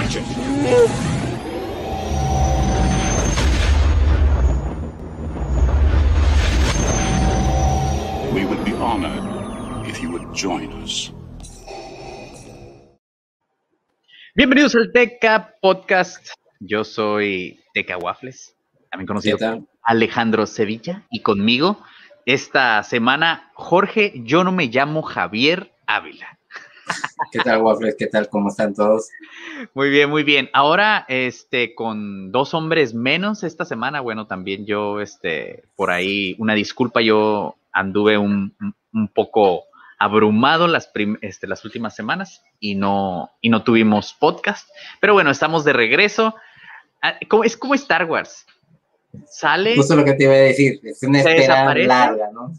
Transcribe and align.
Watch 0.00 0.16
it. 0.16 0.24
We 8.32 8.46
would 8.46 8.64
be 8.64 8.72
honored 8.76 9.86
if 9.86 10.02
you 10.02 10.10
would 10.10 10.34
join 10.34 10.72
us. 10.82 11.12
Bienvenidos 14.34 14.74
al 14.74 14.90
Teca 14.90 15.56
Podcast. 15.60 16.30
Yo 16.60 16.84
soy 16.84 17.60
Teca 17.74 17.98
Waffles, 17.98 18.56
también 18.90 19.06
conocido 19.06 19.36
como 19.36 19.68
Alejandro 19.82 20.46
Sevilla, 20.46 21.04
y 21.10 21.20
conmigo 21.20 21.78
esta 22.24 22.82
semana, 22.84 23.50
Jorge, 23.52 24.14
yo 24.24 24.44
no 24.44 24.52
me 24.52 24.68
llamo 24.68 25.02
Javier 25.02 25.72
Ávila. 25.86 26.39
¿Qué 27.32 27.38
tal, 27.40 27.62
Waffles? 27.62 27.96
¿Qué 27.98 28.06
tal? 28.06 28.28
¿Cómo 28.28 28.48
están 28.48 28.74
todos? 28.74 29.08
Muy 29.74 29.90
bien, 29.90 30.10
muy 30.10 30.22
bien. 30.22 30.50
Ahora, 30.52 31.04
este, 31.08 31.74
con 31.74 32.32
dos 32.32 32.54
hombres 32.54 32.94
menos 32.94 33.42
esta 33.44 33.64
semana, 33.64 34.00
bueno, 34.00 34.26
también 34.26 34.66
yo, 34.66 35.00
este, 35.00 35.64
por 35.76 35.90
ahí, 35.90 36.34
una 36.38 36.54
disculpa, 36.54 37.00
yo 37.00 37.56
anduve 37.72 38.18
un, 38.18 38.54
un- 38.92 39.08
poco 39.08 39.64
abrumado 39.98 40.66
las, 40.66 40.90
este, 41.20 41.46
las 41.46 41.64
últimas 41.64 41.94
semanas 41.94 42.42
y 42.58 42.74
no, 42.74 43.30
y 43.40 43.48
no 43.50 43.62
tuvimos 43.62 44.12
podcast. 44.14 44.68
Pero 45.00 45.12
bueno, 45.12 45.30
estamos 45.30 45.64
de 45.64 45.72
regreso. 45.72 46.34
Ah, 47.02 47.14
¿cómo- 47.28 47.44
es 47.44 47.56
como 47.56 47.74
Star 47.74 48.04
Wars. 48.06 48.46
Sale 49.26 49.76
Justo 49.76 49.96
lo 49.96 50.04
que 50.04 50.14
te 50.14 50.24
iba 50.24 50.32
a 50.34 50.36
decir. 50.36 50.80
Es 50.84 51.02
una 51.02 51.18
espera 51.20 51.74
larga, 51.74 52.30
¿no? 52.32 52.52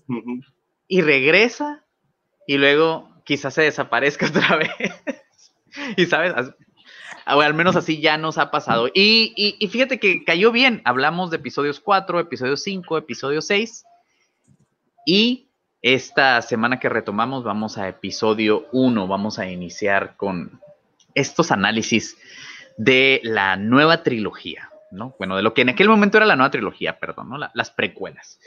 Y 0.87 1.01
regresa 1.01 1.83
y 2.45 2.57
luego 2.57 3.09
quizás 3.31 3.53
se 3.53 3.61
desaparezca 3.61 4.25
otra 4.27 4.57
vez. 4.57 4.69
y 5.95 6.05
sabes, 6.05 6.33
al 7.25 7.53
menos 7.53 7.77
así 7.77 8.01
ya 8.01 8.17
nos 8.17 8.37
ha 8.37 8.51
pasado. 8.51 8.89
Y, 8.93 9.33
y- 9.37 9.67
fíjate 9.69 9.99
que 10.01 10.25
cayó 10.25 10.51
bien. 10.51 10.81
Hablamos 10.83 11.31
de 11.31 11.37
episodios 11.37 11.79
4, 11.79 12.19
episodio 12.19 12.57
5, 12.57 12.97
episodio 12.97 13.41
6. 13.41 13.85
Y 15.05 15.47
esta 15.81 16.41
semana 16.41 16.77
que 16.77 16.89
retomamos 16.89 17.45
vamos 17.45 17.77
a 17.77 17.87
episodio 17.87 18.67
1. 18.73 19.07
Vamos 19.07 19.39
a 19.39 19.49
iniciar 19.49 20.17
con 20.17 20.59
estos 21.15 21.51
análisis 21.51 22.17
de 22.75 23.21
la 23.23 23.55
nueva 23.55 24.03
trilogía. 24.03 24.69
¿no? 24.91 25.15
Bueno, 25.17 25.37
de 25.37 25.41
lo 25.41 25.53
que 25.53 25.61
en 25.61 25.69
aquel 25.69 25.87
momento 25.87 26.17
era 26.17 26.25
la 26.25 26.35
nueva 26.35 26.51
trilogía, 26.51 26.99
perdón, 26.99 27.29
¿no? 27.29 27.37
La- 27.37 27.51
las 27.53 27.71
precuelas. 27.71 28.41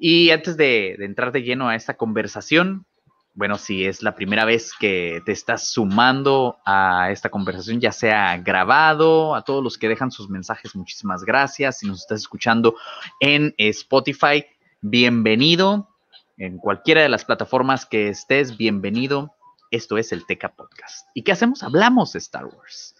Y 0.00 0.30
antes 0.30 0.56
de, 0.56 0.96
de 0.98 1.04
entrar 1.04 1.30
de 1.30 1.42
lleno 1.42 1.68
a 1.68 1.74
esta 1.76 1.98
conversación, 1.98 2.86
bueno, 3.34 3.58
si 3.58 3.84
es 3.84 4.02
la 4.02 4.14
primera 4.14 4.44
vez 4.44 4.72
que 4.78 5.20
te 5.26 5.32
estás 5.32 5.66
sumando 5.68 6.58
a 6.64 7.10
esta 7.10 7.30
conversación, 7.30 7.80
ya 7.80 7.90
sea 7.92 8.36
grabado, 8.38 9.34
a 9.34 9.42
todos 9.42 9.62
los 9.62 9.76
que 9.76 9.88
dejan 9.88 10.10
sus 10.12 10.28
mensajes, 10.30 10.76
muchísimas 10.76 11.24
gracias. 11.24 11.78
Si 11.78 11.86
nos 11.88 12.00
estás 12.02 12.20
escuchando 12.20 12.76
en 13.20 13.52
Spotify, 13.58 14.46
bienvenido. 14.80 15.88
En 16.38 16.58
cualquiera 16.58 17.02
de 17.02 17.08
las 17.08 17.24
plataformas 17.24 17.86
que 17.86 18.08
estés, 18.08 18.56
bienvenido. 18.56 19.34
Esto 19.70 19.98
es 19.98 20.12
el 20.12 20.24
Teca 20.26 20.50
Podcast. 20.50 21.08
¿Y 21.14 21.22
qué 21.22 21.32
hacemos? 21.32 21.62
Hablamos 21.62 22.12
de 22.12 22.18
Star 22.20 22.44
Wars. 22.46 22.94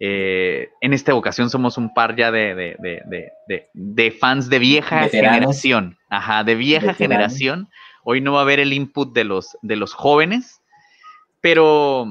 Eh, 0.00 0.70
en 0.80 0.92
esta 0.92 1.14
ocasión 1.14 1.48
somos 1.50 1.78
un 1.78 1.94
par 1.94 2.16
ya 2.16 2.30
de, 2.32 2.54
de- 2.54 2.76
de- 2.80 3.02
de- 3.06 3.32
de- 3.46 3.68
de 3.72 4.10
fans 4.10 4.48
de 4.48 4.58
vieja 4.58 5.02
Veteranos. 5.02 5.34
generación. 5.36 5.98
Ajá, 6.08 6.42
de 6.44 6.54
vieja 6.56 6.86
Veteranos. 6.88 6.98
generación. 6.98 7.68
Hoy 8.04 8.20
no 8.20 8.32
va 8.32 8.40
a 8.40 8.42
haber 8.42 8.60
el 8.60 8.72
input 8.72 9.12
de 9.12 9.24
los, 9.24 9.56
de 9.62 9.76
los 9.76 9.94
jóvenes, 9.94 10.60
pero, 11.40 12.06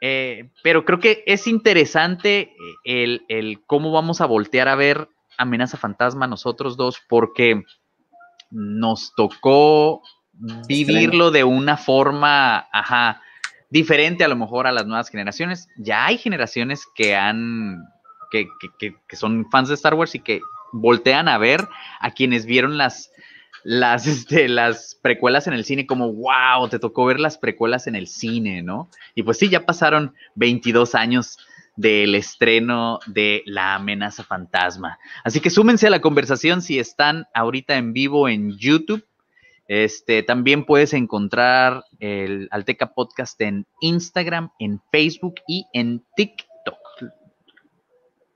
eh, 0.00 0.50
pero 0.62 0.84
creo 0.84 0.98
que 1.00 1.22
es 1.26 1.46
interesante 1.46 2.54
el, 2.84 3.24
el 3.28 3.62
cómo 3.66 3.92
vamos 3.92 4.20
a 4.20 4.26
voltear 4.26 4.68
a 4.68 4.74
ver 4.74 5.08
Amenaza 5.38 5.76
Fantasma 5.78 6.26
nosotros 6.26 6.76
dos, 6.76 7.00
porque 7.08 7.62
nos 8.50 9.12
tocó 9.16 10.02
vivirlo 10.68 11.30
de 11.30 11.44
una 11.44 11.76
forma, 11.76 12.68
ajá, 12.72 13.20
diferente 13.70 14.24
a 14.24 14.28
lo 14.28 14.36
mejor 14.36 14.66
a 14.66 14.72
las 14.72 14.86
nuevas 14.86 15.08
generaciones. 15.08 15.68
Ya 15.76 16.06
hay 16.06 16.18
generaciones 16.18 16.86
que 16.94 17.16
han, 17.16 17.82
que, 18.30 18.46
que- 18.60 18.68
que- 18.78 18.96
que 19.08 19.16
son 19.16 19.48
fans 19.50 19.68
de 19.68 19.74
Star 19.74 19.94
Wars 19.94 20.14
y 20.14 20.20
que 20.20 20.40
voltean 20.72 21.28
a 21.28 21.38
ver 21.38 21.66
a 22.00 22.10
quienes 22.12 22.46
vieron 22.46 22.76
las, 22.78 23.10
las, 23.64 24.06
este, 24.06 24.48
las 24.48 24.96
precuelas 25.02 25.46
en 25.48 25.54
el 25.54 25.64
cine 25.64 25.86
como, 25.86 26.12
wow, 26.12 26.68
te 26.68 26.78
tocó 26.78 27.06
ver 27.06 27.18
las 27.18 27.38
precuelas 27.38 27.86
en 27.86 27.96
el 27.96 28.06
cine, 28.06 28.62
¿no? 28.62 28.88
Y 29.14 29.24
pues 29.24 29.38
sí, 29.38 29.48
ya 29.48 29.66
pasaron 29.66 30.14
22 30.36 30.94
años 30.94 31.38
del 31.76 32.14
estreno 32.14 33.00
de 33.06 33.42
La 33.46 33.74
amenaza 33.74 34.22
fantasma. 34.22 34.98
Así 35.24 35.40
que 35.40 35.50
súmense 35.50 35.88
a 35.88 35.90
la 35.90 36.00
conversación 36.00 36.62
si 36.62 36.78
están 36.78 37.26
ahorita 37.34 37.76
en 37.76 37.92
vivo 37.92 38.28
en 38.28 38.56
YouTube. 38.56 39.04
Este, 39.66 40.22
también 40.22 40.66
puedes 40.66 40.92
encontrar 40.92 41.84
el 41.98 42.48
Alteca 42.50 42.92
Podcast 42.92 43.40
en 43.40 43.66
Instagram, 43.80 44.50
en 44.58 44.80
Facebook 44.92 45.36
y 45.48 45.66
en 45.72 46.04
TikTok. 46.16 46.78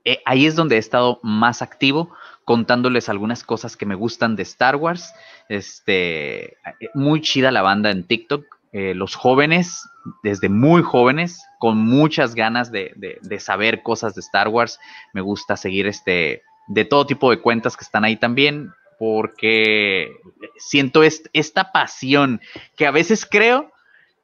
Eh, 0.05 0.21
ahí 0.25 0.45
es 0.47 0.55
donde 0.55 0.75
he 0.75 0.79
estado 0.79 1.19
más 1.21 1.61
activo, 1.61 2.11
contándoles 2.49 3.09
algunas 3.09 3.43
cosas 3.43 3.77
que 3.77 3.85
me 3.85 3.93
gustan 3.93 4.35
de 4.35 4.41
Star 4.41 4.75
Wars. 4.75 5.13
Este, 5.49 6.45
eh, 6.53 6.89
muy 6.95 7.21
chida 7.21 7.51
la 7.51 7.61
banda 7.61 7.91
en 7.91 8.07
TikTok. 8.07 8.43
Eh, 8.71 8.95
los 8.95 9.13
jóvenes, 9.13 9.87
desde 10.23 10.49
muy 10.49 10.81
jóvenes, 10.81 11.43
con 11.59 11.77
muchas 11.77 12.33
ganas 12.33 12.71
de, 12.71 12.93
de- 12.95 13.39
saber 13.39 13.83
cosas 13.83 14.15
de 14.15 14.21
Star 14.21 14.47
Wars. 14.47 14.79
Me 15.13 15.21
gusta 15.21 15.57
seguir 15.57 15.85
este, 15.85 16.41
de 16.69 16.85
todo 16.85 17.05
tipo 17.05 17.29
de 17.29 17.39
cuentas 17.39 17.77
que 17.77 17.83
están 17.83 18.03
ahí 18.03 18.15
también, 18.15 18.71
porque 18.97 20.09
siento 20.57 21.03
est- 21.03 21.27
esta 21.33 21.71
pasión 21.71 22.41
que 22.75 22.87
a 22.87 22.91
veces 22.91 23.27
creo 23.29 23.71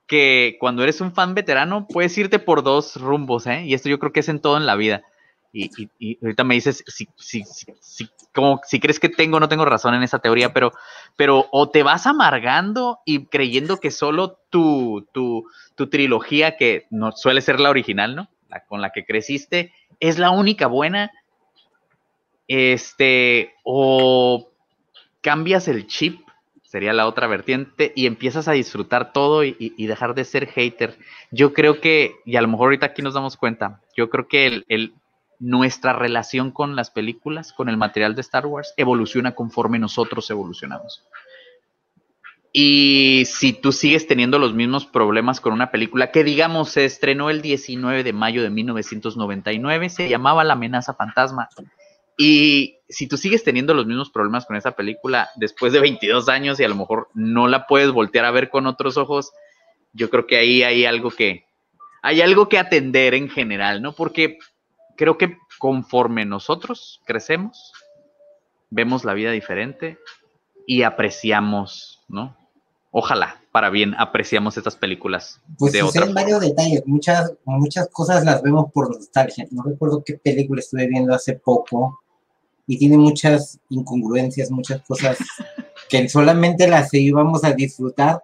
que 0.08 0.58
cuando 0.60 0.82
eres 0.82 1.00
un 1.00 1.14
fan 1.14 1.36
veterano 1.36 1.86
puedes 1.88 2.18
irte 2.18 2.40
por 2.40 2.64
dos 2.64 2.96
rumbos, 2.96 3.46
¿eh? 3.46 3.66
Y 3.66 3.76
esto 3.76 3.88
yo 3.88 4.00
creo 4.00 4.12
que 4.12 4.22
es 4.22 4.30
en 4.30 4.40
todo 4.40 4.58
en 4.58 4.66
la 4.66 4.76
vida. 4.76 5.04
Y, 5.58 6.18
ahorita 6.22 6.44
me 6.44 6.56
dices 6.56 6.84
si, 6.86 7.08
si, 7.16 7.44
si, 7.80 8.10
como, 8.34 8.60
si 8.66 8.82
crees 8.82 9.00
que 9.00 9.08
tengo 9.08 9.38
o 9.38 9.40
no 9.40 9.48
tengo 9.48 9.64
razón 9.64 9.94
en 9.94 10.04
esa 10.04 10.20
teoría, 10.20 10.52
pero, 10.52 10.74
pero 11.16 11.48
o 11.52 11.70
te 11.70 11.82
vas 11.82 12.06
amargando 12.08 13.00
y 13.06 13.26
creyendo 13.28 13.78
que 13.78 13.90
solo 13.90 14.38
tu, 14.50 15.08
tu, 15.14 15.46
tu 15.76 15.88
trilogía, 15.88 16.58
que 16.58 16.88
suele 17.16 17.40
ser 17.40 17.62
la 17.62 17.70
original, 17.70 18.16
¿no? 18.18 18.28
Con 18.68 18.82
la 18.82 18.92
que 18.92 19.06
creciste, 19.06 19.72
es 20.02 20.20
la 20.20 20.32
única 20.32 20.68
buena. 20.68 21.12
Este, 22.48 23.54
o 23.64 24.50
cambias 25.22 25.70
el 25.70 25.88
chip, 25.88 26.20
sería 26.64 26.92
la 26.92 27.08
otra 27.08 27.28
vertiente, 27.28 27.94
y 27.96 28.08
empiezas 28.08 28.50
a 28.50 28.52
disfrutar 28.52 29.14
todo 29.14 29.46
y, 29.46 29.74
dejar 29.88 30.16
de 30.16 30.26
ser 30.26 30.48
hater. 30.48 30.98
Yo 31.32 31.54
creo 31.54 31.80
que, 31.80 32.16
y 32.26 32.36
a 32.36 32.42
lo 32.42 32.50
mejor 32.50 32.66
ahorita 32.66 32.88
aquí 32.88 33.02
nos 33.02 33.14
damos 33.14 33.38
cuenta, 33.38 33.82
yo 33.96 34.10
creo 34.10 34.28
que 34.28 34.64
el- 34.68 34.94
nuestra 35.40 35.94
relación 35.94 36.52
con 36.52 36.76
las 36.76 36.92
películas, 36.92 37.54
con 37.54 37.70
el 37.70 37.78
material 37.78 38.16
de 38.16 38.22
Star 38.22 38.46
Wars, 38.46 38.74
evoluciona 38.78 39.36
conforme 39.36 39.80
nosotros 39.80 40.30
evolucionamos. 40.30 41.04
Y 42.58 43.26
si 43.26 43.52
tú 43.52 43.74
sigues 43.74 44.08
teniendo 44.08 44.40
los 44.40 44.54
mismos 44.54 44.86
problemas 44.86 45.42
con 45.42 45.52
una 45.52 45.72
película 45.72 46.12
que, 46.12 46.24
digamos, 46.24 46.70
se 46.70 46.86
estrenó 46.86 47.30
el 47.30 47.42
19 47.42 48.02
de 48.04 48.14
mayo 48.14 48.42
de 48.44 48.50
1999, 48.50 49.90
se 49.90 50.08
llamaba 50.08 50.46
La 50.46 50.54
amenaza 50.54 50.94
fantasma. 50.94 51.50
Y 52.18 52.78
si 52.88 53.08
tú 53.08 53.18
sigues 53.18 53.44
teniendo 53.44 53.74
los 53.74 53.86
mismos 53.86 54.10
problemas 54.10 54.46
con 54.46 54.56
esa 54.56 54.72
película 54.72 55.28
después 55.36 55.74
de 55.74 55.82
22 55.82 56.30
años 56.30 56.58
y 56.60 56.64
a 56.64 56.70
lo 56.70 56.76
mejor 56.76 57.10
no 57.14 57.50
la 57.50 57.68
puedes 57.68 57.92
voltear 57.92 58.24
a 58.24 58.32
ver 58.32 58.50
con 58.50 58.68
otros 58.68 58.96
ojos, 58.96 59.34
yo 59.92 60.10
creo 60.10 60.26
que 60.26 60.38
ahí 60.38 60.64
hay 60.64 60.86
algo 60.86 61.12
que 61.12 61.46
hay 62.02 62.22
algo 62.22 62.48
que 62.48 62.60
atender 62.60 63.16
en 63.16 63.30
general, 63.30 63.82
¿no? 63.82 63.94
Porque 63.94 64.38
creo 64.96 65.18
que 65.18 65.38
conforme 65.60 66.26
nosotros 66.26 67.02
crecemos, 67.06 67.74
vemos 68.70 69.06
la 69.06 69.14
vida 69.14 69.32
diferente 69.32 69.98
y 70.66 70.84
apreciamos, 70.84 72.04
¿no? 72.08 72.38
Ojalá, 72.92 73.42
para 73.52 73.70
bien, 73.70 73.94
apreciamos 73.98 74.58
estas 74.58 74.78
películas 74.78 75.42
Pues 75.58 75.74
de 75.74 75.84
otra 75.84 76.06
varios 76.06 76.40
detalles, 76.40 76.84
muchas, 76.86 77.34
muchas 77.44 77.90
cosas 77.90 78.24
las 78.24 78.42
vemos 78.42 78.72
por 78.72 78.90
nostalgia. 78.90 79.46
No 79.52 79.64
recuerdo 79.64 80.02
qué 80.04 80.14
película 80.14 80.62
estuve 80.62 80.88
viendo 80.88 81.14
hace 81.14 81.34
poco 81.34 82.00
y 82.68 82.78
tiene 82.78 82.98
muchas 82.98 83.60
incongruencias, 83.70 84.50
muchas 84.50 84.82
cosas 84.84 85.18
que 85.90 86.08
solamente 86.08 86.68
las 86.68 86.94
íbamos 86.94 87.44
a 87.44 87.52
disfrutar 87.52 88.24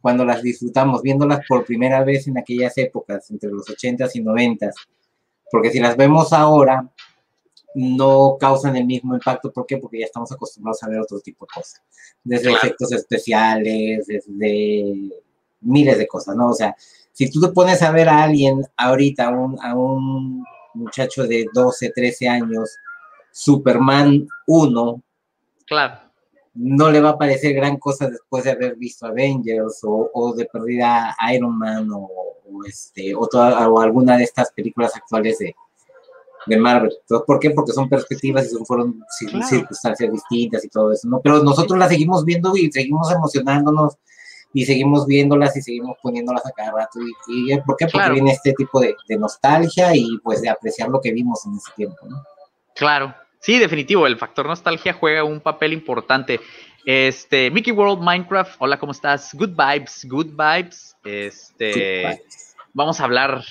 cuando 0.00 0.24
las 0.24 0.42
disfrutamos, 0.42 1.02
viéndolas 1.02 1.40
por 1.48 1.64
primera 1.64 2.02
vez 2.04 2.26
en 2.26 2.38
aquellas 2.38 2.76
épocas, 2.78 3.30
entre 3.30 3.50
los 3.50 3.66
80s 3.66 4.10
y 4.14 4.20
90s. 4.20 4.72
Porque 5.52 5.70
si 5.70 5.78
las 5.78 5.96
vemos 5.96 6.32
ahora, 6.32 6.88
no 7.74 8.36
causan 8.40 8.74
el 8.76 8.84
mismo 8.86 9.14
impacto. 9.14 9.52
¿Por 9.52 9.66
qué? 9.66 9.76
Porque 9.78 10.00
ya 10.00 10.06
estamos 10.06 10.32
acostumbrados 10.32 10.82
a 10.82 10.88
ver 10.88 10.98
otro 11.00 11.20
tipo 11.20 11.44
de 11.46 11.50
cosas. 11.54 11.82
Desde 12.24 12.44
Claro. 12.48 12.56
efectos 12.58 12.90
especiales, 12.92 14.06
desde 14.06 15.10
miles 15.60 15.98
de 15.98 16.06
cosas, 16.08 16.34
¿no? 16.36 16.48
O 16.48 16.54
sea, 16.54 16.74
si 17.12 17.30
tú 17.30 17.40
te 17.40 17.48
pones 17.48 17.80
a 17.82 17.92
ver 17.92 18.08
a 18.08 18.24
alguien 18.24 18.62
ahorita, 18.76 19.28
a 19.28 19.30
un, 19.30 19.58
a 19.62 19.74
un 19.74 20.44
muchacho 20.74 21.26
de 21.26 21.46
12, 21.54 21.92
13 21.94 22.28
años, 22.28 22.76
Superman 23.30 24.26
1, 24.46 25.02
Claro. 25.66 26.00
no 26.54 26.90
le 26.90 27.00
va 27.00 27.10
a 27.10 27.18
parecer 27.18 27.54
gran 27.54 27.76
cosa 27.78 28.08
después 28.08 28.44
de 28.44 28.50
haber 28.52 28.76
visto 28.76 29.06
Avengers 29.06 29.80
o, 29.84 30.10
o 30.12 30.34
de 30.34 30.44
perdida 30.46 31.14
Iron 31.34 31.58
Man 31.58 31.88
o, 31.92 32.08
o 32.52 32.64
este, 32.64 33.14
o, 33.14 33.26
toda- 33.26 33.68
o 33.68 33.80
alguna 33.80 34.16
de 34.16 34.24
estas 34.24 34.52
películas 34.52 34.94
actuales 34.96 35.38
de, 35.38 35.54
de 36.46 36.56
Marvel. 36.56 36.92
Entonces, 37.00 37.24
¿Por 37.26 37.38
qué? 37.38 37.50
Porque 37.50 37.72
son 37.72 37.88
perspectivas 37.88 38.46
y 38.46 38.48
son, 38.50 38.66
fueron 38.66 39.02
Claro. 39.28 39.46
circunstancias 39.46 40.12
distintas 40.12 40.64
y 40.64 40.68
todo 40.68 40.92
eso, 40.92 41.08
¿no? 41.08 41.20
Pero 41.20 41.42
nosotros 41.42 41.78
las 41.78 41.88
seguimos 41.88 42.24
viendo 42.24 42.56
y 42.56 42.70
seguimos 42.72 43.10
emocionándonos 43.12 43.96
y 44.54 44.66
seguimos 44.66 45.06
viéndolas 45.06 45.56
y 45.56 45.62
seguimos 45.62 45.96
poniéndolas 46.02 46.44
a 46.44 46.50
cada 46.50 46.72
rato. 46.72 46.98
¿Y, 47.28 47.52
y 47.54 47.60
por 47.60 47.76
qué? 47.76 47.86
Porque 47.86 47.98
Claro. 47.98 48.14
viene 48.14 48.32
este 48.32 48.52
tipo 48.52 48.80
de, 48.80 48.94
de 49.08 49.16
nostalgia 49.16 49.94
y 49.96 50.18
pues 50.22 50.42
de 50.42 50.48
apreciar 50.50 50.88
lo 50.90 51.00
que 51.00 51.12
vimos 51.12 51.46
en 51.46 51.54
ese 51.54 51.70
tiempo, 51.76 52.06
¿no? 52.08 52.22
Claro. 52.74 53.14
Sí, 53.40 53.58
definitivo. 53.58 54.06
El 54.06 54.16
factor 54.18 54.46
nostalgia 54.46 54.92
juega 54.92 55.24
un 55.24 55.40
papel 55.40 55.72
importante. 55.72 56.38
Este, 56.84 57.50
Mickey 57.50 57.72
World 57.72 58.02
Minecraft. 58.02 58.56
Hola, 58.58 58.78
¿cómo 58.78 58.92
estás? 58.92 59.32
Good 59.34 59.50
vibes, 59.50 60.06
good 60.08 60.30
vibes. 60.36 60.96
Este, 61.04 62.22
vamos 62.72 63.00
a 63.00 63.04
hablar 63.04 63.44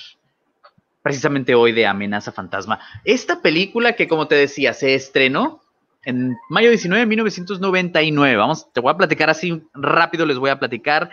precisamente 1.02 1.54
hoy 1.54 1.72
de 1.72 1.86
Amenaza 1.86 2.32
Fantasma. 2.32 2.78
Esta 3.04 3.40
película 3.40 3.94
que, 3.94 4.06
como 4.06 4.28
te 4.28 4.34
decía, 4.34 4.74
se 4.74 4.94
estrenó 4.94 5.62
en 6.04 6.36
mayo 6.50 6.68
19 6.68 7.00
de 7.00 7.06
1999. 7.06 8.36
Vamos, 8.36 8.70
te 8.72 8.80
voy 8.80 8.92
a 8.92 8.96
platicar 8.96 9.30
así 9.30 9.62
rápido, 9.72 10.26
les 10.26 10.38
voy 10.38 10.50
a 10.50 10.58
platicar 10.58 11.10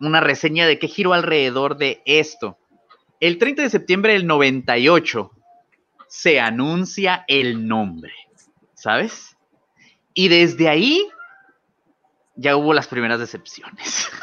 una 0.00 0.20
reseña 0.20 0.66
de 0.66 0.78
qué 0.78 0.88
giro 0.88 1.14
alrededor 1.14 1.76
de 1.76 2.02
esto. 2.04 2.58
El 3.20 3.38
30 3.38 3.62
de 3.62 3.70
septiembre 3.70 4.12
del 4.12 4.26
98 4.26 5.30
se 6.08 6.40
anuncia 6.40 7.24
el 7.26 7.66
nombre, 7.66 8.12
¿sabes? 8.74 9.36
Y 10.12 10.28
desde 10.28 10.68
ahí 10.68 11.08
ya 12.36 12.56
hubo 12.56 12.72
las 12.74 12.86
primeras 12.88 13.18
decepciones. 13.18 14.08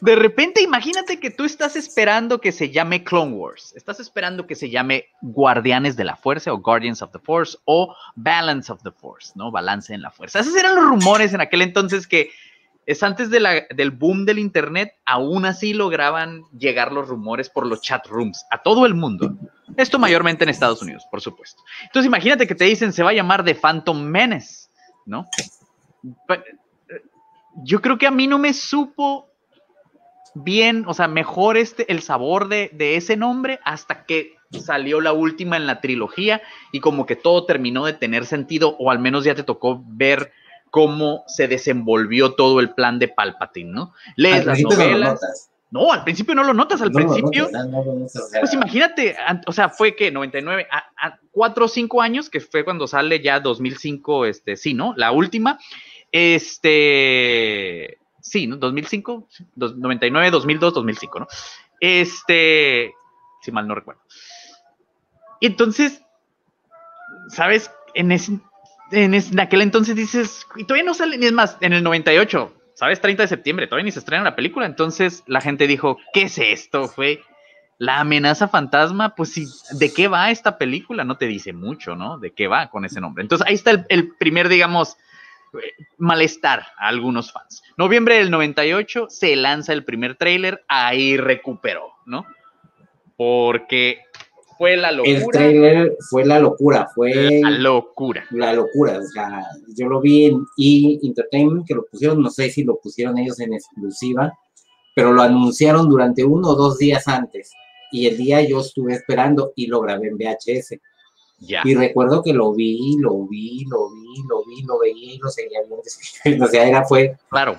De 0.00 0.16
repente, 0.16 0.62
imagínate 0.62 1.20
que 1.20 1.30
tú 1.30 1.44
estás 1.44 1.76
esperando 1.76 2.40
que 2.40 2.50
se 2.50 2.70
llame 2.70 3.04
Clone 3.04 3.32
Wars, 3.34 3.72
estás 3.76 4.00
esperando 4.00 4.46
que 4.46 4.54
se 4.56 4.68
llame 4.70 5.06
Guardianes 5.20 5.96
de 5.96 6.04
la 6.04 6.16
Fuerza 6.16 6.52
o 6.52 6.58
Guardians 6.58 7.02
of 7.02 7.12
the 7.12 7.18
Force 7.20 7.56
o 7.66 7.94
Balance 8.16 8.72
of 8.72 8.82
the 8.82 8.90
Force, 8.90 9.32
¿no? 9.36 9.50
Balance 9.52 9.92
en 9.94 10.02
la 10.02 10.10
Fuerza. 10.10 10.40
Esos 10.40 10.56
eran 10.56 10.74
los 10.74 10.84
rumores 10.86 11.34
en 11.34 11.40
aquel 11.40 11.62
entonces 11.62 12.06
que 12.08 12.30
es 12.86 13.02
antes 13.04 13.30
de 13.30 13.38
la- 13.40 13.62
del 13.74 13.92
boom 13.92 14.24
del 14.24 14.40
Internet, 14.40 14.94
aún 15.04 15.44
así 15.44 15.72
lograban 15.72 16.42
llegar 16.58 16.90
los 16.92 17.06
rumores 17.06 17.48
por 17.48 17.66
los 17.66 17.80
chat 17.80 18.04
rooms 18.08 18.44
a 18.50 18.58
todo 18.62 18.86
el 18.86 18.94
mundo. 18.94 19.36
Esto 19.76 19.98
mayormente 20.00 20.42
en 20.42 20.50
Estados 20.50 20.82
Unidos, 20.82 21.04
por 21.10 21.20
supuesto. 21.20 21.62
Entonces 21.84 22.06
imagínate 22.06 22.46
que 22.48 22.56
te 22.56 22.64
dicen 22.64 22.92
se 22.92 23.04
va 23.04 23.10
a 23.10 23.14
llamar 23.14 23.44
The 23.44 23.54
Phantom 23.54 24.00
Menace, 24.02 24.68
¿no? 25.06 25.26
Yo 27.64 27.80
creo 27.80 27.98
que 27.98 28.06
a 28.06 28.10
mí 28.10 28.26
no 28.26 28.38
me 28.38 28.54
supo 28.54 29.28
bien, 30.34 30.84
o 30.86 30.94
sea, 30.94 31.08
mejor 31.08 31.56
este, 31.56 31.90
el 31.92 32.00
sabor 32.02 32.48
de, 32.48 32.70
de 32.72 32.96
ese 32.96 33.16
nombre 33.16 33.60
hasta 33.64 34.04
que 34.04 34.34
salió 34.60 35.00
la 35.00 35.12
última 35.12 35.56
en 35.56 35.66
la 35.66 35.80
trilogía 35.80 36.42
y 36.72 36.80
como 36.80 37.06
que 37.06 37.16
todo 37.16 37.44
terminó 37.44 37.84
de 37.84 37.92
tener 37.92 38.26
sentido 38.26 38.76
o 38.78 38.90
al 38.90 38.98
menos 38.98 39.24
ya 39.24 39.34
te 39.34 39.42
tocó 39.42 39.82
ver 39.86 40.32
cómo 40.70 41.24
se 41.26 41.48
desenvolvió 41.48 42.34
todo 42.34 42.60
el 42.60 42.70
plan 42.70 42.98
de 42.98 43.08
Palpatine, 43.08 43.70
¿no? 43.70 43.92
Lees 44.16 44.40
Al 44.40 44.46
las 44.46 44.60
no 44.60 44.70
novelas. 44.70 45.50
No, 45.70 45.90
al 45.90 46.04
principio 46.04 46.34
no 46.34 46.44
lo 46.44 46.52
notas, 46.52 46.82
al 46.82 46.92
No 46.92 46.96
principio. 46.96 47.44
notas, 47.44 47.62
ah, 47.62 47.66
no 47.66 47.84
lo 47.84 47.94
notas, 47.94 48.16
o 48.16 48.28
sea, 48.28 48.40
Pues 48.40 48.52
imagínate, 48.52 49.16
o 49.46 49.52
sea, 49.52 49.70
fue 49.70 49.96
que 49.96 50.10
99, 50.10 50.66
a, 50.70 50.84
a 50.98 51.18
cuatro 51.30 51.64
o 51.64 51.68
cinco 51.68 52.02
años, 52.02 52.28
que 52.28 52.40
fue 52.40 52.62
cuando 52.64 52.86
sale 52.86 53.22
ya 53.22 53.40
2005, 53.40 54.26
este, 54.26 54.56
sí, 54.56 54.74
¿no? 54.74 54.92
La 54.96 55.12
última, 55.12 55.58
este, 56.12 57.98
sí, 58.20 58.46
¿no? 58.46 58.56
2005, 58.56 59.28
dos- 59.54 59.76
99, 59.76 60.30
2002, 60.30 60.74
2005, 60.74 61.20
¿no? 61.20 61.26
Este, 61.80 62.94
si 63.42 63.50
mal 63.52 63.66
no 63.66 63.74
recuerdo. 63.74 64.02
Entonces, 65.40 66.02
¿sabes? 67.28 67.70
En 67.94 68.12
ese, 68.12 68.38
en, 68.90 69.14
ese- 69.14 69.32
en 69.32 69.40
aquel 69.40 69.62
entonces 69.62 69.96
dices, 69.96 70.46
y 70.56 70.64
todavía 70.64 70.84
no 70.84 70.94
sale, 70.94 71.18
ni 71.18 71.26
es 71.26 71.32
más, 71.32 71.56
en 71.60 71.72
el 71.72 71.82
98, 71.82 72.54
¿sabes? 72.74 73.00
30 73.00 73.24
de 73.24 73.28
septiembre, 73.28 73.66
todavía 73.66 73.84
ni 73.84 73.92
se 73.92 73.98
estrena 73.98 74.22
la 74.24 74.36
película. 74.36 74.66
Entonces 74.66 75.22
la 75.26 75.40
gente 75.40 75.66
dijo, 75.66 75.98
¿qué 76.12 76.22
es 76.22 76.38
esto? 76.38 76.88
Fue 76.88 77.20
la 77.78 78.00
amenaza 78.00 78.48
fantasma. 78.48 79.14
Pues 79.14 79.32
sí, 79.32 79.46
¿de 79.72 79.92
qué 79.92 80.08
va 80.08 80.30
esta 80.30 80.56
película? 80.58 81.04
No 81.04 81.16
te 81.16 81.26
dice 81.26 81.52
mucho, 81.52 81.96
¿no? 81.96 82.18
¿De 82.18 82.32
qué 82.32 82.46
va 82.46 82.70
con 82.70 82.84
ese 82.84 83.00
nombre? 83.00 83.22
Entonces 83.22 83.46
ahí 83.46 83.54
está 83.54 83.72
el, 83.72 83.84
el 83.88 84.14
primer, 84.16 84.48
digamos, 84.48 84.96
malestar 85.98 86.60
a 86.78 86.88
algunos 86.88 87.32
fans. 87.32 87.62
Noviembre 87.76 88.16
del 88.16 88.30
98 88.30 89.06
se 89.08 89.36
lanza 89.36 89.72
el 89.72 89.84
primer 89.84 90.16
tráiler, 90.16 90.64
ahí 90.68 91.16
recuperó, 91.16 91.92
¿no? 92.06 92.26
Porque 93.16 94.00
fue 94.58 94.76
la 94.76 94.92
locura. 94.92 95.16
el 95.18 95.26
trailer 95.26 95.96
fue 96.08 96.24
la 96.24 96.38
locura, 96.38 96.88
fue 96.94 97.40
La 97.42 97.50
locura. 97.50 98.24
la 98.30 98.52
locura. 98.52 98.98
O 98.98 99.06
sea, 99.06 99.44
yo 99.76 99.86
lo 99.88 100.00
vi 100.00 100.26
en 100.26 100.44
E! 100.56 100.98
Entertainment, 101.02 101.66
que 101.66 101.74
lo 101.74 101.84
pusieron, 101.84 102.22
no 102.22 102.30
sé 102.30 102.50
si 102.50 102.62
lo 102.62 102.78
pusieron 102.78 103.18
ellos 103.18 103.40
en 103.40 103.54
exclusiva, 103.54 104.32
pero 104.94 105.12
lo 105.12 105.22
anunciaron 105.22 105.88
durante 105.88 106.24
uno 106.24 106.50
o 106.50 106.54
dos 106.54 106.78
días 106.78 107.08
antes. 107.08 107.50
Y 107.90 108.06
el 108.06 108.16
día 108.16 108.40
yo 108.42 108.60
estuve 108.60 108.94
esperando 108.94 109.52
y 109.56 109.66
lo 109.66 109.80
grabé 109.80 110.08
en 110.08 110.16
VHS. 110.16 110.78
Ya. 111.44 111.60
Y 111.64 111.74
recuerdo 111.74 112.22
que 112.22 112.32
lo 112.32 112.52
vi, 112.54 112.96
lo 113.00 113.26
vi, 113.26 113.64
lo 113.68 113.90
vi, 113.90 114.22
lo 114.28 114.44
vi, 114.44 114.62
lo 114.62 114.78
veía 114.78 115.14
y 115.14 115.18
lo 115.18 115.28
seguía 115.28 115.58
viendo. 115.60 115.82
O 116.44 116.48
sea, 116.48 116.66
era, 116.68 116.84
fue. 116.84 117.16
Claro. 117.30 117.58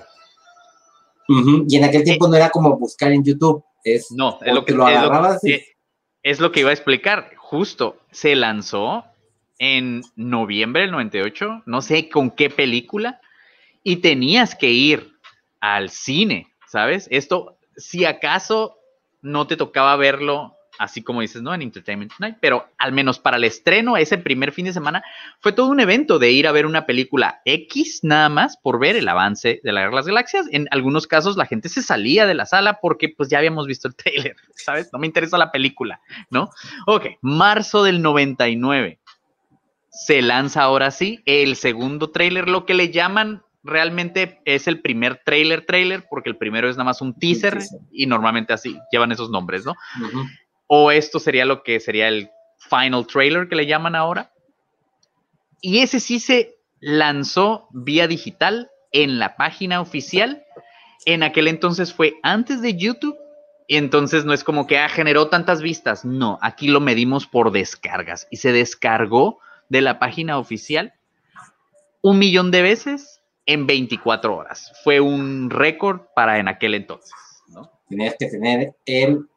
Y 1.68 1.76
en 1.76 1.84
aquel 1.84 2.04
tiempo 2.04 2.28
no 2.28 2.34
era 2.36 2.50
como 2.50 2.76
buscar 2.78 3.12
en 3.12 3.24
YouTube. 3.24 3.64
Es, 3.82 4.10
No, 4.10 4.38
es 4.42 4.54
lo 4.54 4.64
que, 4.64 4.72
lo 4.72 4.86
es 4.88 4.94
lo- 4.94 4.98
agarrabas 5.00 5.44
y- 5.44 5.52
eh, 5.52 5.66
es 6.22 6.40
lo 6.40 6.52
que 6.52 6.60
iba 6.60 6.70
a 6.70 6.74
explicar. 6.74 7.32
Justo, 7.36 7.98
se 8.10 8.34
lanzó 8.34 9.04
en 9.58 10.02
noviembre 10.16 10.82
del 10.82 10.90
98, 10.90 11.62
no 11.66 11.82
sé 11.82 12.08
con 12.08 12.30
qué 12.30 12.50
película, 12.50 13.20
y 13.82 13.96
tenías 13.96 14.54
que 14.54 14.70
ir 14.70 15.12
al 15.60 15.90
cine, 15.90 16.48
¿sabes? 16.66 17.06
Esto, 17.10 17.58
si 17.76 18.04
acaso 18.04 18.76
no 19.22 19.46
te 19.46 19.56
tocaba 19.56 19.96
verlo 19.96 20.56
así 20.78 21.02
como 21.02 21.20
dices, 21.20 21.42
¿no? 21.42 21.54
En 21.54 21.62
Entertainment 21.62 22.12
Tonight, 22.16 22.36
pero 22.40 22.68
al 22.78 22.92
menos 22.92 23.18
para 23.18 23.36
el 23.36 23.44
estreno, 23.44 23.96
ese 23.96 24.18
primer 24.18 24.52
fin 24.52 24.66
de 24.66 24.72
semana, 24.72 25.02
fue 25.40 25.52
todo 25.52 25.68
un 25.68 25.80
evento 25.80 26.18
de 26.18 26.30
ir 26.30 26.46
a 26.46 26.52
ver 26.52 26.66
una 26.66 26.86
película 26.86 27.40
X 27.44 28.00
nada 28.02 28.28
más 28.28 28.56
por 28.56 28.78
ver 28.78 28.96
el 28.96 29.08
avance 29.08 29.60
de 29.62 29.72
la 29.72 29.80
Guerra 29.80 29.90
de 29.90 29.96
las 29.96 30.06
Galaxias. 30.06 30.46
En 30.50 30.68
algunos 30.70 31.06
casos 31.06 31.36
la 31.36 31.46
gente 31.46 31.68
se 31.68 31.82
salía 31.82 32.26
de 32.26 32.34
la 32.34 32.46
sala 32.46 32.78
porque 32.80 33.08
pues 33.08 33.28
ya 33.28 33.38
habíamos 33.38 33.66
visto 33.66 33.88
el 33.88 33.94
trailer, 33.96 34.36
¿sabes? 34.54 34.90
No 34.92 34.98
me 34.98 35.06
interesa 35.06 35.38
la 35.38 35.52
película, 35.52 36.00
¿no? 36.30 36.50
Ok, 36.86 37.06
marzo 37.20 37.82
del 37.84 38.02
99. 38.02 38.98
Se 39.90 40.22
lanza 40.22 40.62
ahora 40.62 40.90
sí 40.90 41.22
el 41.24 41.56
segundo 41.56 42.10
trailer, 42.10 42.48
lo 42.48 42.66
que 42.66 42.74
le 42.74 42.90
llaman 42.90 43.42
realmente 43.64 44.40
es 44.44 44.68
el 44.68 44.80
primer 44.80 45.22
trailer 45.24 45.64
trailer, 45.64 46.06
porque 46.08 46.28
el 46.28 46.36
primero 46.36 46.68
es 46.68 46.76
nada 46.76 46.84
más 46.84 47.00
un 47.00 47.14
teaser 47.14 47.54
teaser. 47.54 47.80
y 47.90 48.06
normalmente 48.06 48.52
así 48.52 48.78
llevan 48.92 49.10
esos 49.10 49.30
nombres, 49.30 49.64
¿no? 49.64 49.74
O 50.76 50.90
esto 50.90 51.20
sería 51.20 51.44
lo 51.44 51.62
que 51.62 51.78
sería 51.78 52.08
el 52.08 52.32
final 52.58 53.06
trailer 53.06 53.48
que 53.48 53.54
le 53.54 53.66
llaman 53.66 53.94
ahora. 53.94 54.32
Y 55.60 55.78
ese 55.78 56.00
sí 56.00 56.18
se 56.18 56.56
lanzó 56.80 57.68
vía 57.70 58.08
digital 58.08 58.72
en 58.90 59.20
la 59.20 59.36
página 59.36 59.80
oficial. 59.80 60.44
En 61.06 61.22
aquel 61.22 61.46
entonces 61.46 61.94
fue 61.94 62.14
antes 62.24 62.60
de 62.60 62.74
YouTube. 62.74 63.16
Entonces 63.68 64.24
no 64.24 64.32
es 64.32 64.42
como 64.42 64.66
que 64.66 64.78
ah, 64.78 64.88
generó 64.88 65.28
tantas 65.28 65.62
vistas. 65.62 66.04
No, 66.04 66.40
aquí 66.42 66.66
lo 66.66 66.80
medimos 66.80 67.28
por 67.28 67.52
descargas. 67.52 68.26
Y 68.32 68.38
se 68.38 68.50
descargó 68.50 69.38
de 69.68 69.80
la 69.80 70.00
página 70.00 70.38
oficial 70.38 70.94
un 72.02 72.18
millón 72.18 72.50
de 72.50 72.62
veces 72.62 73.22
en 73.46 73.68
24 73.68 74.36
horas. 74.36 74.72
Fue 74.82 74.98
un 74.98 75.50
récord 75.50 76.00
para 76.16 76.40
en 76.40 76.48
aquel 76.48 76.74
entonces. 76.74 77.14
¿no? 77.46 77.70
Que 77.88 78.26
tener 78.26 78.74
el, 78.86 79.28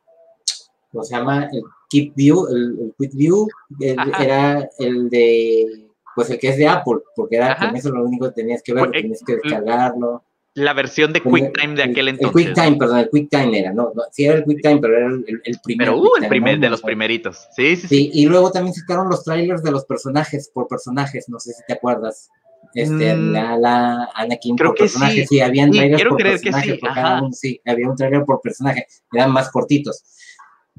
¿cómo 0.91 1.03
se 1.03 1.15
llama? 1.15 1.47
El 1.51 1.63
Keep 1.89 2.13
View, 2.15 2.47
el, 2.47 2.77
el 2.81 2.93
Quick 2.97 3.13
View, 3.15 3.47
el- 3.79 3.97
era 4.19 4.69
el 4.79 5.09
de, 5.09 5.87
pues 6.15 6.29
el 6.29 6.39
que 6.39 6.49
es 6.49 6.57
de 6.57 6.67
Apple, 6.67 6.99
porque 7.15 7.35
era 7.37 7.53
Ajá. 7.53 7.67
con 7.67 7.75
eso 7.75 7.89
lo 7.91 8.03
único 8.03 8.27
que 8.27 8.33
tenías 8.41 8.61
que 8.63 8.73
ver, 8.73 8.89
Pues, 8.89 9.01
tenías 9.01 9.23
que 9.25 9.33
eh, 9.33 9.39
descargarlo. 9.43 10.23
La 10.55 10.73
versión 10.73 11.13
de 11.13 11.21
QuickTime 11.21 11.75
de 11.75 11.83
aquel 11.83 12.07
el- 12.07 12.15
entonces. 12.15 12.47
El 12.47 12.53
QuickTime, 12.53 12.77
perdón, 12.77 12.97
el 12.99 13.09
QuickTime 13.11 13.59
era, 13.59 13.73
no, 13.73 13.91
no, 13.93 14.03
sí 14.11 14.25
era 14.25 14.35
el 14.37 14.43
QuickTime, 14.43 14.79
pero 14.81 14.97
era 14.97 15.05
el, 15.07 15.23
el, 15.27 15.41
el 15.43 15.59
primer. 15.63 15.87
Pero 15.87 15.99
uh, 16.01 16.09
el 16.19 16.27
primer, 16.27 16.55
¿no? 16.57 16.61
de 16.61 16.69
los 16.71 16.81
primeritos. 16.81 17.47
Sí, 17.55 17.75
sí, 17.75 17.81
sí. 17.83 17.87
Sí, 17.87 18.09
y 18.13 18.25
luego 18.25 18.49
también 18.51 18.73
sacaron 18.73 19.07
los 19.07 19.23
trailers 19.23 19.61
de 19.61 19.69
los 19.71 19.85
personajes 19.85 20.49
por 20.51 20.67
personajes, 20.67 21.29
no 21.29 21.39
sé 21.39 21.53
si 21.53 21.61
te 21.67 21.73
acuerdas. 21.73 22.29
Este, 22.73 23.15
Mm, 23.15 23.31
la, 23.33 23.57
la 23.57 24.09
Anakin 24.15 24.55
creo 24.57 24.71
por 24.71 24.77
que 24.77 24.83
personaje, 24.85 25.21
sí. 25.21 25.27
sí, 25.27 25.41
habían 25.41 25.69
trailers 25.71 26.03
por 26.05 26.17
creer 26.17 26.37
que 26.39 26.43
personaje, 26.51 26.71
sí, 26.73 26.77
por 26.79 26.93
cada 26.93 27.21
uno, 27.21 27.31
sí, 27.33 27.61
había 27.65 27.89
un 27.89 27.95
trailer 27.95 28.25
por 28.25 28.41
personaje, 28.41 28.87
eran 29.13 29.31
más 29.31 29.49
cortitos. 29.51 30.03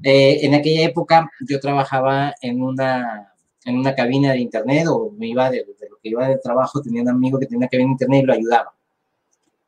Eh, 0.03 0.39
en 0.47 0.55
aquella 0.55 0.85
época 0.85 1.31
yo 1.49 1.59
trabajaba 1.61 2.35
en 2.41 2.63
una, 2.63 3.33
en 3.65 3.77
una 3.79 3.95
cabina 3.95 4.33
de 4.33 4.39
internet 4.39 4.87
o 4.89 5.11
me 5.17 5.29
iba 5.29 5.51
de, 5.51 5.59
de 5.79 5.89
lo 5.91 5.97
que 6.03 6.09
iba 6.11 6.29
de 6.29 6.39
trabajo, 6.39 6.81
tenía 6.81 7.03
un 7.03 7.09
amigo 7.09 7.39
que 7.39 7.47
tenía 7.47 7.59
una 7.59 7.69
cabina 7.69 7.89
de 7.89 7.93
internet 7.93 8.23
y 8.23 8.27
lo 8.27 8.33
ayudaba. 8.33 8.75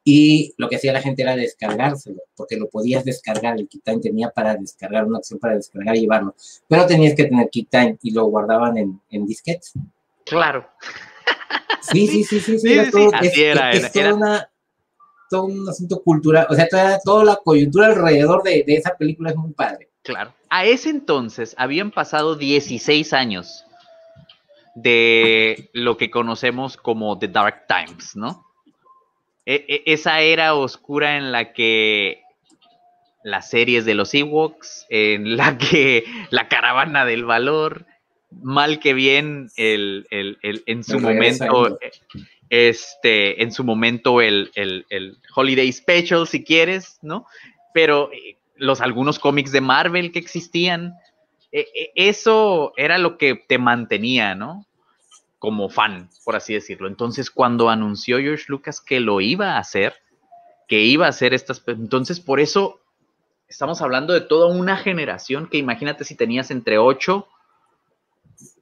Y 0.03 0.55
lo 0.57 0.69
que 0.69 0.77
hacía 0.77 0.93
la 0.95 1.03
gente 1.03 1.23
era 1.23 1.37
descargárselo, 1.37 2.23
porque 2.35 2.57
lo 2.57 2.69
podías 2.69 3.05
descargar, 3.05 3.59
el 3.59 3.69
QuickTime 3.69 4.01
tenía 4.01 4.31
para 4.31 4.55
descargar, 4.57 5.05
una 5.05 5.19
opción 5.19 5.39
para 5.39 5.57
descargar 5.57 5.95
y 5.97 6.01
llevarlo, 6.01 6.35
pero 6.69 6.87
tenías 6.87 7.15
que 7.15 7.25
tener 7.25 7.51
QuickTime 7.53 7.99
y 8.03 8.11
lo 8.13 8.25
guardaban 8.27 8.79
en, 8.79 9.01
en 9.11 9.27
disquetes. 9.27 9.73
Claro. 10.25 10.67
Sí, 11.83 12.07
sí, 12.07 12.25
sí, 12.25 12.41
sí, 12.41 12.59
sí, 12.59 12.59
Sí, 12.61 12.73
era 12.73 12.91
todo, 12.91 13.11
así 13.15 13.27
es, 13.27 13.39
era, 13.39 13.71
es 13.73 13.79
era- 13.81 13.91
toda 13.93 14.05
era- 14.07 14.15
una- 14.15 14.51
todo 15.29 15.45
un 15.45 15.69
asunto 15.69 16.03
cultural, 16.03 16.47
o 16.49 16.55
sea, 16.55 16.67
toda, 16.69 16.99
toda 17.05 17.25
la 17.25 17.37
coyuntura 17.37 17.87
alrededor 17.87 18.43
de, 18.43 18.65
de 18.67 18.75
esa 18.75 18.97
película 18.97 19.31
es 19.31 19.37
muy 19.37 19.53
padre. 19.53 19.90
Claro. 20.03 20.33
A 20.49 20.65
ese 20.65 20.91
entonces 20.91 21.55
habían 21.59 21.91
pasado 21.91 22.35
16 22.37 23.13
años 23.13 23.65
de 24.75 25.69
lo 25.73 25.97
que 25.97 26.11
conocemos 26.11 26.77
como 26.77 27.19
The 27.19 27.29
Dark 27.29 27.67
Times, 27.67 28.17
¿no? 28.17 28.47
E- 29.47 29.65
e- 29.69 29.83
esa 29.87 30.21
era 30.21 30.55
oscura 30.55 31.17
en 31.17 31.33
la 31.33 31.53
que 31.53 32.23
las 33.23 33.51
series 33.51 33.85
de 33.85 33.95
los 33.95 34.15
Ewoks, 34.15 34.87
en 34.89 35.37
la 35.37 35.59
que 35.59 36.05
la 36.31 36.49
caravana 36.49 37.05
del 37.05 37.25
valor, 37.25 37.85
mal 38.31 38.79
que 38.81 38.95
bien, 38.95 39.51
el, 39.57 40.07
el- 40.11 40.39
el- 40.43 40.63
en 40.67 40.85
su 40.85 40.99
momento, 41.01 41.79
este, 42.49 43.43
en 43.43 43.53
su 43.53 43.65
momento 43.65 44.21
el, 44.23 44.51
el- 44.55 44.87
el 44.89 45.19
Holiday 45.35 45.71
Special, 45.73 46.27
si 46.27 46.43
quieres, 46.45 46.99
¿no? 47.03 47.27
Pero 47.75 48.11
eh, 48.13 48.37
los 48.61 48.81
algunos 48.81 49.19
cómics 49.19 49.53
de 49.53 49.61
Marvel 49.61 50.13
que 50.13 50.19
existían, 50.21 50.95
eh, 51.53 51.67
eh, 51.75 51.91
eso 51.97 52.73
era 52.77 52.99
lo 52.99 53.19
que 53.19 53.35
te 53.35 53.59
mantenía, 53.59 54.35
¿no? 54.37 54.67
Como 55.39 55.69
fan, 55.71 56.09
por 56.25 56.37
así 56.37 56.55
decirlo. 56.55 56.87
Entonces, 56.87 57.31
cuando 57.31 57.71
anunció 57.71 58.19
George 58.19 58.45
Lucas 58.49 58.81
que 58.81 59.01
lo 59.01 59.21
iba 59.21 59.55
a 59.55 59.59
hacer, 59.59 59.95
que 60.69 60.81
iba 60.83 61.07
a 61.07 61.11
hacer 61.11 61.35
estas, 61.35 61.63
entonces 61.67 62.21
por 62.21 62.39
eso 62.41 62.81
estamos 63.49 63.83
hablando 63.83 64.13
de 64.13 64.21
toda 64.21 64.47
una 64.47 64.77
generación 64.77 65.49
que 65.49 65.59
imagínate 65.59 66.05
si 66.05 66.15
tenías 66.15 66.53
entre 66.53 66.79
8 66.79 67.27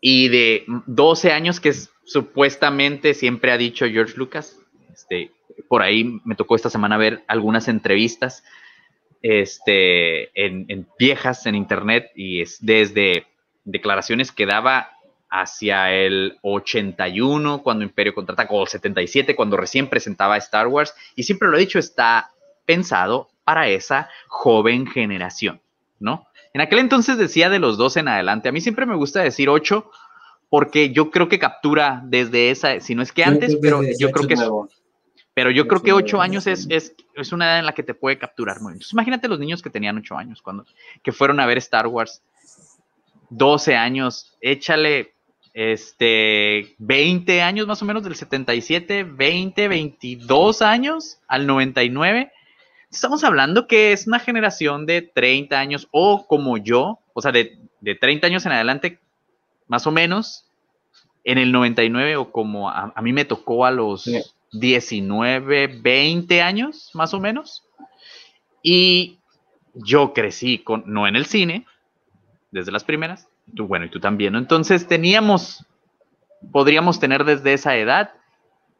y 0.00 0.28
de 0.28 0.64
12 0.86 1.32
años 1.32 1.60
que 1.60 1.70
es- 1.70 1.90
supuestamente 2.04 3.14
siempre 3.14 3.52
ha 3.52 3.58
dicho 3.58 3.86
George 3.86 4.16
Lucas. 4.16 4.56
Este, 4.92 5.30
por 5.68 5.82
ahí 5.82 6.20
me 6.24 6.34
tocó 6.34 6.56
esta 6.56 6.70
semana 6.70 6.96
ver 6.96 7.22
algunas 7.28 7.68
entrevistas 7.68 8.44
este, 9.22 10.30
en, 10.40 10.66
en 10.68 10.86
viejas 10.98 11.46
en 11.46 11.54
internet 11.54 12.10
y 12.14 12.42
es 12.42 12.58
desde 12.60 13.26
declaraciones 13.64 14.32
que 14.32 14.46
daba 14.46 14.90
hacia 15.30 15.92
el 15.92 16.38
81 16.42 17.62
cuando 17.62 17.84
Imperio 17.84 18.14
contraataca 18.14 18.52
o 18.54 18.62
el 18.62 18.68
77 18.68 19.36
cuando 19.36 19.56
recién 19.56 19.88
presentaba 19.88 20.36
Star 20.38 20.68
Wars 20.68 20.94
y 21.14 21.24
siempre 21.24 21.48
lo 21.48 21.56
he 21.56 21.60
dicho 21.60 21.78
está 21.78 22.30
pensado 22.64 23.28
para 23.44 23.68
esa 23.68 24.08
joven 24.26 24.86
generación, 24.86 25.60
¿no? 25.98 26.26
En 26.52 26.60
aquel 26.60 26.78
entonces 26.78 27.18
decía 27.18 27.50
de 27.50 27.58
los 27.58 27.76
dos 27.78 27.96
en 27.96 28.08
adelante. 28.08 28.48
A 28.48 28.52
mí 28.52 28.60
siempre 28.60 28.86
me 28.86 28.96
gusta 28.96 29.22
decir 29.22 29.48
8 29.48 29.90
porque 30.48 30.90
yo 30.90 31.10
creo 31.10 31.28
que 31.28 31.38
captura 31.38 32.02
desde 32.04 32.50
esa, 32.50 32.80
si 32.80 32.94
no 32.94 33.02
es 33.02 33.12
que 33.12 33.24
antes, 33.24 33.56
pero 33.60 33.80
yo 33.98 34.10
creo 34.10 34.26
que 34.26 34.34
es. 34.34 34.40
Pero 35.38 35.52
yo 35.52 35.68
creo 35.68 35.80
que 35.80 35.92
Ocho, 35.92 36.20
años 36.20 36.48
es, 36.48 36.66
es, 36.68 36.96
es 37.14 37.30
una 37.30 37.46
edad 37.46 37.58
en 37.60 37.66
la 37.66 37.72
que 37.72 37.84
te 37.84 37.94
puede 37.94 38.18
capturar 38.18 38.56
muy 38.60 38.72
bien. 38.72 38.78
Entonces, 38.78 38.92
imagínate 38.92 39.28
los 39.28 39.38
niños 39.38 39.62
que 39.62 39.70
tenían 39.70 39.96
ocho 39.96 40.18
años, 40.18 40.42
cuando, 40.42 40.66
que 41.00 41.12
fueron 41.12 41.38
a 41.38 41.46
ver 41.46 41.58
Star 41.58 41.86
Wars, 41.86 42.24
12 43.30 43.76
años, 43.76 44.36
échale 44.40 45.14
este 45.54 46.74
20 46.78 47.40
años 47.40 47.68
más 47.68 47.80
o 47.80 47.84
menos 47.84 48.02
del 48.02 48.16
77, 48.16 49.04
20, 49.04 49.68
22 49.68 50.60
años 50.60 51.20
al 51.28 51.46
99. 51.46 52.32
Estamos 52.90 53.22
hablando 53.22 53.68
que 53.68 53.92
es 53.92 54.08
una 54.08 54.18
generación 54.18 54.86
de 54.86 55.02
30 55.02 55.56
años 55.56 55.86
o 55.92 56.26
como 56.26 56.58
yo, 56.58 56.98
o 57.12 57.22
sea, 57.22 57.30
de, 57.30 57.60
de 57.80 57.94
30 57.94 58.26
años 58.26 58.44
en 58.44 58.50
adelante, 58.50 58.98
más 59.68 59.86
o 59.86 59.92
menos, 59.92 60.48
en 61.22 61.38
el 61.38 61.52
99 61.52 62.16
o 62.16 62.32
como 62.32 62.68
a, 62.68 62.92
a 62.92 63.02
mí 63.02 63.12
me 63.12 63.24
tocó 63.24 63.66
a 63.66 63.70
los 63.70 64.02
Sí. 64.02 64.20
19, 64.52 65.66
20 65.80 66.42
años, 66.42 66.90
más 66.94 67.14
o 67.14 67.20
menos. 67.20 67.64
Y 68.62 69.18
yo 69.74 70.12
crecí 70.12 70.58
con, 70.58 70.84
no 70.86 71.06
en 71.06 71.16
el 71.16 71.26
cine, 71.26 71.66
desde 72.50 72.72
las 72.72 72.84
primeras, 72.84 73.28
tú, 73.54 73.66
bueno, 73.66 73.86
y 73.86 73.90
tú 73.90 74.00
también, 74.00 74.32
¿no? 74.32 74.38
Entonces 74.38 74.86
teníamos, 74.86 75.64
podríamos 76.52 77.00
tener 77.00 77.24
desde 77.24 77.52
esa 77.52 77.76
edad 77.76 78.12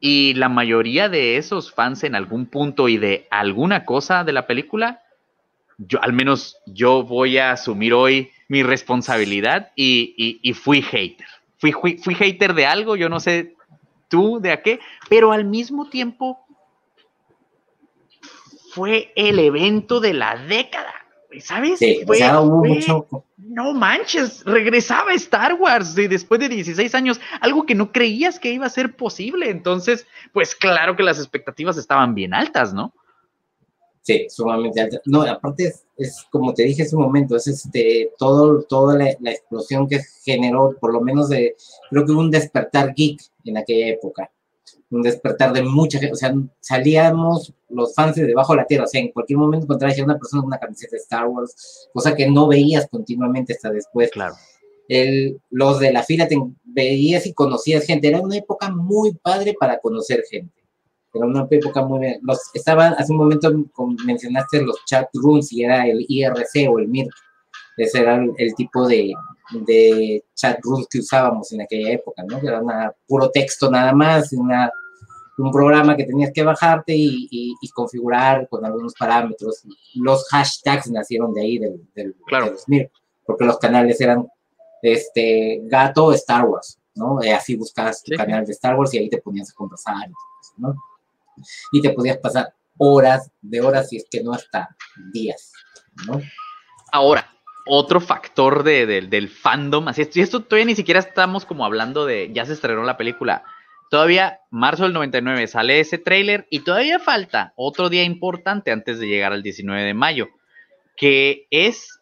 y 0.01 0.35
la 0.35 0.49
mayoría 0.49 1.09
de 1.09 1.37
esos 1.37 1.73
fans 1.73 2.05
en 2.05 2.15
algún 2.15 2.47
punto 2.47 2.89
y 2.89 2.99
de 2.99 3.27
alguna 3.31 3.85
cosa 3.85 4.25
de 4.25 4.33
la 4.33 4.47
película, 4.47 5.03
yo 5.79 6.03
al 6.03 6.13
menos 6.13 6.57
yo 6.67 7.03
voy 7.05 7.39
a 7.39 7.53
asumir 7.53 7.95
hoy 7.95 8.31
mi 8.49 8.63
responsabilidad 8.63 9.73
y, 9.77 10.15
y- 10.17 10.41
y 10.43 10.53
fui 10.55 10.83
hater. 10.83 11.27
Fui, 11.59 11.73
fui, 11.73 11.99
fui 11.99 12.15
hater 12.15 12.55
de 12.55 12.67
algo, 12.67 12.97
yo 12.97 13.09
no 13.09 13.21
sé 13.21 13.55
tú 14.09 14.41
de 14.41 14.53
a 14.53 14.63
qué, 14.63 14.81
pero 15.09 15.33
al 15.33 15.45
mismo 15.45 15.89
tiempo 15.89 16.39
fue 18.73 19.13
el 19.17 19.39
evento 19.39 20.01
de 20.01 20.13
la 20.15 20.37
década, 20.37 20.95
¿sabes? 21.41 21.79
Sí, 21.79 22.01
o 22.03 22.07
Fue- 22.07 22.19
sea, 22.19 22.41
hubo 22.41 22.61
fue- 22.61 22.69
mucho, 22.69 23.07
no 23.39 23.73
manches, 23.73 24.45
regresaba 24.45 25.13
Star 25.15 25.55
Wars 25.55 25.95
de- 25.95 26.09
después 26.09 26.39
de 26.41 26.49
16 26.49 26.95
años, 26.95 27.21
algo 27.41 27.65
que 27.67 27.75
no 27.75 27.93
creías 27.93 28.39
que 28.39 28.53
iba 28.53 28.67
a 28.67 28.71
ser 28.71 28.95
posible. 28.97 29.51
Entonces, 29.51 30.07
pues 30.33 30.55
claro 30.55 30.97
que 30.97 31.03
las 31.03 31.19
expectativas 31.19 31.77
estaban 31.77 32.15
bien 32.15 32.35
altas, 32.35 32.73
¿no? 32.75 32.93
Sí, 34.09 34.27
sumamente 34.31 34.81
alta. 34.81 35.03
No, 35.05 35.21
aparte 35.21 35.65
es, 35.65 35.85
es 35.99 36.25
como 36.31 36.55
te 36.55 36.63
dije 36.63 36.83
hace 36.83 36.97
un 36.97 37.03
momento, 37.03 37.37
es 37.37 37.47
este, 37.47 38.11
todo, 38.17 38.63
toda 38.63 38.97
la, 38.97 39.15
la 39.21 39.33
explosión 39.33 39.87
que 39.87 40.01
generó, 40.25 40.75
por 40.81 40.95
lo 40.95 41.03
menos 41.03 41.29
de, 41.29 41.55
creo 41.91 42.07
que 42.07 42.13
hubo 42.13 42.21
un 42.21 42.31
despertar 42.31 42.95
geek 42.95 43.21
en 43.45 43.59
aquella 43.59 43.89
época, 43.89 44.31
un 44.89 45.03
despertar 45.03 45.53
de 45.53 45.61
mucha 45.61 45.99
gente, 45.99 46.15
o 46.15 46.17
sea, 46.17 46.33
salíamos 46.59 47.53
los 47.69 47.95
fans 47.95 48.17
de 48.17 48.25
debajo 48.25 48.55
de 48.55 48.61
la 48.61 48.67
tierra, 48.67 48.85
o 48.85 48.87
sea, 48.87 49.03
en 49.03 49.13
cualquier 49.13 49.39
momento 49.39 49.67
encontrabas 49.67 50.01
a 50.01 50.05
una 50.05 50.17
persona 50.17 50.41
con 50.41 50.49
una 50.49 50.59
camiseta 50.59 50.97
de 50.97 51.03
Star 51.03 51.27
Wars, 51.27 51.91
cosa 51.93 52.17
que 52.17 52.31
no 52.31 52.49
veías 52.49 52.89
continuamente 52.89 53.53
hasta 53.53 53.71
después. 53.71 54.11
Claro. 54.11 54.37
El, 54.89 55.39
los 55.51 55.81
de 55.81 55.93
la 55.93 56.03
fila 56.03 56.27
te 56.27 56.39
veías 56.65 57.27
y 57.27 57.35
conocías 57.35 57.85
gente, 57.85 58.09
era 58.09 58.23
una 58.23 58.39
época 58.39 58.71
muy 58.71 59.13
padre 59.17 59.55
para 59.61 59.79
conocer 59.81 60.25
gente. 60.31 60.58
Era 61.15 61.27
una 61.27 61.47
época 61.51 61.83
muy 61.85 62.01
bien. 62.01 62.21
Los, 62.23 62.39
estaban, 62.55 62.95
hace 62.99 63.13
un 63.13 63.19
momento 63.19 63.51
mencionaste 64.05 64.63
los 64.63 64.77
chat 64.87 65.09
rooms 65.15 65.53
y 65.53 65.63
era 65.65 65.87
el 65.87 66.05
IRC 66.09 66.69
o 66.71 66.79
el 66.79 66.89
MIRC. 66.89 67.11
Ese 67.79 68.01
era 68.01 68.17
el, 68.17 68.33
el 68.39 68.55
tipo 68.55 68.87
de, 68.87 69.13
de 69.67 70.25
chat 70.35 70.59
rooms 70.63 70.87
que 70.91 70.99
usábamos 70.99 71.51
en 71.53 71.63
aquella 71.63 71.93
época, 71.93 72.23
¿no? 72.29 72.41
Que 72.41 72.47
era 72.49 72.61
una, 72.61 72.93
puro 73.07 73.31
texto 73.31 73.71
nada 73.71 73.93
más, 73.93 74.33
una, 74.33 74.71
un 75.39 75.51
programa 75.53 75.97
que 75.97 76.05
tenías 76.05 76.33
que 76.35 76.43
bajarte 76.43 76.95
y, 76.95 77.29
y- 77.31 77.55
y 77.61 77.69
configurar 77.71 78.49
con 78.49 78.65
algunos 78.65 78.95
parámetros. 78.99 79.63
Los 79.95 80.29
hashtags 80.29 80.91
nacieron 80.91 81.33
de 81.33 81.41
ahí, 81.41 81.59
del, 81.59 81.81
del, 81.95 82.17
Claro. 82.27 82.47
de 82.47 82.51
los 82.53 82.69
MIRC, 82.69 82.91
porque 83.25 83.45
los 83.45 83.59
canales 83.59 84.01
eran 84.01 84.27
este, 84.83 85.61
gato 85.65 86.13
Star 86.13 86.45
Wars, 86.47 86.79
¿no? 86.95 87.23
Eh, 87.23 87.33
así 87.33 87.57
buscabas 87.57 88.03
tu 88.03 88.11
Sí. 88.13 88.17
canal 88.17 88.45
de 88.45 88.53
Star 88.53 88.77
Wars 88.77 88.93
y 88.95 88.99
ahí 88.99 89.09
te 89.09 89.19
ponías 89.19 89.51
a 89.51 89.55
conversar 89.55 89.95
y 90.09 90.13
todo 90.13 90.41
eso, 90.43 90.53
¿no? 90.59 90.75
Y 91.73 91.81
te 91.83 91.91
podías 91.91 92.19
pasar 92.19 92.53
horas 92.79 93.31
de 93.41 93.61
horas 93.61 93.93
y 93.93 93.97
es 93.97 94.07
que 94.11 94.23
no 94.23 94.33
hasta 94.33 94.69
días, 95.13 95.53
¿no? 96.07 96.21
Ahora, 96.93 97.31
otro 97.67 98.01
factor 98.01 98.63
de- 98.63 98.87
de- 98.87 99.03
del 99.03 99.29
fandom, 99.29 99.89
así 99.89 100.03
es, 100.03 100.17
y 100.17 100.21
esto 100.21 100.41
todavía 100.43 100.67
ni 100.67 100.75
siquiera 100.75 101.01
estamos 101.01 101.45
como 101.45 101.65
hablando 101.65 102.07
de, 102.07 102.31
ya 102.33 102.47
se 102.47 102.53
estrenó 102.55 102.83
la 102.85 102.97
película, 102.97 103.45
todavía 103.91 104.41
marzo 104.51 104.85
del 104.85 104.93
99 104.95 105.47
sale 105.49 105.81
ese 105.81 105.99
tráiler 105.99 106.47
y 106.51 106.61
todavía 106.61 106.99
falta 106.99 107.53
otro 107.57 107.89
día 107.91 108.05
importante 108.05 108.71
antes 108.71 108.99
de 109.01 109.09
llegar 109.09 109.33
al 109.33 109.43
19 109.43 109.83
de 109.83 109.95
mayo, 109.95 110.29
que 110.97 111.47
es 111.51 111.99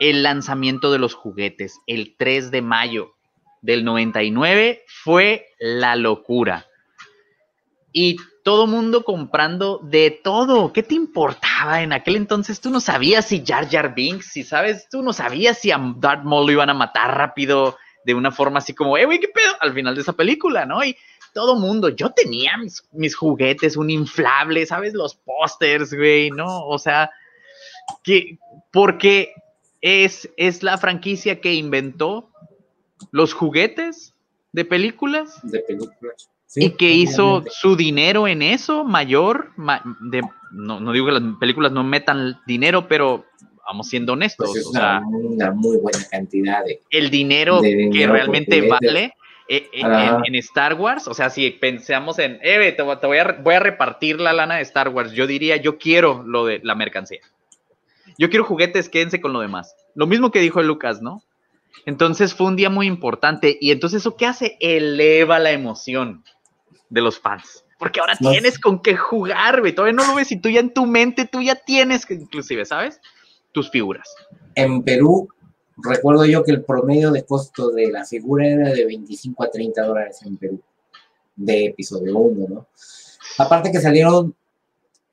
el 0.00 0.22
lanzamiento 0.22 0.92
de 0.92 0.98
los 0.98 1.14
juguetes, 1.14 1.80
el 1.86 2.14
3 2.18 2.50
de 2.50 2.62
mayo 2.62 3.14
del 3.62 3.84
99 3.84 4.84
fue 4.86 5.46
la 5.58 5.96
locura. 5.96 6.66
Y 7.92 8.16
todo 8.42 8.66
mundo 8.66 9.04
comprando 9.04 9.80
de 9.82 10.10
todo. 10.10 10.72
¿Qué 10.72 10.82
te 10.82 10.94
importaba 10.94 11.82
en 11.82 11.92
aquel 11.92 12.16
entonces? 12.16 12.60
Tú 12.60 12.70
no 12.70 12.80
sabías 12.80 13.26
si 13.26 13.44
Jar 13.44 13.68
Jar 13.68 13.94
Binks, 13.94 14.26
si 14.32 14.44
sabes, 14.44 14.88
tú 14.88 15.02
no 15.02 15.12
sabías 15.12 15.58
si 15.58 15.70
a 15.70 15.78
Darth 15.96 16.24
Maul 16.24 16.46
lo 16.46 16.52
iban 16.52 16.70
a 16.70 16.74
matar 16.74 17.16
rápido 17.16 17.76
de 18.04 18.14
una 18.14 18.30
forma 18.30 18.58
así 18.58 18.74
como, 18.74 18.96
eh, 18.96 19.04
güey, 19.04 19.20
¿qué 19.20 19.28
pedo? 19.28 19.52
Al 19.60 19.74
final 19.74 19.94
de 19.94 20.00
esa 20.00 20.14
película, 20.14 20.64
¿no? 20.64 20.82
Y 20.82 20.96
todo 21.34 21.56
mundo, 21.56 21.90
yo 21.90 22.10
tenía 22.10 22.56
mis, 22.56 22.82
mis 22.92 23.14
juguetes, 23.14 23.76
un 23.76 23.90
inflable, 23.90 24.64
¿sabes? 24.64 24.94
Los 24.94 25.14
pósters, 25.14 25.92
güey, 25.92 26.30
¿no? 26.30 26.66
O 26.66 26.78
sea, 26.78 27.10
que, 28.02 28.38
porque 28.72 29.34
es, 29.80 30.30
es 30.36 30.62
la 30.62 30.78
franquicia 30.78 31.40
que 31.40 31.52
inventó 31.52 32.30
los 33.10 33.34
juguetes 33.34 34.14
de 34.52 34.64
películas. 34.64 35.38
De 35.42 35.60
películas. 35.60 36.30
Y 36.54 36.70
que 36.70 36.90
hizo 36.90 37.44
su 37.50 37.76
dinero 37.76 38.26
en 38.26 38.42
eso 38.42 38.84
mayor. 38.84 39.52
de, 40.00 40.22
no, 40.52 40.80
no, 40.80 40.92
digo 40.92 41.06
que 41.06 41.12
las 41.12 41.22
películas 41.38 41.72
no 41.72 41.84
metan 41.84 42.40
dinero, 42.46 42.88
pero 42.88 43.26
vamos 43.66 43.88
siendo 43.88 44.14
honestos. 44.14 44.50
Pues 44.50 44.62
es 44.62 44.66
una, 44.66 45.02
una, 45.06 45.50
muy 45.52 45.76
buena 45.78 45.98
cantidad 46.10 46.64
de. 46.64 46.80
El 46.90 47.10
dinero, 47.10 47.60
que 47.60 48.06
realmente 48.06 48.66
vale. 48.68 49.14
Eh, 49.50 49.66
eh, 49.72 49.80
en, 49.80 50.26
en, 50.26 50.34
Star 50.34 50.74
Wars, 50.74 51.08
o 51.08 51.14
sea, 51.14 51.30
si 51.30 51.48
pensamos 51.52 52.18
en, 52.18 52.38
eh, 52.42 52.70
te, 52.72 52.82
voy, 52.82 53.16
a, 53.16 53.38
voy 53.42 53.54
a 53.54 53.60
repartir 53.60 54.20
la 54.20 54.34
lana 54.34 54.56
de 54.56 54.62
Star 54.62 54.90
Wars, 54.90 55.12
yo 55.12 55.26
diría, 55.26 55.56
yo 55.56 55.78
quiero 55.78 56.22
lo 56.26 56.44
de 56.44 56.60
la 56.62 56.74
mercancía. 56.74 57.20
Yo 58.18 58.28
quiero 58.28 58.44
juguetes, 58.44 58.90
quédense 58.90 59.22
con 59.22 59.32
lo 59.32 59.40
demás. 59.40 59.74
Lo 59.94 60.06
mismo 60.06 60.30
que 60.30 60.40
dijo 60.40 60.62
Lucas, 60.62 61.00
¿no? 61.00 61.22
Entonces 61.86 62.34
fue 62.34 62.46
un 62.46 62.56
día 62.56 62.68
muy 62.68 62.86
importante 62.86 63.56
y 63.58 63.70
entonces 63.70 64.02
eso 64.02 64.16
qué 64.16 64.26
hace? 64.26 64.58
Eleva 64.60 65.38
la 65.38 65.52
emoción 65.52 66.24
de 66.90 67.00
los 67.00 67.18
fans. 67.18 67.64
Porque 67.78 68.00
ahora 68.00 68.16
tienes 68.16 68.58
con 68.58 68.82
qué 68.82 68.96
jugar, 68.96 69.60
güey. 69.60 69.74
Todavía 69.74 69.94
no 69.94 70.06
lo 70.06 70.16
ves 70.16 70.32
y 70.32 70.40
tú 70.40 70.48
ya 70.48 70.60
en 70.60 70.74
tu 70.74 70.86
mente, 70.86 71.26
tú 71.26 71.40
ya 71.40 71.54
tienes, 71.54 72.10
inclusive, 72.10 72.64
¿sabes? 72.64 73.00
Tus 73.52 73.70
figuras. 73.70 74.14
En 74.56 74.82
Perú, 74.82 75.28
recuerdo 75.76 76.24
yo 76.24 76.42
que 76.42 76.50
el 76.50 76.64
promedio 76.64 77.12
de 77.12 77.24
costo 77.24 77.70
de 77.70 77.92
la 77.92 78.04
figura 78.04 78.46
era 78.46 78.70
de 78.70 78.84
25 78.84 79.44
a 79.44 79.50
30 79.50 79.82
dólares 79.82 80.18
en 80.24 80.36
Perú, 80.36 80.60
de 81.36 81.66
episodio 81.66 82.18
1, 82.18 82.46
¿no? 82.48 82.66
Aparte 83.38 83.70
que 83.70 83.80
salieron 83.80 84.34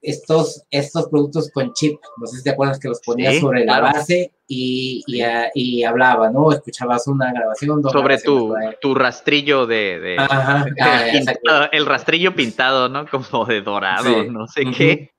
estos, 0.06 0.64
estos 0.70 1.10
productos 1.10 1.50
con 1.52 1.74
chip, 1.74 2.00
no 2.18 2.28
sé 2.28 2.38
si 2.38 2.44
te 2.44 2.52
acuerdas 2.52 2.80
que 2.80 2.88
los 2.88 3.02
ponías 3.02 3.40
sobre 3.40 3.66
la 3.66 3.80
base 3.80 4.32
y, 4.48 5.04
y, 5.08 5.24
y, 5.56 5.84
hablaba, 5.84 6.30
¿no? 6.30 6.52
Escuchabas 6.52 7.08
una 7.08 7.34
grabación. 7.34 7.82
Sobre 7.84 8.20
tu, 8.20 8.54
tu, 8.82 8.94
rastrillo 8.94 9.66
de... 9.66 10.00
de, 10.00 10.16
Ajá, 10.20 10.66
ah, 10.80 11.70
el 11.72 11.86
rastrillo 11.86 12.36
pintado, 12.36 12.88
¿no? 12.88 13.08
Como 13.08 13.46
de 13.46 13.62
dorado, 13.62 14.24
sí. 14.24 14.30
no 14.30 14.48
sé 14.48 14.62
uh 14.62 14.66
-huh. 14.66 14.78
qué, 14.78 15.12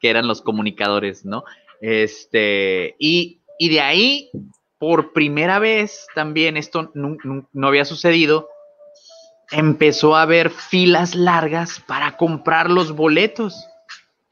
que 0.00 0.10
eran 0.10 0.26
los 0.26 0.40
comunicadores, 0.40 1.26
¿no? 1.26 1.44
Este, 1.80 2.96
y, 2.98 3.42
y 3.58 3.68
de 3.68 3.80
ahí, 3.80 4.30
por 4.78 5.12
primera 5.12 5.58
vez 5.58 6.06
también, 6.14 6.56
esto 6.56 6.90
no, 6.94 7.16
no, 7.22 7.46
no 7.52 7.68
había 7.68 7.84
sucedido, 7.84 8.48
empezó 9.50 10.16
a 10.16 10.22
haber 10.22 10.48
filas 10.48 11.14
largas 11.14 11.80
para 11.86 12.16
comprar 12.16 12.70
los 12.70 12.92
boletos. 12.92 13.68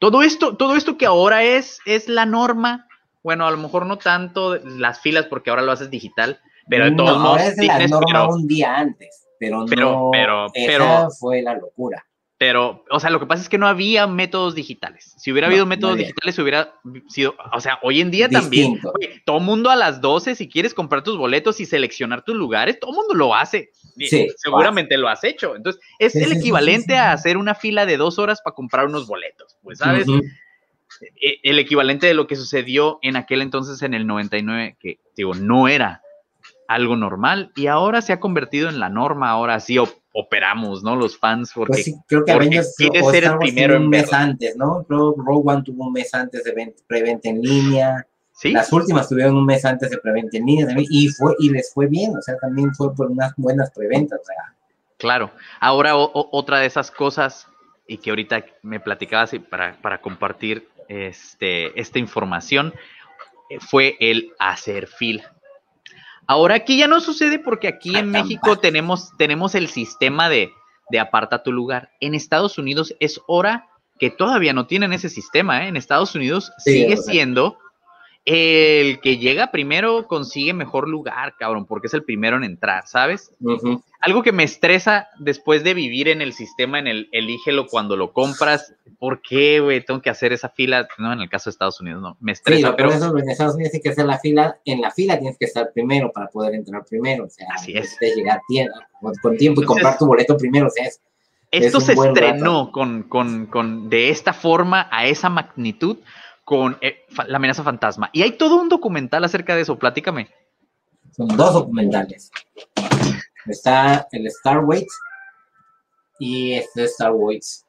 Todo 0.03 0.21
esto, 0.21 0.57
todo 0.57 0.75
esto 0.75 0.97
que 0.97 1.05
ahora 1.05 1.43
es, 1.43 1.79
es 1.85 2.09
la 2.09 2.25
norma, 2.25 2.89
bueno, 3.23 3.47
a 3.47 3.51
lo 3.51 3.57
mejor 3.57 3.85
no 3.85 3.97
tanto 3.97 4.55
las 4.57 4.99
filas 4.99 5.27
porque 5.27 5.49
ahora 5.49 5.61
lo 5.61 5.71
haces 5.71 5.89
digital, 5.89 6.41
pero 6.67 6.83
de 6.83 6.91
todos 6.91 7.17
no, 7.17 7.23
modos. 7.23 7.41
es 7.41 7.57
la 7.57 7.87
norma 7.87 8.05
pero, 8.05 8.27
un 8.35 8.45
día 8.45 8.75
antes, 8.75 9.29
pero, 9.39 9.65
pero 9.65 9.91
no, 9.91 10.09
pero, 10.11 10.45
esa 10.47 10.67
pero, 10.67 11.09
fue 11.17 11.41
la 11.41 11.53
locura. 11.53 12.05
Pero, 12.37 12.83
o 12.89 12.99
sea, 12.99 13.09
lo 13.09 13.19
que 13.19 13.25
pasa 13.25 13.41
es 13.43 13.47
que 13.47 13.57
no 13.57 13.67
había 13.67 14.05
métodos 14.07 14.55
digitales. 14.55 15.13
Si 15.17 15.31
hubiera 15.31 15.47
No, 15.47 15.51
habido 15.51 15.65
no 15.65 15.69
métodos 15.69 15.93
había. 15.93 16.07
digitales, 16.07 16.39
hubiera 16.39 16.73
sido, 17.07 17.35
o 17.53 17.59
sea, 17.61 17.79
hoy 17.83 18.01
en 18.01 18.11
día 18.11 18.27
también, 18.27 18.81
oye, 18.99 19.21
todo 19.25 19.39
mundo 19.39 19.69
a 19.69 19.75
las 19.75 20.01
12, 20.01 20.35
si 20.35 20.49
quieres 20.49 20.73
comprar 20.73 21.03
tus 21.03 21.17
boletos 21.17 21.59
y 21.61 21.65
seleccionar 21.65 22.23
tus 22.23 22.35
lugares, 22.35 22.79
todo 22.79 22.91
mundo 22.91 23.13
lo 23.13 23.33
hace. 23.35 23.69
Sí, 23.97 24.27
seguramente 24.37 24.97
lo 24.97 25.07
has 25.07 25.23
hecho. 25.23 25.55
Entonces, 25.55 25.81
es 25.99 26.13
Sí, 26.13 26.23
el 26.23 26.33
equivalente 26.33 26.93
sí, 26.93 26.99
a 26.99 27.11
hacer 27.11 27.37
una 27.37 27.53
fila 27.55 27.85
de 27.85 27.97
dos 27.97 28.17
horas 28.19 28.41
para 28.43 28.55
comprar 28.55 28.87
unos 28.87 29.07
boletos. 29.07 29.55
Pues, 29.61 29.77
¿sabes? 29.79 30.07
E- 31.21 31.39
el 31.43 31.59
equivalente 31.59 32.07
de 32.07 32.13
lo 32.13 32.27
que 32.27 32.35
sucedió 32.35 32.99
en 33.01 33.15
aquel 33.15 33.41
entonces 33.41 33.81
en 33.83 33.93
el 33.93 34.05
99, 34.07 34.77
que 34.79 34.99
digo, 35.15 35.33
no 35.35 35.67
era 35.67 36.01
algo 36.67 36.95
normal 36.95 37.51
y 37.55 37.67
ahora 37.67 38.01
se 38.01 38.13
ha 38.13 38.19
convertido 38.19 38.69
en 38.69 38.79
la 38.79 38.89
norma, 38.89 39.29
ahora 39.29 39.59
sí 39.59 39.77
op- 39.77 40.02
operamos, 40.13 40.83
¿no? 40.83 40.95
Los 40.95 41.17
fans, 41.17 41.51
porque 41.53 41.71
Pues 41.73 41.83
sí, 41.85 41.95
creo 42.07 42.23
que 42.23 42.31
Avengers 42.31 42.75
quieres 42.77 43.03
o 43.03 43.11
ser 43.11 43.23
el 43.25 43.37
primero 43.39 43.75
en 43.75 43.83
un 43.83 43.89
mes 43.89 44.03
verlo. 44.03 44.17
antes, 44.17 44.55
¿no? 44.55 44.83
Creo 44.87 45.15
Rogue 45.17 45.51
One 45.53 45.63
tuvo 45.63 45.87
un 45.87 45.93
mes 45.93 46.13
antes 46.13 46.43
de 46.43 46.51
ven- 46.53 46.75
preventa 46.87 47.29
en 47.29 47.41
línea. 47.41 48.07
¿sí? 48.31 48.51
Las 48.51 48.71
últimas 48.71 49.09
tuvieron 49.09 49.35
un 49.35 49.45
mes 49.45 49.65
antes 49.65 49.89
de 49.89 49.97
preventa 49.97 50.37
en 50.37 50.45
línea 50.45 50.65
también, 50.67 50.87
y 50.89 51.07
fue 51.09 51.33
y 51.39 51.49
les 51.49 51.73
fue 51.73 51.87
bien, 51.87 52.15
o 52.17 52.21
sea, 52.21 52.37
también 52.37 52.73
fue 52.73 52.93
por 52.95 53.09
unas 53.11 53.33
buenas 53.37 53.71
preventas, 53.71 54.19
o 54.21 54.25
sea, 54.25 54.35
Claro. 54.97 55.31
Ahora 55.59 55.97
o- 55.97 56.11
o- 56.13 56.29
otra 56.31 56.59
de 56.59 56.67
esas 56.67 56.89
cosas 56.91 57.47
y 57.87 57.97
que 57.97 58.09
ahorita 58.11 58.45
me 58.61 58.79
platicabas 58.79 59.33
y 59.33 59.39
para, 59.39 59.75
para 59.81 59.99
compartir 59.99 60.67
este, 60.87 61.77
esta 61.79 61.99
información 61.99 62.73
eh, 63.49 63.57
fue 63.59 63.97
el 63.99 64.31
hacer 64.39 64.87
fila. 64.87 65.32
Ahora 66.27 66.55
aquí 66.55 66.77
ya 66.77 66.87
no 66.87 66.99
sucede 67.01 67.39
porque 67.39 67.67
aquí 67.67 67.95
en 67.95 68.09
México 68.11 68.57
tenemos, 68.57 69.11
tenemos 69.17 69.55
el 69.55 69.67
sistema 69.67 70.29
de, 70.29 70.51
de 70.89 70.99
aparta 70.99 71.43
tu 71.43 71.51
lugar. 71.51 71.91
En 71.99 72.13
Estados 72.15 72.57
Unidos 72.57 72.95
es 72.99 73.19
hora 73.27 73.67
que 73.99 74.09
todavía 74.09 74.53
no 74.53 74.65
tienen 74.67 74.93
ese 74.93 75.09
sistema. 75.09 75.63
¿eh? 75.65 75.67
En 75.67 75.77
Estados 75.77 76.15
Unidos 76.15 76.51
Sí, 76.59 76.73
sigue 76.73 76.93
o 76.95 77.01
sea. 77.01 77.11
siendo 77.13 77.57
el 78.25 79.01
que 79.01 79.17
llega 79.17 79.51
primero 79.51 80.07
consigue 80.07 80.53
mejor 80.53 80.87
lugar, 80.87 81.35
cabrón, 81.37 81.65
porque 81.65 81.87
es 81.87 81.93
el 81.93 82.03
primero 82.05 82.37
en 82.37 82.43
entrar, 82.45 82.87
¿sabes? 82.87 83.31
algo 83.99 84.21
que 84.21 84.31
me 84.33 84.43
estresa 84.43 85.07
después 85.19 85.63
de 85.63 85.73
vivir 85.73 86.09
en 86.09 86.21
el 86.21 86.33
sistema, 86.33 86.77
en 86.77 86.87
el 86.87 87.07
elígelo 87.13 87.67
cuando 87.67 87.95
lo 87.95 88.11
compras. 88.11 88.75
¿Por 88.99 89.21
qué, 89.21 89.61
güey? 89.61 89.83
Tengo 89.85 90.01
que 90.01 90.09
hacer 90.09 90.33
esa 90.33 90.49
fila. 90.49 90.87
No, 90.97 91.13
en 91.13 91.21
el 91.21 91.29
caso 91.29 91.49
de 91.49 91.51
Estados 91.51 91.79
Unidos, 91.79 92.01
no. 92.01 92.17
Me 92.19 92.35
Sí, 92.35 92.39
estresa, 92.39 92.75
pero 92.75 92.89
por 92.89 92.97
eso 92.97 93.17
en 93.17 93.29
Estados 93.29 93.55
Unidos 93.55 93.71
tienes 93.71 93.83
que 93.83 93.89
hacer 93.91 94.05
la 94.05 94.19
fila, 94.19 94.57
en 94.65 94.81
la 94.81 94.91
fila 94.91 95.17
tienes 95.19 95.37
que 95.37 95.45
estar 95.45 95.71
primero 95.73 96.11
para 96.13 96.27
poder 96.27 96.53
entrar 96.55 96.83
primero, 96.83 97.25
o 97.25 97.29
sea, 97.29 97.47
Así 97.53 97.71
es. 97.71 97.81
necesitas 97.81 98.15
llegar 98.17 98.39
tie- 98.49 98.69
con, 99.21 99.37
tiempo 99.37 99.61
y 99.61 99.65
comprar 99.65 99.97
tu 99.97 100.05
boleto 100.05 100.35
primero, 100.37 100.67
o 100.67 100.69
sea, 100.69 100.85
es- 100.85 101.01
esto 101.51 101.77
es 101.77 101.83
se 101.85 101.93
estrenó 101.93 102.71
con, 102.71 103.03
con, 103.03 103.45
con, 103.45 103.89
de 103.89 104.09
esta 104.09 104.33
forma, 104.33 104.89
a 104.91 105.05
esa 105.05 105.29
magnitud, 105.29 105.97
con 106.43 106.77
eh, 106.81 107.05
la 107.27 107.37
amenaza 107.37 107.63
fantasma. 107.63 108.09
Y 108.13 108.21
hay 108.21 108.33
todo 108.33 108.61
un 108.61 108.69
documental 108.69 109.23
acerca 109.23 109.55
de 109.55 109.61
eso. 109.61 109.77
Platícame. 109.77 110.29
son 111.15 111.27
dos 111.29 111.53
documentales. 111.53 112.31
Está 113.45 114.07
el 114.11 114.27
Star 114.27 114.59
Wars 114.63 114.87
y 116.19 116.53
este 116.53 116.85
Star 116.85 117.11
Wars. 117.11 117.65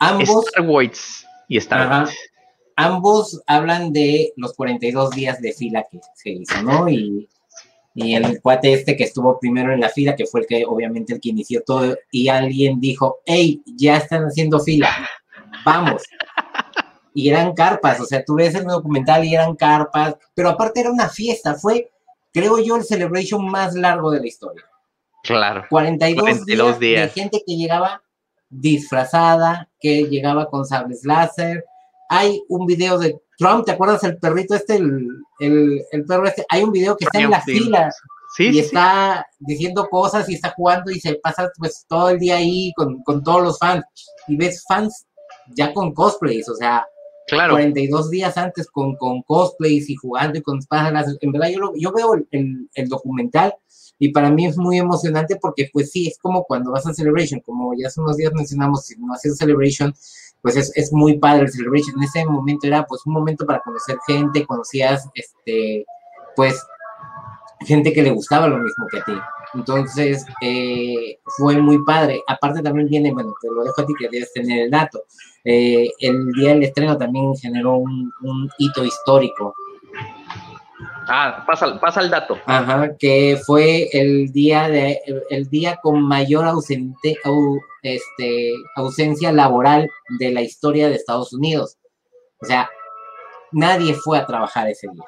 Ambos, 0.00 0.46
Star 0.46 0.66
Wars 0.66 1.26
y 1.48 1.56
Star 1.58 1.80
Ajá. 1.80 2.00
Wars. 2.00 2.16
ambos 2.76 3.42
hablan 3.46 3.92
de 3.92 4.32
los 4.36 4.54
42 4.54 5.10
días 5.10 5.40
de 5.40 5.52
fila 5.52 5.84
que 5.90 6.00
se 6.14 6.30
hizo, 6.30 6.62
¿no? 6.62 6.88
Y, 6.88 7.28
y 7.94 8.14
el 8.14 8.40
cuate 8.42 8.74
este 8.74 8.96
que 8.96 9.04
estuvo 9.04 9.40
primero 9.40 9.72
en 9.72 9.80
la 9.80 9.88
fila, 9.88 10.14
que 10.14 10.26
fue 10.26 10.42
el 10.42 10.46
que 10.46 10.66
obviamente 10.66 11.14
el 11.14 11.20
que 11.20 11.30
inició 11.30 11.62
todo, 11.62 11.96
y 12.10 12.28
alguien 12.28 12.78
dijo, 12.78 13.20
hey, 13.24 13.62
ya 13.64 13.96
están 13.96 14.24
haciendo 14.24 14.60
fila, 14.60 14.90
vamos. 15.64 16.02
Y 17.18 17.30
eran 17.30 17.54
carpas, 17.54 17.98
o 17.98 18.04
sea, 18.04 18.22
tú 18.22 18.34
ves 18.34 18.54
el 18.54 18.64
documental 18.66 19.24
y 19.24 19.34
eran 19.34 19.56
carpas, 19.56 20.16
pero 20.34 20.50
aparte 20.50 20.80
era 20.80 20.90
una 20.90 21.08
fiesta, 21.08 21.54
fue, 21.54 21.90
creo 22.30 22.58
yo, 22.58 22.76
el 22.76 22.84
celebration 22.84 23.42
más 23.50 23.74
largo 23.74 24.10
de 24.10 24.20
la 24.20 24.26
historia. 24.26 24.62
Claro. 25.22 25.64
42, 25.70 26.20
42 26.22 26.66
días, 26.68 26.78
días. 26.78 27.14
de 27.14 27.20
gente 27.22 27.42
que 27.46 27.56
llegaba 27.56 28.02
disfrazada, 28.50 29.68
que 29.80 30.04
llegaba 30.04 30.50
con 30.50 30.66
sables 30.66 31.04
láser. 31.04 31.64
Hay 32.10 32.42
un 32.48 32.66
video 32.66 32.98
de 32.98 33.18
Trump, 33.38 33.64
¿te 33.64 33.72
acuerdas 33.72 34.04
el 34.04 34.18
perrito 34.18 34.54
este, 34.54 34.76
el, 34.76 35.08
el, 35.40 35.82
el 35.92 36.04
perro 36.04 36.26
este? 36.26 36.44
Hay 36.50 36.62
un 36.62 36.70
video 36.72 36.98
que 36.98 37.06
está 37.06 37.20
en 37.20 37.30
la 37.30 37.40
Sí. 37.42 37.52
fila 37.60 37.90
Sí, 38.36 38.48
y 38.48 38.52
sí, 38.52 38.58
está 38.58 39.26
diciendo 39.38 39.88
cosas 39.88 40.28
y 40.28 40.34
está 40.34 40.50
jugando 40.54 40.90
y 40.90 41.00
se 41.00 41.14
pasa 41.14 41.48
pues 41.56 41.86
todo 41.88 42.10
el 42.10 42.18
día 42.18 42.36
ahí 42.36 42.70
con, 42.76 43.02
con 43.04 43.22
todos 43.24 43.42
los 43.42 43.58
fans. 43.58 43.84
Y 44.28 44.36
ves 44.36 44.62
fans 44.68 45.06
ya 45.56 45.72
con 45.72 45.94
cosplays, 45.94 46.46
o 46.50 46.54
sea, 46.54 46.86
claro. 47.26 47.54
42 47.54 48.10
días 48.10 48.36
antes 48.36 48.68
con, 48.70 48.96
con 48.96 49.22
cosplays 49.22 49.88
y 49.90 49.96
jugando 49.96 50.38
y 50.38 50.42
con 50.42 50.58
espadas. 50.58 51.16
En 51.20 51.32
verdad, 51.32 51.48
yo, 51.50 51.60
lo- 51.60 51.72
yo 51.76 51.92
veo 51.92 52.14
el, 52.30 52.68
el- 52.74 52.88
documental 52.88 53.54
y 53.98 54.10
para 54.12 54.30
mí 54.30 54.46
es 54.46 54.56
muy 54.58 54.78
emocionante 54.78 55.36
porque, 55.36 55.68
pues 55.72 55.90
sí, 55.90 56.08
es 56.08 56.18
como 56.18 56.44
cuando 56.44 56.70
vas 56.72 56.86
a 56.86 56.92
Celebration, 56.94 57.40
como 57.40 57.72
ya 57.74 57.88
hace 57.88 58.00
unos 58.00 58.16
días 58.16 58.32
mencionamos, 58.34 58.84
si 58.86 58.96
no 58.98 59.12
hacías 59.14 59.38
Celebration, 59.38 59.94
pues 60.42 60.56
es, 60.56 60.70
es 60.76 60.92
muy 60.92 61.18
padre 61.18 61.42
el 61.44 61.50
Celebration. 61.52 61.96
En 61.96 62.02
ese 62.04 62.24
momento 62.26 62.66
era 62.66 62.84
pues 62.86 63.04
un 63.06 63.14
momento 63.14 63.46
para 63.46 63.60
conocer 63.60 63.96
gente, 64.06 64.44
conocías, 64.46 65.08
este, 65.14 65.84
pues, 66.36 66.62
gente 67.60 67.92
que 67.92 68.02
le 68.02 68.10
gustaba 68.10 68.46
lo 68.48 68.58
mismo 68.58 68.86
que 68.90 68.98
a 68.98 69.04
ti. 69.04 69.12
Entonces, 69.56 70.24
eh, 70.42 71.18
fue 71.38 71.56
muy 71.58 71.82
padre. 71.84 72.20
Aparte 72.28 72.62
también 72.62 72.88
viene, 72.88 73.12
bueno, 73.12 73.34
te 73.40 73.48
lo 73.50 73.64
dejo 73.64 73.80
a 73.80 73.86
ti 73.86 73.92
que 73.98 74.08
debes 74.08 74.32
tener 74.32 74.64
el 74.64 74.70
dato. 74.70 75.02
Eh, 75.44 75.88
el 76.00 76.32
día 76.32 76.50
del 76.50 76.62
estreno 76.64 76.96
también 76.96 77.34
generó 77.36 77.76
un, 77.76 78.12
un 78.22 78.48
hito 78.58 78.84
histórico. 78.84 79.54
Ah, 81.08 81.44
pasa, 81.46 81.78
pasa 81.80 82.00
el 82.00 82.10
dato. 82.10 82.36
Ajá, 82.46 82.96
que 82.98 83.38
fue 83.46 83.88
el 83.92 84.32
día 84.32 84.68
de 84.68 85.00
el 85.30 85.48
día 85.48 85.78
con 85.80 86.02
mayor 86.02 86.44
ausente, 86.46 87.16
au- 87.24 87.60
este, 87.82 88.50
ausencia 88.74 89.30
laboral 89.30 89.88
de 90.18 90.32
la 90.32 90.42
historia 90.42 90.88
de 90.88 90.96
Estados 90.96 91.32
Unidos. 91.32 91.76
O 92.42 92.44
sea, 92.44 92.68
nadie 93.52 93.94
fue 93.94 94.18
a 94.18 94.26
trabajar 94.26 94.68
ese 94.68 94.88
día. 94.92 95.04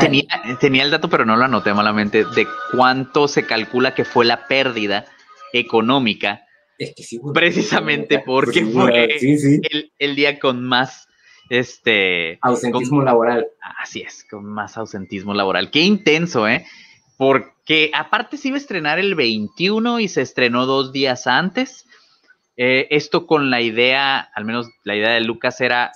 Tenía, 0.00 0.24
tenía 0.60 0.84
el 0.84 0.90
dato, 0.90 1.08
pero 1.08 1.24
no 1.24 1.36
lo 1.36 1.44
anoté 1.44 1.74
malamente, 1.74 2.24
de 2.24 2.46
cuánto 2.72 3.26
se 3.28 3.46
calcula 3.46 3.94
que 3.94 4.04
fue 4.04 4.24
la 4.24 4.46
pérdida 4.46 5.06
económica 5.52 6.46
Es 6.78 6.94
que 6.94 7.02
sí, 7.02 7.18
bueno, 7.18 7.32
precisamente 7.32 8.20
porque 8.20 8.60
sí, 8.60 8.72
fue 8.72 9.08
sí, 9.18 9.60
el, 9.70 9.92
el 9.98 10.16
día 10.16 10.38
con 10.38 10.64
más, 10.64 11.08
este, 11.48 12.38
ausentismo 12.40 13.02
laboral. 13.02 13.46
así 13.78 14.00
es, 14.00 14.24
con 14.30 14.44
más 14.44 14.76
ausentismo 14.76 15.34
laboral. 15.34 15.70
Qué 15.70 15.80
intenso, 15.80 16.48
¿eh? 16.48 16.66
Porque 17.16 17.90
aparte 17.94 18.36
se 18.36 18.48
iba 18.48 18.56
a 18.56 18.60
estrenar 18.60 18.98
el 18.98 19.14
21 19.14 20.00
y 20.00 20.08
se 20.08 20.22
estrenó 20.22 20.66
dos 20.66 20.92
días 20.92 21.26
antes. 21.26 21.86
Eh, 22.56 22.86
esto 22.90 23.26
con 23.26 23.50
la 23.50 23.60
idea, 23.60 24.20
al 24.20 24.44
menos 24.44 24.68
la 24.84 24.94
idea 24.96 25.10
de 25.10 25.20
Lucas 25.20 25.60
era 25.60 25.92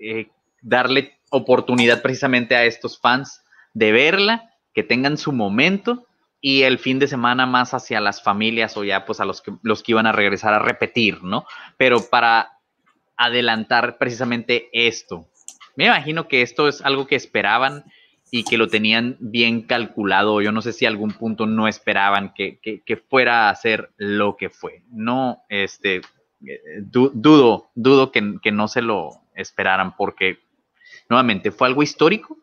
eh, 0.00 0.28
darle 0.62 1.18
oportunidad 1.30 2.02
precisamente 2.02 2.56
a 2.56 2.64
estos 2.64 2.98
fans 3.00 3.42
de 3.74 3.92
verla, 3.92 4.50
que 4.74 4.82
tengan 4.82 5.16
su 5.18 5.32
momento 5.32 6.06
y 6.40 6.62
el 6.62 6.78
fin 6.78 6.98
de 6.98 7.06
semana 7.08 7.46
más 7.46 7.74
hacia 7.74 8.00
las 8.00 8.22
familias 8.22 8.76
o 8.76 8.84
ya 8.84 9.04
pues 9.04 9.20
a 9.20 9.24
los 9.24 9.42
que, 9.42 9.52
los 9.62 9.82
que 9.82 9.92
iban 9.92 10.06
a 10.06 10.12
regresar 10.12 10.54
a 10.54 10.58
repetir, 10.58 11.22
¿no? 11.22 11.44
Pero 11.76 11.98
para 12.10 12.52
adelantar 13.16 13.98
precisamente 13.98 14.68
esto. 14.72 15.28
Me 15.76 15.86
imagino 15.86 16.28
que 16.28 16.42
esto 16.42 16.68
es 16.68 16.80
algo 16.82 17.06
que 17.06 17.16
esperaban 17.16 17.84
y 18.30 18.44
que 18.44 18.56
lo 18.58 18.68
tenían 18.68 19.16
bien 19.20 19.62
calculado. 19.62 20.40
Yo 20.40 20.52
no 20.52 20.62
sé 20.62 20.72
si 20.72 20.86
algún 20.86 21.12
punto 21.12 21.46
no 21.46 21.68
esperaban 21.68 22.32
que, 22.34 22.58
que- 22.60 22.96
fuera 22.96 23.50
a 23.50 23.54
ser 23.56 23.90
lo 23.96 24.36
que 24.36 24.50
fue. 24.50 24.82
No, 24.90 25.42
este, 25.48 25.96
eh, 25.96 26.60
du- 26.80 27.10
dudo, 27.12 27.70
dudo 27.74 28.12
que, 28.12 28.36
que 28.42 28.52
no 28.52 28.68
se 28.68 28.82
lo 28.82 29.10
esperaran 29.34 29.96
porque, 29.96 30.38
nuevamente, 31.10 31.50
fue 31.50 31.68
algo 31.68 31.82
histórico, 31.82 32.38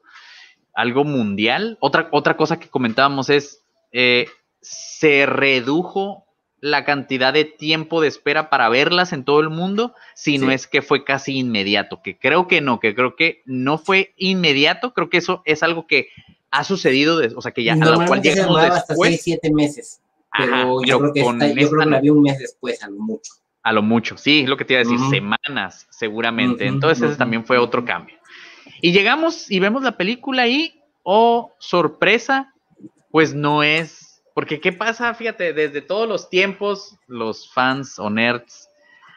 algo 0.73 1.03
mundial. 1.03 1.77
Otra, 1.79 2.09
otra 2.11 2.37
cosa 2.37 2.59
que 2.59 2.67
comentábamos 2.69 3.29
es, 3.31 3.63
eh, 3.91 4.27
se 4.61 5.25
redujo 5.25 6.25
la 6.59 6.85
cantidad 6.85 7.33
de 7.33 7.45
tiempo 7.45 8.01
de 8.01 8.07
espera 8.07 8.49
para 8.49 8.67
verlas 8.69 9.13
en 9.13 9.23
todo 9.23 9.39
el 9.39 9.49
mundo, 9.49 9.93
si 10.15 10.37
no 10.37 10.47
Sí. 10.47 10.53
es 10.53 10.67
que 10.67 10.81
fue 10.81 11.03
casi 11.03 11.37
inmediato, 11.37 12.01
que 12.03 12.17
creo 12.17 12.47
que 12.47 12.61
no, 12.61 12.79
que 12.79 12.93
creo 12.95 13.15
que 13.15 13.41
no 13.45 13.77
fue 13.77 14.13
inmediato, 14.17 14.91
creo 14.93 15.09
que 15.09 15.17
eso 15.17 15.41
es 15.45 15.63
algo 15.63 15.85
que 15.87 16.09
ha 16.49 16.63
sucedido, 16.63 17.17
de- 17.19 17.33
o 17.35 17.41
sea, 17.41 17.51
que 17.51 17.63
ya 17.63 17.73
a 17.73 17.77
lo 17.77 18.05
cual 18.07 18.21
llegamos 18.21 18.55
demoraba 18.55 18.75
hasta 18.77 18.93
después, 18.93 19.09
6, 19.11 19.21
7 19.23 19.51
meses. 19.53 20.01
Pero 20.37 20.53
Ajá, 20.53 20.63
yo, 20.85 20.99
pero 20.99 20.99
creo 20.99 21.13
que 21.13 21.19
esta- 21.19 21.47
yo 21.61 21.69
creo 21.69 21.79
que 21.83 21.89
la 21.89 22.01
vi 22.01 22.09
un 22.09 22.21
mes 22.23 22.39
después, 22.39 22.83
a 22.83 22.89
lo 22.89 22.99
mucho. 22.99 23.31
a 23.63 23.71
lo 23.73 23.81
mucho, 23.81 24.17
sí, 24.17 24.41
es 24.41 24.49
lo 24.49 24.55
que 24.57 24.65
te 24.65 24.73
iba 24.73 24.81
a 24.81 24.83
decir, 24.85 24.99
semanas 25.09 25.87
seguramente, 25.91 26.65
entonces 26.67 27.09
ese 27.09 27.17
también 27.17 27.45
fue 27.45 27.57
otro 27.57 27.83
cambio. 27.85 28.16
Y 28.81 28.91
llegamos 28.91 29.49
y 29.49 29.59
vemos 29.59 29.83
la 29.83 29.97
película 29.97 30.47
y, 30.47 30.81
oh, 31.03 31.53
sorpresa, 31.59 32.53
pues 33.11 33.33
no 33.33 33.63
es, 33.63 34.21
porque 34.33 34.59
¿qué 34.59 34.71
pasa? 34.71 35.13
Fíjate, 35.13 35.53
desde 35.53 35.81
todos 35.81 36.07
los 36.07 36.29
tiempos, 36.29 36.95
los 37.07 37.51
fans 37.51 37.97
o 37.97 38.09
nerds 38.09 38.69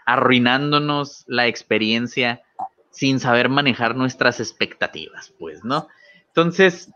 arruinándonos 0.06 1.24
la 1.26 1.46
experiencia 1.46 2.42
sin 2.90 3.20
saber 3.20 3.48
manejar 3.48 3.94
nuestras 3.94 4.40
expectativas, 4.40 5.32
pues, 5.38 5.62
¿no? 5.62 5.88
Entonces, 6.28 6.90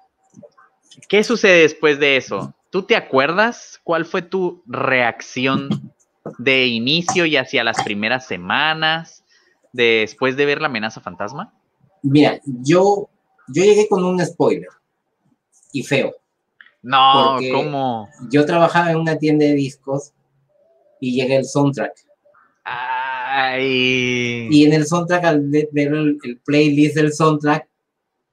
¿qué 1.09 1.23
sucede 1.23 1.61
después 1.63 1.99
de 1.99 2.17
eso? 2.17 2.55
¿Tú 2.71 2.83
te 2.83 2.97
acuerdas 2.97 3.81
cuál 3.85 4.05
fue 4.05 4.23
tu 4.23 4.63
reacción 4.67 5.93
de 6.39 6.67
inicio 6.67 7.27
y 7.27 7.37
hacia 7.37 7.63
las 7.63 7.83
primeras 7.85 8.27
semanas 8.27 9.25
después 9.73 10.37
de 10.37 10.47
ver 10.47 10.61
la 10.61 10.67
amenaza 10.67 11.01
fantasma? 11.01 11.53
Mira, 12.05 12.41
yo, 12.45 13.09
yo 13.49 13.65
llegué 13.65 13.89
con 13.89 14.05
un 14.05 14.25
spoiler. 14.25 14.69
Y 15.73 15.83
feo. 15.83 16.15
No, 16.83 17.39
¿cómo? 17.53 18.09
Yo 18.31 18.45
trabajaba 18.45 18.93
en 18.93 18.99
una 18.99 19.19
tienda 19.19 19.47
de 19.47 19.55
discos 19.55 20.13
y 21.01 21.15
llegué 21.15 21.37
el 21.37 21.45
soundtrack. 21.45 21.93
Ay. 22.63 24.49
Y 24.51 24.65
en 24.65 24.75
el 24.75 24.87
soundtrack, 24.87 25.25
al 25.25 25.49
ver 25.49 25.69
el, 25.73 26.19
el 26.23 26.39
playlist 26.45 26.95
del 26.95 27.13
soundtrack, 27.13 27.67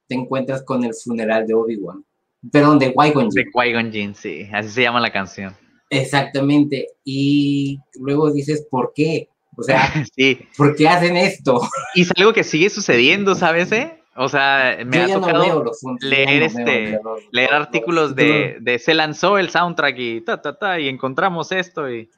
te 0.08 0.16
encuentras 0.16 0.64
con 0.64 0.84
el 0.84 0.94
funeral 0.94 1.48
de 1.48 1.54
Obi-Wan. 1.54 2.04
Perdón, 2.52 2.80
de 2.80 2.94
Qui-Gon 2.94 3.30
de. 3.30 3.46
Qui-Gon 3.46 3.92
Jinn, 3.92 4.16
sí, 4.16 4.48
así 4.52 4.70
se 4.70 4.82
llama 4.82 5.00
la 5.00 5.12
canción. 5.12 5.56
Exactamente. 5.90 6.88
Y 7.04 7.80
luego 7.96 8.32
dices, 8.32 8.68
¿por 8.70 8.94
qué? 8.94 9.30
O 9.62 9.64
sea, 9.64 9.82
Sí, 10.16 10.40
¿por 10.58 10.76
qué 10.76 10.88
hacen 10.90 11.16
esto? 11.18 11.62
y 11.96 12.02
es 12.02 12.12
algo 12.18 12.34
que 12.34 12.44
sigue 12.44 12.70
sucediendo, 12.70 13.36
¿sabes? 13.36 13.72
eh? 13.72 13.98
O 14.16 14.28
sea, 14.28 14.78
me 14.86 14.98
Yo 14.98 15.04
ha 15.04 15.08
no 15.08 15.22
tocado 15.22 15.64
leer 16.02 16.40
no 16.42 16.46
este- 16.48 16.64
veo 16.92 17.02
los- 17.04 17.20
leer 17.32 17.52
los- 17.52 17.60
artículos 17.62 18.04
los 18.10 18.16
de, 18.16 18.58
de 18.60 18.78
se 18.80 18.94
lanzó 18.94 19.38
el 19.38 19.50
soundtrack 19.50 19.96
y 19.98 20.22
ta, 20.22 20.42
ta, 20.42 20.58
ta, 20.58 20.80
y 20.80 20.90
encontramos 20.90 21.52
esto 21.54 21.90
y... 21.90 22.10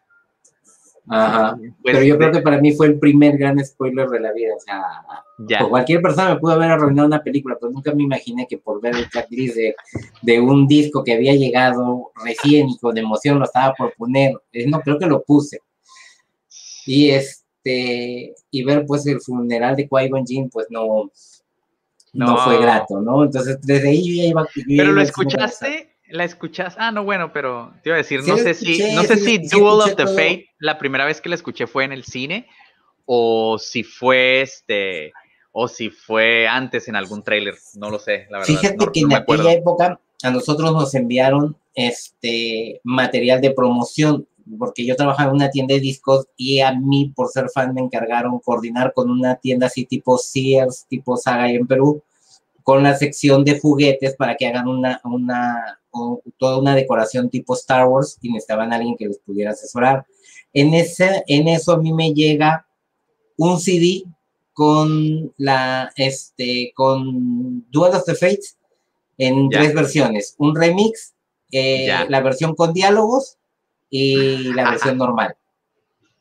Ajá. 1.10 1.58
pues, 1.58 1.74
Pero 1.84 2.02
yo 2.02 2.18
creo 2.18 2.32
que 2.32 2.40
para 2.42 2.60
mí 2.60 2.72
fue 2.72 2.88
el 2.88 2.98
primer 2.98 3.38
gran 3.38 3.64
spoiler 3.64 4.08
de 4.08 4.22
la 4.22 4.32
vida. 4.32 4.54
O 4.56 4.60
sea, 4.62 4.82
ya. 5.50 5.68
cualquier 5.68 6.02
persona 6.02 6.34
me 6.34 6.40
pudo 6.40 6.54
haber 6.54 6.72
arruinado 6.72 7.08
una 7.08 7.22
película, 7.22 7.58
pero 7.60 7.72
nunca 7.74 7.94
me 7.94 8.04
imaginé 8.04 8.48
que 8.50 8.58
por 8.58 8.82
ver 8.82 8.96
el 8.96 9.10
tracklist 9.10 9.56
de, 9.56 9.76
de 10.22 10.40
un 10.40 10.66
disco 10.66 11.04
que 11.04 11.14
había 11.14 11.34
llegado 11.36 12.12
recién 12.24 12.70
y 12.70 12.78
con 12.80 12.98
emoción 12.98 13.38
lo 13.38 13.44
estaba 13.46 13.74
por 13.74 13.94
poner. 13.96 14.34
Eh, 14.54 14.66
No, 14.68 14.80
creo 14.80 14.98
que 14.98 15.06
lo 15.06 15.22
puse. 15.24 15.60
Y 16.86 17.10
este, 17.12 18.34
y 18.52 18.64
ver 18.64 18.86
pues 18.86 19.06
el 19.08 19.22
funeral 19.22 19.76
de 19.76 19.88
Qui-Gon 19.88 20.26
Jinn, 20.26 20.50
pues 20.50 20.68
no, 20.70 21.10
no, 22.14 22.26
No. 22.28 22.38
fue 22.38 22.60
grato, 22.60 23.00
¿no? 23.00 23.24
Entonces, 23.24 23.60
desde 23.62 23.90
ahí 23.90 24.04
yo 24.18 24.24
ya 24.24 24.30
iba. 24.30 24.44
yo 24.44 24.64
Pero 24.68 24.84
iba 24.84 24.92
lo 24.94 25.02
escuchaste, 25.02 25.96
la 26.10 26.24
escuchaste. 26.26 26.80
Ah, 26.82 26.92
no, 26.92 27.04
bueno, 27.04 27.32
pero 27.34 27.74
te 27.82 27.90
iba 27.90 27.96
a 27.96 27.98
decir, 28.00 28.22
Sí 28.22 28.30
no 28.30 28.38
sé 28.38 28.54
si, 28.54 28.94
no 28.94 29.04
sé 29.04 29.16
sí 29.18 29.38
si 29.40 29.48
sí 29.48 29.60
Duel 29.60 29.82
of 29.82 29.96
the 29.96 30.04
todo. 30.04 30.08
Fate, 30.16 30.50
la 30.60 30.78
primera 30.78 31.06
vez 31.06 31.22
que 31.22 31.30
la 31.30 31.36
escuché 31.36 31.66
fue 31.68 31.86
en 31.86 31.92
el 31.94 32.04
cine, 32.04 32.48
o 33.06 33.58
si 33.58 33.84
fue 33.84 34.42
este, 34.42 35.12
o 35.52 35.68
si 35.68 35.90
fue 35.90 36.48
antes 36.48 36.88
en 36.88 36.96
algún 36.96 37.24
tráiler, 37.24 37.56
no 37.76 37.90
lo 37.90 37.98
sé, 38.00 38.28
la 38.30 38.40
verdad. 38.40 38.54
Fíjate 38.54 38.76
no- 38.86 38.92
que 38.92 39.02
no 39.02 39.08
en 39.08 39.14
aquella 39.16 39.52
época 39.54 40.00
a 40.24 40.30
nosotros 40.32 40.72
nos 40.74 40.94
enviaron 40.96 41.56
este 41.76 42.80
material 42.84 43.42
de 43.42 43.52
promoción, 43.52 44.28
porque 44.58 44.86
yo 44.86 44.96
trabajaba 44.96 45.30
en 45.30 45.36
una 45.36 45.50
tienda 45.50 45.74
de 45.76 45.80
discos 45.82 46.28
y 46.38 46.60
a 46.60 46.74
mí, 46.74 47.12
por 47.16 47.30
ser 47.30 47.50
fan, 47.50 47.74
me 47.74 47.82
encargaron 47.82 48.40
coordinar 48.40 48.94
con 48.94 49.10
una 49.10 49.36
tienda 49.36 49.68
así 49.68 49.86
tipo 49.86 50.18
Sears, 50.18 50.86
tipo 50.90 51.18
Saga 51.18 51.50
en 51.50 51.68
Perú, 51.68 52.02
con 52.64 52.84
la 52.84 52.96
sección 52.96 53.44
de 53.44 53.60
juguetes 53.60 54.16
para 54.16 54.36
que 54.36 54.48
hagan 54.48 54.68
una, 54.68 55.02
una, 55.04 55.80
toda 56.38 56.60
una 56.60 56.76
decoración 56.76 57.30
tipo 57.30 57.54
Star 57.56 57.88
Wars 57.88 58.18
y 58.22 58.32
necesitaban 58.32 58.72
a 58.72 58.78
alguien 58.78 58.96
que 58.98 59.08
les 59.08 59.20
pudiera 59.20 59.52
asesorar. 59.52 60.06
En, 60.54 60.74
ese, 60.74 61.24
en 61.28 61.48
eso 61.48 61.74
a 61.74 61.78
mí 61.78 61.94
me 61.94 62.14
llega 62.14 62.66
un 63.38 63.60
CD 63.60 64.04
con 64.54 65.34
la, 65.38 65.92
este, 65.96 66.72
con 66.76 67.70
Duel 67.72 67.96
of 67.96 68.06
the 68.06 68.14
Fates 68.16 68.58
en 69.18 69.50
Ya. 69.50 69.60
tres 69.60 69.74
versiones. 69.74 70.36
Un 70.38 70.56
remix, 70.56 71.14
eh, 71.52 71.88
la 72.08 72.22
versión 72.22 72.56
con 72.56 72.74
diálogos 72.74 73.38
y 73.96 74.52
la 74.54 74.72
versión 74.72 74.98
normal. 74.98 75.36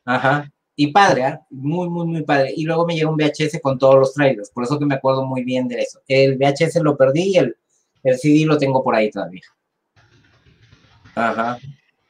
Ajá. 0.05 0.53
Y 0.77 0.89
padre, 0.89 1.25
¿ah? 1.25 1.41
muy, 1.49 1.89
muy, 1.89 2.07
muy 2.07 2.23
padre. 2.23 2.53
Y 2.55 2.65
luego 2.65 2.87
me 2.87 2.95
llegó 2.95 3.11
un 3.11 3.17
VHS 3.17 3.61
con 3.63 3.79
todos 3.79 3.95
los 3.95 4.13
trailers, 4.13 4.51
por 4.51 4.65
eso 4.65 4.79
que 4.79 4.85
me 4.85 4.97
acuerdo 4.97 5.25
muy 5.25 5.43
bien 5.43 5.69
de 5.69 5.81
eso. 5.81 6.01
El 6.07 6.37
VHS 6.37 6.83
lo 6.83 6.99
perdí 6.99 7.35
y 7.35 7.37
el, 7.39 7.57
el 8.03 8.19
CD 8.19 8.45
lo 8.45 8.59
tengo 8.59 8.85
por 8.85 8.95
ahí 8.95 9.11
todavía. 9.11 9.41
Ajá. 11.15 11.59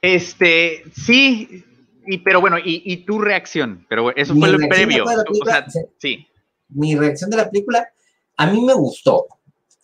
Este, 0.00 0.82
sí, 0.96 1.64
y, 2.08 2.18
pero 2.18 2.40
bueno, 2.40 2.58
y, 2.58 2.82
y 2.84 2.96
tu 3.04 3.20
reacción, 3.20 3.86
pero 3.88 4.12
eso 4.16 4.34
fue 4.34 4.48
lo 4.48 4.58
previo. 4.68 5.04
O 5.04 5.44
sea, 5.44 5.64
sí, 5.98 6.26
mi 6.70 6.96
reacción 6.96 7.30
de 7.30 7.36
la 7.36 7.48
película, 7.48 7.88
a 8.36 8.50
mí 8.50 8.60
me 8.64 8.74
gustó. 8.74 9.26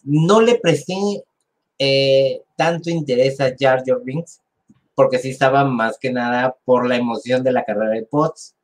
No 0.03 0.41
le 0.41 0.57
presté 0.57 0.97
eh, 1.79 2.43
tanto 2.57 2.91
interés 2.91 3.41
a 3.41 3.55
Jar 3.57 3.85
Jar 3.87 4.01
Binks, 4.03 4.41
porque 4.99 5.21
sí 5.21 5.31
estaba 5.31 5.65
más 5.65 5.97
que 5.97 6.13
nada 6.13 6.57
por 6.65 6.89
la 6.89 6.97
emoción 6.97 7.45
de 7.45 7.53
la 7.53 7.63
carrera 7.63 7.93
de 7.93 8.03
Potts, 8.03 8.57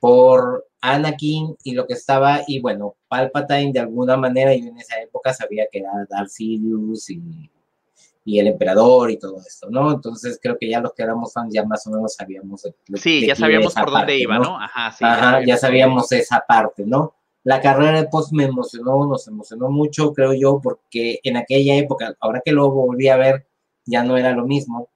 por 0.00 0.66
Anakin 0.80 1.58
y 1.62 1.72
lo 1.72 1.86
que 1.86 1.92
estaba, 1.92 2.40
y 2.46 2.58
bueno, 2.58 2.96
Palpatine 3.06 3.74
de 3.74 3.80
alguna 3.80 4.16
manera, 4.16 4.56
yo 4.56 4.64
en 4.64 4.78
esa 4.78 4.98
época 4.98 5.34
sabía 5.34 5.66
que 5.70 5.80
era 5.80 5.90
Darth 6.08 6.30
Sidious 6.30 7.10
y, 7.10 7.50
y 8.24 8.38
el 8.38 8.46
emperador 8.46 9.10
y 9.10 9.18
todo 9.18 9.42
esto, 9.46 9.68
¿no? 9.68 9.92
Entonces 9.92 10.40
creo 10.42 10.56
que 10.58 10.70
ya 10.70 10.80
los 10.80 10.94
que 10.94 11.02
éramos 11.02 11.34
fans 11.34 11.52
ya 11.52 11.66
más 11.66 11.86
o 11.86 11.90
menos 11.90 12.14
sabíamos. 12.14 12.62
sí, 12.94 13.26
ya 13.26 13.36
sabíamos 13.36 13.74
por 13.74 13.90
dónde 13.90 14.16
iba, 14.16 14.38
¿no? 14.38 14.44
¿no? 14.44 14.60
Ajá, 14.62 14.90
sí. 14.90 15.04
Ajá, 15.04 15.44
ya 15.44 15.58
sabíamos 15.58 16.10
esa 16.12 16.42
parte, 16.48 16.86
¿no? 16.86 17.12
La 17.44 17.60
carrera 17.60 18.00
de 18.00 18.08
Post 18.08 18.32
me 18.32 18.44
emocionó, 18.44 19.06
nos 19.06 19.28
emocionó 19.28 19.68
mucho, 19.68 20.14
creo 20.14 20.32
yo, 20.32 20.60
porque 20.62 21.20
en 21.22 21.36
aquella 21.36 21.74
época, 21.74 22.16
ahora 22.20 22.40
que 22.42 22.52
lo 22.52 22.70
volví 22.70 23.08
a 23.08 23.18
ver, 23.18 23.46
ya 23.84 24.02
no 24.02 24.16
era 24.16 24.32
lo 24.32 24.46
mismo. 24.46 24.88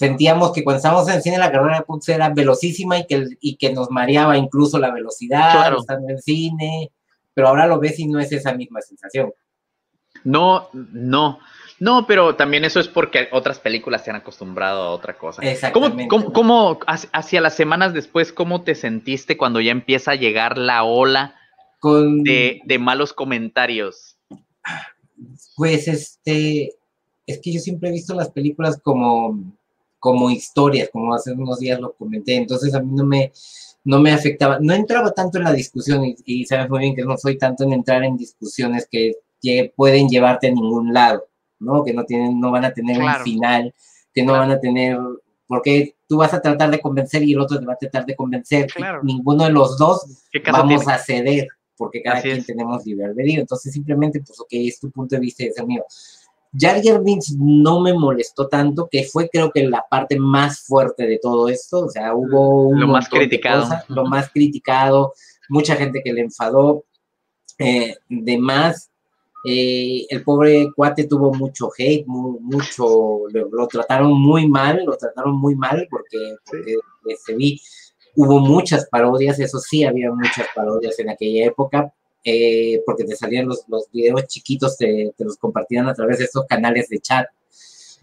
Sentíamos 0.00 0.52
que 0.54 0.64
cuando 0.64 0.78
estábamos 0.78 1.06
en 1.10 1.20
cine 1.20 1.36
la 1.36 1.52
carrera 1.52 1.76
de 1.80 1.84
Post 1.84 2.08
era 2.08 2.30
velocísima 2.30 2.98
y 2.98 3.06
que, 3.06 3.22
y 3.38 3.56
que 3.56 3.70
nos 3.74 3.90
mareaba 3.90 4.38
incluso 4.38 4.78
la 4.78 4.90
velocidad, 4.90 5.52
Claro. 5.52 5.80
estando 5.80 6.08
en 6.08 6.18
cine, 6.22 6.90
pero 7.34 7.48
ahora 7.48 7.66
lo 7.66 7.78
ves 7.78 7.98
y 7.98 8.06
no 8.06 8.18
es 8.18 8.32
esa 8.32 8.54
misma 8.54 8.80
sensación. 8.80 9.30
No, 10.24 10.68
no. 10.72 11.38
No, 11.80 12.06
pero 12.06 12.34
también 12.34 12.64
eso 12.64 12.80
es 12.80 12.88
porque 12.88 13.28
otras 13.30 13.58
películas 13.58 14.02
se 14.02 14.08
han 14.08 14.16
acostumbrado 14.16 14.84
a 14.84 14.90
otra 14.90 15.18
cosa. 15.18 15.42
¿Cómo, 15.42 15.50
Exactamente. 15.52 16.08
cómo, 16.08 16.32
cómo 16.32 16.78
hacia- 16.86 17.10
hacia 17.12 17.40
las 17.42 17.54
semanas 17.54 17.92
después, 17.92 18.32
cómo 18.32 18.62
te 18.62 18.74
sentiste 18.74 19.36
cuando 19.36 19.60
ya 19.60 19.70
empieza 19.72 20.12
a 20.12 20.16
llegar 20.16 20.56
la 20.56 20.82
ola 20.84 21.34
Con, 21.78 22.22
de, 22.22 22.62
de 22.64 22.78
malos 22.78 23.12
comentarios? 23.12 24.16
Pues 25.56 25.88
este, 25.88 26.70
es 27.26 27.38
que 27.42 27.52
yo 27.52 27.60
siempre 27.60 27.90
he 27.90 27.92
visto 27.92 28.14
las 28.14 28.30
películas 28.30 28.80
como, 28.82 29.38
como 30.00 30.28
historias, 30.30 30.88
como 30.90 31.14
hace 31.14 31.32
unos 31.32 31.60
días 31.60 31.78
lo 31.80 31.92
comenté, 31.92 32.34
entonces 32.34 32.74
a 32.74 32.80
mí 32.80 32.90
no 32.92 33.04
me, 33.06 33.30
no 33.84 34.00
me 34.00 34.10
afectaba, 34.12 34.58
no 34.60 34.72
entraba 34.74 35.12
tanto 35.12 35.38
en 35.38 35.44
la 35.44 35.52
discusión 35.52 36.04
y, 36.04 36.16
y 36.24 36.44
sabes 36.46 36.68
muy 36.68 36.80
bien 36.80 36.96
que 36.96 37.04
no 37.04 37.16
soy 37.16 37.38
tanto 37.38 37.62
en 37.64 37.72
entrar 37.74 38.02
en 38.02 38.16
discusiones 38.16 38.88
que, 38.90 39.12
que 39.40 39.72
pueden 39.76 40.08
llevarte 40.08 40.48
a 40.48 40.50
ningún 40.50 40.92
lado, 40.92 41.28
¿no? 41.60 41.84
Que 41.84 41.92
no 41.92 42.04
tienen, 42.04 42.40
no 42.40 42.50
van 42.50 42.64
a 42.64 42.72
tener 42.72 42.96
Claro. 42.98 43.18
un 43.20 43.24
final, 43.24 43.74
que 44.12 44.22
no 44.22 44.32
Claro. 44.32 44.40
van 44.48 44.50
a 44.52 44.60
tener, 44.60 44.98
porque 45.46 45.94
tú 46.08 46.16
vas 46.16 46.32
a 46.34 46.40
tratar 46.42 46.70
de 46.70 46.80
convencer 46.80 47.22
y 47.22 47.32
el 47.34 47.40
otro 47.40 47.58
te 47.60 47.66
va 47.66 47.74
a 47.74 47.78
tratar 47.78 48.04
de 48.06 48.16
convencer, 48.16 48.66
Claro. 48.72 49.00
ninguno 49.04 49.44
de 49.44 49.50
los 49.50 49.76
dos 49.78 50.26
¿Qué 50.32 50.42
caso 50.42 50.58
vamos 50.58 50.80
tiene? 50.80 50.92
a 50.94 50.98
ceder, 50.98 51.48
porque 51.76 52.02
cada 52.02 52.18
Así 52.18 52.28
quien 52.28 52.38
es. 52.40 52.46
tenemos 52.46 52.84
libre 52.84 53.06
albedrío. 53.06 53.40
Entonces, 53.40 53.72
simplemente, 53.72 54.20
pues, 54.20 54.38
ok, 54.40 54.48
es 54.52 54.78
tu 54.80 54.90
punto 54.90 55.14
de 55.14 55.20
vista 55.20 55.42
y 55.44 55.46
es 55.48 55.58
el 55.58 55.66
mío. 55.66 55.84
Jar 56.52 56.80
Jar 56.82 57.02
Binks 57.02 57.36
no 57.38 57.80
me 57.80 57.94
molestó 57.94 58.48
tanto, 58.48 58.88
que 58.90 59.04
fue 59.04 59.28
creo 59.28 59.50
que 59.52 59.62
la 59.68 59.84
parte 59.88 60.18
más 60.18 60.60
fuerte 60.66 61.06
de 61.06 61.18
todo 61.22 61.48
esto, 61.48 61.84
o 61.84 61.88
sea, 61.88 62.14
hubo 62.14 62.68
un 62.68 62.80
Lo 62.80 62.88
más 62.88 63.08
criticado. 63.08 63.62
cosas, 63.62 63.84
lo 63.88 64.04
más 64.04 64.30
criticado, 64.30 65.12
mucha 65.48 65.76
gente 65.76 66.00
que 66.02 66.12
le 66.12 66.22
enfadó, 66.22 66.84
eh, 67.58 67.94
de 68.08 68.38
más, 68.38 68.90
eh, 69.46 70.06
el 70.10 70.22
pobre 70.24 70.68
cuate 70.74 71.06
tuvo 71.06 71.32
mucho 71.32 71.70
hate, 71.78 72.04
mu- 72.06 72.38
mucho, 72.40 73.28
lo, 73.32 73.48
lo 73.50 73.66
trataron 73.68 74.12
muy 74.20 74.48
mal, 74.48 74.82
lo 74.84 74.96
trataron 74.96 75.36
muy 75.36 75.54
mal 75.54 75.86
porque, 75.90 76.18
porque 76.44 76.74
este, 77.06 77.34
vi, 77.36 77.60
hubo 78.16 78.38
muchas 78.40 78.86
parodias, 78.90 79.38
eso 79.38 79.58
sí, 79.60 79.84
había 79.84 80.10
muchas 80.12 80.46
parodias 80.54 80.98
en 80.98 81.10
aquella 81.10 81.46
época, 81.46 81.92
eh, 82.24 82.82
porque 82.84 83.04
te 83.04 83.16
salían 83.16 83.46
los, 83.46 83.64
los 83.68 83.90
videos 83.90 84.26
chiquitos, 84.26 84.76
te, 84.76 85.12
te 85.16 85.24
los 85.24 85.36
compartían 85.36 85.88
a 85.88 85.94
través 85.94 86.18
de 86.18 86.24
estos 86.24 86.46
canales 86.46 86.88
de 86.88 86.98
chat. 87.00 87.26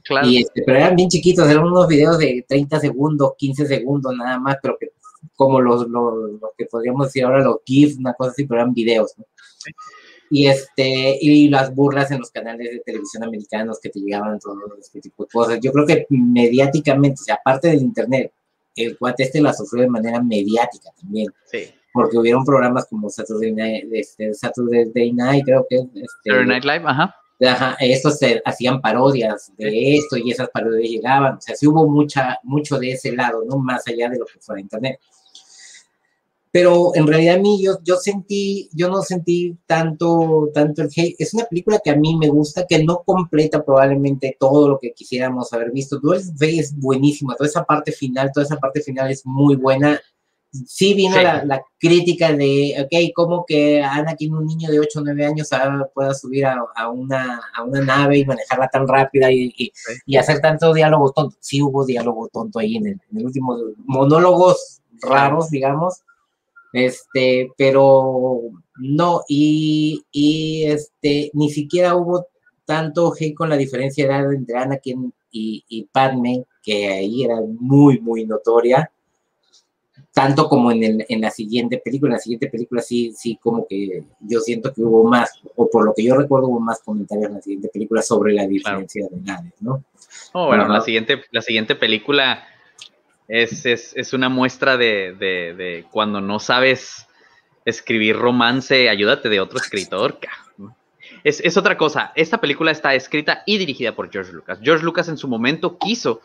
Claro. 0.03 0.27
Y 0.27 0.41
este, 0.41 0.63
pero 0.65 0.77
eran 0.77 0.95
bien 0.95 1.09
chiquitos, 1.09 1.49
eran 1.49 1.65
unos 1.65 1.87
videos 1.87 2.17
de 2.17 2.45
30 2.47 2.79
segundos, 2.79 3.33
15 3.37 3.65
segundos 3.67 4.15
nada 4.15 4.39
más, 4.39 4.57
pero 4.61 4.77
que 4.79 4.91
como 5.35 5.59
los, 5.59 5.87
los, 5.87 6.41
los 6.41 6.51
que 6.57 6.65
podríamos 6.65 7.07
decir 7.07 7.25
ahora 7.25 7.43
los 7.43 7.57
GIFs, 7.65 7.97
una 7.97 8.13
cosa 8.13 8.31
así, 8.31 8.45
pero 8.45 8.61
eran 8.61 8.73
videos. 8.73 9.13
¿no? 9.17 9.25
Y, 10.29 10.47
este, 10.47 11.17
y 11.21 11.47
las 11.49 11.73
burlas 11.73 12.11
en 12.11 12.19
los 12.19 12.31
canales 12.31 12.71
de 12.71 12.79
televisión 12.79 13.23
americanos 13.23 13.79
que 13.79 13.89
te 13.89 13.99
llegaban, 13.99 14.39
todo 14.39 14.57
este 14.79 14.99
tipo 14.99 15.23
de 15.23 15.29
cosas. 15.29 15.59
Yo 15.61 15.71
creo 15.71 15.85
que 15.85 16.05
mediáticamente, 16.09 17.21
o 17.21 17.23
sea, 17.23 17.35
aparte 17.35 17.69
del 17.69 17.81
Internet, 17.81 18.31
el 18.75 18.97
cuate 18.97 19.23
este 19.23 19.41
la 19.41 19.53
sufrió 19.53 19.83
de 19.83 19.89
manera 19.89 20.21
mediática 20.21 20.91
también, 20.99 21.27
Sí. 21.45 21.65
Porque 21.97 22.17
hubieron 22.17 22.45
programas 22.45 22.85
como 22.87 23.09
Saturday 23.09 23.51
Night, 23.51 23.85
este, 23.91 24.33
Saturday 24.33 25.13
Night 25.13 25.43
creo 25.45 25.65
que 25.69 25.77
este, 25.77 26.05
Saturday 26.23 26.47
Night 26.47 26.63
Live, 26.63 26.83
ajá. 26.85 27.15
Ajá, 27.39 27.77
estos 27.79 28.17
se 28.17 28.41
hacían 28.45 28.81
parodias 28.81 29.51
de 29.57 29.97
esto 29.97 30.17
y 30.17 30.31
esas 30.31 30.49
parodias 30.49 30.89
llegaban, 30.89 31.35
o 31.35 31.41
sea, 31.41 31.55
sí 31.55 31.67
hubo 31.67 31.87
mucha, 31.87 32.39
mucho 32.43 32.79
de 32.79 32.93
ese 32.93 33.11
lado, 33.15 33.43
¿no? 33.45 33.57
Más 33.57 33.87
allá 33.87 34.09
de 34.09 34.17
lo 34.17 34.25
que 34.25 34.39
fuera 34.39 34.59
internet. 34.59 34.99
Pero 36.51 36.95
en 36.95 37.05
realidad 37.05 37.35
a 37.35 37.39
mí 37.39 37.61
yo, 37.63 37.77
yo 37.83 37.97
sentí, 37.97 38.69
yo 38.73 38.89
no 38.89 39.03
sentí 39.03 39.55
tanto, 39.67 40.49
tanto 40.53 40.81
el 40.81 40.89
hate. 40.95 41.15
Es 41.19 41.33
una 41.35 41.45
película 41.45 41.79
que 41.83 41.91
a 41.91 41.95
mí 41.95 42.15
me 42.17 42.29
gusta, 42.29 42.65
que 42.67 42.83
no 42.83 43.03
completa 43.05 43.63
probablemente 43.63 44.35
todo 44.39 44.67
lo 44.67 44.79
que 44.79 44.93
quisiéramos 44.93 45.53
haber 45.53 45.71
visto. 45.71 45.99
Duel 45.99 46.23
es 46.39 46.75
buenísima, 46.75 47.35
toda 47.35 47.47
esa 47.47 47.63
parte 47.63 47.91
final, 47.91 48.31
toda 48.33 48.45
esa 48.45 48.57
parte 48.57 48.81
final 48.81 49.11
es 49.11 49.23
muy 49.23 49.55
buena. 49.55 50.01
Sí 50.51 50.93
vino 50.93 51.15
Sí. 51.15 51.23
La, 51.23 51.43
la 51.43 51.61
crítica 51.77 52.31
de, 52.33 52.75
ok, 52.81 53.13
como 53.13 53.45
que 53.45 53.83
Anakin, 53.83 54.33
un 54.33 54.45
niño 54.45 54.71
de 54.71 54.79
8 54.79 54.99
o 54.99 55.03
9 55.03 55.25
años, 55.25 55.49
pueda 55.93 56.13
subir 56.13 56.45
a, 56.45 56.57
a 56.75 56.89
una, 56.89 57.41
a 57.55 57.63
una 57.63 57.81
nave 57.81 58.19
y 58.19 58.25
manejarla 58.25 58.67
tan 58.69 58.87
rápida 58.87 59.31
y, 59.31 59.53
y, 59.57 59.71
y 60.05 60.17
hacer 60.17 60.39
tanto 60.39 60.73
diálogo 60.73 61.11
tonto. 61.11 61.35
Sí 61.39 61.61
hubo 61.61 61.85
diálogo 61.85 62.29
tonto 62.29 62.59
ahí 62.59 62.77
en 62.77 62.87
el, 62.87 63.01
en 63.11 63.17
el 63.17 63.25
último, 63.25 63.57
monólogos 63.85 64.81
raros, 65.01 65.49
digamos, 65.49 66.01
este, 66.73 67.51
pero 67.57 68.41
no, 68.77 69.21
y, 69.27 70.03
y 70.11 70.65
este, 70.65 71.31
ni 71.33 71.49
siquiera 71.49 71.95
hubo 71.95 72.27
tanto 72.65 73.13
hate 73.17 73.35
con 73.35 73.49
la 73.49 73.57
diferencia 73.57 74.07
de 74.07 74.13
edad 74.13 74.33
entre 74.33 74.57
Anakin 74.57 75.13
y, 75.31 75.63
y 75.67 75.83
Padme, 75.85 76.45
que 76.61 76.87
ahí 76.87 77.23
era 77.23 77.37
muy, 77.41 77.99
muy 77.99 78.25
notoria, 78.25 78.91
tanto 80.17 80.49
como 80.49 80.71
en, 80.71 80.83
el, 80.83 81.05
en 81.09 81.21
la 81.21 81.29
siguiente 81.29 81.77
película. 81.77 82.09
En 82.09 82.13
la 82.13 82.19
siguiente 82.19 82.47
película 82.49 82.81
sí, 82.81 83.13
sí, 83.15 83.37
como 83.39 83.67
que 83.67 84.03
yo 84.21 84.39
siento 84.39 84.73
que 84.73 84.81
hubo 84.81 85.03
más, 85.03 85.29
o 85.55 85.69
por 85.69 85.85
lo 85.85 85.93
que 85.95 86.03
yo 86.03 86.15
recuerdo, 86.15 86.47
hubo 86.47 86.59
más 86.59 86.81
comentarios 86.81 87.27
en 87.27 87.35
la 87.35 87.41
siguiente 87.43 87.69
película 87.71 88.01
sobre 88.01 88.33
la 88.33 88.47
diferencia 88.47 89.05
de 89.11 89.15
edades, 89.15 89.53
¿no? 89.59 89.83
Oh, 90.33 90.47
bueno, 90.47 90.67
la 90.67 90.81
siguiente, 90.81 91.21
la 91.29 91.43
siguiente 91.43 91.75
película 91.75 92.47
es, 93.27 93.63
es, 93.67 93.93
es 93.95 94.13
una 94.13 94.27
muestra 94.27 94.75
de, 94.75 95.13
de- 95.19 95.53
de 95.53 95.85
cuando 95.91 96.19
no 96.19 96.39
sabes 96.39 97.05
escribir 97.63 98.15
romance, 98.15 98.89
ayúdate 98.89 99.29
de 99.29 99.39
otro 99.39 99.59
escritor. 99.59 100.17
Es, 101.23 101.41
es 101.41 101.57
otra 101.57 101.77
cosa. 101.77 102.11
Esta 102.15 102.41
película 102.41 102.71
está 102.71 102.95
escrita 102.95 103.43
y 103.45 103.59
dirigida 103.59 103.93
por 103.95 104.09
George 104.11 104.31
Lucas. 104.31 104.57
George 104.63 104.83
Lucas 104.83 105.09
en 105.09 105.17
su 105.17 105.27
momento 105.27 105.77
quiso 105.77 106.21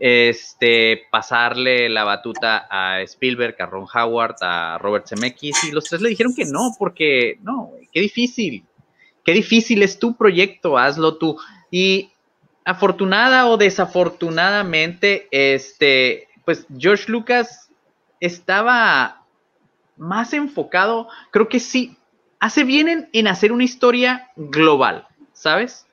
este, 0.00 1.02
pasarle 1.10 1.90
la 1.90 2.04
batuta 2.04 2.66
a 2.70 3.02
Spielberg, 3.02 3.54
a 3.60 3.66
Ron 3.66 3.86
Howard, 3.94 4.36
a 4.40 4.78
Robert 4.78 5.06
Zemeckis, 5.06 5.64
y 5.64 5.72
los 5.72 5.84
tres 5.84 6.00
le 6.00 6.08
dijeron 6.08 6.34
que 6.34 6.46
no, 6.46 6.70
porque 6.78 7.38
no, 7.42 7.72
qué 7.92 8.00
difícil. 8.00 8.64
Qué 9.22 9.32
difícil 9.32 9.82
es 9.82 9.98
tu 9.98 10.16
proyecto, 10.16 10.78
hazlo 10.78 11.18
tú. 11.18 11.38
Y 11.70 12.10
afortunada 12.64 13.46
o 13.46 13.58
desafortunadamente, 13.58 15.28
este, 15.30 16.28
pues 16.46 16.66
George 16.76 17.12
Lucas 17.12 17.70
estaba 18.20 19.26
más 19.98 20.32
enfocado, 20.32 21.08
creo 21.30 21.50
que 21.50 21.60
sí, 21.60 21.98
hace 22.38 22.64
bien 22.64 22.88
en, 22.88 23.10
en 23.12 23.28
hacer 23.28 23.52
una 23.52 23.64
historia 23.64 24.30
global, 24.34 25.06
¿sabes? 25.34 25.86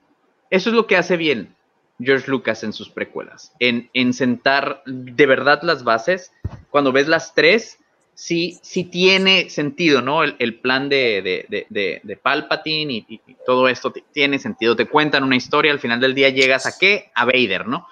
Eso 0.49 0.69
es 0.69 0.75
lo 0.77 0.87
que 0.87 0.95
hace 0.95 1.17
bien 1.17 1.56
George 1.99 2.29
Lucas 2.29 2.63
en 2.63 2.73
sus 2.73 2.89
precuelas, 2.89 3.53
en, 3.59 3.89
en 3.93 4.13
sentar 4.13 4.83
de 4.85 5.25
verdad 5.25 5.61
las 5.63 5.83
bases. 5.83 6.31
Cuando 6.69 6.91
ves 6.91 7.07
las 7.07 7.33
tres, 7.33 7.79
sí, 8.13 8.59
sí 8.61 8.83
tiene 8.83 9.49
sentido, 9.49 10.01
¿no? 10.01 10.23
El, 10.23 10.35
el 10.39 10.59
plan 10.59 10.89
de, 10.89 11.21
de, 11.21 11.45
de, 11.49 11.65
de, 11.69 12.01
de 12.03 12.17
Palpatine 12.17 12.93
y, 12.93 13.05
y- 13.09 13.21
todo 13.45 13.67
esto 13.67 13.93
tiene 14.11 14.39
sentido. 14.39 14.75
Te 14.75 14.85
cuentan 14.87 15.23
una 15.23 15.35
historia, 15.37 15.71
al 15.71 15.79
final 15.79 15.99
del 15.99 16.13
día 16.13 16.29
llegas 16.29 16.65
a 16.65 16.77
qué? 16.77 17.11
A 17.15 17.25
Vader, 17.25 17.67
¿no? 17.67 17.87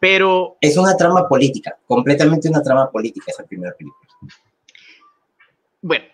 Pero 0.00 0.56
Es 0.60 0.76
una 0.76 0.96
trama 0.96 1.26
política, 1.28 1.76
completamente 1.86 2.48
una 2.48 2.62
trama 2.62 2.90
política 2.90 3.26
esa 3.32 3.44
primera 3.44 3.72
película. 3.76 4.06
Bueno, 5.80 6.04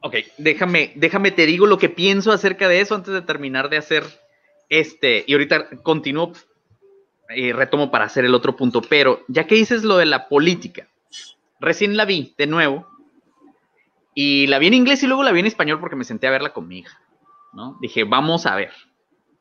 ok, 0.00 0.14
déjame, 0.38 0.92
déjame 0.96 1.30
te 1.30 1.46
digo 1.46 1.66
lo 1.66 1.78
que 1.78 1.88
pienso 1.88 2.32
acerca 2.32 2.68
de 2.68 2.80
eso 2.80 2.94
antes 2.94 3.12
de 3.12 3.22
terminar 3.22 3.68
de 3.68 3.76
hacer 3.76 4.04
este. 4.68 5.24
Y 5.26 5.34
ahorita 5.34 5.68
continúo 5.82 6.32
y 7.34 7.52
retomo 7.52 7.90
para 7.90 8.04
hacer 8.04 8.24
el 8.24 8.34
otro 8.34 8.56
punto. 8.56 8.80
Pero 8.82 9.24
ya 9.28 9.46
que 9.46 9.54
dices 9.54 9.82
lo 9.84 9.96
de 9.96 10.06
la 10.06 10.28
política, 10.28 10.88
recién 11.60 11.96
la 11.96 12.04
vi 12.04 12.34
de 12.38 12.46
nuevo. 12.46 12.86
Y 14.14 14.46
la 14.46 14.58
vi 14.58 14.68
en 14.68 14.74
inglés 14.74 15.02
y 15.02 15.06
luego 15.06 15.22
la 15.22 15.32
vi 15.32 15.40
en 15.40 15.46
español 15.46 15.78
porque 15.80 15.96
me 15.96 16.04
senté 16.04 16.26
a 16.26 16.30
verla 16.30 16.52
con 16.54 16.66
mi 16.68 16.78
hija. 16.78 17.00
¿no? 17.52 17.76
Dije, 17.80 18.04
vamos 18.04 18.46
a 18.46 18.54
ver. 18.56 18.70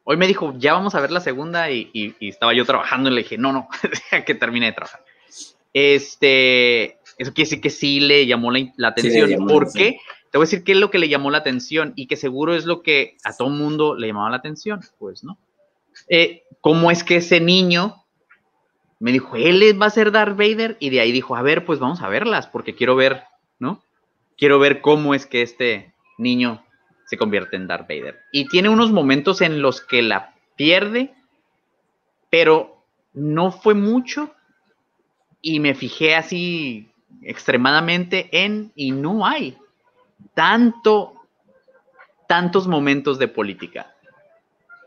Hoy 0.03 0.17
me 0.17 0.27
dijo, 0.27 0.53
ya 0.57 0.73
vamos 0.73 0.95
a 0.95 1.01
ver 1.01 1.11
la 1.11 1.19
segunda 1.21 1.71
y, 1.71 1.89
y- 1.93 2.15
y 2.19 2.29
estaba 2.29 2.53
yo 2.53 2.65
trabajando 2.65 3.09
y 3.09 3.13
le 3.13 3.23
dije, 3.23 3.37
no, 3.37 3.51
no, 3.53 3.67
que 4.25 4.35
termine 4.35 4.67
de 4.67 4.71
trabajar. 4.73 5.03
Este, 5.73 6.97
eso 7.17 7.33
quiere 7.33 7.49
decir 7.49 7.61
que 7.61 7.69
sí 7.69 7.99
le 7.99 8.25
llamó 8.25 8.51
la, 8.51 8.59
Sí 8.59 8.71
atención. 8.83 9.29
la 9.31 9.37
¿Por 9.37 9.63
atención. 9.63 9.83
qué? 9.93 9.99
Te 10.31 10.37
voy 10.37 10.43
a 10.43 10.47
decir 10.49 10.63
qué 10.63 10.73
es 10.73 10.77
lo 10.77 10.91
que 10.91 10.99
le 10.99 11.07
llamó 11.09 11.31
la 11.31 11.37
atención 11.39 11.93
y 11.95 12.07
que 12.07 12.17
seguro 12.17 12.53
es 12.55 12.65
lo 12.65 12.81
que 12.81 13.15
a 13.23 13.35
todo 13.35 13.49
mundo 13.49 13.95
le 13.95 14.07
llamaba 14.07 14.29
la 14.29 14.37
atención, 14.37 14.81
pues, 14.99 15.23
¿no? 15.23 15.37
Eh, 16.07 16.43
¿Cómo 16.61 16.91
es 16.91 17.03
que 17.03 17.17
ese 17.17 17.39
niño 17.39 18.03
me 18.99 19.11
dijo, 19.11 19.35
él 19.35 19.79
va 19.79 19.87
a 19.87 19.91
ser 19.91 20.11
Darth 20.11 20.37
Vader? 20.37 20.77
Y 20.79 20.89
de 20.89 21.01
ahí 21.01 21.11
dijo, 21.11 21.35
a 21.35 21.41
ver, 21.41 21.65
pues 21.65 21.79
vamos 21.79 22.01
a 22.01 22.09
verlas, 22.09 22.47
porque 22.47 22.75
quiero 22.75 22.95
ver, 22.95 23.23
¿no? 23.59 23.83
Quiero 24.37 24.59
ver 24.59 24.81
cómo 24.81 25.13
es 25.13 25.25
que 25.25 25.41
este, 25.41 25.93
niño 26.17 26.65
se 27.05 27.17
convierte 27.17 27.55
en 27.55 27.67
Darth 27.67 27.87
Vader. 27.87 28.19
Y 28.31 28.47
tiene 28.47 28.69
unos 28.69 28.91
momentos 28.91 29.41
en 29.41 29.61
los 29.61 29.81
que 29.81 30.01
la 30.01 30.33
pierde, 30.55 31.13
pero 32.29 32.83
no 33.13 33.51
fue 33.51 33.73
mucho. 33.73 34.33
Y 35.41 35.59
me 35.59 35.75
fijé 35.75 36.15
así 36.15 36.89
extremadamente 37.21 38.29
en, 38.31 38.71
y 38.75 38.91
no 38.91 39.25
hay 39.25 39.57
tanto, 40.33 41.13
tantos 42.27 42.67
momentos 42.67 43.19
de 43.19 43.27
política. 43.27 43.93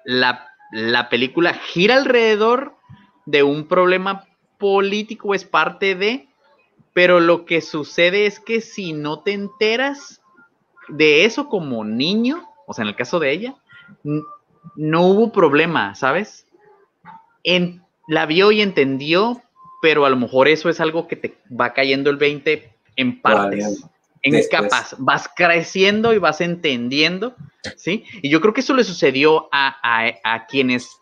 La, 0.04 0.48
la 0.70 1.08
película 1.08 1.54
gira 1.54 1.96
alrededor 1.96 2.74
de 3.26 3.42
un 3.42 3.66
problema 3.66 4.26
político, 4.58 5.34
es 5.34 5.44
parte 5.44 5.94
de, 5.94 6.28
pero 6.92 7.20
lo 7.20 7.44
que 7.44 7.60
sucede 7.60 8.26
es 8.26 8.40
que 8.40 8.60
si 8.60 8.92
no 8.92 9.20
te 9.20 9.32
enteras 9.32 10.20
de 10.88 11.24
eso 11.24 11.48
como 11.48 11.84
niño, 11.84 12.48
o 12.66 12.74
sea, 12.74 12.82
en 12.82 12.88
el 12.88 12.96
caso 12.96 13.18
de 13.18 13.32
ella, 13.32 13.54
no 14.76 15.06
hubo 15.06 15.32
problema, 15.32 15.94
¿sabes? 15.94 16.46
En, 17.44 17.82
la 18.08 18.24
vio 18.24 18.50
y 18.52 18.62
entendió, 18.62 19.42
pero 19.82 20.06
a 20.06 20.10
lo 20.10 20.16
mejor 20.16 20.48
eso 20.48 20.70
es 20.70 20.80
algo 20.80 21.06
que 21.06 21.16
te 21.16 21.38
va 21.48 21.74
cayendo 21.74 22.10
el 22.10 22.16
20 22.16 22.72
en 22.96 23.20
partes, 23.20 23.84
en 24.22 24.40
capas. 24.50 24.96
Vas 24.98 25.28
creciendo 25.34 26.12
y 26.12 26.18
vas 26.18 26.40
entendiendo, 26.40 27.34
¿sí? 27.76 28.04
Y 28.22 28.30
yo 28.30 28.40
creo 28.40 28.54
que 28.54 28.60
eso 28.60 28.74
le 28.74 28.84
sucedió 28.84 29.48
a, 29.52 29.76
a 30.24 30.46
quienes 30.46 30.98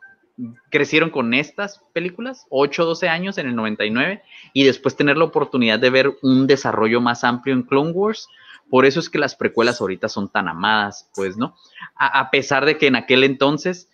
crecieron 0.70 1.10
con 1.10 1.32
estas 1.34 1.82
películas, 1.92 2.46
8 2.50 2.82
o 2.82 2.86
12 2.86 3.08
años 3.08 3.38
en 3.38 3.48
el 3.48 3.56
99, 3.56 4.22
y 4.52 4.64
después 4.64 4.96
tener 4.96 5.16
la 5.16 5.24
oportunidad 5.24 5.78
de 5.78 5.90
ver 5.90 6.18
un 6.22 6.46
desarrollo 6.46 7.00
más 7.00 7.24
amplio 7.24 7.54
en 7.54 7.62
Clone 7.62 7.92
Wars. 7.92 8.28
Por 8.68 8.84
eso 8.84 9.00
es 9.00 9.08
que 9.08 9.18
las 9.18 9.36
precuelas 9.36 9.80
ahorita 9.80 10.08
son 10.08 10.28
tan 10.28 10.48
amadas, 10.48 11.10
pues, 11.14 11.36
¿no? 11.36 11.54
A, 11.94 12.30
pesar 12.30 12.66
de 12.66 12.76
que 12.78 12.88
en 12.88 12.96
aquel 12.96 13.24
entonces 13.24 13.88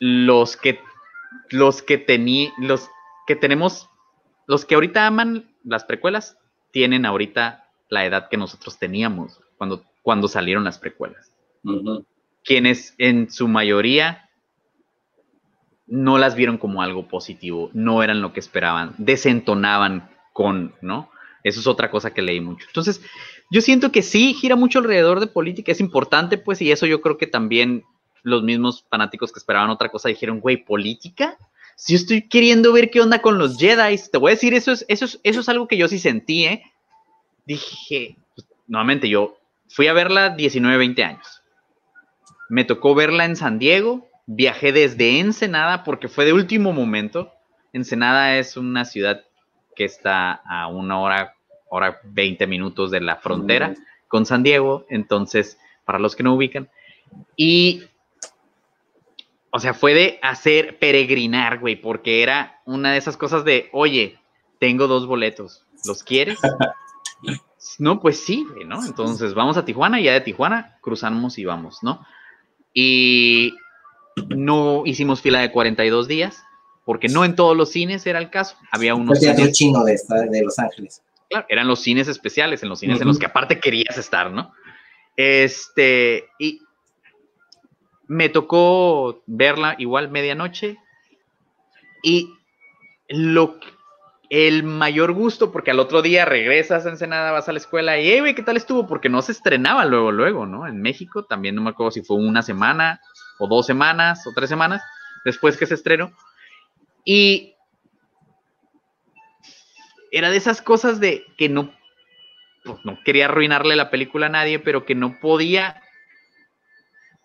los 0.00 0.56
que 0.56 0.80
los 1.50 1.82
que 1.82 1.98
tení, 1.98 2.52
los 2.58 2.88
que 3.26 3.36
tenemos, 3.36 3.90
los 4.46 4.64
que 4.64 4.74
ahorita 4.74 5.06
aman 5.06 5.54
las 5.64 5.84
precuelas, 5.84 6.38
tienen 6.70 7.04
ahorita 7.04 7.61
la 7.92 8.06
edad 8.06 8.28
que 8.30 8.38
nosotros 8.38 8.78
teníamos 8.78 9.38
cuando, 9.58 9.84
cuando 10.00 10.26
salieron 10.26 10.64
las 10.64 10.78
precuelas. 10.78 11.30
Quienes 12.42 12.94
en 12.96 13.30
su 13.30 13.48
mayoría 13.48 14.30
no 15.86 16.16
las 16.16 16.34
vieron 16.34 16.56
como 16.56 16.80
algo 16.80 17.06
positivo, 17.06 17.68
no 17.74 18.02
eran 18.02 18.22
lo 18.22 18.32
que 18.32 18.40
esperaban, 18.40 18.94
desentonaban 18.96 20.08
con, 20.32 20.74
¿no? 20.80 21.10
Eso 21.44 21.60
es 21.60 21.66
otra 21.66 21.90
cosa 21.90 22.14
que 22.14 22.22
leí 22.22 22.40
mucho. 22.40 22.66
Entonces, 22.66 23.02
yo 23.50 23.60
siento 23.60 23.92
que 23.92 24.00
sí, 24.00 24.32
gira 24.32 24.56
mucho 24.56 24.78
alrededor 24.78 25.20
de 25.20 25.26
política, 25.26 25.70
es 25.70 25.80
importante, 25.80 26.38
pues, 26.38 26.62
y 26.62 26.72
eso 26.72 26.86
yo 26.86 27.02
creo 27.02 27.18
que 27.18 27.26
también 27.26 27.84
los 28.22 28.42
mismos 28.42 28.86
fanáticos 28.88 29.32
que 29.32 29.38
esperaban 29.38 29.68
otra 29.68 29.90
cosa 29.90 30.08
dijeron, 30.08 30.40
güey, 30.40 30.64
¿política? 30.64 31.36
Si 31.76 31.92
yo 31.92 31.98
estoy 31.98 32.26
queriendo 32.26 32.72
ver 32.72 32.90
qué 32.90 33.02
onda 33.02 33.20
con 33.20 33.36
los 33.36 33.58
Jedi, 33.58 33.98
te 34.10 34.16
voy 34.16 34.30
a 34.30 34.34
decir, 34.34 34.54
eso 34.54 34.72
es, 34.72 34.86
eso 34.88 35.04
es, 35.04 35.20
eso 35.24 35.40
es 35.40 35.48
algo 35.50 35.68
que 35.68 35.76
yo 35.76 35.88
sí 35.88 35.98
sentí, 35.98 36.46
¿eh? 36.46 36.62
Dije, 37.44 38.16
pues, 38.34 38.46
nuevamente, 38.66 39.08
yo 39.08 39.36
fui 39.68 39.86
a 39.86 39.92
verla 39.92 40.30
19, 40.30 40.76
20 40.78 41.04
años. 41.04 41.42
Me 42.48 42.64
tocó 42.64 42.94
verla 42.94 43.24
en 43.24 43.36
San 43.36 43.58
Diego, 43.58 44.08
viajé 44.26 44.72
desde 44.72 45.20
Ensenada 45.20 45.84
porque 45.84 46.08
fue 46.08 46.24
de 46.24 46.32
último 46.32 46.72
momento. 46.72 47.32
Ensenada 47.72 48.36
es 48.36 48.56
una 48.56 48.84
ciudad 48.84 49.24
que 49.74 49.84
está 49.84 50.32
a 50.32 50.68
una 50.68 51.00
hora, 51.00 51.34
hora 51.68 52.00
20 52.04 52.46
minutos 52.46 52.90
de 52.90 53.00
la 53.00 53.16
frontera 53.16 53.74
con 54.08 54.26
San 54.26 54.42
Diego, 54.42 54.84
entonces, 54.90 55.58
para 55.86 55.98
los 55.98 56.14
que 56.14 56.22
no 56.22 56.34
ubican. 56.34 56.68
Y, 57.36 57.84
o 59.50 59.58
sea, 59.58 59.72
fue 59.72 59.94
de 59.94 60.18
hacer 60.20 60.78
peregrinar, 60.78 61.58
güey, 61.58 61.76
porque 61.76 62.22
era 62.22 62.60
una 62.66 62.92
de 62.92 62.98
esas 62.98 63.16
cosas 63.16 63.44
de, 63.44 63.70
oye, 63.72 64.18
tengo 64.58 64.86
dos 64.86 65.06
boletos, 65.06 65.64
¿los 65.86 66.02
quieres? 66.02 66.38
no, 67.78 68.00
pues 68.00 68.20
sí, 68.24 68.46
¿no? 68.66 68.84
Entonces 68.84 69.34
vamos 69.34 69.56
a 69.56 69.64
Tijuana 69.64 70.00
y 70.00 70.04
ya 70.04 70.12
de 70.12 70.20
Tijuana 70.20 70.78
cruzamos 70.80 71.38
y 71.38 71.44
vamos, 71.44 71.78
¿no? 71.82 72.04
Y 72.74 73.54
no 74.28 74.82
hicimos 74.84 75.20
fila 75.20 75.40
de 75.40 75.52
42 75.52 76.08
días, 76.08 76.42
porque 76.84 77.08
no 77.08 77.24
en 77.24 77.36
todos 77.36 77.56
los 77.56 77.70
cines 77.70 78.06
era 78.06 78.18
el 78.18 78.30
caso. 78.30 78.56
Había 78.70 78.94
unos. 78.94 79.22
El 79.22 79.34
teatro 79.34 79.52
chino 79.52 79.84
de, 79.84 79.98
de, 80.30 80.42
Los 80.44 80.58
Ángeles. 80.58 81.02
Claro, 81.28 81.46
eran 81.48 81.66
los 81.66 81.80
cines 81.80 82.08
especiales, 82.08 82.62
en 82.62 82.68
los 82.68 82.80
cines 82.80 83.00
en 83.00 83.08
los 83.08 83.18
que 83.18 83.26
aparte 83.26 83.60
querías 83.60 83.96
estar, 83.96 84.30
¿no? 84.30 84.52
Este, 85.16 86.28
y 86.38 86.60
me 88.06 88.28
tocó 88.28 89.22
verla 89.26 89.76
igual 89.78 90.10
medianoche. 90.10 90.78
Y 92.02 92.34
lo 93.08 93.58
el 94.34 94.62
mayor 94.62 95.12
gusto, 95.12 95.52
porque 95.52 95.72
al 95.72 95.78
otro 95.78 96.00
día 96.00 96.24
regresas 96.24 96.86
a 96.86 96.88
Ensenada, 96.88 97.32
vas 97.32 97.50
a 97.50 97.52
la 97.52 97.58
escuela 97.58 97.98
y, 97.98 98.10
hey, 98.10 98.32
¿qué 98.34 98.42
tal 98.42 98.56
estuvo? 98.56 98.86
Porque 98.86 99.10
no 99.10 99.20
se 99.20 99.32
estrenaba 99.32 99.84
luego, 99.84 100.10
luego, 100.10 100.46
¿no? 100.46 100.66
En 100.66 100.80
México, 100.80 101.26
también 101.26 101.54
no 101.54 101.60
me 101.60 101.68
acuerdo 101.68 101.90
si 101.90 102.00
fue 102.00 102.16
una 102.16 102.40
semana 102.40 103.02
o 103.38 103.46
dos 103.46 103.66
semanas 103.66 104.26
o 104.26 104.32
tres 104.34 104.48
semanas 104.48 104.80
después 105.26 105.58
que 105.58 105.66
se 105.66 105.74
estrenó. 105.74 106.12
Y 107.04 107.56
era 110.10 110.30
de 110.30 110.38
esas 110.38 110.62
cosas 110.62 110.98
de 110.98 111.26
que 111.36 111.50
no, 111.50 111.70
pues 112.64 112.78
no 112.84 112.98
quería 113.04 113.26
arruinarle 113.26 113.76
la 113.76 113.90
película 113.90 114.26
a 114.26 114.30
nadie, 114.30 114.58
pero 114.58 114.86
que 114.86 114.94
no 114.94 115.20
podía 115.20 115.82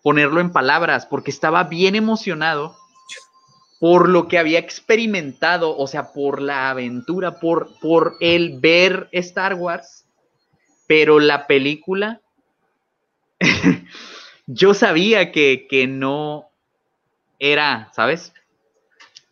ponerlo 0.02 0.42
en 0.42 0.52
palabras 0.52 1.06
porque 1.06 1.30
estaba 1.30 1.64
bien 1.64 1.94
emocionado 1.94 2.76
por 3.78 4.08
lo 4.08 4.26
que 4.26 4.38
había 4.38 4.58
experimentado, 4.58 5.76
o 5.76 5.86
sea, 5.86 6.12
por 6.12 6.42
la 6.42 6.70
aventura, 6.70 7.38
por, 7.38 7.78
por 7.80 8.16
el 8.20 8.58
ver 8.58 9.08
Star 9.12 9.54
Wars, 9.54 10.06
pero 10.86 11.20
la 11.20 11.46
película 11.46 12.20
yo 14.46 14.74
sabía 14.74 15.30
que, 15.30 15.66
que 15.68 15.86
no 15.86 16.50
era, 17.38 17.90
¿sabes? 17.94 18.32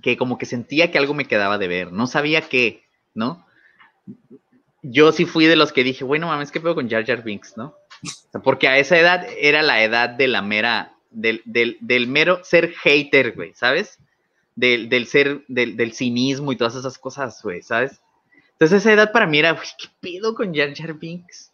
Que 0.00 0.16
como 0.16 0.38
que 0.38 0.46
sentía 0.46 0.92
que 0.92 0.98
algo 0.98 1.14
me 1.14 1.26
quedaba 1.26 1.58
de 1.58 1.68
ver, 1.68 1.92
no 1.92 2.06
sabía 2.06 2.42
qué, 2.42 2.84
¿no? 3.14 3.44
Yo 4.82 5.10
sí 5.10 5.24
fui 5.24 5.46
de 5.46 5.56
los 5.56 5.72
que 5.72 5.82
dije, 5.82 6.04
bueno, 6.04 6.28
mames, 6.28 6.52
¿qué 6.52 6.60
pedo 6.60 6.76
con 6.76 6.88
Jar 6.88 7.04
Jar 7.04 7.24
Binks, 7.24 7.56
no? 7.56 7.74
porque 8.44 8.68
a 8.68 8.78
esa 8.78 8.98
edad 8.98 9.26
era 9.38 9.62
la 9.62 9.82
edad 9.82 10.10
de 10.10 10.28
la 10.28 10.42
mera, 10.42 10.92
del, 11.10 11.42
del, 11.46 11.78
del 11.80 12.06
mero 12.06 12.44
ser 12.44 12.72
hater, 12.74 13.32
güey, 13.34 13.54
¿sabes? 13.54 13.98
Del, 14.56 14.88
del 14.88 15.06
ser, 15.06 15.44
del, 15.48 15.76
del, 15.76 15.92
cinismo 15.92 16.50
y 16.50 16.56
todas 16.56 16.74
esas 16.74 16.98
cosas, 16.98 17.40
güey, 17.42 17.62
¿sabes? 17.62 18.00
Entonces 18.52 18.80
esa 18.80 18.92
edad 18.92 19.12
para 19.12 19.26
mí 19.26 19.38
era, 19.38 19.54
¿qué 19.54 19.88
pedo 20.00 20.34
con 20.34 20.54
Jar 20.54 20.74
Jar 20.74 20.94
Binks? 20.94 21.52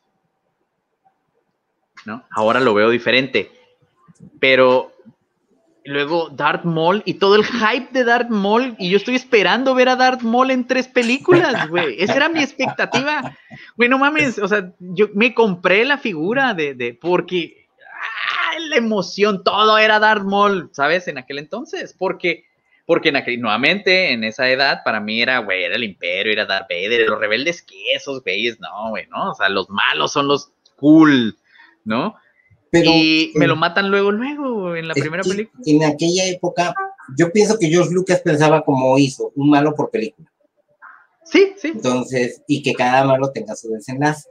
¿no? 2.04 2.24
Ahora 2.30 2.60
lo 2.60 2.74
veo 2.74 2.90
diferente. 2.90 3.50
Pero 4.40 4.92
luego 5.84 6.28
Darth 6.30 6.64
Maul 6.64 7.02
y 7.04 7.14
todo 7.14 7.34
el 7.34 7.44
hype 7.44 7.88
de 7.92 8.04
Darth 8.04 8.28
Maul 8.28 8.76
y 8.78 8.90
yo 8.90 8.96
estoy 8.96 9.16
esperando 9.16 9.74
ver 9.74 9.88
a 9.88 9.96
Darth 9.96 10.22
Maul 10.22 10.50
en 10.50 10.66
tres 10.66 10.86
películas, 10.86 11.68
güey. 11.68 12.00
Esa 12.00 12.14
era 12.14 12.28
mi 12.28 12.42
expectativa. 12.42 13.36
Güey, 13.76 13.88
no 13.88 13.98
mames, 13.98 14.38
o 14.38 14.46
sea, 14.48 14.72
yo 14.78 15.08
me 15.14 15.34
compré 15.34 15.84
la 15.84 15.98
figura 15.98 16.54
de, 16.54 16.74
de 16.74 16.94
porque 16.94 17.66
¡ah! 17.80 18.58
la 18.68 18.76
emoción, 18.76 19.42
todo 19.42 19.76
era 19.78 19.98
Darth 19.98 20.24
Maul, 20.24 20.70
¿sabes? 20.72 21.08
En 21.08 21.18
aquel 21.18 21.38
entonces, 21.38 21.94
porque 21.98 22.44
porque 22.92 23.08
en 23.08 23.16
aquel, 23.16 23.40
nuevamente 23.40 24.12
en 24.12 24.22
esa 24.22 24.50
edad 24.50 24.80
para 24.84 25.00
mí 25.00 25.22
era, 25.22 25.38
güey, 25.38 25.64
era 25.64 25.76
el 25.76 25.84
imperio, 25.84 26.30
era 26.30 26.44
Darth 26.44 26.68
Vader, 26.68 27.08
los 27.08 27.18
rebeldes 27.18 27.62
que 27.62 27.74
esos 27.94 28.22
güeyes, 28.22 28.60
no, 28.60 28.90
güey, 28.90 29.06
no, 29.06 29.30
o 29.30 29.34
sea, 29.34 29.48
los 29.48 29.70
malos 29.70 30.12
son 30.12 30.28
los 30.28 30.52
cool, 30.76 31.34
¿no? 31.86 32.14
Pero, 32.70 32.90
y 32.90 33.32
me 33.34 33.46
lo 33.46 33.56
matan 33.56 33.90
luego, 33.90 34.12
luego, 34.12 34.76
en 34.76 34.88
la 34.88 34.92
primera 34.92 35.22
película. 35.22 35.62
En 35.64 35.84
aquella 35.84 36.26
época, 36.26 36.74
yo 37.16 37.32
pienso 37.32 37.58
que 37.58 37.68
George 37.68 37.94
Lucas 37.94 38.20
pensaba 38.20 38.62
como 38.62 38.98
hizo, 38.98 39.32
un 39.36 39.48
malo 39.48 39.74
por 39.74 39.90
película. 39.90 40.30
Sí, 41.24 41.54
sí. 41.56 41.68
Entonces, 41.68 42.42
y 42.46 42.62
que 42.62 42.74
cada 42.74 43.06
malo 43.06 43.30
tenga 43.32 43.56
su 43.56 43.70
desenlace. 43.70 44.28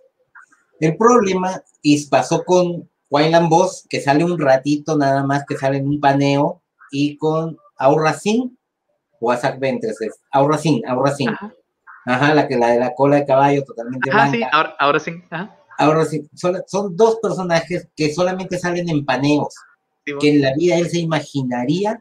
El 0.79 0.97
problema, 0.97 1.63
y 1.81 2.05
pasó 2.09 2.43
con 2.43 2.87
Wayland 3.09 3.49
Boss, 3.49 3.87
que 3.89 4.01
sale 4.01 4.23
un 4.23 4.37
ratito 4.37 4.95
nada 4.99 5.23
más, 5.23 5.45
que 5.47 5.57
sale 5.57 5.77
en 5.77 5.87
un 5.87 5.99
paneo, 5.99 6.61
y 6.91 7.17
con 7.17 7.57
Aura 7.81 8.13
Singh, 8.13 8.51
o 9.19 9.31
Azak 9.31 9.59
Ventres, 9.59 9.97
Aura 10.31 10.57
Singh, 10.57 10.83
Aura 10.87 11.13
Singh. 11.13 11.35
Ajá. 12.03 12.33
la 12.33 12.47
que 12.47 12.57
la 12.57 12.69
de 12.69 12.79
la 12.79 12.95
cola 12.95 13.17
de 13.17 13.25
caballo 13.25 13.63
totalmente 13.63 14.09
Ajá, 14.09 14.31
sí, 14.31 14.41
Aura 14.79 14.99
Singh, 14.99 15.23
ajá. 15.29 15.57
Ahora 15.81 16.05
sí, 16.05 16.21
son, 16.35 16.95
dos 16.95 17.17
personajes 17.23 17.87
que 17.95 18.13
solamente 18.13 18.59
salen 18.59 18.87
en 18.87 19.03
paneos, 19.03 19.55
que 20.05 20.29
en 20.29 20.41
la 20.41 20.53
vida 20.53 20.77
él 20.77 20.87
se 20.87 20.99
imaginaría 20.99 21.99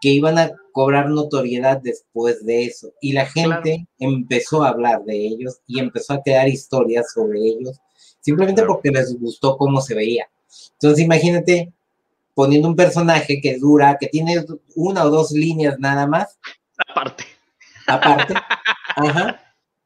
que 0.00 0.08
iban 0.08 0.38
a 0.38 0.50
cobrar 0.72 1.10
notoriedad 1.10 1.82
después 1.82 2.44
de 2.46 2.64
eso. 2.64 2.92
Y 3.02 3.12
la 3.12 3.26
gente 3.26 3.86
empezó 3.98 4.64
a 4.64 4.70
hablar 4.70 5.04
de 5.04 5.16
ellos 5.16 5.60
y 5.66 5.80
empezó 5.80 6.14
a 6.14 6.22
crear 6.22 6.48
historias 6.48 7.12
sobre 7.12 7.40
ellos. 7.40 7.78
simplemente 8.20 8.64
porque 8.64 8.90
les 8.90 9.14
gustó 9.20 9.58
cómo 9.58 9.82
se 9.82 9.94
veía. 9.94 10.26
Entonces 10.72 11.04
imagínate 11.04 11.73
poniendo 12.34 12.68
un 12.68 12.76
personaje 12.76 13.40
que 13.40 13.58
dura, 13.58 13.96
que 13.98 14.08
tiene 14.08 14.44
una 14.74 15.04
o 15.04 15.10
dos 15.10 15.30
líneas 15.30 15.78
nada 15.78 16.06
más. 16.06 16.38
Aparte. 16.88 17.24
Aparte. 17.86 18.34
Ajá. 18.96 19.40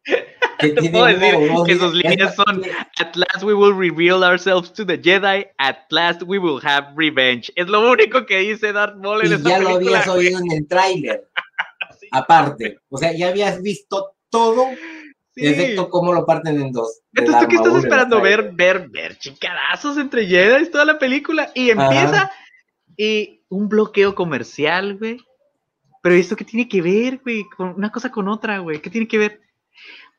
Que 0.59 0.71
Te 0.71 0.91
puedo 0.91 1.05
decir 1.05 1.35
que 1.67 1.77
sus 1.77 1.95
líneas 1.95 2.35
son 2.35 2.65
At 2.99 3.15
last 3.15 3.45
we 3.45 3.55
will 3.55 3.73
reveal 3.73 4.25
ourselves 4.25 4.73
to 4.73 4.85
the 4.85 4.99
Jedi, 4.99 5.47
at 5.59 5.77
last 5.91 6.25
we 6.25 6.41
will 6.41 6.61
have 6.65 6.89
revenge. 6.97 7.53
Es 7.55 7.69
lo 7.69 7.89
único 7.89 8.27
que 8.27 8.39
dice 8.39 8.73
Darth 8.73 8.97
Maul 8.97 9.25
en 9.25 9.41
y 9.41 9.43
ya 9.45 9.61
lo 9.61 9.77
habías 9.77 10.09
oído 10.09 10.41
en 10.41 10.51
el 10.51 10.67
tráiler. 10.67 11.29
Aparte. 12.13 12.79
O 12.89 12.99
sea, 12.99 13.13
ya 13.13 13.29
habías 13.29 13.63
visto 13.63 14.17
todo 14.31 14.67
Excepto 15.41 15.89
cómo 15.91 16.13
lo 16.13 16.27
parten 16.27 16.61
en 16.61 16.73
dos. 16.73 17.01
Entonces, 17.15 17.43
¿tú 17.43 17.49
qué 17.49 17.57
estás 17.57 17.77
esperando? 17.77 18.21
Ver, 18.21 18.51
ver, 18.53 18.89
ver 18.89 19.19
chicarazos 19.19 19.97
entre 19.97 20.27
Jedi 20.27 20.71
toda 20.71 20.85
la 20.85 20.99
película. 20.99 21.51
Y 21.55 21.71
empieza 21.71 22.31
y 22.97 23.43
un 23.49 23.69
bloqueo 23.69 24.15
comercial, 24.15 24.99
güey. 24.99 25.19
Pero 26.03 26.15
esto 26.15 26.37
qué 26.37 26.45
tiene 26.45 26.69
que 26.69 26.83
ver, 26.83 27.19
güey, 27.19 27.45
con 27.57 27.71
una 27.71 27.91
cosa 27.91 28.11
con 28.11 28.29
otra, 28.29 28.59
güey. 28.59 28.81
¿Qué 28.81 28.91
tiene 28.91 29.09
que 29.09 29.19
ver? 29.19 29.41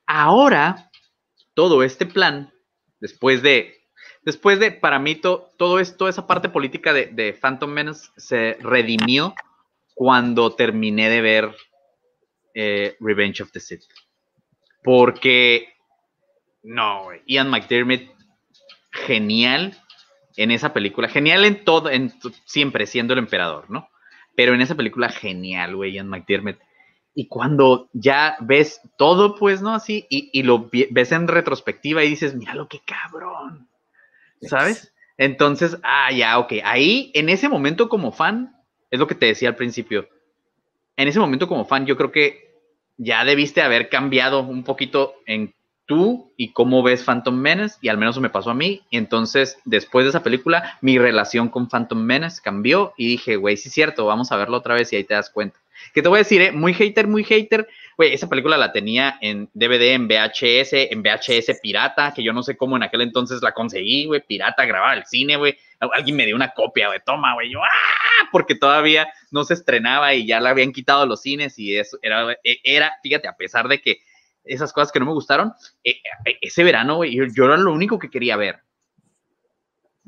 Ahora, 0.05 0.89
todo 1.53 1.83
este 1.83 2.05
plan, 2.05 2.53
después 2.99 3.41
de, 3.41 3.75
después 4.23 4.59
de, 4.59 4.71
para 4.71 4.99
mí, 4.99 5.15
todo 5.15 5.79
esto, 5.79 6.07
esa 6.07 6.27
parte 6.27 6.49
política 6.49 6.93
de, 6.93 7.07
de 7.07 7.33
Phantom 7.33 7.69
Menace 7.69 8.09
se 8.17 8.57
redimió 8.61 9.33
cuando 9.93 10.55
terminé 10.55 11.09
de 11.09 11.21
ver 11.21 11.55
eh, 12.53 12.95
Revenge 12.99 13.43
of 13.43 13.51
the 13.51 13.59
Sith. 13.59 13.83
Porque, 14.83 15.73
no, 16.63 17.07
Ian 17.25 17.49
McDermott, 17.49 18.01
genial 18.91 19.77
en 20.37 20.51
esa 20.51 20.73
película, 20.73 21.09
genial 21.09 21.45
en 21.45 21.63
todo, 21.65 21.89
en, 21.89 22.13
siempre 22.45 22.85
siendo 22.85 23.13
el 23.13 23.19
emperador, 23.19 23.69
¿no? 23.69 23.89
Pero 24.35 24.53
en 24.53 24.61
esa 24.61 24.75
película, 24.75 25.09
genial, 25.09 25.75
güey, 25.75 25.93
Ian 25.93 26.07
McDermott. 26.07 26.57
Y 27.13 27.27
cuando 27.27 27.89
ya 27.91 28.37
ves 28.39 28.81
todo, 28.97 29.35
pues, 29.35 29.61
¿no? 29.61 29.73
Así, 29.73 30.05
y, 30.09 30.29
y 30.31 30.43
lo 30.43 30.69
ves 30.71 31.11
en 31.11 31.27
retrospectiva 31.27 32.03
y 32.03 32.09
dices, 32.09 32.35
mira 32.35 32.55
lo 32.55 32.67
que 32.69 32.79
cabrón, 32.85 33.67
¿sabes? 34.41 34.93
Entonces, 35.17 35.77
ah, 35.83 36.11
ya, 36.13 36.39
ok. 36.39 36.53
Ahí, 36.63 37.11
en 37.13 37.27
ese 37.27 37.49
momento 37.49 37.89
como 37.89 38.13
fan, 38.13 38.55
es 38.89 38.99
lo 38.99 39.07
que 39.07 39.15
te 39.15 39.25
decía 39.25 39.49
al 39.49 39.57
principio. 39.57 40.07
En 40.95 41.09
ese 41.09 41.19
momento 41.19 41.49
como 41.49 41.65
fan, 41.65 41.85
yo 41.85 41.97
creo 41.97 42.11
que 42.11 42.48
ya 42.99 43.25
debiste 43.25 43.61
haber 43.61 43.89
cambiado 43.89 44.41
un 44.41 44.63
poquito 44.63 45.15
en 45.25 45.55
tú 45.85 46.31
y 46.37 46.51
cómo 46.51 46.83
ves 46.83 47.03
Phantom 47.03 47.35
Menace, 47.35 47.77
y 47.81 47.87
al 47.87 47.97
menos 47.97 48.19
me 48.19 48.29
pasó 48.29 48.51
a 48.51 48.53
mí. 48.53 48.81
Entonces, 48.91 49.57
después 49.65 50.05
de 50.05 50.09
esa 50.09 50.21
película, 50.21 50.77
mi 50.81 50.99
relación 50.99 51.49
con 51.49 51.67
Phantom 51.67 51.97
Menace 51.97 52.41
cambió 52.43 52.93
y 52.95 53.07
dije, 53.07 53.37
güey, 53.37 53.57
sí 53.57 53.69
es 53.69 53.73
cierto, 53.73 54.05
vamos 54.05 54.31
a 54.31 54.37
verlo 54.37 54.57
otra 54.57 54.75
vez 54.75 54.93
y 54.93 54.97
ahí 54.97 55.03
te 55.03 55.15
das 55.15 55.31
cuenta. 55.31 55.59
Que 55.93 56.03
te 56.03 56.09
voy 56.09 56.17
a 56.17 56.19
decir, 56.19 56.41
eh, 56.41 56.51
muy 56.51 56.75
hater, 56.75 57.07
muy 57.07 57.23
hater. 57.23 57.67
Güey, 57.99 58.13
esa 58.13 58.29
película 58.29 58.55
la 58.55 58.71
tenía 58.71 59.17
en 59.19 59.49
DVD, 59.53 59.91
en 59.91 60.07
VHS, 60.07 60.71
en 60.89 61.03
VHS 61.03 61.59
pirata, 61.61 62.13
que 62.13 62.23
yo 62.23 62.31
no 62.31 62.43
sé 62.43 62.55
cómo 62.55 62.77
en 62.77 62.83
aquel 62.83 63.01
entonces 63.01 63.41
la 63.41 63.51
conseguí, 63.51 64.05
güey, 64.05 64.25
pirata, 64.25 64.63
grababa 64.63 64.93
el 64.93 65.05
cine, 65.05 65.35
güey. 65.35 65.57
Alguien 65.81 66.15
me 66.15 66.25
dio 66.25 66.33
una 66.33 66.51
copia, 66.51 66.87
güey, 66.87 67.01
toma, 67.05 67.33
güey, 67.33 67.51
yo, 67.51 67.61
¡ah! 67.61 68.29
Porque 68.31 68.55
todavía 68.55 69.11
no 69.31 69.43
se 69.43 69.55
estrenaba 69.55 70.13
y 70.13 70.25
ya 70.25 70.39
la 70.39 70.51
habían 70.51 70.71
quitado 70.71 71.05
los 71.05 71.21
cines 71.21 71.59
y 71.59 71.75
eso 71.75 71.97
era, 72.01 72.31
e, 72.41 72.61
era 72.63 72.93
fíjate, 73.03 73.27
a 73.27 73.35
pesar 73.35 73.67
de 73.67 73.81
que 73.81 73.97
esas 74.45 74.71
cosas 74.71 74.93
que 74.93 74.99
no 75.01 75.05
me 75.05 75.11
gustaron, 75.11 75.51
e, 75.83 76.01
e, 76.25 76.37
ese 76.39 76.63
verano, 76.63 76.95
güey, 76.95 77.19
yo 77.35 77.43
era 77.43 77.57
lo 77.57 77.73
único 77.73 77.99
que 77.99 78.09
quería 78.09 78.37
ver 78.37 78.61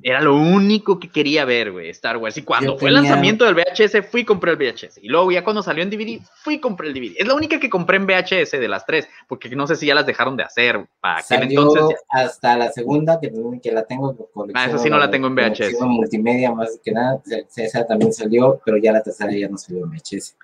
era 0.04 0.22
lo 0.22 0.36
único 0.36 1.00
que 1.00 1.10
quería 1.10 1.46
ver, 1.46 1.72
güey, 1.72 1.90
Star 1.90 2.18
Wars. 2.18 2.38
Y 2.38 2.44
cuando 2.44 2.78
fue 2.78 2.90
el 2.90 2.96
lanzamiento 2.96 3.46
del 3.46 3.56
VHS, 3.56 4.06
fui 4.10 4.22
y 4.22 4.26
compré 4.26 4.52
el 4.52 4.58
VHS. 4.58 5.00
Y 5.02 5.10
luego 5.10 5.32
ya 5.32 5.44
cuando 5.44 5.62
salió 5.62 5.84
en 5.84 5.90
DVD, 5.90 6.20
fui 6.44 6.56
y 6.56 6.60
compré 6.60 6.88
el 6.88 6.94
DVD. 6.94 7.14
Es 7.18 7.28
la 7.28 7.36
única 7.36 7.60
que 7.60 7.70
compré 7.70 7.98
en 7.98 8.06
VHS 8.08 8.52
de 8.52 8.68
las 8.68 8.86
tres, 8.86 9.08
porque 9.28 9.50
no 9.50 9.68
sé 9.68 9.76
si 9.76 9.86
ya 9.86 9.96
las 9.96 10.06
dejaron 10.06 10.36
de 10.38 10.44
hacer. 10.44 10.86
Para 11.00 11.22
entonces 11.30 11.98
hasta 12.10 12.58
la 12.58 12.72
segunda, 12.72 13.20
que, 13.20 13.32
que 13.62 13.72
la 13.72 13.84
tengo 13.86 14.16
Ah, 14.54 14.66
esa 14.66 14.78
sí 14.78 14.90
no 14.90 14.98
la 14.98 15.10
tengo 15.10 15.28
en 15.28 15.36
VHS. 15.36 15.80
multimedia, 15.82 16.52
más 16.52 16.80
que 16.84 16.92
nada. 16.92 17.22
Esa 17.56 17.86
también 17.86 18.14
salió, 18.14 18.60
pero 18.66 18.78
ya 18.78 18.92
la 18.92 19.04
tercera 19.04 19.32
ya 19.32 19.48
no 19.48 19.58
salió 19.58 19.84
en 19.86 19.92
VHS. 19.92 20.36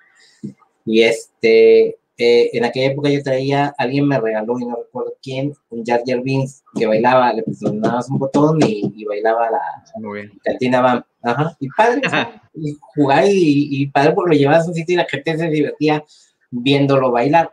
Y 0.84 1.02
este, 1.02 1.98
eh, 2.20 2.50
en 2.52 2.64
aquella 2.64 2.90
época 2.90 3.10
yo 3.10 3.22
traía, 3.22 3.72
alguien 3.78 4.08
me 4.08 4.18
regaló, 4.20 4.58
y 4.58 4.64
no 4.64 4.74
recuerdo 4.74 5.14
quién, 5.22 5.54
un 5.70 5.84
Jar 5.84 6.02
Jar 6.04 6.20
Binks 6.20 6.64
que 6.74 6.84
bailaba, 6.84 7.32
le 7.32 7.44
presionabas 7.44 8.10
un 8.10 8.18
botón 8.18 8.58
y, 8.66 9.04
bailaba 9.04 9.48
la 9.48 9.60
cantina 10.42 10.80
Bam. 10.80 11.04
Ajá, 11.22 11.56
y 11.60 11.68
padre, 11.68 12.02
y 12.54 12.76
jugar 12.94 13.24
y, 13.28 13.86
padre 13.88 14.12
porque 14.12 14.34
lo 14.34 14.40
llevabas 14.40 14.66
a 14.66 14.68
un 14.68 14.74
sitio 14.74 14.94
y 14.94 14.96
la 14.96 15.04
gente 15.04 15.38
se 15.38 15.48
divertía 15.48 16.04
viéndolo 16.50 17.12
bailar. 17.12 17.50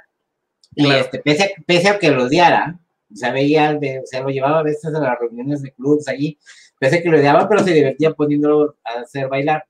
Y 0.74 0.90
este, 0.92 1.20
pese, 1.20 1.44
a, 1.44 1.48
pese 1.66 1.90
a 1.90 2.00
que 2.00 2.10
lo 2.10 2.24
odiara, 2.24 2.80
o 3.14 3.16
sea, 3.16 3.32
veía, 3.32 3.78
o 3.80 4.06
sea, 4.06 4.22
lo 4.22 4.30
llevaba 4.30 4.60
a 4.60 4.64
veces 4.64 4.94
a 4.94 5.00
las 5.00 5.20
reuniones 5.20 5.62
de 5.62 5.74
clubs 5.74 6.08
allí, 6.08 6.40
pese 6.80 6.98
a 6.98 7.02
que 7.04 7.10
lo 7.10 7.20
odiaba, 7.20 7.48
pero 7.48 7.64
se 7.64 7.72
divertía 7.72 8.14
poniéndolo 8.14 8.78
a 8.84 9.02
hacer 9.02 9.28
bailar. 9.28 9.64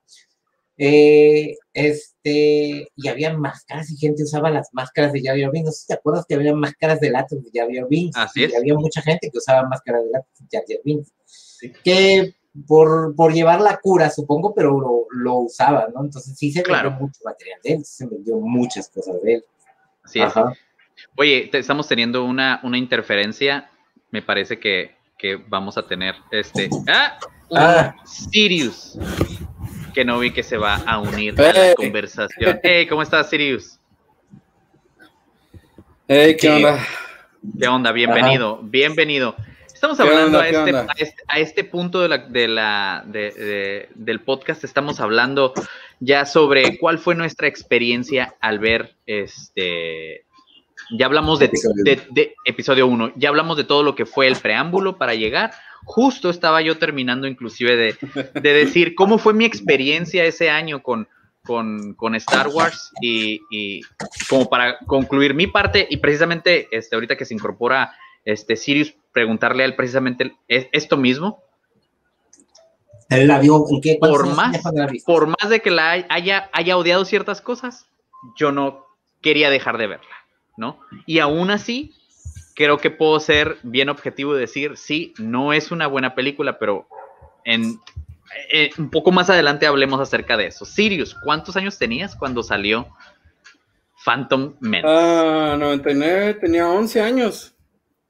Eh, 0.77 1.55
este, 1.75 2.87
y 2.95 3.07
había 3.09 3.37
máscaras 3.37 3.91
y 3.91 3.97
gente 3.97 4.23
usaba 4.23 4.49
las 4.49 4.69
máscaras 4.71 5.11
de 5.11 5.21
Javier 5.21 5.51
Binks. 5.51 5.65
No 5.65 5.71
sé 5.73 5.81
si 5.81 5.87
te 5.87 5.93
acuerdas 5.95 6.25
que 6.25 6.35
había 6.35 6.55
máscaras 6.55 7.01
de 7.01 7.09
latas 7.09 7.43
de 7.43 7.59
Javier 7.59 7.85
Binks. 7.89 8.17
Así 8.17 8.45
es. 8.45 8.53
Y 8.53 8.55
había 8.55 8.75
mucha 8.75 9.01
gente 9.01 9.29
que 9.29 9.37
usaba 9.37 9.67
máscaras 9.67 10.05
de 10.05 10.11
latas 10.11 10.31
de 10.39 10.57
Javier 10.57 10.79
Binks. 10.85 11.11
Que 11.83 12.33
por, 12.65 13.13
por, 13.13 13.33
llevar 13.33 13.59
la 13.59 13.77
cura, 13.77 14.09
supongo, 14.09 14.55
pero 14.55 14.79
lo, 14.79 15.05
lo 15.11 15.35
usaba, 15.39 15.89
¿no? 15.93 16.05
Entonces 16.05 16.37
sí 16.37 16.49
se 16.49 16.63
vendió 16.63 16.91
mucho 16.91 17.19
material 17.25 17.59
de 17.61 17.73
él, 17.73 17.85
se 17.85 18.07
vendió 18.07 18.37
muchas 18.37 18.87
cosas 18.87 19.21
de 19.21 19.33
él. 19.33 19.45
Así 20.01 20.21
es. 20.21 20.31
Oye, 21.17 21.49
estamos 21.51 21.89
teniendo 21.89 22.23
una, 22.23 22.61
una 22.63 22.77
interferencia. 22.77 23.69
Me 24.11 24.21
parece 24.21 24.61
que, 24.61 24.95
que 25.17 25.35
vamos 25.35 25.77
a 25.77 25.85
tener 25.85 26.15
este. 26.31 26.69
¡Ah! 26.87 27.19
ah. 27.51 27.95
Sirius 28.05 28.97
que 29.95 30.03
no 30.03 30.19
vi 30.19 30.31
que 30.31 30.43
se 30.43 30.57
va 30.57 30.75
a 30.85 30.99
unir 30.99 31.39
a 31.39 31.53
la 31.53 31.73
conversación. 31.73 32.59
Hey, 32.61 32.85
¿cómo 32.85 33.01
estás, 33.01 33.29
Sirius? 33.29 33.79
Hey, 36.05 36.35
¿qué 36.37 36.49
onda? 36.49 36.85
¿Qué 37.57 37.67
onda? 37.69 37.93
Bienvenido, 37.93 38.59
bienvenido. 38.61 39.37
Estamos 39.73 39.97
hablando 40.01 40.43
este, 40.43 40.71
este, 40.97 41.23
a, 41.29 41.39
este, 41.39 41.63
punto 41.63 42.01
de 42.01 42.09
la, 42.09 42.17
de 42.17 42.47
la, 42.49 43.03
de, 43.07 43.87
del 43.95 44.19
podcast, 44.19 44.65
estamos 44.65 44.99
hablando 44.99 45.53
ya 46.01 46.25
sobre 46.25 46.77
cuál 46.77 46.99
fue 46.99 47.15
nuestra 47.15 47.47
experiencia 47.47 48.35
al 48.41 48.59
ver 48.59 48.95
este. 49.05 50.25
Ya 50.91 51.05
hablamos 51.05 51.39
de, 51.39 51.49
de 52.11 52.35
episodio 52.43 52.85
1, 52.87 53.13
ya 53.15 53.29
hablamos 53.29 53.55
de 53.55 53.63
todo 53.63 53.81
lo 53.81 53.95
que 53.95 54.05
fue 54.05 54.27
el 54.27 54.35
preámbulo 54.35 54.97
para 54.97 55.15
llegar 55.15 55.53
justo 55.85 56.29
estaba 56.29 56.61
yo 56.61 56.77
terminando 56.77 57.27
inclusive 57.27 57.75
de, 57.75 58.41
decir 58.41 58.95
cómo 58.95 59.17
fue 59.17 59.33
mi 59.33 59.45
experiencia 59.45 60.25
ese 60.25 60.49
año 60.49 60.83
con, 60.83 61.07
con, 61.43 62.15
Star 62.15 62.49
Wars 62.49 62.91
y, 63.01 63.81
como 64.27 64.49
para 64.49 64.79
concluir 64.79 65.33
mi 65.33 65.47
parte 65.47 65.87
y 65.89 65.97
precisamente 65.97 66.67
este, 66.71 66.95
ahorita 66.95 67.15
que 67.15 67.25
se 67.25 67.33
incorpora 67.33 67.93
este 68.25 68.55
Sirius, 68.55 68.95
preguntarle 69.13 69.63
a 69.63 69.65
él 69.67 69.75
precisamente 69.75 70.35
esto 70.47 70.97
mismo. 70.97 71.43
¿En 73.09 73.81
qué? 73.81 73.97
Por 73.99 74.35
más, 74.35 74.61
por 75.05 75.27
más 75.27 75.49
de 75.49 75.61
que 75.61 75.69
la 75.69 75.91
haya, 76.09 76.49
haya 76.51 76.77
odiado 76.77 77.05
ciertas 77.05 77.39
cosas, 77.39 77.87
yo 78.35 78.51
no 78.51 78.85
quería 79.21 79.51
dejar 79.51 79.77
de 79.77 79.87
verla, 79.87 80.15
¿no? 80.57 80.79
Y 81.05 81.19
aún 81.19 81.51
así, 81.51 81.93
creo 82.55 82.77
que 82.77 82.89
puedo 82.89 83.19
ser 83.19 83.57
bien 83.63 83.89
objetivo 83.89 84.35
y 84.35 84.39
decir, 84.39 84.77
sí, 84.77 85.13
no 85.19 85.53
es 85.53 85.71
una 85.71 85.87
buena 85.87 86.15
película, 86.15 86.57
pero 86.57 86.87
en, 87.43 87.79
eh, 88.51 88.71
un 88.77 88.89
poco 88.89 89.11
más 89.11 89.29
adelante 89.29 89.67
hablemos 89.67 89.99
acerca 89.99 90.37
de 90.37 90.47
eso. 90.47 90.65
Sirius, 90.65 91.15
¿cuántos 91.23 91.55
años 91.57 91.77
tenías 91.77 92.15
cuando 92.15 92.41
salió 92.41 92.87
Phantom 94.03 94.55
Menace? 94.61 94.87
Ah, 94.87 95.55
99, 95.59 96.35
tenía 96.35 96.69
11 96.69 97.01
años. 97.01 97.55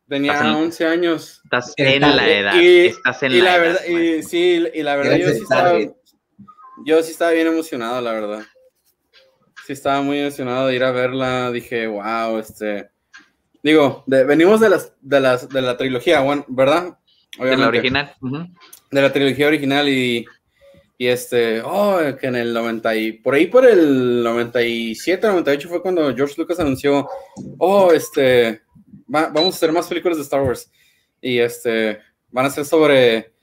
Tenía 0.08 0.56
11 0.56 0.86
años. 0.86 1.41
Estás 1.43 1.74
en 1.78 2.02
la 2.02 2.30
edad. 2.30 2.56
estás 2.62 3.24
en 3.24 3.43
la, 3.43 3.58
verdad, 3.58 3.86
Y, 3.86 4.22
sí, 4.22 4.64
y 4.72 4.84
la 4.84 4.96
verdad 4.96 5.18
yo 5.18 5.30
sí, 5.30 5.39
estaba, 5.41 5.80
yo 6.86 7.02
sí 7.02 7.12
estaba 7.12 7.32
bien 7.32 7.48
emocionado, 7.48 8.00
la 8.02 8.12
verdad. 8.12 8.43
Sí 9.66 9.74
estaba 9.74 10.04
muy 10.04 10.20
emocionado 10.20 10.68
de 10.68 10.76
ir 10.76 10.84
a 10.84 10.91
verla. 10.91 11.52
Dije, 11.52 11.88
wow, 11.88 12.38
este 12.38 12.91
Digo, 13.66 14.03
venimos 14.05 14.59
de 14.59 14.70
las, 14.70 14.93
de 15.01 15.20
las 15.20 15.49
de 15.49 15.59
la 15.59 15.76
trilogía, 15.76 16.24
¿verdad? 16.47 16.99
De 17.39 17.57
la 17.57 17.68
original. 17.68 18.16
De 18.91 19.01
la 19.01 19.11
trilogía 19.11 19.47
original 19.47 19.89
y, 19.89 20.24
y 20.99 21.07
este, 21.07 21.63
oh, 21.63 21.97
que 22.22 22.28
en 22.28 22.36
el 22.36 22.53
90 22.53 22.95
y 22.95 23.13
por 23.13 23.34
ahí 23.34 23.47
por 23.47 23.66
el 23.66 24.22
97, 24.22 25.26
98 25.26 25.68
fue 25.68 25.82
cuando 25.82 26.16
George 26.16 26.36
Lucas 26.38 26.59
anunció, 26.59 27.09
oh, 27.57 27.91
este, 27.91 28.61
vamos 29.07 29.55
a 29.55 29.57
hacer 29.57 29.72
más 29.72 29.88
películas 29.88 30.20
de 30.20 30.24
Star 30.26 30.43
Wars. 30.43 30.72
Y 31.20 31.39
este, 31.39 31.97
van 32.30 32.45
a 32.45 32.51
ser 32.51 32.66
sobre, 32.66 33.34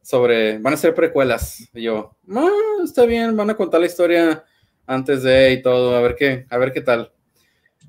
sobre, 0.00 0.58
van 0.58 0.74
a 0.74 0.76
ser 0.76 0.94
precuelas. 0.94 1.68
Y 1.74 1.82
yo, 1.82 2.16
ah, 2.32 2.48
está 2.84 3.04
bien, 3.04 3.36
van 3.36 3.50
a 3.50 3.56
contar 3.56 3.80
la 3.80 3.88
historia 3.88 4.44
antes 4.86 5.24
de 5.24 5.54
y 5.54 5.60
todo, 5.60 5.96
a 5.96 6.00
ver 6.00 6.14
qué, 6.14 6.46
a 6.50 6.56
ver 6.56 6.72
qué 6.72 6.82
tal. 6.82 7.10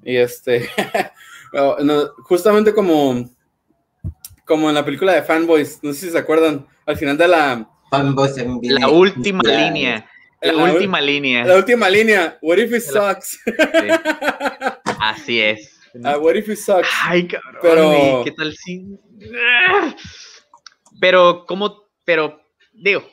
Y 0.03 0.15
este, 0.15 0.67
justamente 2.23 2.73
como, 2.73 3.29
como 4.45 4.69
en 4.69 4.75
la 4.75 4.85
película 4.85 5.13
de 5.13 5.23
Fanboys, 5.23 5.79
no 5.81 5.93
sé 5.93 6.07
si 6.07 6.09
se 6.11 6.17
acuerdan, 6.17 6.67
al 6.85 6.97
final 6.97 7.17
de 7.17 7.27
la... 7.27 7.69
Fanboys 7.89 8.35
la 8.63 8.89
última 8.89 9.43
línea. 9.43 10.09
La, 10.41 10.55
última 10.55 10.99
línea. 10.99 11.45
La 11.45 11.55
última 11.55 11.89
línea. 11.89 12.37
What 12.41 12.57
if 12.57 12.73
it 12.73 12.81
sucks? 12.81 13.39
Así 14.99 15.39
es. 15.39 15.79
Uh, 15.93 16.17
what 16.19 16.35
if 16.35 16.49
it 16.49 16.57
sucks? 16.57 16.89
Ay, 17.03 17.27
cabrón. 17.27 17.61
Pero, 17.61 18.21
¿qué 18.25 18.31
tal 18.31 18.53
si? 18.53 18.97
Pero, 20.99 21.45
¿cómo? 21.47 21.83
Pero, 22.03 22.41
digo, 22.73 23.03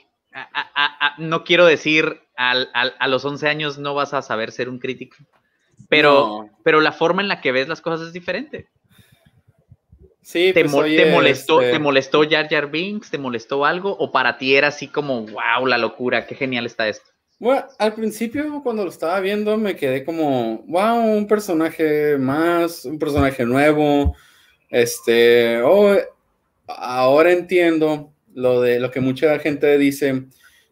no 1.18 1.44
quiero 1.44 1.66
decir 1.66 2.20
a 2.36 3.06
los 3.06 3.24
11 3.24 3.48
años 3.48 3.78
no 3.78 3.94
vas 3.94 4.14
a 4.14 4.22
saber 4.22 4.50
ser 4.50 4.68
un 4.68 4.78
crítico. 4.78 5.16
Pero, 5.90 6.48
pero 6.62 6.80
la 6.80 6.92
forma 6.92 7.20
en 7.20 7.28
la 7.28 7.42
que 7.42 7.52
ves 7.52 7.68
las 7.68 7.82
cosas 7.82 8.06
es 8.06 8.12
diferente. 8.14 8.68
Sí, 10.22 10.52
¿Te, 10.54 10.64
pues, 10.64 10.96
te 10.96 11.10
molestó, 11.10 11.60
este 11.60 11.72
¿Te 11.72 11.78
molestó 11.80 12.22
Jar 12.28 12.48
Jar 12.48 12.70
Binks? 12.70 13.10
¿Te 13.10 13.18
molestó 13.18 13.64
algo? 13.64 13.96
¿O 13.98 14.12
para 14.12 14.38
ti 14.38 14.54
era 14.54 14.68
así 14.68 14.86
como, 14.86 15.26
wow, 15.26 15.66
la 15.66 15.76
locura, 15.76 16.26
qué 16.26 16.36
genial 16.36 16.66
está 16.66 16.88
esto? 16.88 17.10
Bueno, 17.40 17.64
al 17.78 17.94
principio 17.94 18.62
cuando 18.62 18.84
lo 18.84 18.90
estaba 18.90 19.18
viendo 19.18 19.56
me 19.56 19.74
quedé 19.74 20.04
como, 20.04 20.58
wow, 20.68 21.16
un 21.16 21.26
personaje 21.26 22.16
más, 22.18 22.84
un 22.84 22.98
personaje 22.98 23.44
nuevo. 23.44 24.14
Este, 24.68 25.60
oh, 25.62 25.96
ahora 26.68 27.32
entiendo 27.32 28.12
lo 28.32 28.60
de 28.60 28.78
lo 28.78 28.92
que 28.92 29.00
mucha 29.00 29.36
gente 29.40 29.76
dice 29.78 30.26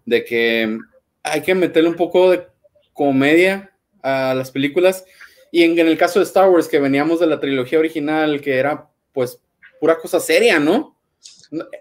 de 0.05 0.25
que 0.25 0.79
hay 1.25 1.41
que 1.41 1.55
meterle 1.57 1.89
un 1.89 1.97
poco 1.97 2.31
de 2.31 2.47
comedia 2.93 3.73
a 4.03 4.35
las 4.35 4.51
películas. 4.51 5.05
Y 5.51 5.63
en, 5.63 5.79
el 5.79 5.97
caso 5.97 6.19
de 6.19 6.25
Star 6.25 6.49
Wars, 6.51 6.69
que 6.69 6.79
veníamos 6.79 7.21
de 7.21 7.27
la 7.27 7.41
trilogía 7.41 7.79
original, 7.79 8.41
que 8.41 8.57
era 8.57 8.89
pues 9.13 9.41
pura 9.81 9.99
cosa 9.99 10.21
seria, 10.21 10.59
¿no? 10.59 10.97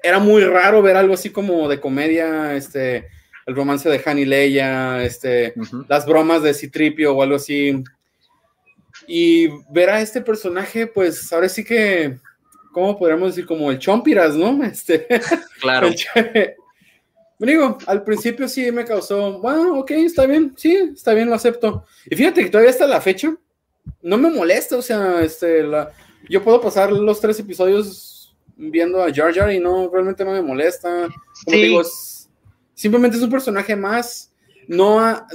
Era 0.01 0.19
muy 0.19 0.43
raro 0.43 0.81
ver 0.81 0.95
algo 0.95 1.13
así 1.13 1.29
como 1.29 1.67
de 1.67 1.79
comedia, 1.79 2.55
este, 2.55 3.07
el 3.45 3.55
romance 3.55 3.89
de 3.89 4.01
Han 4.05 4.19
y 4.19 4.25
Leia, 4.25 5.03
este, 5.03 5.53
las 5.89 6.05
bromas 6.05 6.41
de 6.43 6.53
Citripio 6.53 7.13
o 7.13 7.21
algo 7.21 7.35
así. 7.35 7.83
Y 9.07 9.49
ver 9.69 9.89
a 9.89 10.01
este 10.01 10.21
personaje, 10.21 10.87
pues 10.87 11.31
ahora 11.33 11.49
sí 11.49 11.63
que, 11.63 12.17
¿cómo 12.71 12.97
podríamos 12.97 13.29
decir? 13.29 13.45
Como 13.45 13.69
el 13.69 13.79
Chompiras, 13.79 14.35
¿no? 14.35 14.63
Este, 14.63 15.07
claro. 15.59 15.89
Digo, 17.39 17.77
al 17.85 18.03
principio 18.03 18.47
sí 18.47 18.71
me 18.71 18.83
causó, 18.83 19.39
bueno, 19.39 19.79
ok, 19.79 19.91
está 19.91 20.25
bien, 20.25 20.53
sí, 20.57 20.75
está 20.93 21.13
bien, 21.13 21.29
lo 21.29 21.35
acepto. 21.35 21.85
Y 22.09 22.15
fíjate 22.15 22.43
que 22.43 22.49
todavía 22.49 22.71
está 22.71 22.87
la 22.87 22.99
fecha, 22.99 23.35
no 24.01 24.17
me 24.17 24.31
molesta, 24.31 24.77
o 24.77 24.81
sea, 24.81 25.21
este, 25.21 25.63
la, 25.63 25.91
yo 26.29 26.43
puedo 26.43 26.59
pasar 26.59 26.91
los 26.91 27.21
tres 27.21 27.39
episodios 27.39 28.35
viendo 28.55 29.03
a 29.03 29.13
Jar 29.13 29.33
Jar 29.33 29.53
y 29.53 29.59
no, 29.59 29.89
realmente 29.91 30.25
no 30.25 30.31
me 30.31 30.41
molesta. 30.41 31.07
Como 31.45 31.57
digo, 31.57 31.81
simplemente 32.73 33.17
es 33.17 33.23
un 33.23 33.29
personaje 33.29 33.75
más, 33.75 34.33
no 34.67 34.99
a, 34.99 35.27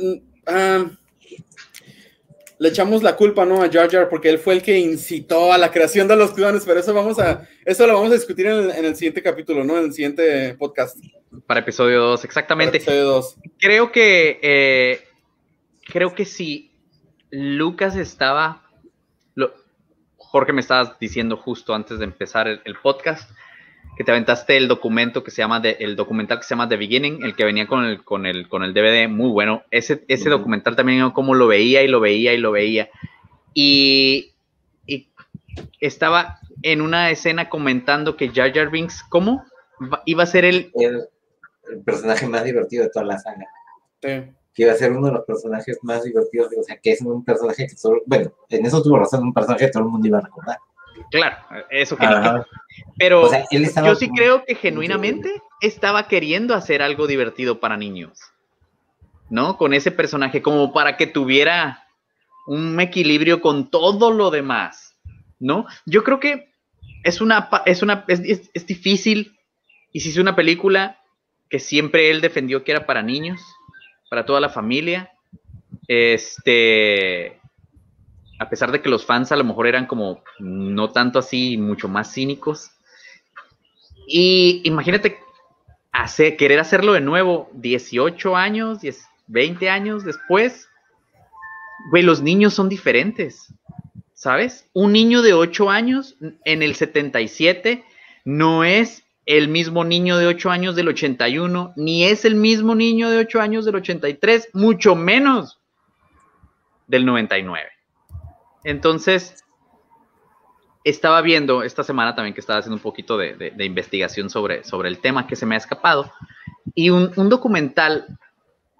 le 2.62 2.68
echamos 2.68 3.02
la 3.02 3.16
culpa, 3.16 3.44
¿no? 3.44 3.60
A 3.60 3.68
Jar 3.68 3.90
Jar 3.90 4.08
porque 4.08 4.28
él 4.28 4.38
fue 4.38 4.54
el 4.54 4.62
que 4.62 4.78
incitó 4.78 5.52
a 5.52 5.58
la 5.58 5.72
creación 5.72 6.06
de 6.06 6.14
los 6.14 6.30
clones, 6.30 6.62
pero 6.64 6.78
eso 6.78 6.94
vamos 6.94 7.18
a, 7.18 7.48
eso 7.64 7.88
lo 7.88 7.94
vamos 7.94 8.12
a 8.12 8.14
discutir 8.14 8.46
en 8.46 8.84
el, 8.84 8.94
siguiente 8.94 9.20
capítulo, 9.20 9.64
¿no? 9.64 9.78
En 9.78 9.86
el 9.86 9.92
siguiente 9.92 10.54
podcast. 10.54 10.96
Para 11.48 11.58
episodio 11.58 12.00
2, 12.00 12.24
exactamente. 12.24 12.76
episodio 12.76 13.04
2. 13.06 13.36
Creo 13.58 13.90
que, 13.90 14.38
eh, 14.42 15.00
creo 15.86 16.14
que 16.14 16.24
si 16.24 16.70
Lucas 17.30 17.96
estaba, 17.96 18.62
lo, 19.34 19.54
Jorge 20.16 20.52
me 20.52 20.60
estabas 20.60 20.96
diciendo 21.00 21.36
justo 21.36 21.74
antes 21.74 21.98
de 21.98 22.04
empezar 22.04 22.46
el 22.46 22.76
podcast, 22.80 23.28
que 23.96 24.04
te 24.04 24.10
aventaste 24.10 24.56
el 24.56 24.68
documento 24.68 25.22
que 25.22 25.30
se 25.30 25.38
llama, 25.38 25.60
de, 25.60 25.76
el 25.80 25.96
documental 25.96 26.38
que 26.38 26.44
se 26.44 26.50
llama 26.50 26.68
The 26.68 26.76
Beginning, 26.76 27.22
el 27.22 27.36
que 27.36 27.44
venía 27.44 27.66
con 27.66 27.84
el, 27.84 28.02
con 28.04 28.24
el, 28.24 28.48
con 28.48 28.62
el 28.62 28.72
DVD, 28.72 29.08
muy 29.08 29.30
bueno. 29.30 29.64
Ese, 29.70 30.04
ese 30.08 30.30
documental 30.30 30.76
también 30.76 31.10
como 31.10 31.34
lo 31.34 31.46
veía 31.46 31.82
y 31.82 31.88
lo 31.88 32.00
veía 32.00 32.32
y 32.32 32.38
lo 32.38 32.52
veía. 32.52 32.88
Y, 33.54 34.28
estaba 35.80 36.38
en 36.62 36.80
una 36.80 37.10
escena 37.10 37.50
comentando 37.50 38.16
que 38.16 38.30
Jar 38.30 38.54
Jar 38.54 38.70
Binks, 38.70 39.02
¿cómo? 39.10 39.44
Iba 40.06 40.22
a 40.22 40.26
ser 40.26 40.46
el... 40.46 40.72
el... 40.74 41.08
personaje 41.84 42.26
más 42.26 42.44
divertido 42.44 42.84
de 42.84 42.90
toda 42.90 43.04
la 43.04 43.18
saga. 43.18 43.46
Que 44.00 44.32
iba 44.56 44.72
a 44.72 44.76
ser 44.76 44.92
uno 44.92 45.08
de 45.08 45.12
los 45.12 45.24
personajes 45.24 45.78
más 45.82 46.04
divertidos, 46.04 46.48
o 46.58 46.62
sea, 46.62 46.78
que 46.78 46.92
es 46.92 47.02
un 47.02 47.24
personaje 47.24 47.66
que 47.66 47.76
solo, 47.76 48.00
bueno, 48.06 48.32
en 48.48 48.64
eso 48.64 48.82
tuvo 48.82 48.98
razón, 48.98 49.22
un 49.24 49.34
personaje 49.34 49.66
que 49.66 49.72
todo 49.72 49.82
el 49.82 49.90
mundo 49.90 50.06
iba 50.06 50.18
a 50.18 50.22
recordar. 50.22 50.58
Claro, 51.10 51.36
eso 51.70 51.96
que 51.96 52.06
Pero 52.98 53.30
yo 53.84 53.94
sí 53.94 54.10
creo 54.10 54.44
que 54.44 54.54
genuinamente 54.54 55.30
estaba 55.60 56.08
queriendo 56.08 56.54
hacer 56.54 56.82
algo 56.82 57.06
divertido 57.06 57.60
para 57.60 57.76
niños, 57.76 58.18
¿no? 59.30 59.56
Con 59.56 59.74
ese 59.74 59.90
personaje, 59.90 60.42
como 60.42 60.72
para 60.72 60.96
que 60.96 61.06
tuviera 61.06 61.86
un 62.46 62.80
equilibrio 62.80 63.40
con 63.40 63.70
todo 63.70 64.10
lo 64.10 64.30
demás, 64.30 64.96
¿no? 65.38 65.66
Yo 65.86 66.02
creo 66.04 66.18
que 66.18 66.52
es 67.04 67.20
una, 67.20 67.48
es 67.66 67.82
una, 67.82 68.04
es, 68.08 68.50
es 68.52 68.66
difícil, 68.66 69.38
y 69.92 70.00
si 70.00 70.10
es 70.10 70.16
una 70.16 70.34
película 70.34 71.00
que 71.48 71.58
siempre 71.58 72.10
él 72.10 72.20
defendió 72.20 72.64
que 72.64 72.72
era 72.72 72.86
para 72.86 73.02
niños, 73.02 73.40
para 74.08 74.24
toda 74.24 74.40
la 74.40 74.48
familia, 74.48 75.12
este, 75.86 77.41
a 78.42 78.50
pesar 78.50 78.72
de 78.72 78.82
que 78.82 78.88
los 78.88 79.06
fans 79.06 79.30
a 79.30 79.36
lo 79.36 79.44
mejor 79.44 79.68
eran 79.68 79.86
como 79.86 80.22
no 80.40 80.90
tanto 80.90 81.20
así, 81.20 81.56
mucho 81.56 81.88
más 81.88 82.12
cínicos. 82.12 82.72
Y 84.08 84.62
imagínate 84.64 85.20
hacer, 85.92 86.36
querer 86.36 86.58
hacerlo 86.58 86.92
de 86.92 87.00
nuevo 87.00 87.48
18 87.54 88.36
años, 88.36 88.78
20 89.28 89.70
años 89.70 90.04
después. 90.04 90.68
Güey, 91.90 92.02
los 92.02 92.20
niños 92.20 92.52
son 92.52 92.68
diferentes, 92.68 93.54
¿sabes? 94.12 94.68
Un 94.72 94.92
niño 94.92 95.22
de 95.22 95.34
8 95.34 95.70
años 95.70 96.16
en 96.44 96.62
el 96.62 96.74
77 96.74 97.84
no 98.24 98.64
es 98.64 99.04
el 99.24 99.46
mismo 99.46 99.84
niño 99.84 100.18
de 100.18 100.26
8 100.26 100.50
años 100.50 100.74
del 100.74 100.88
81, 100.88 101.74
ni 101.76 102.04
es 102.04 102.24
el 102.24 102.34
mismo 102.34 102.74
niño 102.74 103.08
de 103.08 103.18
8 103.18 103.40
años 103.40 103.64
del 103.64 103.76
83, 103.76 104.50
mucho 104.52 104.96
menos 104.96 105.60
del 106.88 107.06
99. 107.06 107.71
Entonces, 108.64 109.44
estaba 110.84 111.20
viendo 111.22 111.62
esta 111.62 111.84
semana 111.84 112.14
también 112.14 112.34
que 112.34 112.40
estaba 112.40 112.58
haciendo 112.58 112.76
un 112.76 112.82
poquito 112.82 113.16
de, 113.16 113.52
investigación 113.60 114.30
sobre, 114.30 114.64
sobre, 114.64 114.88
el 114.88 114.98
tema 114.98 115.26
que 115.26 115.36
se 115.36 115.46
me 115.46 115.54
ha 115.54 115.58
escapado 115.58 116.12
y 116.74 116.90
un, 116.90 117.28
documental 117.28 118.18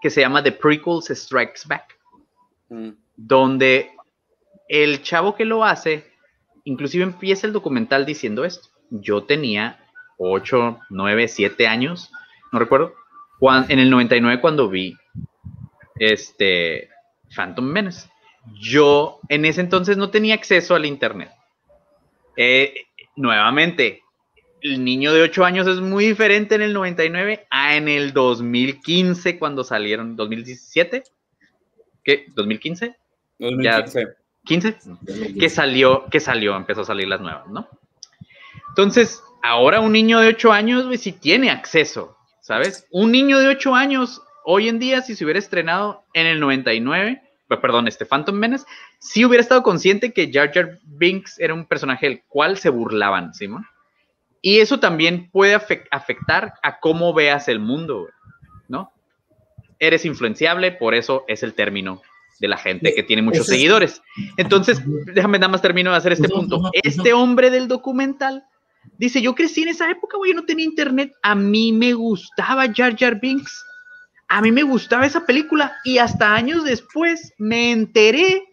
que 0.01 0.11
se 0.11 0.20
llama 0.20 0.43
The 0.43 0.53
Prequels 0.53 1.07
Strikes 1.07 1.62
Back, 1.66 1.97
mm. 2.68 2.91
donde 3.16 3.91
el 4.68 5.03
chavo 5.03 5.35
que 5.35 5.45
lo 5.45 5.64
hace, 5.64 6.11
inclusive 6.64 7.05
empieza 7.05 7.47
el 7.47 7.53
documental 7.53 8.05
diciendo 8.05 8.45
esto. 8.45 8.68
Yo 8.91 9.24
tenía 9.24 9.78
8, 10.18 10.80
9, 10.91 11.28
7 11.28 11.66
años, 11.66 12.11
no 12.53 12.59
recuerdo, 12.59 12.95
en 13.68 13.78
el 13.78 13.91
99 13.91 14.41
cuando 14.41 14.68
vi 14.68 14.97
este 15.97 16.89
Phantom 17.35 17.64
Menace 17.64 18.11
yo 18.61 19.20
en 19.28 19.45
ese 19.45 19.61
entonces 19.61 19.97
no 19.97 20.11
tenía 20.11 20.34
acceso 20.34 20.74
al 20.74 20.86
Internet. 20.86 21.30
Eh, 22.36 22.74
nuevamente, 23.16 24.03
el 24.62 24.84
niño 24.84 25.12
de 25.12 25.22
8 25.22 25.45
años 25.45 25.66
es 25.66 25.80
muy 25.80 26.07
diferente 26.07 26.55
en 26.55 26.62
el 26.62 26.72
99 26.72 27.47
a 27.51 27.76
en 27.76 27.88
el 27.88 28.12
2015 28.12 29.38
cuando 29.38 29.64
salieron, 29.64 30.16
2017, 30.16 31.03
¿qué? 32.05 32.26
¿2015? 32.34 32.97
2015. 33.38 34.07
15, 34.45 34.76
que 35.38 35.49
salió, 35.49 36.07
que 36.11 36.18
salió, 36.18 36.57
empezó 36.57 36.80
a 36.80 36.84
salir 36.84 37.07
las 37.07 37.20
nuevas, 37.20 37.47
¿no? 37.49 37.68
Entonces, 38.70 39.22
ahora 39.43 39.80
un 39.80 39.93
niño 39.93 40.18
de 40.18 40.28
8 40.28 40.53
años, 40.53 40.86
si 40.90 40.99
sí 40.99 41.12
tiene 41.12 41.51
acceso, 41.51 42.16
¿sabes? 42.40 42.86
Un 42.90 43.12
niño 43.12 43.38
de 43.38 43.49
8 43.49 43.74
años, 43.74 44.20
hoy 44.45 44.68
en 44.68 44.80
día, 44.80 45.01
si 45.03 45.14
se 45.14 45.24
hubiera 45.24 45.38
estrenado 45.38 46.05
en 46.12 46.26
el 46.26 46.40
99, 46.40 47.22
perdón, 47.61 47.88
este 47.88 48.07
Phantom 48.07 48.34
Menace, 48.34 48.64
sí 48.98 49.24
hubiera 49.24 49.42
estado 49.42 49.62
consciente 49.62 50.12
que 50.12 50.30
Jar 50.32 50.53
Jar 50.53 50.78
Binks 50.84 51.38
era 51.38 51.55
un 51.55 51.66
personaje 51.66 52.09
del 52.09 52.22
cual 52.28 52.59
se 52.59 52.70
burlaban, 52.70 53.34
Simón. 53.34 53.66
Y 54.40 54.59
eso 54.59 54.80
también 54.80 55.30
puede 55.30 55.55
afectar 55.55 56.55
a 56.62 56.80
cómo 56.80 57.14
veas 57.14 57.48
el 57.48 57.61
mundo, 57.61 58.09
¿no? 58.68 58.92
Eres 59.78 60.05
influenciable, 60.05 60.72
por 60.72 60.94
eso 60.94 61.24
es 61.28 61.42
el 61.42 61.55
término 61.55 62.03
de 62.40 62.48
la 62.48 62.57
gente 62.57 62.92
que 62.92 63.05
tiene 63.05 63.22
muchos 63.22 63.46
seguidores. 63.46 64.03
Entonces, 64.36 64.82
déjame 65.14 65.38
nada 65.38 65.53
más 65.53 65.62
termino 65.62 65.92
de 65.92 65.96
hacer 65.96 66.12
este 66.12 66.28
punto. 66.28 66.70
Este 66.82 67.12
hombre 67.12 67.50
del 67.50 67.68
documental 67.68 68.44
Dice, 68.98 69.22
yo 69.22 69.34
crecí 69.34 69.62
en 69.62 69.68
esa 69.68 69.90
época, 69.90 70.16
güey, 70.16 70.32
yo 70.32 70.36
no 70.36 70.44
tenía 70.44 70.64
internet. 70.64 71.12
A 71.22 71.34
mí 71.34 71.72
me 71.72 71.92
gustaba 71.92 72.72
Jar 72.72 72.96
Jar 72.96 73.20
Binks. 73.20 73.64
A 74.35 74.41
mí 74.41 74.51
me 74.51 74.62
gustaba 74.62 75.05
esa 75.05 75.26
película 75.26 75.76
y 75.85 75.99
hasta 75.99 76.35
años 76.35 76.64
después 76.64 77.35
me 77.37 77.70
enteré 77.70 78.45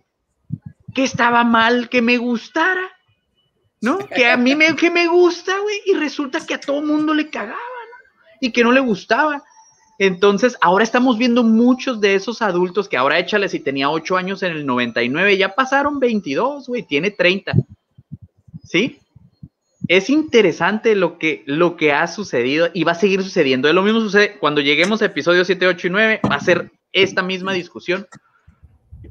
que 0.94 1.06
estaba 1.06 1.46
mal 1.46 1.88
que 1.88 2.02
me 2.02 2.18
gustara, 2.18 2.92
¿no? 3.80 3.98
Que 3.98 4.26
a 4.26 4.36
mí 4.36 4.56
me, 4.56 4.76
que 4.76 4.92
me 4.92 5.08
gusta, 5.08 5.58
güey, 5.58 5.78
y 5.86 5.94
resulta 5.94 6.46
que 6.46 6.56
a 6.56 6.60
todo 6.60 6.82
mundo 6.82 7.14
le 7.14 7.30
cagaba, 7.30 7.54
¿no? 7.54 8.38
Y 8.42 8.52
que 8.52 8.62
no 8.62 8.74
le 8.74 8.82
gustaba. 8.82 9.42
Entonces, 10.00 10.58
ahora 10.60 10.84
estamos 10.84 11.18
viendo 11.18 11.44
muchos 11.46 12.02
de 12.02 12.16
esos 12.16 12.42
adultos 12.42 12.90
que 12.90 12.98
ahora 12.98 13.18
échale 13.18 13.48
si 13.48 13.62
tenía 13.62 13.90
8 13.90 14.18
años 14.18 14.44
en 14.44 14.52
el 14.52 14.66
99, 14.66 15.38
ya 15.38 15.56
pasaron 15.56 15.98
22, 15.98 16.68
güey, 16.68 16.84
tiene 16.84 17.12
30. 17.12 17.54
¿Sí? 18.66 19.00
Es 19.90 20.12
interesante 20.12 20.96
lo 20.96 21.18
que, 21.18 21.44
lo 21.48 21.76
que 21.76 21.92
ha 21.92 22.06
sucedido 22.06 22.70
y 22.76 22.84
va 22.84 22.92
a 22.92 22.96
seguir 22.96 23.24
sucediendo. 23.24 23.74
Lo 23.74 23.82
mismo 23.82 24.00
sucede 24.00 24.38
cuando 24.38 24.62
lleguemos 24.62 25.02
a 25.02 25.06
episodios 25.06 25.48
7, 25.48 25.66
8 25.66 25.88
y 25.88 25.90
9, 25.90 26.22
va 26.32 26.36
a 26.36 26.40
ser 26.40 26.72
esta 26.94 27.24
misma 27.24 27.54
discusión, 27.54 28.08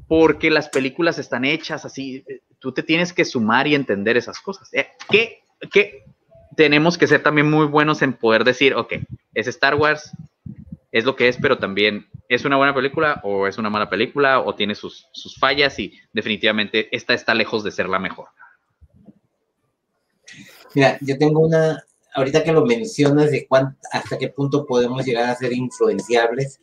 porque 0.07 0.49
las 0.49 0.69
películas 0.69 1.19
están 1.19 1.43
hechas 1.43 1.83
así, 1.83 2.23
tú 2.59 2.71
te 2.71 2.81
tienes 2.81 3.11
que 3.11 3.25
sumar 3.25 3.67
y 3.67 3.75
entender 3.75 4.15
esas 4.15 4.39
cosas. 4.39 4.73
Eh, 4.73 4.87
que, 5.09 5.43
que 5.69 6.05
tenemos 6.55 6.97
que 6.97 7.07
ser 7.07 7.23
también 7.23 7.49
muy 7.51 7.65
buenos 7.65 8.01
en 8.01 8.13
poder 8.13 8.45
decir, 8.45 8.73
ok, 8.73 8.93
es 9.33 9.47
Star 9.47 9.75
Wars, 9.75 10.13
es 10.93 11.03
lo 11.03 11.17
que 11.17 11.27
es, 11.27 11.35
pero 11.35 11.57
también 11.57 12.07
es 12.29 12.45
una 12.45 12.55
buena 12.55 12.73
película 12.73 13.19
o 13.23 13.47
es 13.47 13.57
una 13.57 13.69
mala 13.69 13.89
película 13.89 14.39
o 14.39 14.55
tiene 14.55 14.75
sus, 14.75 15.09
sus 15.11 15.35
fallas 15.35 15.77
y 15.77 15.99
definitivamente 16.13 16.87
esta 16.95 17.13
está 17.13 17.33
lejos 17.33 17.65
de 17.65 17.71
ser 17.71 17.89
la 17.89 17.99
mejor. 17.99 18.29
Mira, 20.75 20.97
yo 21.01 21.17
tengo 21.17 21.41
una, 21.41 21.83
ahorita 22.13 22.43
que 22.43 22.51
lo 22.51 22.65
mencionas, 22.65 23.31
de 23.31 23.47
hasta 23.91 24.17
qué 24.17 24.29
punto 24.29 24.65
podemos 24.65 25.05
llegar 25.05 25.29
a 25.29 25.35
ser 25.35 25.53
influenciables, 25.53 26.61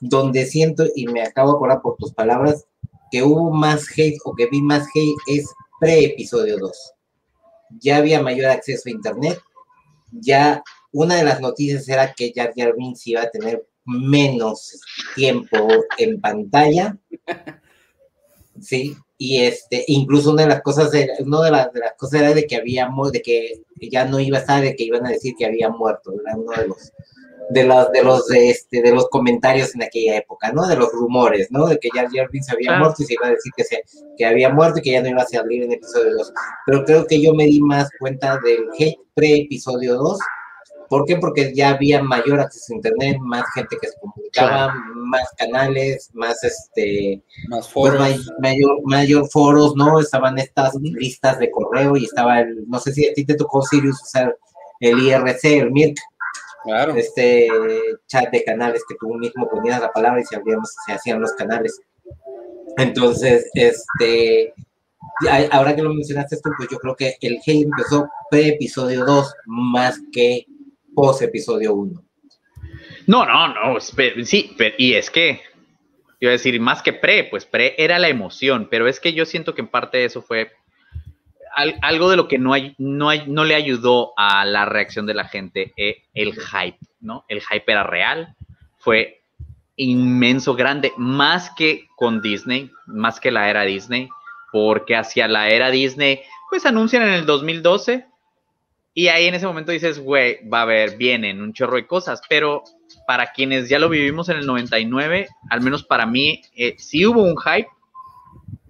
donde 0.00 0.46
siento, 0.46 0.84
y 0.94 1.06
me 1.06 1.22
acabo 1.22 1.50
de 1.50 1.56
acordar 1.56 1.82
por 1.82 1.96
tus 1.96 2.12
palabras, 2.12 2.66
que 3.10 3.22
hubo 3.22 3.50
más 3.50 3.86
hate 3.96 4.18
o 4.24 4.34
que 4.34 4.46
vi 4.46 4.62
más 4.62 4.86
hate 4.94 5.16
es 5.26 5.46
pre-episodio 5.80 6.58
2. 6.58 6.92
Ya 7.80 7.96
había 7.96 8.22
mayor 8.22 8.46
acceso 8.46 8.84
a 8.86 8.92
Internet, 8.92 9.40
ya 10.12 10.62
una 10.92 11.16
de 11.16 11.24
las 11.24 11.40
noticias 11.40 11.88
era 11.88 12.14
que 12.14 12.32
Jar 12.34 12.52
Jar 12.56 12.74
Binks 12.76 13.06
iba 13.06 13.22
a 13.22 13.30
tener 13.30 13.66
menos 13.84 14.80
tiempo 15.14 15.56
en 15.98 16.20
pantalla, 16.20 16.96
¿sí? 18.60 18.96
Y 19.18 19.42
este, 19.42 19.84
incluso 19.88 20.30
una 20.30 20.42
de 20.42 20.48
las 20.48 20.62
cosas, 20.62 20.92
de, 20.92 21.10
una 21.18 21.42
de 21.42 21.50
las, 21.50 21.72
de 21.72 21.80
las 21.80 21.94
cosas 21.94 22.20
era 22.20 22.34
de 22.34 22.46
que 22.46 22.54
había, 22.54 22.88
de 23.12 23.20
que 23.20 23.64
ya 23.90 24.04
no 24.04 24.20
iba 24.20 24.38
a 24.38 24.40
estar, 24.40 24.62
de 24.62 24.76
que 24.76 24.84
iban 24.84 25.04
a 25.04 25.10
decir 25.10 25.34
que 25.36 25.44
había 25.44 25.68
muerto, 25.68 26.12
era 26.24 26.36
uno 26.36 26.52
de 26.52 26.68
los, 26.68 26.92
de 27.50 27.64
los, 27.64 27.90
de 27.90 28.04
los, 28.04 28.26
de 28.28 28.50
este, 28.50 28.80
de 28.80 28.92
los 28.92 29.08
comentarios 29.08 29.74
en 29.74 29.82
aquella 29.82 30.16
época, 30.16 30.52
¿no? 30.52 30.68
De 30.68 30.76
los 30.76 30.92
rumores, 30.92 31.48
¿no? 31.50 31.66
De 31.66 31.78
que 31.78 31.88
ya 31.92 32.08
Jarvis 32.08 32.46
se 32.46 32.52
había 32.52 32.78
muerto 32.78 33.02
y 33.02 33.06
se 33.06 33.14
iba 33.14 33.26
a 33.26 33.30
decir 33.30 33.52
que, 33.56 33.64
se, 33.64 33.82
que 34.16 34.24
había 34.24 34.50
muerto 34.50 34.78
y 34.78 34.82
que 34.82 34.92
ya 34.92 35.02
no 35.02 35.08
iba 35.08 35.22
a 35.22 35.26
salir 35.26 35.64
en 35.64 35.72
episodio 35.72 36.14
2. 36.16 36.32
Pero 36.66 36.84
creo 36.84 37.06
que 37.06 37.20
yo 37.20 37.34
me 37.34 37.46
di 37.46 37.60
más 37.60 37.90
cuenta 37.98 38.38
del 38.44 38.66
hate 38.78 39.00
pre-episodio 39.14 39.96
2 39.96 40.18
¿Por 40.88 41.04
qué? 41.04 41.16
Porque 41.16 41.52
ya 41.54 41.70
había 41.70 42.02
mayor 42.02 42.40
acceso 42.40 42.72
a 42.72 42.76
internet, 42.76 43.18
más 43.20 43.44
gente 43.54 43.76
que 43.80 43.88
se 43.88 43.98
comunicaba, 44.00 44.74
más 44.94 45.28
canales, 45.36 46.10
más 46.14 46.42
este 46.42 47.22
más 47.48 47.68
pues, 47.72 47.92
foros. 47.92 48.30
mayor, 48.40 48.80
mayor, 48.84 49.28
foros, 49.28 49.74
¿no? 49.76 50.00
Estaban 50.00 50.38
estas 50.38 50.74
listas 50.76 51.38
de 51.38 51.50
correo 51.50 51.96
y 51.96 52.04
estaba 52.04 52.40
el, 52.40 52.68
no 52.68 52.78
sé 52.78 52.92
si 52.92 53.06
a 53.06 53.12
ti 53.12 53.24
te 53.24 53.34
tocó 53.34 53.62
Sirius 53.62 54.02
usar 54.02 54.36
el 54.80 54.98
IRC, 54.98 55.44
el 55.44 55.70
MIRC. 55.72 55.96
Claro. 56.64 56.94
Este 56.96 57.48
chat 58.06 58.30
de 58.30 58.44
canales 58.44 58.82
que 58.88 58.96
tú 58.98 59.14
mismo 59.14 59.48
ponías 59.48 59.80
la 59.80 59.92
palabra 59.92 60.20
y 60.20 60.24
se, 60.24 60.36
se 60.86 60.92
hacían 60.92 61.20
los 61.20 61.32
canales. 61.32 61.80
Entonces, 62.76 63.48
este, 63.54 64.52
ahora 65.50 65.74
que 65.74 65.82
lo 65.82 65.92
mencionaste 65.92 66.36
esto, 66.36 66.50
pues 66.56 66.68
yo 66.70 66.78
creo 66.78 66.96
que 66.96 67.16
el 67.20 67.38
hate 67.46 67.64
empezó 67.64 68.08
pre-episodio 68.30 69.04
2 69.04 69.34
más 69.46 69.98
que 70.12 70.46
episodio 71.20 71.74
1. 71.74 72.04
No, 73.06 73.24
no, 73.24 73.48
no, 73.48 73.80
sí, 73.80 74.56
y 74.76 74.94
es 74.94 75.10
que, 75.10 75.40
iba 76.20 76.30
a 76.30 76.32
decir, 76.32 76.60
más 76.60 76.82
que 76.82 76.92
pre, 76.92 77.24
pues 77.24 77.46
pre 77.46 77.74
era 77.78 77.98
la 77.98 78.08
emoción, 78.08 78.68
pero 78.70 78.86
es 78.86 79.00
que 79.00 79.14
yo 79.14 79.24
siento 79.24 79.54
que 79.54 79.62
en 79.62 79.68
parte 79.68 80.04
eso 80.04 80.20
fue 80.20 80.52
algo 81.82 82.10
de 82.10 82.16
lo 82.16 82.28
que 82.28 82.38
no, 82.38 82.52
hay, 82.52 82.74
no, 82.78 83.08
hay, 83.08 83.24
no 83.26 83.44
le 83.44 83.54
ayudó 83.54 84.12
a 84.16 84.44
la 84.44 84.64
reacción 84.64 85.06
de 85.06 85.14
la 85.14 85.24
gente, 85.24 85.72
eh, 85.76 86.02
el 86.14 86.34
hype, 86.34 86.78
¿no? 87.00 87.24
El 87.28 87.40
hype 87.40 87.72
era 87.72 87.82
real, 87.82 88.36
fue 88.76 89.22
inmenso, 89.76 90.54
grande, 90.54 90.92
más 90.96 91.50
que 91.56 91.86
con 91.96 92.20
Disney, 92.20 92.70
más 92.86 93.20
que 93.20 93.30
la 93.30 93.48
era 93.48 93.62
Disney, 93.62 94.08
porque 94.52 94.96
hacia 94.96 95.28
la 95.28 95.48
era 95.48 95.70
Disney, 95.70 96.20
pues 96.50 96.66
anuncian 96.66 97.02
en 97.02 97.14
el 97.14 97.26
2012 97.26 98.06
y 98.94 99.08
ahí 99.08 99.26
en 99.26 99.34
ese 99.34 99.46
momento 99.46 99.72
dices, 99.72 99.98
güey, 99.98 100.46
va 100.48 100.60
a 100.60 100.62
haber, 100.62 100.96
vienen 100.96 101.40
un 101.40 101.52
chorro 101.52 101.76
de 101.76 101.86
cosas, 101.86 102.20
pero 102.28 102.64
para 103.06 103.32
quienes 103.32 103.68
ya 103.68 103.78
lo 103.78 103.88
vivimos 103.88 104.28
en 104.28 104.38
el 104.38 104.46
99, 104.46 105.28
al 105.50 105.60
menos 105.60 105.84
para 105.84 106.06
mí, 106.06 106.42
eh, 106.56 106.74
sí 106.78 107.06
hubo 107.06 107.22
un 107.22 107.36
hype, 107.36 107.68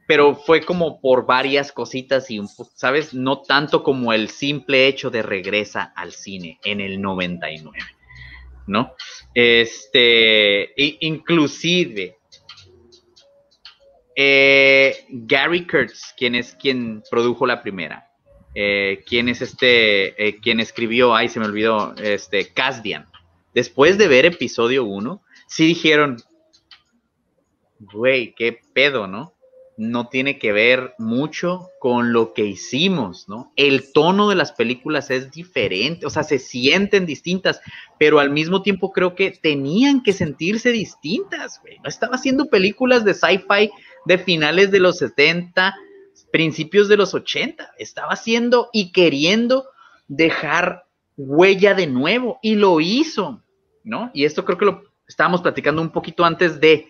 pero 0.07 0.35
fue 0.35 0.63
como 0.63 1.01
por 1.01 1.27
varias 1.27 1.73
cositas 1.73 2.31
y, 2.31 2.39
un, 2.39 2.49
¿sabes? 2.75 3.15
No 3.15 3.43
tanto 3.43 3.83
como 3.83 4.13
el 4.13 4.29
simple 4.29 4.87
hecho 4.87 5.11
de 5.11 5.23
regresa 5.23 5.93
al 5.97 6.13
cine 6.13 6.59
en 6.65 6.81
el 6.81 7.01
99, 7.01 7.79
¿no? 8.67 8.95
Este, 9.35 10.73
inclusive, 11.01 12.19
eh, 14.17 15.05
Gary 15.11 15.67
Kurtz, 15.67 16.15
quien 16.17 16.35
es 16.35 16.55
quien 16.55 17.03
produjo 17.11 17.47
la 17.47 17.63
primera, 17.63 18.08
eh, 18.61 19.05
quién 19.07 19.29
es 19.29 19.41
este, 19.41 20.21
eh, 20.21 20.41
quien 20.41 20.59
escribió, 20.59 21.15
ay, 21.15 21.29
se 21.29 21.39
me 21.39 21.47
olvidó, 21.47 21.95
este, 21.95 22.49
Casdian. 22.49 23.07
Después 23.55 23.99
de 23.99 24.09
ver 24.09 24.27
episodio 24.27 24.85
1, 24.85 25.23
sí 25.47 25.65
dijeron, 25.65 26.17
güey, 27.79 28.35
qué 28.35 28.59
pedo, 28.73 29.07
¿no? 29.07 29.33
No 29.77 30.09
tiene 30.09 30.41
que 30.41 30.51
ver 30.51 30.95
mucho 30.99 31.69
con 31.79 32.13
lo 32.13 32.35
que 32.35 32.47
hicimos, 32.47 33.29
¿no? 33.29 33.53
El 33.55 33.93
tono 33.93 34.29
de 34.29 34.35
las 34.35 34.51
películas 34.51 35.13
es 35.13 35.31
diferente, 35.31 36.05
o 36.05 36.11
sea, 36.11 36.25
se 36.25 36.41
sienten 36.41 37.07
distintas, 37.07 37.61
pero 37.97 38.19
al 38.19 38.31
mismo 38.31 38.63
tiempo 38.63 38.91
creo 38.91 39.15
que 39.15 39.31
tenían 39.31 40.03
que 40.03 40.13
sentirse 40.13 40.73
distintas, 40.73 41.61
güey. 41.63 41.79
No 41.79 41.89
estaba 41.89 42.17
haciendo 42.17 42.47
películas 42.47 43.05
de 43.05 43.15
sci-fi 43.15 43.71
de 44.05 44.19
finales 44.19 44.73
de 44.73 44.81
los 44.81 44.99
70, 44.99 45.77
principios 46.33 46.89
de 46.89 46.97
los 46.97 47.15
80. 47.15 47.75
Estaba 47.79 48.13
haciendo 48.13 48.71
y 48.73 48.93
queriendo 48.93 49.67
dejar 50.07 50.85
huella 51.17 51.75
de 51.75 51.87
nuevo 51.87 52.39
y 52.43 52.55
lo 52.55 52.81
hizo, 52.81 53.43
¿no? 53.85 54.11
Y 54.15 54.25
esto 54.25 54.45
creo 54.45 54.59
que 54.59 54.65
lo 54.67 54.83
estábamos 55.07 55.43
platicando 55.43 55.83
un 55.83 55.91
poquito 55.91 56.25
antes 56.25 56.61
de 56.61 56.89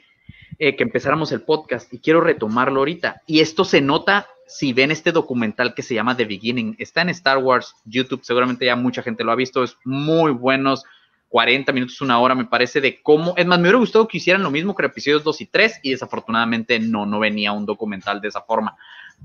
eh, 0.59 0.77
que 0.77 0.83
empezáramos 0.83 1.33
el 1.33 1.43
podcast 1.43 1.93
y 1.93 1.99
quiero 1.99 2.21
retomarlo 2.21 2.81
ahorita. 2.81 3.23
Y 3.27 3.41
esto 3.41 3.65
se 3.65 3.81
nota 3.81 4.27
si 4.47 4.73
ven 4.73 4.91
este 4.91 5.13
documental 5.13 5.75
que 5.75 5.83
se 5.83 5.95
llama 5.95 6.17
The 6.17 6.25
Beginning. 6.25 6.77
Está 6.79 7.03
en 7.03 7.11
Star 7.11 7.39
Wars, 7.39 7.75
YouTube, 7.85 8.25
seguramente 8.25 8.67
ya 8.67 8.77
mucha 8.77 9.03
gente 9.03 9.25
lo 9.25 9.33
ha 9.33 9.37
visto, 9.37 9.63
es 9.63 9.77
muy 9.85 10.33
buenos. 10.33 10.85
40 11.29 11.73
minutos, 11.73 12.01
una 12.01 12.19
hora, 12.19 12.35
me 12.35 12.47
parece, 12.47 12.81
de 12.81 13.03
cómo. 13.03 13.35
Es 13.37 13.47
más, 13.47 13.59
me 13.59 13.65
hubiera 13.65 13.79
gustado 13.79 14.09
que 14.09 14.17
hicieran 14.17 14.43
lo 14.43 14.51
mismo 14.51 14.75
que 14.75 14.87
episodios 14.87 15.23
2 15.23 15.43
y 15.43 15.47
3, 15.47 15.81
y 15.83 15.91
desafortunadamente 15.91 16.79
no, 16.81 17.05
no 17.05 17.19
venía 17.19 17.53
un 17.53 17.67
documental 17.67 18.21
de 18.23 18.29
esa 18.29 18.41
forma. 18.41 18.77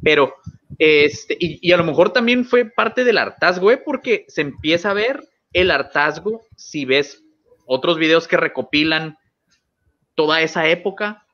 Pero, 0.02 0.36
este, 0.80 1.38
y, 1.40 1.72
a 1.72 1.78
lo 1.78 1.84
mejor 1.84 2.12
también 2.12 2.46
fue 2.46 2.66
parte 2.66 3.04
del 3.04 3.18
hartazgo, 3.18 3.72
¿eh? 3.72 3.78
porque 3.78 4.26
se 4.28 4.42
empieza 4.42 4.92
a 4.92 4.96
ver 4.96 5.24
el 5.54 5.72
hartazgo 5.72 6.42
si 6.56 6.86
ves 6.86 7.24
otros 7.66 7.98
videos 7.98 8.28
que 8.28 8.38
recopilan 8.38 9.18
toda 10.16 10.42
esa 10.42 10.68
época. 10.68 11.26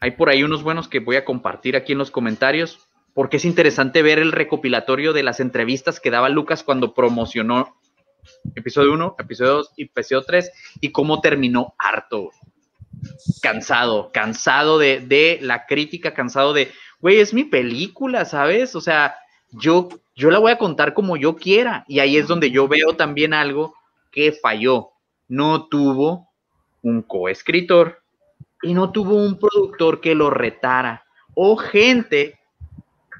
Hay 0.00 0.12
por 0.12 0.28
ahí 0.28 0.42
unos 0.42 0.62
buenos 0.62 0.88
que 0.88 1.00
voy 1.00 1.16
a 1.16 1.24
compartir 1.24 1.76
aquí 1.76 1.92
en 1.92 1.98
los 1.98 2.10
comentarios, 2.10 2.80
porque 3.14 3.38
es 3.38 3.44
interesante 3.44 4.02
ver 4.02 4.18
el 4.18 4.32
recopilatorio 4.32 5.12
de 5.12 5.22
las 5.22 5.40
entrevistas 5.40 6.00
que 6.00 6.10
daba 6.10 6.28
Lucas 6.28 6.62
cuando 6.62 6.92
promocionó 6.94 7.76
episodio 8.54 8.92
1, 8.92 9.16
episodio 9.18 9.52
2 9.54 9.72
y 9.76 9.84
episodio 9.84 10.22
3 10.22 10.52
y 10.80 10.92
cómo 10.92 11.20
terminó 11.20 11.74
harto, 11.78 12.30
cansado, 13.42 14.10
cansado 14.12 14.78
de, 14.78 15.38
la 15.42 15.66
crítica, 15.66 16.14
cansado 16.14 16.52
de, 16.52 16.72
güey, 17.00 17.20
es 17.20 17.34
mi 17.34 17.44
película, 17.44 18.24
¿sabes? 18.24 18.74
O 18.74 18.80
sea, 18.80 19.16
yo, 19.50 19.88
yo 20.14 20.30
la 20.30 20.38
voy 20.38 20.52
a 20.52 20.58
contar 20.58 20.94
como 20.94 21.16
yo 21.16 21.36
quiera. 21.36 21.84
Y 21.88 22.00
ahí 22.00 22.16
es 22.16 22.26
donde 22.26 22.50
yo 22.50 22.68
veo 22.68 22.96
también 22.96 23.34
algo 23.34 23.74
que 24.10 24.32
falló. 24.32 24.90
No 25.28 25.66
tuvo 25.66 26.28
un 26.82 27.02
coescritor 27.02 28.02
y 28.62 28.74
no 28.74 28.90
tuvo 28.92 29.16
un 29.16 29.38
productor 29.38 30.00
que 30.00 30.14
lo 30.14 30.30
retara. 30.30 31.04
O 31.34 31.56
gente, 31.56 32.38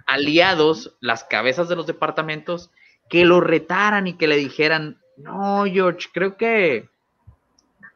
aliados, 0.06 0.96
las 1.00 1.24
cabezas 1.24 1.68
de 1.68 1.76
los 1.76 1.86
departamentos, 1.86 2.70
que 3.08 3.24
lo 3.24 3.40
retaran 3.40 4.06
y 4.06 4.14
que 4.14 4.26
le 4.26 4.36
dijeran, 4.36 4.98
no, 5.16 5.64
George, 5.66 6.08
creo 6.12 6.36
que, 6.36 6.88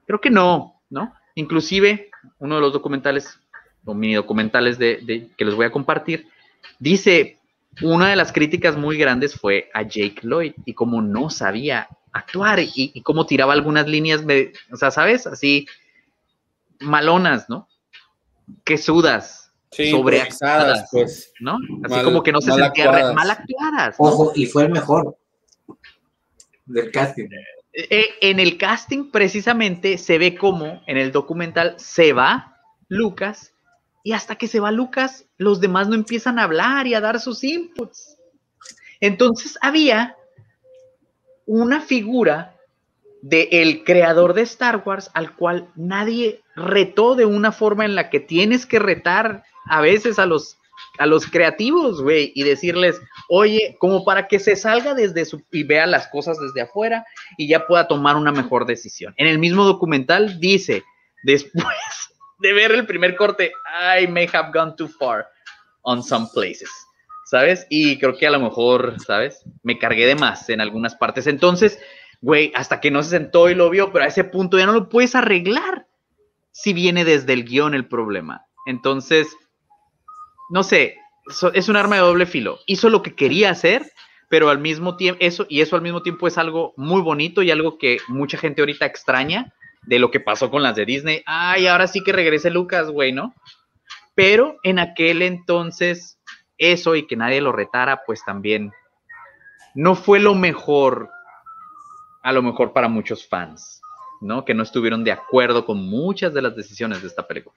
creo 0.07 0.21
que 0.21 0.31
no, 0.31 0.81
¿no? 0.89 1.15
Inclusive, 1.35 2.11
uno 2.39 2.57
de 2.57 2.61
los 2.61 2.73
documentales, 2.73 3.39
o 3.85 3.95
mini 3.95 4.15
documentales 4.15 4.79
de, 4.79 5.29
que 5.37 5.45
les 5.45 5.55
voy 5.55 5.67
a 5.67 5.71
compartir, 5.73 6.27
dice, 6.79 7.39
una 7.83 8.09
de 8.11 8.17
las 8.17 8.33
críticas 8.33 8.77
muy 8.77 8.99
grandes 8.99 9.35
fue 9.35 9.71
a 9.73 9.83
Jake 9.83 10.21
Lloyd 10.23 10.53
y 10.65 10.75
cómo 10.75 11.01
no 11.01 11.31
sabía 11.31 11.89
actuar 12.13 12.59
y, 12.59 12.71
y 12.75 13.03
cómo 13.03 13.25
tiraba 13.27 13.53
algunas 13.53 13.87
líneas, 13.87 14.27
de, 14.27 14.53
o 14.73 14.77
sea, 14.77 14.91
¿sabes? 14.91 15.27
Así, 15.27 15.67
malonas, 16.81 17.49
¿no? 17.49 17.69
Que 18.65 18.77
sudas, 18.79 19.53
Sí, 19.73 19.89
sobre 19.93 20.17
improvisadas, 20.17 20.89
pues. 20.91 21.33
¿no? 21.39 21.57
Así 21.85 21.95
Mal- 21.95 22.05
como 22.05 22.23
que 22.25 22.33
no 22.33 22.41
se 22.41 22.51
mal 22.51 22.59
sentía 22.65 22.85
re- 22.85 22.91
actuadas. 22.91 23.15
mal 23.15 23.31
actuadas. 23.31 23.97
¿no? 24.01 24.05
Ojo, 24.07 24.33
y 24.35 24.47
fue 24.47 24.65
el 24.65 24.71
mejor 24.73 25.17
del 26.67 26.91
casting. 26.91 27.29
Eh, 27.73 28.09
en 28.21 28.41
el 28.41 28.59
casting 28.59 29.11
precisamente 29.11 29.97
se 29.97 30.19
ve 30.19 30.35
como 30.35 30.83
en 30.87 30.97
el 30.97 31.13
documental 31.13 31.75
se 31.79 32.13
va 32.13 32.57
Lucas 32.89 33.53
y 34.03 34.13
hasta 34.13 34.35
que 34.35 34.49
se 34.49 34.59
va 34.59 34.73
Lucas 34.73 35.27
los 35.37 35.61
demás 35.61 35.89
no 35.89 35.95
empiezan 35.95 36.39
a 36.39 36.45
hablar 36.45 36.87
y 36.89 36.95
a 36.95 37.01
dar 37.01 37.21
sus 37.21 37.45
inputs. 37.45 38.17
Entonces 39.01 39.57
había 39.63 40.17
una 41.47 41.81
figura 41.81 42.57
de 43.23 43.49
el 43.53 43.85
creador 43.85 44.35
de 44.35 44.43
Star 44.43 44.83
Wars 44.85 45.11
al 45.15 45.37
cual 45.37 45.71
nadie 45.77 46.43
retó 46.57 47.15
de 47.15 47.27
una 47.27 47.53
forma 47.53 47.85
en 47.85 47.95
la 47.95 48.11
que 48.11 48.19
tienes 48.19 48.67
que 48.67 48.79
retar 48.79 49.45
a 49.67 49.81
veces 49.81 50.19
a 50.19 50.27
los 50.27 50.60
a 51.01 51.07
los 51.07 51.27
creativos, 51.27 52.03
güey, 52.03 52.31
y 52.35 52.43
decirles, 52.43 53.01
oye, 53.31 53.75
como 53.81 54.05
para 54.05 54.29
que 54.29 54.39
se 54.39 54.55
salga 54.55 54.93
desde 54.93 55.25
su 55.25 55.43
y 55.51 55.63
vea 55.63 55.87
las 55.87 56.09
cosas 56.09 56.39
desde 56.39 56.61
afuera 56.61 57.07
y 57.39 57.49
ya 57.49 57.67
pueda 57.67 57.89
tomar 57.89 58.17
una 58.17 58.33
mejor 58.33 58.67
decisión. 58.67 59.15
En 59.17 59.27
el 59.27 59.39
mismo 59.39 59.65
documental 59.65 60.39
dice, 60.39 60.85
después 61.25 61.65
de 62.41 62.53
ver 62.53 62.73
el 62.73 62.87
primer 62.87 63.17
corte, 63.17 63.51
I 63.99 64.09
may 64.09 64.29
have 64.31 64.51
gone 64.53 64.75
too 64.77 64.89
far 64.89 65.27
on 65.81 66.03
some 66.03 66.27
places, 66.35 66.69
¿sabes? 67.25 67.67
Y 67.71 67.99
creo 67.99 68.19
que 68.19 68.27
a 68.27 68.31
lo 68.31 68.41
mejor, 68.41 68.97
¿sabes? 69.01 69.43
Me 69.63 69.79
cargué 69.79 70.05
de 70.05 70.17
más 70.17 70.51
en 70.51 70.61
algunas 70.61 70.97
partes. 70.97 71.27
Entonces, 71.27 71.79
güey, 72.21 72.53
hasta 72.55 72.79
que 72.79 72.91
no 72.91 73.03
se 73.03 73.09
sentó 73.09 73.49
y 73.49 73.55
lo 73.55 73.71
vio, 73.71 73.91
pero 73.91 74.05
a 74.05 74.09
ese 74.09 74.25
punto 74.25 74.59
ya 74.59 74.67
no 74.67 74.73
lo 74.73 74.91
puedes 74.91 75.15
arreglar 75.15 75.87
si 76.53 76.75
viene 76.75 77.07
desde 77.07 77.33
el 77.33 77.45
guion 77.45 77.73
el 77.73 77.89
problema. 77.89 78.45
Entonces, 78.67 79.35
no 80.51 80.63
sé, 80.63 80.97
es 81.55 81.69
un 81.69 81.77
arma 81.77 81.97
de 81.97 82.03
doble 82.03 82.27
filo. 82.27 82.59
Hizo 82.67 82.91
lo 82.91 83.03
que 83.03 83.15
quería 83.15 83.51
hacer, 83.51 83.91
pero 84.29 84.51
al 84.51 84.59
mismo 84.59 84.97
tiempo, 84.97 85.19
eso, 85.21 85.47
y 85.49 85.61
eso 85.61 85.77
al 85.77 85.83
mismo 85.83 86.03
tiempo 86.03 86.27
es 86.27 86.39
algo 86.39 86.75
muy 86.77 87.01
bonito 87.01 87.43
y 87.43 87.51
algo 87.51 87.79
que 87.79 87.99
mucha 88.09 88.37
gente 88.37 88.63
ahorita 88.63 88.87
extraña 88.87 89.53
de 89.83 89.99
lo 89.99 90.11
que 90.11 90.21
pasó 90.21 90.51
con 90.51 90.63
las 90.63 90.77
de 90.77 90.85
Disney. 90.85 91.23
Ay, 91.27 91.67
ahora 91.67 91.87
sí 91.87 92.03
que 92.03 92.13
regrese 92.13 92.51
Lucas, 92.51 92.91
güey, 92.91 93.13
¿no? 93.13 93.35
Pero 94.15 94.59
en 94.63 94.79
aquel 94.79 95.23
entonces, 95.23 96.21
eso 96.59 96.95
y 96.95 97.07
que 97.07 97.17
nadie 97.17 97.41
lo 97.41 97.53
retara, 97.53 98.03
pues 98.05 98.25
también 98.25 98.73
no 99.75 99.95
fue 99.95 100.19
lo 100.19 100.35
mejor, 100.35 101.11
a 102.23 102.33
lo 102.33 102.43
mejor 102.43 102.73
para 102.73 102.89
muchos 102.89 103.27
fans, 103.27 103.81
¿no? 104.21 104.45
Que 104.45 104.55
no 104.55 104.63
estuvieron 104.63 105.05
de 105.05 105.13
acuerdo 105.13 105.65
con 105.65 105.79
muchas 105.79 106.35
de 106.35 106.43
las 106.43 106.55
decisiones 106.55 107.03
de 107.03 107.09
esta 107.09 107.27
película. 107.27 107.57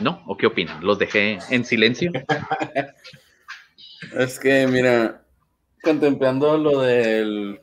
¿No? 0.00 0.22
¿O 0.26 0.36
qué 0.36 0.46
opinan? 0.46 0.84
¿Los 0.84 0.98
dejé 0.98 1.38
en 1.50 1.64
silencio? 1.64 2.10
Es 4.18 4.38
que, 4.38 4.66
mira, 4.66 5.22
contemplando 5.82 6.56
lo 6.58 6.80
del. 6.82 7.60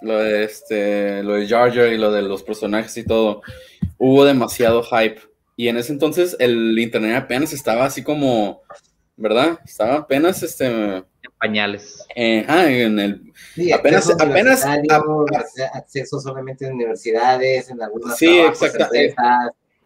Lo 0.00 0.18
de 0.18 0.44
este. 0.44 1.22
Lo 1.22 1.34
de 1.34 1.46
Jar 1.46 1.72
Jar 1.74 1.88
y 1.92 1.98
lo 1.98 2.10
de 2.10 2.22
los 2.22 2.42
personajes 2.42 2.96
y 2.96 3.04
todo, 3.04 3.42
hubo 3.98 4.24
demasiado 4.24 4.82
hype. 4.82 5.20
Y 5.56 5.68
en 5.68 5.76
ese 5.76 5.92
entonces 5.92 6.36
el 6.38 6.78
internet 6.78 7.16
apenas 7.16 7.52
estaba 7.52 7.84
así 7.84 8.02
como. 8.02 8.62
¿Verdad? 9.16 9.58
Estaba 9.64 9.96
apenas 9.96 10.42
este. 10.42 10.66
En 10.66 11.04
pañales. 11.38 12.04
eh, 12.14 12.44
ah, 12.48 12.66
en 12.70 12.98
el. 12.98 13.32
Sí, 13.54 13.70
Apenas- 13.72 14.08
apenas- 14.10 14.64
acceso 15.74 16.20
solamente 16.20 16.66
en 16.66 16.74
universidades, 16.74 17.68
en 17.70 17.82
algunas 17.82 18.16
Sí, 18.16 18.38
empresas. 18.38 18.88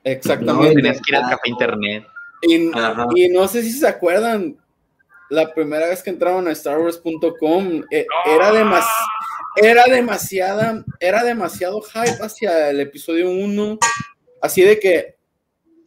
Exactamente. 0.05 0.75
Tenías 0.77 1.01
que 1.01 1.13
ir 1.13 1.17
al 1.17 1.31
café 1.31 1.49
internet. 1.49 2.07
Y, 2.43 3.29
no 3.29 3.47
sé 3.47 3.63
si 3.63 3.71
se 3.71 3.87
acuerdan, 3.87 4.57
la 5.31 5.53
primera 5.55 5.87
vez 5.89 6.03
que 6.03 6.11
entraron 6.11 6.49
a 6.49 6.55
StarWars.com 6.55 7.85
eh, 7.91 8.07
era, 8.27 8.53
demas 8.53 8.85
era 9.57 9.85
demasiada, 9.85 10.85
era 10.99 11.23
demasiado 11.23 11.81
hype 11.81 12.23
hacia 12.23 12.71
el 12.71 12.81
episodio 12.81 13.31
1, 13.31 13.79
así 14.41 14.63
de 14.63 14.81
que 14.81 15.17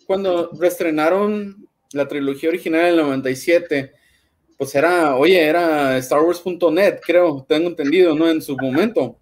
cuando 0.06 0.50
reestrenaron 0.58 1.68
la 1.92 2.08
trilogía 2.08 2.50
original 2.50 2.82
en 2.82 2.88
el 2.88 2.98
97, 2.98 3.92
pues 4.58 4.76
era, 4.76 5.16
oye, 5.16 5.44
era 5.44 6.02
StarWars.net, 6.02 7.00
creo, 7.06 7.46
tengo 7.48 7.70
entendido, 7.70 8.16
¿no? 8.16 8.30
En 8.30 8.42
su 8.42 8.56
momento. 8.56 9.20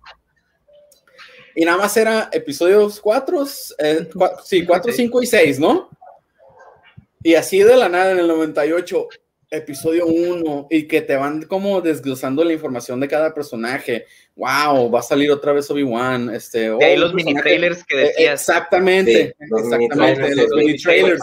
Y 1.56 1.66
nada 1.66 1.78
más 1.78 1.96
era 1.98 2.30
episodios 2.32 3.00
4, 3.00 3.46
sí, 4.44 4.66
4, 4.66 4.92
5 4.92 5.22
y 5.24 5.26
6, 5.28 5.60
¿no? 5.60 5.90
Y 7.22 7.36
así 7.36 7.60
de 7.64 7.76
la 7.78 7.88
nada 7.90 8.12
en 8.12 8.20
el 8.20 8.28
98, 8.28 9.08
episodio 9.50 10.08
1, 10.08 10.68
y 10.72 10.88
que 10.88 11.02
te 11.02 11.16
van 11.16 11.44
como 11.44 11.80
desglosando 11.80 12.44
la 12.44 12.54
información 12.54 13.00
de 13.00 13.08
cada 13.08 13.34
personaje. 13.34 14.06
Wow, 14.36 14.90
va 14.92 15.00
a 15.00 15.04
salir 15.04 15.32
otra 15.32 15.54
vez 15.54 15.70
Obi-Wan. 15.70 16.34
Este, 16.34 16.72
De 16.72 16.84
ahí 16.86 16.96
oh, 16.98 17.02
los 17.02 17.12
un 17.12 17.16
mini 17.18 17.36
trailers 17.36 17.84
que 17.86 17.96
Eh, 18.02 18.06
decías. 18.08 18.42
Exactamente, 18.42 19.36
Sí, 19.40 19.46
los 19.50 19.62
exactamente, 19.64 20.36
los 20.36 20.50
de 20.50 20.56
mini 20.56 20.66
20 20.72 20.84
trailers 20.84 21.22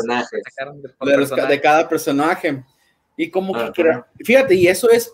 de- 1.01 1.16
los- 1.16 1.49
de 1.49 1.61
cada 1.61 1.89
personaje. 1.89 2.62
Y 3.16 3.28
como 3.31 3.53
que, 3.53 3.59
Ajá. 3.61 3.72
quiera- 3.72 4.07
fíjate, 4.24 4.55
y 4.55 4.68
eso 4.68 4.89
es 4.91 5.12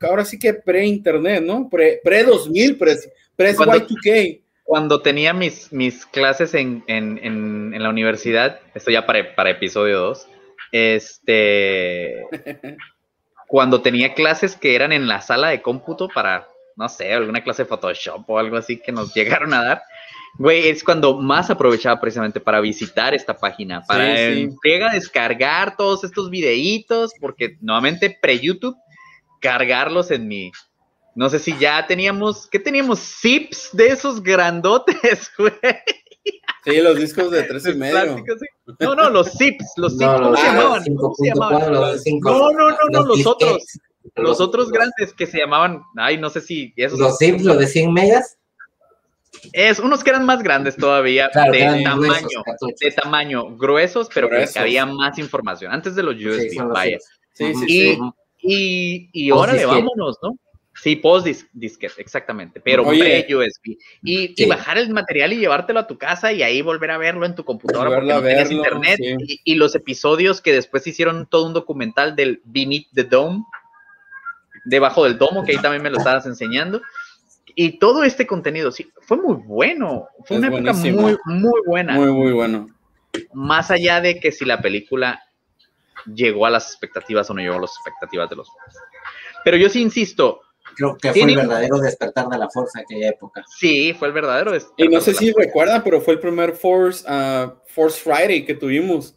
ahora 0.00 0.24
sí 0.24 0.38
que 0.38 0.54
pre-internet, 0.54 1.42
¿no? 1.42 1.68
Pre- 1.68 2.00
Pre-2000, 2.04 2.78
pre, 2.78 2.96
pre 3.34 3.54
Cuando- 3.56 3.76
Y2K. 3.78 4.40
Cuando 4.64 5.02
tenía 5.02 5.32
mis, 5.32 5.72
mis 5.72 6.04
clases 6.06 6.54
en, 6.54 6.82
en- 6.86 7.18
en- 7.22 7.72
en 7.74 7.82
la 7.82 7.90
universidad, 7.90 8.58
esto 8.74 8.90
ya 8.90 9.06
para, 9.06 9.34
para 9.34 9.50
episodio 9.50 10.00
2, 10.00 10.26
este, 10.72 12.24
cuando 13.46 13.82
tenía 13.82 14.14
clases 14.14 14.56
que 14.56 14.74
eran 14.74 14.92
en 14.92 15.06
la 15.06 15.20
sala 15.20 15.48
de 15.48 15.62
cómputo 15.62 16.08
para, 16.08 16.48
no 16.76 16.88
sé, 16.88 17.12
alguna 17.12 17.42
clase 17.42 17.62
de 17.62 17.68
Photoshop 17.68 18.28
o 18.28 18.38
algo 18.38 18.56
así 18.56 18.80
que 18.80 18.90
nos 18.92 19.14
llegaron 19.14 19.52
a 19.54 19.62
dar, 19.62 19.82
güey, 20.38 20.68
es 20.68 20.82
cuando 20.82 21.20
más 21.20 21.50
aprovechaba 21.50 22.00
precisamente 22.00 22.40
para 22.40 22.60
visitar 22.60 23.14
esta 23.14 23.36
página, 23.36 23.82
para 23.82 24.16
Sí, 24.34 24.48
friega 24.62 24.92
descargar 24.92 25.76
todos 25.76 26.02
estos 26.04 26.30
videitos, 26.30 27.12
porque 27.20 27.56
nuevamente 27.60 28.16
pre-YouTube, 28.20 28.76
cargarlos 29.40 30.10
en 30.10 30.26
mi... 30.26 30.50
No 31.14 31.28
sé 31.28 31.38
si 31.38 31.56
ya 31.58 31.86
teníamos, 31.86 32.46
¿qué 32.48 32.58
teníamos? 32.58 32.98
Zips 32.98 33.70
de 33.72 33.86
esos 33.88 34.22
grandotes, 34.22 35.30
güey. 35.38 35.52
Sí, 36.64 36.80
los 36.80 36.96
discos 36.98 37.30
de 37.30 37.42
tres 37.44 37.66
y 37.66 37.74
medio. 37.74 38.16
No, 38.80 38.94
no, 38.94 39.10
los 39.10 39.30
zips, 39.32 39.64
los 39.76 39.92
zips, 39.92 40.04
No, 40.06 40.14
¿cómo 40.16 40.30
los 40.30 40.40
se 40.40 40.46
ah, 40.48 40.52
llamaban? 40.54 40.82
los 40.86 40.96
¿Cómo 41.00 41.14
se 41.14 41.22
5.4, 41.22 41.34
llamaban? 41.34 41.72
los 41.72 42.02
cinco- 42.02 42.30
No, 42.30 42.50
no, 42.52 42.70
no, 42.70 42.76
no, 42.90 43.02
los 43.04 43.26
otros. 43.26 43.62
Los 44.16 44.40
otros 44.40 44.70
grandes 44.70 45.12
que 45.16 45.26
se 45.26 45.38
llamaban, 45.38 45.82
ay, 45.96 46.18
no 46.18 46.30
sé 46.30 46.40
si 46.40 46.72
esos. 46.76 46.98
Los 46.98 47.16
zips, 47.18 47.42
los 47.44 47.58
de 47.58 47.66
100 47.66 47.92
megas. 47.92 48.36
Es 49.52 49.78
unos 49.78 50.02
que 50.02 50.10
eran 50.10 50.24
más 50.24 50.42
grandes 50.42 50.76
todavía, 50.76 51.28
Claro, 51.30 51.52
de 51.52 51.82
tamaño, 51.84 51.96
gruesos, 51.96 52.80
de 52.80 52.90
tamaño, 52.92 53.56
gruesos, 53.56 54.08
pero 54.14 54.28
Gruesos. 54.28 54.54
que 54.54 54.60
había 54.60 54.86
más 54.86 55.18
información. 55.18 55.72
Antes 55.72 55.94
de 55.94 56.02
los 56.02 56.14
USB, 56.16 56.50
Sí, 56.50 56.58
vaya. 56.58 56.98
Sí, 57.32 57.54
sí, 57.54 57.64
Y, 57.66 57.94
sí. 57.94 57.98
y, 58.42 59.10
y 59.26 59.30
órale, 59.32 59.58
disquete. 59.58 59.80
vámonos, 59.82 60.18
¿no? 60.22 60.38
Sí, 60.82 60.96
post 60.96 61.26
dis- 61.26 61.48
disquete, 61.52 62.02
exactamente, 62.02 62.60
pero 62.60 62.84
pre-USB. 62.84 63.76
Y, 64.02 64.34
y 64.42 64.46
bajar 64.48 64.76
el 64.76 64.90
material 64.90 65.32
y 65.32 65.36
llevártelo 65.38 65.78
a 65.80 65.86
tu 65.86 65.96
casa 65.98 66.32
y 66.32 66.42
ahí 66.42 66.62
volver 66.62 66.90
a 66.90 66.98
verlo 66.98 67.24
en 67.26 67.34
tu 67.36 67.44
computadora 67.44 67.90
porque 67.90 68.12
no 68.12 68.20
verlo, 68.20 68.52
internet. 68.52 68.96
sí. 68.96 69.14
Y, 69.44 69.52
y 69.52 69.54
los 69.54 69.74
episodios 69.76 70.40
que 70.40 70.52
después 70.52 70.84
hicieron 70.86 71.26
todo 71.26 71.46
un 71.46 71.52
documental 71.54 72.16
del 72.16 72.42
Beneath 72.44 72.88
the 72.92 73.04
Dome, 73.04 73.44
debajo 74.64 75.04
del 75.04 75.16
domo, 75.18 75.44
que 75.44 75.52
ahí 75.52 75.58
también 75.62 75.82
me 75.82 75.90
lo 75.90 75.98
estabas 75.98 76.26
enseñando. 76.26 76.80
Y 77.54 77.78
todo 77.78 78.02
este 78.02 78.26
contenido, 78.26 78.72
sí, 78.72 78.90
fue 79.02 79.16
muy 79.16 79.34
bueno. 79.36 80.08
Fue 80.24 80.36
Es 80.36 80.38
una 80.42 80.48
época 80.48 80.72
buenísimo. 80.72 81.02
muy, 81.02 81.16
muy 81.26 81.60
buena 81.66 81.92
Muy, 81.94 82.10
muy 82.12 82.32
bueno. 82.32 82.68
más 83.32 83.70
allá 83.70 84.00
de 84.00 84.18
que 84.18 84.32
si 84.32 84.44
la 84.44 84.60
película 84.60 85.22
llegó 86.12 86.46
a 86.46 86.50
las 86.50 86.66
expectativas 86.68 87.30
o 87.30 87.34
no 87.34 87.40
llegó 87.40 87.58
a 87.58 87.60
las 87.60 87.70
expectativas 87.76 88.28
de 88.28 88.36
los 88.36 88.48
fans. 88.48 88.76
Pero 89.44 89.56
yo 89.56 89.68
sí 89.68 89.80
insisto, 89.82 90.40
Creo 90.76 90.96
que 90.96 91.12
fue 91.12 91.22
el 91.22 91.36
verdadero 91.36 91.78
despertar 91.78 92.28
de 92.28 92.38
la 92.38 92.48
fuerza 92.50 92.78
en 92.80 92.84
aquella 92.84 93.08
época. 93.10 93.44
sí, 93.58 93.94
fue 93.98 94.08
el 94.08 94.14
verdadero. 94.14 94.52
Y 94.76 94.88
no 94.88 95.00
sé 95.00 95.10
despertar 95.12 95.14
si 95.16 95.32
recuerdan, 95.32 95.82
pero 95.84 96.00
fue 96.00 96.14
el 96.14 96.20
primer 96.20 96.52
Force, 96.54 97.04
ah, 97.08 97.54
Force 97.68 98.00
Friday 98.00 98.44
que 98.44 98.54
tuvimos. 98.54 99.16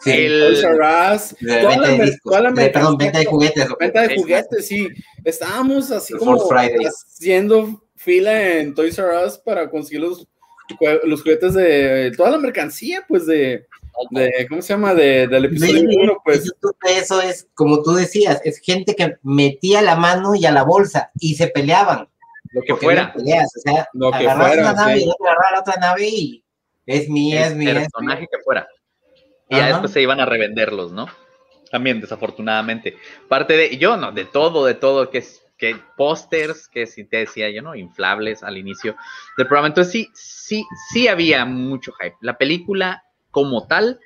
Sí, 0.00 0.12
el- 0.12 0.40
Toys 0.40 0.62
R 0.62 1.14
Us, 1.14 1.36
de 1.40 1.60
toda 1.60 1.70
venta 1.70 1.80
la 1.80 1.88
de 1.88 1.96
mer- 1.98 2.06
discos, 2.06 2.30
toda 2.32 2.40
la 2.42 2.50
de- 2.52 2.70
perdón, 2.70 2.96
venta 2.98 3.18
de 3.18 3.24
juguetes. 3.24 3.66
Venta 3.80 4.02
de 4.06 4.16
juguetes, 4.16 4.68
sí. 4.68 4.88
Estábamos 5.24 5.90
así 5.90 6.12
El 6.12 6.18
como 6.20 6.38
haciendo 6.52 7.82
fila 7.96 8.58
en 8.58 8.74
Toys 8.74 8.96
R 8.98 9.26
Us 9.26 9.38
para 9.38 9.68
conseguir 9.68 10.02
los, 10.02 10.26
los 11.04 11.22
juguetes 11.22 11.54
de 11.54 12.12
toda 12.16 12.30
la 12.30 12.38
mercancía, 12.38 13.04
pues 13.08 13.26
de, 13.26 13.66
de 14.10 14.46
¿cómo 14.48 14.62
se 14.62 14.72
llama? 14.74 14.94
De, 14.94 15.26
del 15.26 15.46
episodio 15.46 15.80
Sí, 15.80 15.96
1, 16.02 16.16
pues. 16.24 16.44
YouTube, 16.44 16.76
Eso 16.88 17.20
es, 17.20 17.48
como 17.54 17.82
tú 17.82 17.92
decías, 17.92 18.40
es 18.44 18.58
gente 18.60 18.94
que 18.96 19.16
metía 19.22 19.82
la 19.82 19.96
mano 19.96 20.34
y 20.34 20.46
a 20.46 20.52
la 20.52 20.62
bolsa 20.64 21.10
y 21.18 21.34
se 21.34 21.48
peleaban. 21.48 22.08
lo 22.52 22.62
que 22.62 22.74
fuera, 22.76 23.12
peleas, 23.12 23.50
o 23.56 23.60
sea, 23.60 23.88
Lo 23.92 24.10
que 24.12 24.18
fuera, 24.28 24.34
una 24.62 24.72
nave 24.72 24.98
sí. 24.98 25.04
y 25.04 25.06
la 25.06 25.60
otra 25.60 25.74
nave 25.80 26.08
y 26.08 26.44
es 26.86 27.08
mía, 27.08 27.46
es 27.46 27.52
el 27.52 27.58
mía. 27.58 27.70
es 27.72 27.88
personaje 27.90 28.20
mía. 28.20 28.28
que 28.32 28.38
fuera. 28.42 28.68
Y 29.50 29.56
ya 29.56 29.62
Ajá. 29.62 29.68
después 29.72 29.92
se 29.92 30.02
iban 30.02 30.20
a 30.20 30.26
revenderlos, 30.26 30.92
¿no? 30.92 31.06
También, 31.70 32.00
desafortunadamente. 32.00 32.96
Parte 33.28 33.54
de, 33.56 33.76
yo 33.78 33.96
no, 33.96 34.12
de 34.12 34.24
todo, 34.24 34.64
de 34.64 34.74
todo, 34.74 35.10
que 35.10 35.18
es 35.18 35.42
que 35.58 35.76
pósters, 35.96 36.68
que 36.68 36.86
si 36.86 37.04
te 37.04 37.18
decía 37.18 37.50
yo, 37.50 37.62
¿no? 37.62 37.74
Inflables 37.74 38.42
al 38.44 38.56
inicio 38.56 38.94
del 39.36 39.46
programa. 39.48 39.66
Entonces 39.68 39.92
sí, 39.92 40.08
sí, 40.14 40.64
sí 40.90 41.08
había 41.08 41.44
mucho 41.44 41.92
hype. 42.00 42.16
La 42.20 42.38
película 42.38 43.02
como 43.38 43.68
tal 43.68 44.00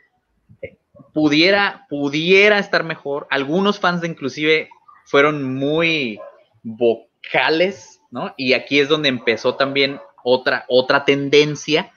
pudiera, 1.14 1.86
pudiera 1.88 2.58
estar 2.58 2.84
mejor. 2.84 3.26
Algunos 3.30 3.80
fans 3.80 4.02
de 4.02 4.08
inclusive 4.08 4.68
fueron 5.06 5.54
muy 5.54 6.20
vocales, 6.62 7.98
¿no? 8.10 8.34
Y 8.36 8.52
aquí 8.52 8.78
es 8.78 8.90
donde 8.90 9.08
empezó 9.08 9.54
también 9.54 9.98
otra, 10.22 10.66
otra 10.68 11.06
tendencia. 11.06 11.90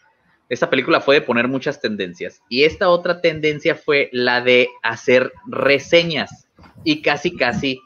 Esta 0.48 0.70
película 0.70 1.02
fue 1.02 1.16
de 1.16 1.22
poner 1.22 1.50
muchas 1.50 1.82
tendencias. 1.82 2.42
Y 2.48 2.64
esta 2.64 2.88
otra 2.88 3.20
tendencia 3.20 3.76
fue 3.76 4.10
la 4.14 4.40
de 4.40 4.70
hacer 4.82 5.34
reseñas 5.46 6.48
y 6.86 7.02
casi, 7.02 7.36
casi 7.36 7.82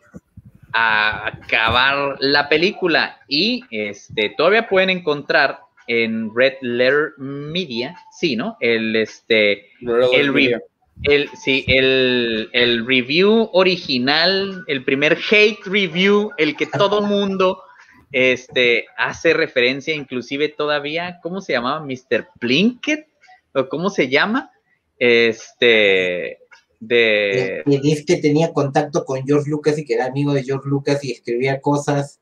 acabar 0.71 2.17
la 2.19 2.49
película. 2.49 3.19
Y 3.27 3.63
este, 3.71 4.29
todavía 4.29 4.69
pueden 4.69 4.91
encontrar 4.91 5.61
en 5.89 6.33
Red 6.33 6.53
Letter 6.61 7.13
Media, 7.17 7.97
sí, 8.11 8.35
¿no? 8.35 8.55
El, 8.61 8.95
este, 8.95 9.71
el, 10.13 10.33
re- 10.33 10.61
el, 11.03 11.29
sí, 11.29 11.65
el, 11.67 12.49
el 12.53 12.85
review 12.85 13.49
original, 13.53 14.63
el 14.67 14.85
primer 14.85 15.17
hate 15.31 15.65
review, 15.65 16.31
el 16.37 16.55
que 16.55 16.67
todo 16.67 17.01
mundo 17.07 17.63
este, 18.11 18.85
hace 18.97 19.33
referencia, 19.33 19.95
inclusive 19.95 20.49
todavía, 20.49 21.19
¿cómo 21.23 21.41
se 21.41 21.53
llamaba? 21.53 21.83
Mr. 21.83 22.27
Plinkett, 22.39 23.07
o 23.55 23.67
cómo 23.67 23.89
se 23.89 24.09
llama, 24.09 24.51
este, 24.99 26.37
de... 26.79 27.63
Que 27.65 27.79
dice 27.81 28.05
que 28.05 28.17
tenía 28.17 28.53
contacto 28.53 29.05
con 29.05 29.25
George 29.25 29.49
Lucas 29.49 29.79
y 29.79 29.85
que 29.85 29.95
era 29.95 30.05
amigo 30.05 30.33
de 30.33 30.43
George 30.43 30.69
Lucas 30.69 31.03
y 31.03 31.11
escribía 31.11 31.61
cosas. 31.61 32.19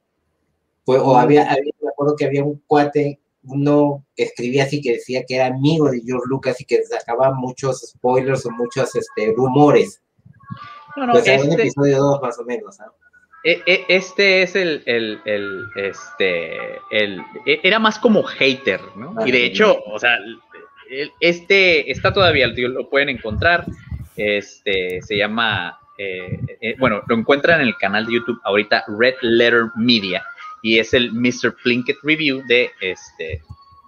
Pues, 0.86 1.01
o 1.03 1.18
había, 1.18 1.51
había, 1.51 1.74
me 1.82 1.89
acuerdo 1.89 2.15
que 2.15 2.24
había 2.26 2.45
un 2.45 2.61
cuate, 2.65 3.20
uno 3.48 4.06
que 4.16 4.24
escribía 4.24 4.64
así 4.64 4.82
que 4.82 4.93
decía 4.93 5.24
que 5.28 5.36
era 5.36 5.48
amigo 5.48 5.89
de 5.89 6.02
George 6.06 6.26
Lucas 6.28 6.60
y 6.62 6.66
que 6.66 6.84
sacaba 6.84 7.34
muchos 7.34 7.82
spoilers 7.82 8.45
o 8.45 8.52
muchos 8.52 8.95
este, 8.95 9.34
rumores. 9.36 10.02
No, 10.95 11.06
no, 11.08 11.14
Pues 11.14 11.28
este, 11.28 11.54
episodio 11.54 11.98
2 11.98 12.22
más 12.22 12.39
o 12.39 12.43
menos. 12.45 12.80
¿ah? 12.80 12.91
e- 13.43 13.62
e- 13.66 13.86
este 13.88 14.41
es 14.43 14.56
el, 14.56 14.84
el, 14.86 15.22
el, 15.26 15.64
este, 15.76 16.58
el, 16.91 17.22
e- 17.45 17.60
era 17.64 17.80
más 17.80 18.00
como 18.00 18.24
hater, 18.24 18.82
¿no? 18.95 19.16
Y 19.26 19.32
de 19.32 19.45
hecho, 19.45 19.78
o 19.86 19.98
sea, 20.00 20.16
el- 20.89 21.12
este 21.20 21.91
está 21.91 22.14
todavía, 22.14 22.54
tío, 22.54 22.70
lo 22.70 22.89
pueden 22.89 23.10
encontrar, 23.10 23.66
este, 24.16 25.02
se 25.02 25.18
llama, 25.18 25.80
eh, 25.98 26.39
eh, 26.62 26.76
bueno, 26.80 27.02
lo 27.08 27.16
encuentran 27.16 27.62
en 27.62 27.68
el 27.68 27.78
canal 27.78 28.06
de 28.06 28.14
YouTube 28.14 28.39
ahorita, 28.43 28.86
Red 29.00 29.16
Letter 29.22 29.66
Media, 29.76 30.26
y 30.62 30.80
es 30.80 30.93
el 30.93 31.12
Mr. 31.14 31.55
Plinkett 31.64 31.97
Review 32.03 32.43
de, 32.47 32.72
este, 32.82 33.41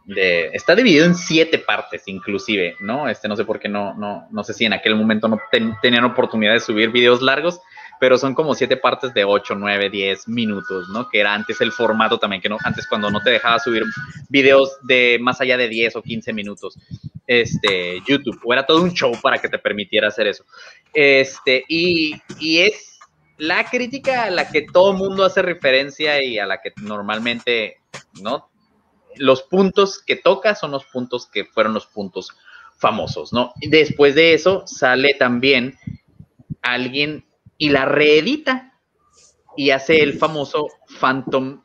de, 0.05 0.47
está 0.53 0.75
dividido 0.75 1.05
en 1.05 1.15
siete 1.15 1.59
partes 1.59 2.03
inclusive, 2.07 2.75
¿no? 2.79 3.07
Este, 3.09 3.27
no 3.27 3.35
sé 3.35 3.45
por 3.45 3.59
qué 3.59 3.69
no, 3.69 3.93
no, 3.95 4.27
no 4.31 4.43
sé 4.43 4.53
si 4.53 4.65
en 4.65 4.73
aquel 4.73 4.95
momento 4.95 5.27
no 5.27 5.39
ten- 5.51 5.75
tenían 5.81 6.05
oportunidad 6.05 6.53
de 6.53 6.59
subir 6.59 6.89
videos 6.91 7.21
largos, 7.21 7.59
pero 7.99 8.17
son 8.17 8.33
como 8.33 8.55
siete 8.55 8.77
partes 8.77 9.13
de 9.13 9.25
8, 9.25 9.55
9, 9.55 9.89
10 9.89 10.27
minutos, 10.29 10.87
¿no? 10.89 11.09
Que 11.09 11.19
era 11.19 11.33
antes 11.33 11.59
el 11.59 11.71
formato 11.73 12.17
también, 12.17 12.41
que 12.41 12.47
no, 12.47 12.57
antes 12.63 12.87
cuando 12.87 13.11
no 13.11 13.21
te 13.21 13.29
dejaba 13.29 13.59
subir 13.59 13.83
videos 14.29 14.77
de 14.83 15.17
más 15.19 15.41
allá 15.41 15.57
de 15.57 15.67
10 15.67 15.97
o 15.97 16.01
15 16.01 16.31
minutos, 16.31 16.77
este, 17.27 18.01
YouTube, 18.07 18.39
o 18.45 18.53
era 18.53 18.65
todo 18.65 18.81
un 18.81 18.91
show 18.93 19.11
para 19.21 19.37
que 19.37 19.49
te 19.49 19.59
permitiera 19.59 20.07
hacer 20.07 20.27
eso. 20.27 20.45
Este, 20.93 21.63
y, 21.67 22.15
y 22.39 22.59
es 22.59 22.88
la 23.39 23.63
crítica 23.63 24.25
a 24.25 24.29
la 24.29 24.49
que 24.51 24.61
todo 24.61 24.93
mundo 24.93 25.23
hace 25.23 25.41
referencia 25.41 26.21
y 26.21 26.37
a 26.37 26.45
la 26.45 26.61
que 26.61 26.73
normalmente, 26.81 27.77
¿no? 28.21 28.49
Los 29.15 29.43
puntos 29.43 30.03
que 30.03 30.17
toca 30.17 30.55
son 30.55 30.71
los 30.71 30.85
puntos 30.85 31.27
que 31.27 31.45
fueron 31.45 31.73
los 31.73 31.87
puntos 31.87 32.35
famosos, 32.77 33.33
¿no? 33.33 33.53
Y 33.59 33.69
después 33.69 34.13
de 34.13 34.33
eso 34.33 34.63
sale 34.67 35.13
también 35.13 35.77
alguien 36.61 37.25
y 37.57 37.69
la 37.69 37.85
reedita 37.85 38.73
y 39.55 39.71
hace 39.71 40.01
el 40.01 40.13
famoso 40.13 40.67
Phantom, 40.99 41.63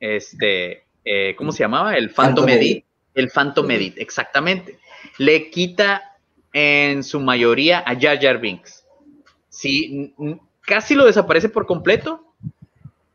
este, 0.00 0.86
eh, 1.04 1.34
¿cómo 1.36 1.52
se 1.52 1.64
llamaba? 1.64 1.96
El 1.96 2.10
Phantom, 2.10 2.44
Phantom 2.44 2.48
Edit. 2.48 2.62
Edit. 2.62 2.84
El 3.14 3.30
Phantom. 3.30 3.70
Edit, 3.70 3.98
exactamente. 3.98 4.78
Le 5.18 5.50
quita 5.50 6.18
en 6.52 7.02
su 7.04 7.20
mayoría 7.20 7.82
a 7.86 7.98
Jar 7.98 8.20
Jar 8.20 8.40
Binks. 8.40 8.84
Sí, 9.48 10.14
casi 10.62 10.94
lo 10.94 11.04
desaparece 11.06 11.48
por 11.48 11.66
completo. 11.66 12.24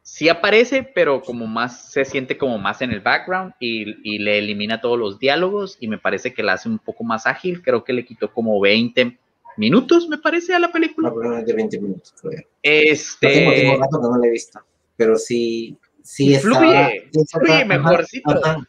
Sí 0.01 0.29
aparece, 0.29 0.83
pero 0.83 1.21
como 1.21 1.47
más 1.47 1.91
se 1.91 2.05
siente 2.05 2.37
como 2.37 2.57
más 2.57 2.81
en 2.81 2.91
el 2.91 3.01
background 3.01 3.53
y, 3.59 3.93
y 4.09 4.19
le 4.19 4.37
elimina 4.39 4.79
todos 4.79 4.97
los 4.97 5.19
diálogos 5.19 5.77
y 5.81 5.89
me 5.89 5.97
parece 5.97 6.33
que 6.33 6.43
la 6.43 6.53
hace 6.53 6.69
un 6.69 6.79
poco 6.79 7.03
más 7.03 7.27
ágil. 7.27 7.61
Creo 7.61 7.83
que 7.83 7.91
le 7.91 8.05
quitó 8.05 8.31
como 8.31 8.59
20 8.61 9.17
minutos, 9.57 10.07
me 10.07 10.17
parece, 10.17 10.53
a 10.53 10.59
la 10.59 10.71
película. 10.71 11.09
Aproximadamente 11.09 11.53
20 11.53 11.79
minutos, 11.81 12.13
creo. 12.21 12.31
No 12.31 12.37
tengo, 12.37 12.47
Este. 12.63 13.27
tengo 13.27 13.77
rato 13.77 14.01
que 14.01 14.07
no 14.07 14.17
la 14.17 14.27
he 14.27 14.31
visto, 14.31 14.59
pero 14.95 15.17
sí, 15.17 15.77
sí 16.03 16.35
Fluye, 16.35 17.09
fluye 17.29 17.65
mejorcito. 17.65 18.29
ajá. 18.31 18.65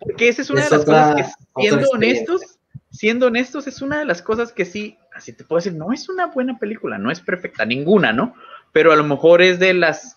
Porque 0.00 0.28
esa 0.28 0.42
es 0.42 0.50
una 0.50 0.62
Es 0.64 0.70
de 0.70 0.76
las 0.78 0.82
otra- 0.88 1.12
cosas 1.12 1.36
que, 1.54 1.62
siendo 1.62 1.88
honestos, 1.90 2.58
siendo 2.90 3.26
honestos, 3.28 3.66
es 3.68 3.80
una 3.82 4.00
de 4.00 4.04
las 4.04 4.20
cosas 4.20 4.52
que 4.52 4.64
sí, 4.64 4.96
así 5.22 5.32
te 5.32 5.44
puedo 5.44 5.58
decir, 5.58 5.74
no 5.74 5.92
es 5.92 6.08
una 6.08 6.26
buena 6.26 6.58
película, 6.58 6.98
no 6.98 7.10
es 7.10 7.20
perfecta, 7.20 7.64
ninguna, 7.64 8.12
¿no? 8.12 8.34
Pero 8.72 8.92
a 8.92 8.96
lo 8.96 9.04
mejor 9.04 9.40
es 9.40 9.58
de 9.58 9.72
las 9.74 10.16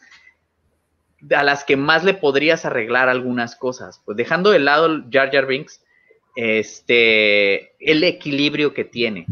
a 1.36 1.43
las 1.43 1.64
que 1.64 1.76
más 1.76 2.03
le 2.03 2.14
podrías 2.14 2.66
arreglar 2.66 3.10
algunas 3.10 3.56
cosas. 3.56 4.01
Pues 4.06 4.18
dejando 4.18 4.51
de 4.51 4.60
lado 4.60 5.03
Jar 5.12 5.32
Jar 5.32 5.47
Binks, 5.47 5.84
este, 6.36 7.74
el 7.80 8.03
equilibrio 8.03 8.74
que 8.74 8.84
tiene, 8.84 9.26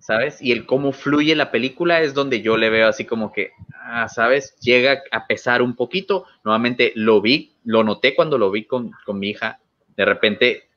¿sabes? 0.00 0.42
Y 0.42 0.52
el 0.52 0.66
cómo 0.66 0.92
fluye 0.92 1.34
la 1.36 1.50
película 1.50 2.00
es 2.00 2.12
donde 2.12 2.42
yo 2.42 2.56
le 2.56 2.70
veo 2.70 2.88
así 2.88 3.04
como 3.04 3.32
que, 3.32 3.52
ah, 3.74 4.08
¿sabes? 4.08 4.56
Llega 4.60 5.02
a 5.10 5.26
pesar 5.26 5.62
un 5.62 5.76
poquito. 5.76 6.26
Nuevamente 6.44 6.92
lo 6.96 7.20
vi, 7.20 7.54
lo 7.64 7.84
noté 7.84 8.14
cuando 8.14 8.36
lo 8.36 8.50
vi 8.50 8.64
con, 8.64 8.92
con 9.06 9.18
mi 9.18 9.30
hija. 9.30 9.60
De 9.96 10.04
repente 10.04 10.68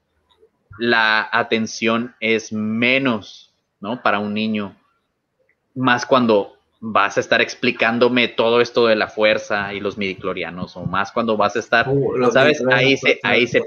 la 0.78 1.30
atención 1.32 2.16
es 2.20 2.54
menos, 2.54 3.51
¿no? 3.82 4.02
Para 4.02 4.20
un 4.20 4.34
niño. 4.34 4.76
Más 5.76 6.06
cuando 6.06 6.58
vas 6.80 7.18
a 7.18 7.20
estar 7.20 7.42
explicándome 7.42 8.28
todo 8.28 8.62
esto 8.62 8.88
de 8.88 8.96
la 8.96 9.08
fuerza 9.08 9.74
y 9.74 9.80
los 9.80 9.98
midiclorianos, 9.98 10.76
o 10.78 10.86
más 10.86 11.12
cuando 11.12 11.38
vas 11.38 11.56
a 11.56 11.60
estar, 11.60 11.88
Uh, 11.90 12.32
¿sabes? 12.32 12.64
Ahí 12.72 12.98
se, 12.98 13.20
ahí 13.24 13.48
se, 13.48 13.62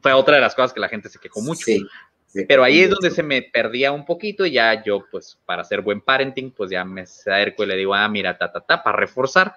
fue 0.00 0.12
otra 0.12 0.34
de 0.36 0.40
las 0.42 0.54
cosas 0.54 0.72
que 0.72 0.80
la 0.80 0.88
gente 0.88 1.08
se 1.08 1.18
quejó 1.18 1.40
mucho. 1.40 1.64
Sí, 1.64 1.82
sí. 2.26 2.44
Pero 2.46 2.64
ahí 2.64 2.80
es 2.80 2.90
donde 2.90 3.10
se 3.10 3.22
me 3.22 3.42
perdía 3.42 3.92
un 3.92 4.04
poquito 4.04 4.44
y 4.44 4.52
ya 4.52 4.82
yo, 4.84 5.04
pues, 5.10 5.38
para 5.46 5.62
hacer 5.62 5.80
buen 5.80 6.00
parenting, 6.00 6.50
pues 6.50 6.70
ya 6.70 6.84
me 6.84 7.02
acerco 7.02 7.62
y 7.64 7.66
le 7.66 7.76
digo, 7.76 7.94
ah, 7.94 8.08
mira, 8.08 8.36
ta, 8.36 8.52
ta, 8.52 8.60
ta, 8.60 8.82
para 8.82 8.96
reforzar, 8.98 9.56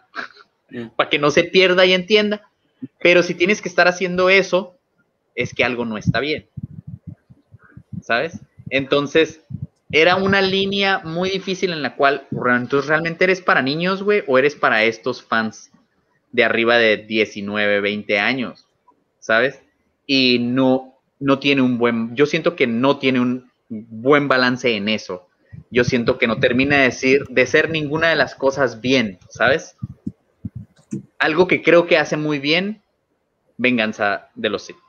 Mm. 0.69 0.87
para 0.95 1.09
que 1.09 1.19
no 1.19 1.29
se 1.31 1.43
pierda 1.43 1.85
y 1.85 1.93
entienda. 1.93 2.49
Pero 2.99 3.23
si 3.23 3.35
tienes 3.35 3.61
que 3.61 3.69
estar 3.69 3.87
haciendo 3.87 4.29
eso, 4.29 4.75
es 5.35 5.53
que 5.53 5.63
algo 5.63 5.85
no 5.85 5.97
está 5.97 6.19
bien. 6.19 6.47
¿Sabes? 8.01 8.39
Entonces, 8.69 9.41
era 9.91 10.15
una 10.15 10.41
línea 10.41 11.01
muy 11.03 11.29
difícil 11.29 11.71
en 11.71 11.81
la 11.81 11.95
cual, 11.95 12.27
entonces, 12.31 12.89
¿realmente 12.89 13.23
eres 13.25 13.41
para 13.41 13.61
niños, 13.61 14.03
güey? 14.03 14.23
¿O 14.27 14.37
eres 14.37 14.55
para 14.55 14.83
estos 14.83 15.23
fans 15.23 15.71
de 16.31 16.43
arriba 16.43 16.77
de 16.77 16.97
19, 16.97 17.81
20 17.81 18.19
años? 18.19 18.67
¿Sabes? 19.19 19.61
Y 20.07 20.39
no, 20.39 20.95
no 21.19 21.39
tiene 21.39 21.61
un 21.61 21.77
buen, 21.77 22.15
yo 22.15 22.25
siento 22.25 22.55
que 22.55 22.67
no 22.67 22.97
tiene 22.97 23.19
un 23.19 23.51
buen 23.69 24.27
balance 24.27 24.75
en 24.75 24.89
eso. 24.89 25.27
Yo 25.69 25.83
siento 25.83 26.17
que 26.17 26.27
no 26.27 26.39
termina 26.39 26.77
de 26.77 26.83
decir, 26.83 27.23
de 27.29 27.45
ser 27.45 27.69
ninguna 27.69 28.09
de 28.09 28.15
las 28.15 28.35
cosas 28.35 28.81
bien, 28.81 29.19
¿sabes? 29.29 29.77
Algo 31.17 31.47
que 31.47 31.61
creo 31.61 31.87
que 31.87 31.97
hace 31.97 32.17
muy 32.17 32.39
bien, 32.39 32.81
Venganza 33.57 34.29
de 34.35 34.49
los 34.49 34.63
Sith. 34.63 34.84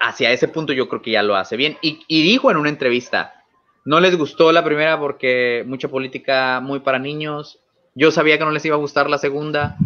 Hacia 0.00 0.32
ese 0.32 0.48
punto 0.48 0.72
yo 0.72 0.88
creo 0.88 1.02
que 1.02 1.12
ya 1.12 1.22
lo 1.22 1.36
hace 1.36 1.56
bien. 1.56 1.78
Y, 1.82 2.00
y 2.08 2.22
dijo 2.22 2.50
en 2.50 2.56
una 2.56 2.68
entrevista, 2.68 3.44
no 3.84 4.00
les 4.00 4.16
gustó 4.16 4.50
la 4.52 4.64
primera 4.64 4.98
porque 4.98 5.64
mucha 5.66 5.88
política 5.88 6.60
muy 6.60 6.80
para 6.80 6.98
niños. 6.98 7.60
Yo 7.94 8.10
sabía 8.10 8.38
que 8.38 8.44
no 8.44 8.50
les 8.50 8.64
iba 8.64 8.74
a 8.74 8.80
gustar 8.80 9.08
la 9.08 9.18
segunda 9.18 9.76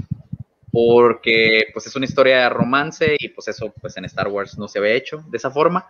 porque 0.73 1.65
pues 1.73 1.87
es 1.87 1.97
una 1.97 2.07
historia 2.07 2.43
de 2.43 2.49
romance 2.49 3.17
y 3.19 3.29
pues 3.29 3.49
eso 3.49 3.75
pues 3.81 3.97
en 3.97 4.05
Star 4.05 4.29
Wars 4.29 4.57
no 4.57 4.69
se 4.69 4.79
había 4.79 4.95
hecho 4.95 5.23
de 5.29 5.37
esa 5.37 5.51
forma. 5.51 5.87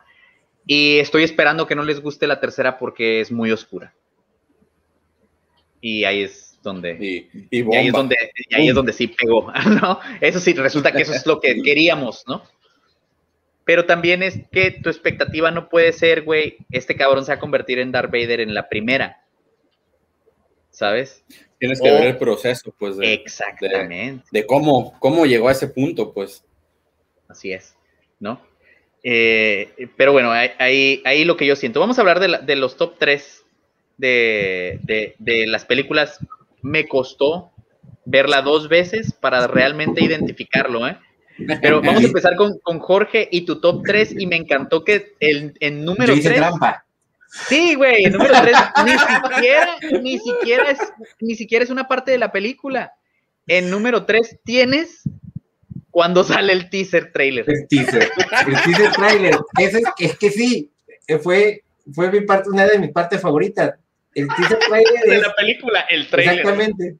Y 0.67 0.99
estoy 0.99 1.23
esperando 1.23 1.67
que 1.67 1.75
no 1.75 1.85
les 1.85 2.01
guste 2.01 2.27
la 2.27 2.41
tercera 2.41 2.79
porque 2.79 3.21
es 3.21 3.31
muy 3.31 3.51
oscura. 3.53 3.95
Y 5.81 6.05
ahí 6.05 6.23
es 6.23 6.59
donde 6.63 6.93
y, 7.51 7.57
ahí 7.75 7.87
es 7.87 7.93
donde 7.93 8.17
ahí 8.53 8.69
es 8.69 8.75
donde 8.75 8.93
sí 8.93 9.07
pegó, 9.09 9.53
¿no? 9.81 10.01
Eso 10.21 10.41
sí, 10.41 10.53
resulta 10.53 10.93
que 10.93 11.03
eso 11.03 11.15
es 11.15 11.25
lo 11.27 11.41
que 11.41 11.63
queríamos, 11.63 12.25
¿no? 12.27 12.43
Pero 13.65 13.87
también 13.87 14.23
es 14.23 14.41
que 14.51 14.71
tu 14.71 14.89
expectativa 14.89 15.51
no 15.51 15.69
puede 15.69 15.93
ser, 15.93 16.23
güey, 16.23 16.59
este 16.71 16.97
cabrón 16.97 17.25
se 17.25 17.33
va 17.33 17.37
a 17.37 17.41
convertir 17.41 17.79
en 17.79 17.93
Darth 17.93 18.11
Vader 18.11 18.41
en 18.41 18.55
la 18.55 18.69
primera. 18.69 19.25
¿Sabes? 20.71 21.25
Tienes 21.59 21.81
que 21.81 21.91
ver 21.91 22.07
el 22.07 22.17
proceso, 22.17 22.75
pues. 22.79 22.97
De, 22.97 23.13
exactamente. 23.13 24.25
De, 24.33 24.47
cómo, 24.47 24.99
cómo 24.99 25.27
llegó 25.27 25.49
a 25.49 25.53
ese 25.53 25.69
punto, 25.69 26.13
pues. 26.13 26.45
Así 27.29 27.53
es, 27.53 27.77
¿no? 28.19 28.41
Eh, 29.03 29.89
pero 29.97 30.13
bueno, 30.13 30.31
ahí, 30.31 31.03
ahí 31.05 31.25
lo 31.25 31.37
que 31.37 31.47
yo 31.47 31.57
siento. 31.57 31.81
Vamos 31.81 31.99
a 31.99 32.01
hablar 32.01 32.21
de, 32.21 32.39
de 32.45 32.57
los 32.57 32.77
top 32.77 32.97
3 32.99 33.45
de, 34.01 35.15
de, 35.19 35.47
las 35.47 35.65
películas. 35.65 36.19
Me 36.63 36.87
costó 36.89 37.51
verla 38.05 38.43
dos 38.43 38.69
veces 38.69 39.13
para 39.13 39.47
realmente 39.47 40.05
identificarlo, 40.05 40.89
¿eh? 40.89 40.99
Pero 41.61 41.80
vamos 41.82 42.03
a 42.03 42.07
empezar 42.07 42.36
con, 42.36 42.59
con, 42.61 42.78
Jorge 42.78 43.28
y 43.30 43.43
tu 43.43 43.61
top 43.61 43.82
3 43.84 44.16
y 44.18 44.26
me 44.26 44.36
encantó 44.36 44.84
que 44.84 45.14
el, 45.20 45.55
en 45.61 45.84
número 45.84 46.14
3... 46.14 46.34
trampa. 46.36 46.84
Sí, 47.49 47.74
güey, 47.74 48.05
el 48.05 48.12
número 48.12 48.34
3 48.41 48.57
ni 48.84 48.91
siquiera, 48.99 49.76
ni 50.03 50.18
siquiera 50.18 50.70
es, 50.70 50.78
ni 51.20 51.34
siquiera 51.36 51.64
es 51.64 51.70
una 51.70 51.86
parte 51.86 52.11
de 52.11 52.18
la 52.18 52.32
película. 52.32 52.93
En 53.47 53.70
número 53.70 54.05
3 54.05 54.41
tienes 54.45 55.03
cuando 55.91 56.24
sale 56.24 56.53
el 56.53 56.70
teaser 56.70 57.12
trailer. 57.12 57.45
El 57.49 57.68
teaser, 57.68 58.11
el 58.47 58.62
teaser 58.62 58.93
trailer. 58.93 59.36
Es, 59.59 59.76
es 59.99 60.18
que 60.18 60.30
sí, 60.30 60.70
fue, 61.22 61.62
fue 61.93 62.11
mi 62.11 62.20
parte, 62.22 62.51
una 62.51 62.66
de 62.66 62.78
mis 62.78 62.91
partes 62.91 63.20
favoritas. 63.20 63.74
El 64.14 64.28
teaser 64.28 64.59
trailer 64.59 65.05
de 65.05 65.18
la 65.18 65.34
película, 65.34 65.80
el 65.88 66.09
trailer. 66.09 66.38
Exactamente. 66.38 66.97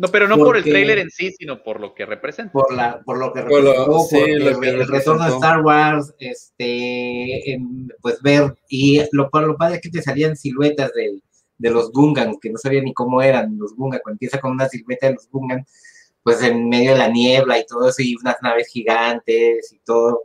No, 0.00 0.08
pero 0.08 0.26
no 0.26 0.38
por 0.38 0.56
el 0.56 0.64
trailer 0.64 0.98
en 0.98 1.10
sí, 1.10 1.30
sino 1.32 1.62
por 1.62 1.78
lo 1.78 1.94
que 1.94 2.06
representa. 2.06 2.52
Por, 2.52 2.72
la, 2.72 3.02
por 3.02 3.18
lo 3.18 3.34
que 3.34 3.42
representó, 3.42 4.08
por, 4.08 4.28
el, 4.64 4.88
retorno 4.88 5.24
de 5.26 5.30
Star 5.34 5.60
Wars, 5.60 6.14
este, 6.18 7.60
pues 8.00 8.22
ver, 8.22 8.56
y 8.70 9.02
lo, 9.12 9.28
lo 9.30 9.56
padre 9.58 9.76
es 9.76 9.82
que 9.82 9.90
te 9.90 10.00
salían 10.00 10.36
siluetas 10.36 10.90
de, 10.94 11.20
de 11.58 11.70
los 11.70 11.92
Gungan, 11.92 12.38
que 12.40 12.48
no 12.48 12.56
sabía 12.56 12.80
ni 12.80 12.94
cómo 12.94 13.20
eran 13.20 13.58
los 13.58 13.76
Gungan, 13.76 14.00
cuando 14.02 14.14
empieza 14.14 14.40
con 14.40 14.52
una 14.52 14.70
silueta 14.70 15.08
de 15.08 15.14
los 15.14 15.28
Gungan, 15.28 15.66
pues 16.22 16.42
en 16.42 16.70
medio 16.70 16.92
de 16.92 16.98
la 16.98 17.08
niebla 17.08 17.58
y 17.58 17.66
todo 17.66 17.90
eso, 17.90 18.00
y 18.00 18.16
unas 18.16 18.36
naves 18.40 18.68
gigantes 18.68 19.70
y 19.70 19.80
todo. 19.80 20.22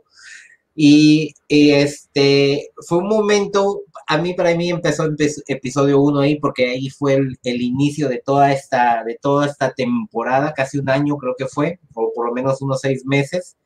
Y, 0.74 1.34
este 1.48 2.70
fue 2.86 2.98
un 2.98 3.08
momento, 3.08 3.82
a 4.06 4.18
mí 4.18 4.34
para 4.34 4.54
mí 4.54 4.70
empezó 4.70 5.08
episodio 5.48 6.00
1 6.00 6.20
ahí, 6.20 6.38
porque 6.38 6.70
ahí 6.70 6.90
fue 6.90 7.14
el, 7.14 7.62
inicio 7.62 8.08
de 8.08 8.22
toda, 8.24 8.52
esta, 8.52 9.02
de 9.04 9.18
toda 9.20 9.46
esta 9.46 9.72
temporada, 9.72 10.52
casi 10.54 10.78
un 10.78 10.88
año 10.88 11.16
creo 11.16 11.34
que 11.36 11.46
fue, 11.46 11.80
o 11.94 12.12
por 12.14 12.26
lo 12.26 12.32
menos 12.32 12.62
unos 12.62 12.80
seis 12.80 13.04
meses, 13.04 13.56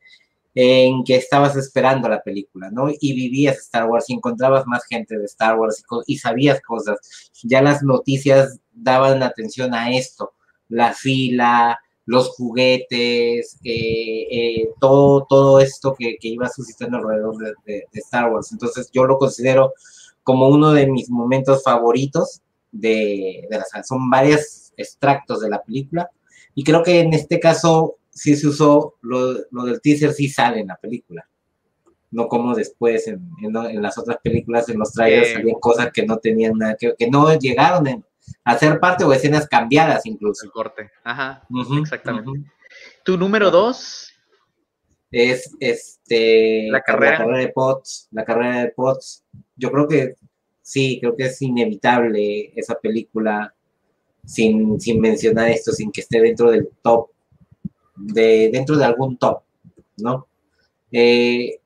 en 0.55 1.05
que 1.05 1.17
estabas 1.17 1.57
esperando 1.57 2.09
la 2.09 2.23
película, 2.23 2.71
¿no? 2.71 2.89
Y 2.89 3.15
vivías 3.15 3.59
Star 3.59 3.89
Wars 3.89 4.09
y 4.09 4.15
encontrabas 4.15 4.67
más 4.67 4.85
gente 4.87 5.17
de 5.17 5.25
Star 5.27 5.59
Wars 5.59 5.83
y, 6.07 6.15
y 6.15 6.19
sabías 6.19 6.61
cosas. 6.61 6.99
Ya 7.45 7.63
las 7.63 7.83
noticias 7.83 8.59
daban 8.73 9.23
atención 9.23 9.75
a 9.75 9.93
esto, 9.93 10.33
la 10.69 10.93
fila, 10.93 11.79
los 12.11 12.31
juguetes, 12.31 13.57
eh, 13.63 14.27
eh, 14.31 14.69
todo, 14.81 15.27
todo 15.29 15.61
esto 15.61 15.95
que, 15.97 16.17
iba 16.23 16.49
suscitando 16.49 16.97
alrededor 16.97 17.37
de, 17.65 17.87
Star 17.93 18.33
Wars. 18.33 18.51
Entonces 18.51 18.91
yo 18.93 19.05
lo 19.05 19.17
considero 19.17 19.75
como 20.31 20.47
uno 20.47 20.71
de 20.71 20.87
mis 20.87 21.11
momentos 21.11 21.65
favoritos 21.65 22.41
de, 22.71 23.49
de 23.51 23.59
la 23.59 23.83
Son 23.83 24.09
varios 24.09 24.73
extractos 24.77 25.41
de 25.41 25.51
la 25.51 25.61
película 25.61 26.09
y 26.55 26.63
creo 26.63 26.85
que 26.85 27.01
en 27.01 27.13
este 27.15 27.41
caso 27.41 27.97
sí 28.11 28.37
se 28.37 28.47
usó, 28.47 28.95
lo, 29.01 29.35
del 29.65 29.81
teaser 29.81 30.13
sí 30.13 30.29
sale 30.29 30.61
en 30.61 30.69
la 30.69 30.77
película. 30.77 31.29
No 32.13 32.29
como 32.29 32.55
después 32.55 33.09
en, 33.09 33.21
las 33.83 33.99
otras 33.99 34.19
películas, 34.23 34.69
en 34.69 34.79
los 34.79 34.93
trailers, 34.93 35.35
había 35.35 35.55
cosas 35.61 35.91
que 35.93 36.07
no 36.07 36.19
tenían 36.19 36.59
nada, 36.59 36.77
que, 36.79 36.95
que 36.97 37.11
no 37.11 37.37
llegaron 37.37 37.89
en, 37.89 38.05
hacer 38.45 38.79
parte 38.79 39.03
o 39.03 39.13
escenas 39.13 39.49
cambiadas 39.49 40.07
incluso. 40.07 40.45
El 40.45 40.53
corte, 40.53 40.93
ajá, 41.03 41.43
exactamente. 41.81 42.31
Tu 43.05 43.19
número 43.19 43.51
dos 43.51 44.13
es 45.11 45.57
este 45.59 46.69
la 46.71 46.83
carrera. 46.83 47.27
de 47.27 47.49
Potts, 47.49 48.09
la 48.13 48.25
carrera 48.25 48.61
de 48.61 48.69
Potts. 48.69 49.25
Yo 49.57 49.73
creo 49.73 49.89
que 49.89 50.15
sí, 50.71 50.99
creo 51.01 51.17
que 51.17 51.25
es 51.25 51.43
inevitable 51.43 52.53
esa 52.55 52.77
película 52.77 53.53
sin, 54.25 54.81
sin 54.81 55.01
mencionar 55.01 55.49
esto, 55.49 55.73
sin 55.73 55.91
que 55.91 56.01
esté 56.01 56.21
dentro 56.21 56.49
del 56.49 56.69
top, 56.81 57.09
de, 57.97 58.51
dentro 58.53 58.77
de 58.77 58.85
algún 58.85 59.17
top, 59.17 59.43
¿no? 59.97 60.29
Eh, 60.93 61.59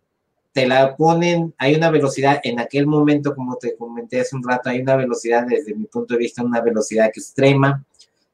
te 0.53 0.67
la 0.67 0.97
ponen, 0.97 1.53
hay 1.59 1.75
una 1.75 1.91
velocidad, 1.91 2.41
en 2.45 2.59
aquel 2.61 2.87
momento, 2.87 3.35
como 3.35 3.57
te 3.57 3.77
comenté 3.77 4.21
hace 4.23 4.37
un 4.37 4.43
rato, 4.43 4.71
hay 4.71 4.81
una 4.81 4.97
velocidad, 4.97 5.45
desde 5.47 5.75
mi 5.75 5.85
punto 5.85 6.15
de 6.15 6.21
vista, 6.21 6.43
una 6.43 6.63
velocidad 6.63 7.09
extrema. 7.09 7.85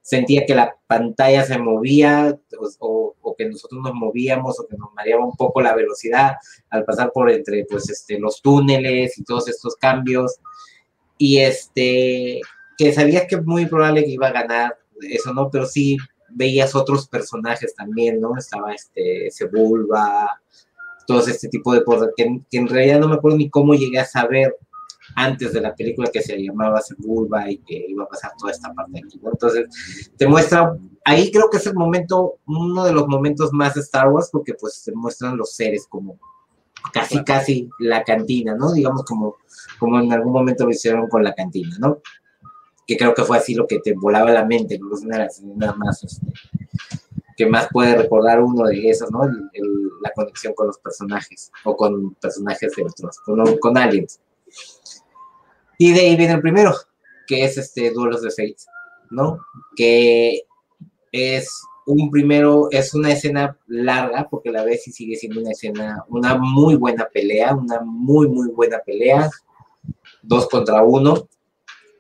Sentía 0.03 0.47
que 0.47 0.55
la 0.55 0.77
pantalla 0.87 1.45
se 1.45 1.59
movía 1.59 2.39
o, 2.79 3.35
que 3.37 3.49
nosotros 3.49 3.81
nos 3.83 3.95
movíamos 3.95 4.61
o 4.61 4.69
que 4.69 4.77
nos 4.77 4.93
mareaba 4.95 5.25
un 5.25 5.35
poco 5.35 5.63
la 5.63 5.75
velocidad 5.75 6.35
al 6.69 6.85
pasar 6.85 7.11
por 7.13 7.29
entre 7.31 7.65
pues, 7.65 7.89
este, 7.91 8.21
los 8.21 8.41
túneles 8.41 9.19
y 9.19 9.25
todos 9.25 9.49
estos 9.49 9.75
cambios. 9.77 10.39
Y 11.23 11.41
este, 11.41 12.41
que 12.79 12.95
sabías 12.95 13.27
que 13.29 13.39
muy 13.39 13.67
probable 13.67 14.05
que 14.05 14.13
iba 14.13 14.29
a 14.29 14.33
ganar 14.33 14.79
eso, 15.03 15.35
¿no? 15.35 15.51
Pero 15.51 15.67
sí 15.67 15.99
veías 16.31 16.75
otros 16.75 17.07
personajes 17.09 17.75
también, 17.75 18.23
¿no? 18.23 18.39
Estaba 18.39 18.73
este 18.73 19.31
Sebulba, 19.31 20.41
todo 21.07 21.21
este 21.27 21.49
tipo 21.49 21.75
de 21.75 21.85
cosas, 21.85 22.09
que, 22.17 22.41
en 22.53 22.69
realidad 22.69 23.01
no 23.01 23.09
me 23.09 23.17
acuerdo 23.17 23.37
ni 23.37 23.51
cómo 23.51 23.75
llegué 23.75 23.99
a 23.99 24.07
saber 24.07 24.57
antes 25.15 25.53
de 25.53 25.61
la 25.61 25.75
película 25.75 26.09
que 26.11 26.23
se 26.23 26.43
llamaba 26.43 26.81
Sebulba 26.81 27.51
y 27.51 27.59
que 27.59 27.85
iba 27.87 28.05
a 28.05 28.09
pasar 28.09 28.31
toda 28.39 28.53
esta 28.53 28.73
parte 28.73 29.03
aquí, 29.05 29.21
Entonces, 29.23 29.67
te 30.17 30.27
muestra, 30.27 30.75
ahí 31.05 31.31
creo 31.31 31.51
que 31.51 31.59
es 31.59 31.67
el 31.67 31.75
momento, 31.75 32.39
uno 32.47 32.83
de 32.83 32.95
los 32.95 33.07
momentos 33.09 33.53
más 33.53 33.77
Star 33.77 34.09
Wars, 34.09 34.31
porque 34.33 34.55
pues 34.55 34.85
te 34.87 34.93
muestran 34.93 35.37
los 35.37 35.53
seres 35.53 35.87
como 35.87 36.19
casi, 36.93 37.23
casi 37.25 37.69
la 37.79 38.03
cantina, 38.05 38.55
¿no? 38.55 38.73
Digamos 38.73 39.05
como, 39.05 39.37
como 39.79 40.01
en 40.01 40.13
algún 40.13 40.33
momento 40.33 40.65
lo 40.65 40.71
hicieron 40.71 41.09
con 41.09 41.23
la 41.23 41.35
cantina, 41.35 41.77
¿no? 41.79 42.01
Que 42.87 42.97
creo 42.97 43.15
que 43.15 43.25
fue 43.25 43.39
así 43.39 43.55
lo 43.55 43.67
que 43.67 43.81
te 43.81 43.95
volaba 43.95 44.31
la 44.31 44.45
mente, 44.45 44.79
no 44.79 44.95
es 44.95 45.03
una 45.43 45.73
más, 45.75 46.05
este, 46.05 46.27
que 47.37 47.47
más 47.47 47.69
puede 47.73 47.97
recordar 47.97 48.43
uno 48.43 48.65
de 48.65 48.91
esos, 48.91 49.11
¿no? 49.11 49.23
la 50.03 50.11
conexión 50.15 50.55
con 50.55 50.67
los 50.67 50.79
personajes 50.79 51.51
o 51.65 51.77
con 51.77 52.15
personajes 52.15 52.73
de 52.75 52.83
otros, 52.83 53.19
con, 53.21 53.59
con 53.59 53.79
aliens. 53.79 54.21
Y 55.79 55.93
de 55.93 56.01
ahí 56.01 56.17
viene 56.17 56.35
el 56.35 56.41
primero, 56.41 56.75
que 57.27 57.45
es 57.45 57.57
este 57.57 57.91
Duelos 57.93 58.23
de 58.23 58.31
Fate, 58.31 58.57
¿no? 59.11 59.39
Que 59.77 60.43
es 61.13 61.63
un 61.87 62.11
primero, 62.11 62.69
es 62.71 62.95
una 62.95 63.13
escena 63.13 63.57
larga, 63.67 64.29
porque 64.31 64.51
la 64.51 64.65
vez 64.65 64.87
y 64.89 64.93
sigue 64.93 65.17
siendo 65.17 65.41
una 65.41 65.53
escena, 65.53 66.05
una 66.09 66.37
muy 66.37 66.77
buena 66.77 67.09
pelea, 67.13 67.55
una 67.55 67.81
muy, 67.81 68.29
muy 68.29 68.49
buena 68.49 68.79
pelea, 68.79 69.31
dos 70.23 70.49
contra 70.49 70.83
uno, 70.83 71.29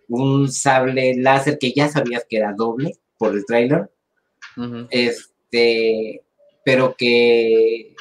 un 0.09 0.51
sable 0.51 1.16
láser 1.16 1.59
que 1.59 1.72
ya 1.72 1.89
sabías 1.89 2.26
que 2.28 2.37
era 2.37 2.53
doble 2.53 2.97
por 3.18 3.35
el 3.35 3.45
trailer, 3.45 3.91
este, 4.91 6.22
pero 6.64 6.95
que 6.97 7.95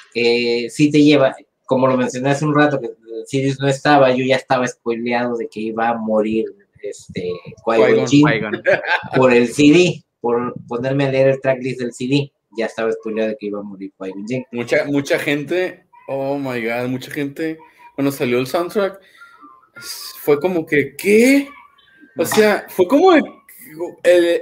sí 0.69 0.91
te 0.91 1.03
lleva, 1.03 1.35
como 1.65 1.87
lo 1.87 1.97
mencioné 1.97 2.31
hace 2.31 2.45
un 2.45 2.55
rato, 2.55 2.79
que 2.79 2.89
Sirius 3.25 3.59
no 3.59 3.67
estaba, 3.67 4.11
yo 4.11 4.25
ya 4.25 4.37
estaba 4.37 4.67
spoileado 4.67 5.37
de 5.37 5.47
que 5.47 5.59
iba 5.59 5.89
a 5.89 5.97
morir 5.97 6.45
este, 6.81 7.31
por 9.15 9.33
el 9.33 9.49
CD, 9.49 10.03
por 10.21 10.53
ponerme 10.67 11.05
a 11.05 11.11
leer 11.11 11.29
el 11.29 11.41
tracklist 11.41 11.79
del 11.79 11.93
CD, 11.93 12.31
ya 12.57 12.65
estaba 12.65 12.91
spoileado 12.91 13.29
de 13.29 13.37
que 13.37 13.47
iba 13.47 13.59
a 13.59 13.63
morir 13.63 13.91
qui 13.97 14.45
Mucha, 14.51 14.85
mucha 14.85 15.19
gente, 15.19 15.85
oh 16.07 16.37
my 16.37 16.61
god, 16.61 16.87
mucha 16.87 17.11
gente, 17.11 17.57
cuando 17.95 18.11
salió 18.11 18.39
el 18.39 18.47
soundtrack, 18.47 18.99
fue 20.21 20.39
como 20.39 20.65
que, 20.65 20.95
¿qué? 20.95 21.49
O 22.17 22.25
sea, 22.25 22.65
fue 22.69 22.87
como 22.87 23.13
el, 23.13 23.23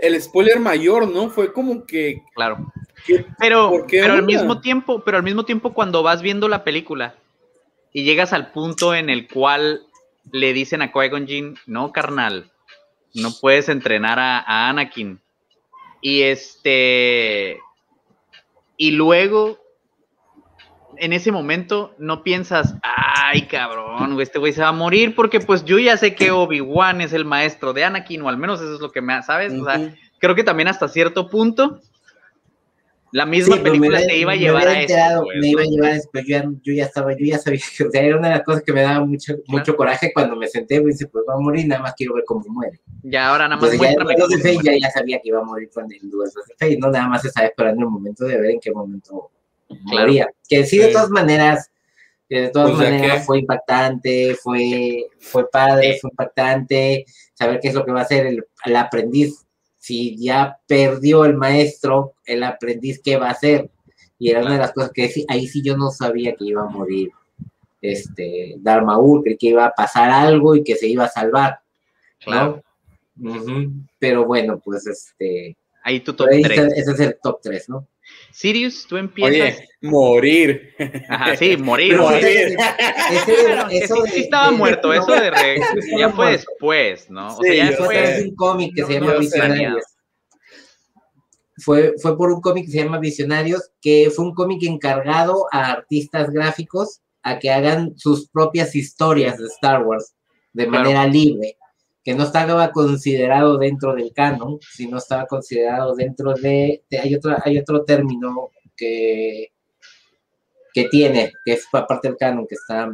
el, 0.01 0.21
spoiler 0.21 0.59
mayor, 0.59 1.07
¿no? 1.07 1.29
Fue 1.29 1.53
como 1.53 1.85
que. 1.85 2.23
Claro. 2.33 2.71
pero, 3.37 3.85
pero 3.89 4.13
al 4.13 4.23
mismo 4.23 4.61
tiempo, 4.61 5.03
pero 5.03 5.17
al 5.17 5.23
mismo 5.23 5.45
tiempo, 5.45 5.73
cuando 5.73 6.01
vas 6.01 6.21
viendo 6.21 6.47
la 6.47 6.63
película 6.63 7.15
y 7.93 8.03
llegas 8.03 8.33
al 8.33 8.51
punto 8.51 8.95
en 8.95 9.09
el 9.09 9.27
cual 9.27 9.81
le 10.31 10.53
dicen 10.53 10.81
a 10.81 10.91
Qui-Gon 10.91 11.27
Jinn, 11.27 11.57
no, 11.65 11.91
carnal, 11.91 12.51
no 13.13 13.29
puedes 13.39 13.69
entrenar 13.69 14.19
a, 14.19 14.39
a 14.39 14.69
Anakin. 14.69 15.19
Y 16.01 16.21
este, 16.23 17.59
y 18.77 18.91
luego, 18.91 19.59
en 20.97 21.13
ese 21.13 21.31
momento, 21.31 21.95
no 21.97 22.23
piensas, 22.23 22.75
ay, 22.83 23.43
cabrón, 23.43 24.19
este 24.21 24.39
güey 24.39 24.53
se 24.53 24.61
va 24.61 24.69
a 24.69 24.73
morir 24.73 25.15
porque 25.15 25.39
pues 25.39 25.65
yo 25.65 25.79
ya 25.79 25.97
sé 25.97 26.15
que 26.15 26.31
Obi-Wan 26.31 27.01
es 27.01 27.13
el 27.13 27.25
maestro 27.25 27.73
de 27.73 27.83
Anakin, 27.83 28.21
o 28.21 28.29
al 28.29 28.37
menos 28.37 28.61
eso 28.61 28.75
es 28.75 28.79
lo 28.79 28.91
que 28.91 29.01
me, 29.01 29.21
¿sabes? 29.23 29.53
O 29.53 29.65
sea, 29.65 29.93
creo 30.19 30.35
que 30.35 30.43
también 30.43 30.67
hasta 30.67 30.87
cierto 30.87 31.29
punto 31.29 31.81
la 33.17 33.25
misma 33.25 33.57
película 33.63 33.99
se 33.99 34.15
iba 34.15 34.33
a 34.33 34.35
llevar 34.35 34.67
a 34.67 34.79
eso. 34.79 35.25
me 35.39 35.47
iba 35.47 35.63
a 35.63 35.65
llevar 35.65 35.89
a 35.89 35.95
eso, 35.95 36.07
pero 36.13 36.23
yo 36.27 36.37
ya, 36.37 36.43
yo 36.61 36.73
ya, 36.73 36.85
estaba, 36.85 37.13
yo 37.13 37.25
ya 37.25 37.39
sabía 37.39 37.59
que, 37.75 37.83
o 37.83 37.89
sea, 37.89 38.03
era 38.03 38.15
una 38.15 38.27
de 38.27 38.35
las 38.35 38.43
cosas 38.43 38.61
que 38.61 38.71
me 38.71 38.83
daba 38.83 39.03
mucho, 39.03 39.33
mucho 39.47 39.75
coraje 39.75 40.11
cuando 40.13 40.35
me 40.35 40.45
senté 40.47 40.75
y 40.75 40.85
dije, 40.85 41.07
pues 41.07 41.25
va 41.27 41.33
a 41.33 41.39
morir, 41.39 41.65
nada 41.67 41.81
más 41.81 41.95
quiero 41.95 42.13
ver 42.13 42.25
cómo 42.27 42.45
muere. 42.47 42.79
Ya, 43.01 43.29
ahora 43.29 43.47
nada 43.47 43.59
más 43.59 43.73
Entonces, 43.73 44.59
ya, 44.61 44.71
de 44.71 44.79
ya, 44.79 44.87
ya 44.87 44.91
sabía 44.91 45.19
que 45.19 45.29
iba 45.29 45.39
a 45.39 45.43
morir 45.43 45.67
cuando 45.73 45.95
en 45.95 46.11
Duels 46.11 46.37
of 46.37 46.45
the 46.45 46.53
Faith, 46.59 46.77
no 46.77 46.91
nada 46.91 47.07
más 47.07 47.23
se 47.23 47.29
estaba 47.29 47.47
esperando 47.47 47.85
el 47.85 47.89
momento 47.89 48.23
de 48.23 48.37
ver 48.37 48.51
en 48.51 48.59
qué 48.59 48.71
momento 48.71 49.31
claro. 49.67 50.07
moría. 50.07 50.27
Que 50.47 50.63
sí, 50.63 50.77
de 50.77 50.89
todas 50.89 51.09
maneras, 51.09 51.71
que 52.29 52.41
de 52.41 52.49
todas 52.49 52.69
pues 52.69 52.87
maneras 52.87 53.25
fue 53.25 53.39
impactante, 53.39 54.35
fue, 54.35 55.07
fue 55.17 55.49
padre, 55.49 55.93
sí. 55.93 55.99
fue 56.01 56.11
impactante, 56.11 57.05
saber 57.33 57.59
qué 57.59 57.69
es 57.69 57.73
lo 57.73 57.83
que 57.83 57.91
va 57.93 58.01
a 58.01 58.03
hacer 58.03 58.27
el, 58.27 58.45
el 58.63 58.75
aprendiz 58.75 59.46
si 59.87 60.17
ya 60.17 60.59
perdió 60.67 61.23
el 61.23 61.37
maestro, 61.37 62.15
el 62.25 62.43
aprendiz, 62.43 62.99
¿qué 63.01 63.15
va 63.15 63.29
a 63.29 63.31
hacer? 63.31 63.69
Y 64.19 64.29
era 64.31 64.41
una 64.41 64.53
de 64.53 64.57
las 64.57 64.73
cosas 64.73 64.91
que 64.93 65.09
ahí 65.29 65.47
sí 65.47 65.61
yo 65.63 65.77
no 65.77 65.91
sabía 65.91 66.35
que 66.35 66.43
iba 66.43 66.61
a 66.61 66.69
morir 66.69 67.09
este 67.81 68.55
Dharma 68.57 68.99
Ur, 68.99 69.23
que 69.23 69.37
iba 69.39 69.65
a 69.65 69.71
pasar 69.71 70.09
algo 70.09 70.57
y 70.57 70.63
que 70.63 70.75
se 70.75 70.87
iba 70.87 71.05
a 71.05 71.09
salvar. 71.09 71.59
Claro. 72.19 72.61
¿no? 73.15 73.31
Uh 73.31 73.35
-huh. 73.35 73.87
Pero 73.97 74.25
bueno, 74.25 74.59
pues 74.59 74.85
este. 74.87 75.55
Ahí 75.83 76.01
tu 76.01 76.13
top 76.13 76.27
3. 76.31 76.45
Ese 76.75 76.91
es 76.91 76.99
el 76.99 77.17
top 77.23 77.39
3, 77.41 77.69
¿no? 77.69 77.87
Sirius, 78.37 78.85
tú 78.87 78.97
empiezas. 78.97 79.57
Oye, 79.57 79.67
morir. 79.81 80.75
Ajá, 81.09 81.35
sí, 81.35 81.57
morir. 81.57 81.97
morir. 81.97 82.23
Ese, 82.23 82.55
ese, 83.09 83.83
eso 83.83 84.05
sí, 84.05 84.11
sí 84.11 84.19
estaba 84.19 84.51
de, 84.51 84.57
muerto, 84.57 84.93
eso 84.93 85.11
de 85.11 85.31
re, 85.31 85.59
ya 85.97 86.11
fue 86.11 86.33
después, 86.33 87.09
¿no? 87.09 87.35
O 87.35 87.41
sí, 87.41 87.55
sea, 87.55 87.71
ya 87.71 87.77
fue 87.77 88.21
un 88.25 88.35
cómic 88.35 88.75
que 88.75 88.81
no, 88.81 88.87
se 88.87 88.93
llama 88.93 89.13
no 89.13 89.19
Visionarios. 89.19 89.83
Fue, 91.57 91.93
fue 91.99 92.15
por 92.15 92.31
un 92.31 92.39
cómic 92.39 92.65
que 92.65 92.71
se 92.73 92.83
llama 92.83 92.99
Visionarios, 92.99 93.71
que 93.81 94.11
fue 94.15 94.25
un 94.25 94.35
cómic 94.35 94.61
encargado 94.61 95.47
a 95.51 95.71
artistas 95.71 96.29
gráficos 96.29 97.01
a 97.23 97.39
que 97.39 97.49
hagan 97.49 97.97
sus 97.97 98.29
propias 98.29 98.75
historias 98.75 99.39
de 99.39 99.47
Star 99.47 99.83
Wars 99.83 100.13
de 100.53 100.67
claro. 100.67 100.83
manera 100.83 101.07
libre, 101.07 101.57
que 102.07 102.15
no 102.15 102.23
estaba 102.23 102.71
considerado 102.71 103.57
dentro 103.57 103.93
del 103.93 104.13
canon, 104.13 104.59
sino 104.61 104.97
estaba 104.97 105.25
considerado 105.25 105.93
dentro 105.93 106.33
de, 106.35 106.81
de 106.89 106.99
hay 106.99 107.13
otro, 107.13 107.35
hay 107.43 107.57
otro 107.57 107.83
término 107.83 108.51
que, 108.77 109.51
que 110.73 110.85
tiene, 110.85 111.33
que 111.43 111.51
es 111.51 111.67
parte 111.69 112.07
del 112.07 112.15
canon, 112.15 112.47
que 112.47 112.55
está, 112.55 112.89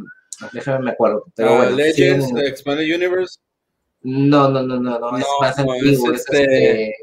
déjame 0.52 0.86
me 0.86 0.90
acuerdo. 0.90 1.26
Pero 1.36 1.52
uh, 1.52 1.56
bueno, 1.58 1.76
Legends, 1.76 2.26
sí, 2.26 2.34
Expanded 2.38 2.92
Universe. 2.92 3.38
No, 4.02 4.48
no, 4.48 4.64
no, 4.64 4.80
no, 4.80 4.98
no, 4.98 5.12
no 5.12 5.18
es 5.18 5.26
más 5.40 5.64
no, 5.64 5.72
antiguo, 5.74 6.12
es, 6.12 6.20
es 6.20 6.26
este... 6.28 6.96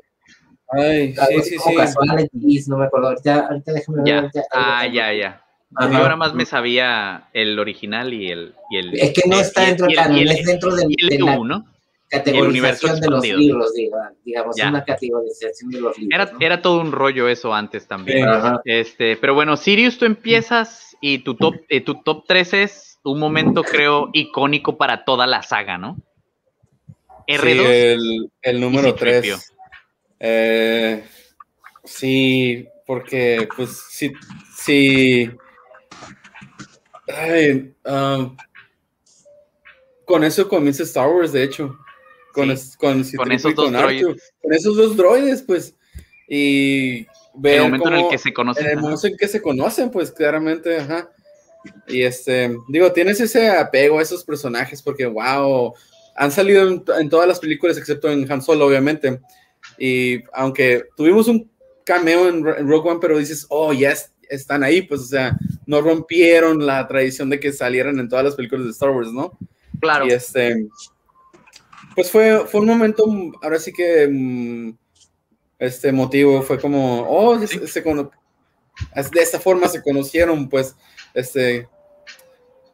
Ay, 0.67 1.15
sí, 1.15 1.41
sí, 1.43 1.57
sí. 1.59 1.75
casualities, 1.77 2.67
no 2.67 2.75
me 2.75 2.87
acuerdo, 2.87 3.07
ahorita, 3.07 3.47
ahorita 3.47 3.71
déjame 3.71 4.01
ya. 4.05 4.15
ver. 4.15 4.23
Ahorita, 4.23 4.43
ah, 4.51 4.85
ya, 4.85 5.13
ya. 5.13 5.45
Yo 5.79 5.97
ahora 5.97 6.17
más 6.17 6.33
me 6.33 6.45
sabía 6.45 7.29
el 7.31 7.57
original 7.57 8.13
y 8.13 8.31
el... 8.31 8.53
Y 8.69 8.79
el 8.79 8.99
es 8.99 9.13
que 9.13 9.29
no 9.29 9.39
está 9.39 9.61
dentro 9.61 9.85
del 9.85 9.95
canon, 9.95 10.27
es 10.27 10.45
dentro 10.45 10.75
del, 10.75 10.93
el, 10.97 11.07
de 11.07 11.19
la 11.19 11.37
¿no? 11.37 11.71
Categorización 12.11 12.99
de 12.99 13.09
los 13.09 13.25
libros, 13.25 13.73
digamos, 14.25 14.55
ya. 14.57 14.69
una 14.69 14.83
categorización 14.83 15.71
de 15.71 15.79
los 15.81 15.97
libros. 15.97 16.13
Era, 16.13 16.31
¿no? 16.31 16.37
era 16.39 16.61
todo 16.61 16.81
un 16.81 16.91
rollo 16.91 17.29
eso 17.29 17.53
antes 17.53 17.87
también. 17.87 18.27
Ajá. 18.27 18.61
Este, 18.65 19.15
pero 19.15 19.33
bueno, 19.33 19.55
Sirius, 19.55 19.97
tú 19.97 20.05
empiezas 20.05 20.97
y 20.99 21.19
tu 21.19 21.35
top, 21.35 21.55
eh, 21.69 21.81
tu 21.81 21.95
top 22.03 22.25
3 22.27 22.53
es 22.53 22.99
un 23.03 23.19
momento, 23.19 23.63
creo, 23.63 24.09
icónico 24.13 24.77
para 24.77 25.05
toda 25.05 25.25
la 25.25 25.41
saga, 25.41 25.77
¿no? 25.77 25.97
R2. 27.27 27.41
Sí, 27.41 27.67
el, 27.67 28.31
el 28.41 28.59
número 28.59 28.93
3. 28.93 29.53
Eh, 30.19 31.03
sí, 31.85 32.67
porque, 32.85 33.47
pues, 33.55 33.85
sí, 33.89 34.11
sí. 34.55 35.31
Ay, 37.07 37.73
um, 37.85 38.35
con 40.05 40.23
eso 40.25 40.47
comienza 40.47 40.83
Star 40.83 41.07
Wars, 41.07 41.31
de 41.31 41.43
hecho. 41.43 41.77
Con, 42.33 42.55
sí, 42.57 42.77
con, 42.77 43.03
con 43.15 43.31
esos 43.31 43.55
dos 43.55 43.71
droides. 43.71 44.33
Con 44.41 44.53
esos 44.53 44.75
dos 44.75 44.97
droides, 44.97 45.41
pues. 45.41 45.75
Y 46.27 47.05
ver 47.33 47.55
el 47.55 47.63
momento 47.63 47.87
en 47.89 47.95
el 47.95 48.09
que 48.09 48.17
se 48.17 48.33
conocen. 48.33 48.65
En 48.65 48.71
el 48.71 48.79
momento 48.79 49.07
en 49.07 49.17
que 49.17 49.27
se 49.27 49.41
conocen, 49.41 49.91
pues 49.91 50.11
claramente, 50.11 50.77
ajá. 50.77 51.09
Y 51.87 52.03
este, 52.03 52.55
digo, 52.69 52.91
tienes 52.91 53.19
ese 53.19 53.49
apego 53.49 53.99
a 53.99 54.01
esos 54.01 54.23
personajes 54.23 54.81
porque, 54.81 55.05
wow, 55.05 55.73
han 56.15 56.31
salido 56.31 56.67
en, 56.67 56.83
en 56.99 57.09
todas 57.09 57.27
las 57.27 57.39
películas 57.39 57.77
excepto 57.77 58.09
en 58.09 58.29
Han 58.31 58.41
Solo, 58.41 58.65
obviamente. 58.65 59.19
Y 59.77 60.23
aunque 60.33 60.85
tuvimos 60.95 61.27
un 61.27 61.49
cameo 61.83 62.29
en, 62.29 62.37
en 62.37 62.67
Rogue 62.67 62.89
One, 62.89 62.99
pero 63.01 63.17
dices, 63.17 63.45
oh, 63.49 63.73
ya 63.73 63.91
yes, 63.91 64.11
están 64.29 64.63
ahí, 64.63 64.81
pues, 64.81 65.01
o 65.01 65.05
sea, 65.05 65.37
no 65.65 65.81
rompieron 65.81 66.65
la 66.65 66.87
tradición 66.87 67.29
de 67.29 67.39
que 67.39 67.51
salieran 67.51 67.99
en 67.99 68.07
todas 68.07 68.25
las 68.25 68.35
películas 68.35 68.65
de 68.65 68.71
Star 68.71 68.89
Wars, 68.89 69.11
¿no? 69.11 69.37
Claro. 69.79 70.07
Y 70.07 70.11
este, 70.11 70.67
pues 71.95 72.11
fue, 72.11 72.45
fue 72.47 72.61
un 72.61 72.67
momento, 72.67 73.05
ahora 73.41 73.59
sí 73.59 73.71
que, 73.71 74.73
este 75.59 75.89
emotivo, 75.89 76.41
fue 76.41 76.59
como, 76.59 77.05
oh, 77.07 77.39
sí. 77.39 77.47
se, 77.47 77.67
se 77.67 77.81
de 77.81 79.21
esta 79.21 79.39
forma 79.39 79.67
se 79.67 79.81
conocieron, 79.81 80.49
pues, 80.49 80.75
este, 81.13 81.67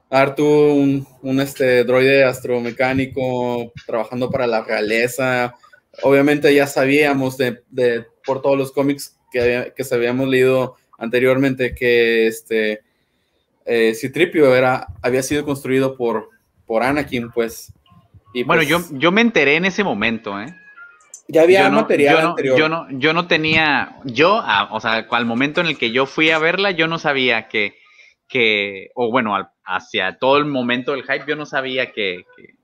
Artu, 0.09 0.45
un, 0.45 1.07
un, 1.21 1.41
este, 1.41 1.83
droide 1.83 2.23
astromecánico 2.23 3.73
trabajando 3.85 4.29
para 4.29 4.47
la 4.47 4.63
realeza. 4.63 5.55
Obviamente 6.01 6.53
ya 6.53 6.65
sabíamos 6.65 7.37
de, 7.37 7.63
de 7.69 8.05
por 8.25 8.41
todos 8.41 8.57
los 8.57 8.71
cómics 8.71 9.17
que, 9.31 9.73
que 9.75 9.83
se 9.83 9.95
habíamos 9.95 10.29
leído 10.29 10.75
anteriormente 10.97 11.75
que 11.75 12.27
este 12.27 12.81
eh, 13.65 13.93
Citripio 13.93 14.55
era, 14.55 14.87
había 15.01 15.21
sido 15.21 15.43
construido 15.43 15.97
por, 15.97 16.29
por 16.65 16.83
Anakin, 16.83 17.29
pues. 17.31 17.73
Y 18.37 18.43
bueno, 18.43 18.61
pues, 18.61 18.69
yo, 18.69 18.97
yo 18.99 19.11
me 19.11 19.21
enteré 19.21 19.55
en 19.55 19.65
ese 19.65 19.83
momento, 19.83 20.39
¿eh? 20.39 20.53
Ya 21.27 21.41
había 21.41 21.63
yo 21.63 21.69
no, 21.71 21.81
material 21.81 22.15
yo 22.15 22.21
no, 22.21 22.29
anterior. 22.29 22.57
Yo 22.57 22.69
no, 22.69 22.87
yo 22.91 23.13
no 23.13 23.27
tenía, 23.27 23.97
yo, 24.05 24.39
ah, 24.43 24.69
o 24.71 24.79
sea, 24.79 25.07
al 25.09 25.25
momento 25.25 25.59
en 25.59 25.67
el 25.67 25.77
que 25.77 25.91
yo 25.91 26.05
fui 26.05 26.29
a 26.29 26.37
verla, 26.37 26.71
yo 26.71 26.87
no 26.87 26.99
sabía 26.99 27.47
que, 27.47 27.75
que 28.27 28.89
o 28.93 29.11
bueno, 29.11 29.35
al, 29.35 29.49
hacia 29.65 30.19
todo 30.19 30.37
el 30.37 30.45
momento 30.45 30.91
del 30.91 31.01
hype, 31.01 31.25
yo 31.27 31.35
no 31.35 31.47
sabía 31.47 31.91
que, 31.91 32.25
que, 32.37 32.56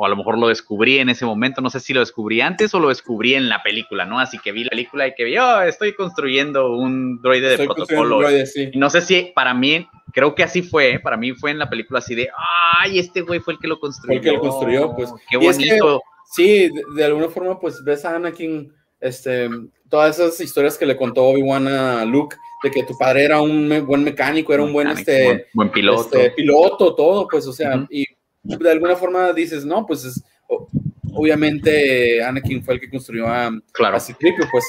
o 0.00 0.06
a 0.06 0.08
lo 0.08 0.16
mejor 0.16 0.38
lo 0.38 0.48
descubrí 0.48 0.98
en 0.98 1.10
ese 1.10 1.26
momento, 1.26 1.60
no 1.60 1.68
sé 1.68 1.78
si 1.78 1.92
lo 1.92 2.00
descubrí 2.00 2.40
antes 2.40 2.72
o 2.72 2.80
lo 2.80 2.88
descubrí 2.88 3.34
en 3.34 3.50
la 3.50 3.62
película, 3.62 4.06
¿no? 4.06 4.18
Así 4.18 4.38
que 4.38 4.50
vi 4.50 4.64
la 4.64 4.70
película 4.70 5.06
y 5.06 5.14
que 5.14 5.24
vi, 5.24 5.36
oh, 5.36 5.60
estoy 5.60 5.92
construyendo 5.94 6.74
un 6.74 7.20
droide 7.20 7.48
de 7.48 7.52
Estoy 7.56 7.66
protocolo. 7.66 8.16
un 8.16 8.22
droide, 8.22 8.46
sí. 8.46 8.70
Y 8.72 8.78
no 8.78 8.88
sé 8.88 9.02
si 9.02 9.30
para 9.34 9.52
mí, 9.52 9.86
creo 10.14 10.34
que 10.34 10.42
así 10.42 10.62
fue, 10.62 11.00
para 11.04 11.18
mí 11.18 11.32
fue 11.32 11.50
en 11.50 11.58
la 11.58 11.68
película 11.68 11.98
así 11.98 12.14
de, 12.14 12.30
ay, 12.78 12.98
este 12.98 13.20
güey 13.20 13.40
fue 13.40 13.52
el 13.52 13.60
que 13.60 13.68
lo 13.68 13.78
construyó. 13.78 14.06
Fue 14.06 14.16
el 14.16 14.22
que 14.22 14.32
lo 14.32 14.40
construyó, 14.40 14.96
pues. 14.96 15.12
Qué 15.28 15.36
bonito. 15.36 15.52
Es 15.58 15.58
que, 15.58 15.98
sí, 16.32 16.70
de, 16.70 16.82
de, 16.96 17.04
alguna 17.04 17.28
forma, 17.28 17.60
pues 17.60 17.84
ves 17.84 18.02
a 18.06 18.16
Anakin, 18.16 18.72
este, 19.00 19.50
todas 19.90 20.18
esas 20.18 20.40
historias 20.40 20.78
que 20.78 20.86
le 20.86 20.96
contó 20.96 21.24
Obi-Wan 21.24 21.68
a 21.68 22.06
Luke, 22.06 22.36
de 22.62 22.70
que 22.70 22.84
tu 22.84 22.96
padre 22.96 23.26
era 23.26 23.42
un 23.42 23.68
me 23.68 23.82
buen 23.82 24.02
mecánico, 24.02 24.54
era 24.54 24.62
un 24.62 24.72
buen, 24.72 24.88
mecánico, 24.88 25.10
este, 25.10 25.24
buen, 25.26 25.44
buen 25.52 25.70
piloto. 25.72 26.16
Este, 26.16 26.30
piloto, 26.30 26.94
todo, 26.94 27.28
pues, 27.28 27.46
o 27.46 27.52
sea, 27.52 27.76
uh 27.76 27.80
-huh. 27.80 27.86
y 27.90 28.06
de 28.42 28.70
alguna 28.70 28.96
forma 28.96 29.32
dices, 29.32 29.64
no, 29.64 29.86
pues 29.86 30.04
es, 30.04 30.22
obviamente 31.12 32.22
Anakin 32.22 32.62
fue 32.62 32.74
el 32.74 32.80
que 32.80 32.90
construyó 32.90 33.26
a, 33.26 33.50
claro. 33.72 33.96
a 33.96 34.00
Citripio, 34.00 34.46
pues. 34.50 34.64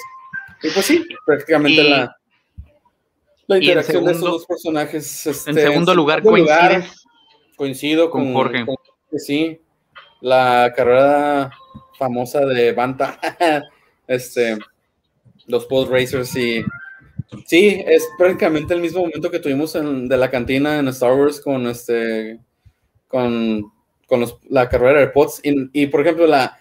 Y 0.63 0.69
pues 0.69 0.85
sí, 0.85 1.05
prácticamente 1.25 1.81
y, 1.81 1.89
la, 1.89 2.15
la 3.47 3.57
interacción 3.57 4.03
segundo, 4.03 4.11
de 4.11 4.17
esos 4.17 4.31
dos 4.31 4.45
personajes. 4.45 5.27
Este, 5.27 5.49
en 5.49 5.55
segundo 5.57 5.95
lugar, 5.95 6.21
coincide. 6.21 6.85
Coincido 7.55 8.09
con, 8.09 8.25
con 8.25 8.33
Jorge. 8.33 8.65
Con, 8.65 8.75
sí, 9.19 9.59
la 10.21 10.71
carrera 10.75 11.51
famosa 11.97 12.45
de 12.45 12.71
Banta, 12.73 13.19
este, 14.07 14.57
los 15.47 15.65
post 15.65 15.91
racers 15.91 16.35
y 16.35 16.63
sí, 17.45 17.83
es 17.85 18.07
prácticamente 18.17 18.73
el 18.73 18.81
mismo 18.81 19.01
momento 19.01 19.29
que 19.29 19.39
tuvimos 19.39 19.75
en, 19.75 20.07
de 20.07 20.17
la 20.17 20.29
cantina 20.29 20.79
en 20.79 20.87
Star 20.89 21.13
Wars 21.13 21.39
con 21.39 21.67
este, 21.67 22.39
con 23.11 23.71
con 24.07 24.19
los, 24.19 24.39
la 24.49 24.67
carrera 24.67 24.99
de 24.99 25.05
AirPods. 25.05 25.39
Y, 25.43 25.83
y, 25.83 25.87
por 25.87 26.01
ejemplo, 26.01 26.27
la 26.27 26.57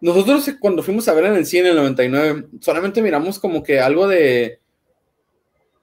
nosotros 0.00 0.50
cuando 0.60 0.82
fuimos 0.82 1.08
a 1.08 1.14
ver 1.14 1.24
en 1.24 1.36
el 1.36 1.46
cine 1.46 1.70
en 1.70 1.76
el 1.76 1.76
99, 1.76 2.48
solamente 2.60 3.02
miramos 3.02 3.38
como 3.38 3.62
que 3.62 3.80
algo 3.80 4.06
de 4.06 4.60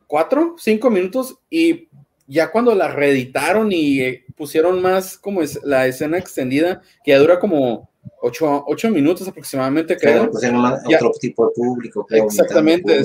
cuatro, 0.07 0.55
cinco 0.59 0.89
minutos 0.89 1.39
y 1.49 1.87
ya 2.27 2.51
cuando 2.51 2.75
la 2.75 2.89
reeditaron 2.89 3.71
y 3.71 4.01
eh, 4.01 4.25
pusieron 4.37 4.81
más 4.81 5.17
como 5.17 5.41
es 5.41 5.59
la 5.63 5.87
escena 5.87 6.17
extendida, 6.17 6.81
que 7.03 7.11
ya 7.11 7.19
dura 7.19 7.39
como 7.39 7.89
ocho, 8.21 8.63
ocho 8.67 8.89
minutos 8.89 9.27
aproximadamente, 9.27 9.97
creo. 9.97 10.29
otro 10.29 11.11
tipo 11.19 11.47
de 11.47 11.51
público. 11.55 12.05
exactamente, 12.09 13.03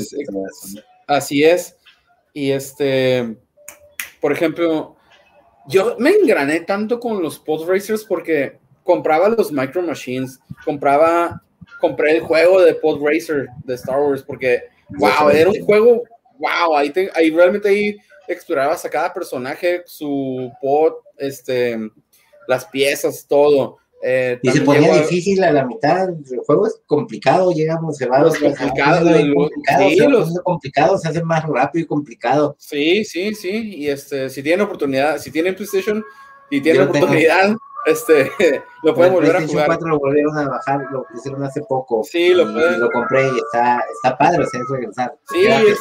así 1.07 1.43
es. 1.43 1.75
Y 2.35 2.51
este, 2.51 3.37
por 4.21 4.31
ejemplo, 4.31 4.98
yo 5.69 5.97
me 5.99 6.11
engrané 6.11 6.61
tanto 6.61 6.99
con 6.99 7.23
los 7.23 7.39
pod 7.39 7.69
racers 7.69 8.05
porque 8.05 8.59
compraba 8.83 9.29
los 9.29 9.53
Micro 9.53 9.83
Machines, 9.83 10.41
compraba, 10.65 11.43
compré 11.81 12.17
el 12.17 12.21
juego 12.23 12.63
de 12.63 12.75
pod 12.75 13.01
racer 13.05 13.49
de 13.65 13.75
Star 13.75 14.01
Wars 14.01 14.23
porque, 14.23 14.65
wow, 14.91 15.29
era 15.31 15.51
un 15.51 15.65
juego, 15.65 16.03
wow, 16.39 16.77
ahí, 16.77 16.93
ahí 17.15 17.31
realmente 17.31 17.69
ahí 17.69 17.97
explorabas 18.27 18.85
a 18.85 18.91
cada 18.91 19.13
personaje, 19.13 19.83
su 19.87 20.51
pod, 20.61 20.95
este, 21.17 21.79
las 22.47 22.65
piezas, 22.67 23.27
todo. 23.29 23.79
Eh, 24.01 24.39
y 24.43 24.51
se 24.51 24.61
ponía 24.61 24.95
difícil 24.95 25.43
a 25.43 25.51
la 25.51 25.67
mitad, 25.67 26.09
el 26.11 26.39
juego 26.47 26.69
es 26.69 26.81
complicado, 26.87 27.51
llegamos, 27.51 27.97
se 27.97 28.07
va 28.07 28.21
los 28.21 28.39
complicados, 28.39 29.11
los 30.09 30.41
complicados 30.43 31.03
se 31.03 31.09
hace 31.09 31.25
más 31.25 31.45
rápido 31.45 31.85
y 31.85 31.87
complicado. 31.87 32.55
Sí, 32.59 33.05
sí, 33.05 33.35
sí, 33.35 33.75
y 33.75 33.89
este, 33.89 34.31
si 34.31 34.43
tienen 34.43 34.65
oportunidad, 34.65 35.19
si 35.19 35.33
tienen 35.33 35.57
PlayStation 35.57 36.05
y 36.49 36.61
tienen 36.61 36.83
oportunidad, 36.83 37.57
este, 37.87 38.31
lo 38.85 38.95
pueden 38.95 39.15
volver 39.15 39.37
a 39.37 39.47
jugar. 39.47 39.67
4 39.67 39.89
lo 39.89 39.99
volvieron 39.99 40.39
a 40.39 40.49
bajar, 40.49 40.81
lo 40.93 41.05
hicieron 41.17 41.43
hace 41.43 41.63
poco. 41.63 42.05
Sí, 42.05 42.29
lo 42.35 42.53
pueden. 42.53 42.81
Lo 42.81 42.91
compré 42.91 43.25
y 43.25 43.39
está, 43.39 43.83
está 43.95 44.17
padre, 44.17 44.45
o 44.45 44.47
sea, 44.47 44.61
es 44.61 44.67
regresar. 44.71 45.19
Sí, 45.29 45.47
es, 45.47 45.79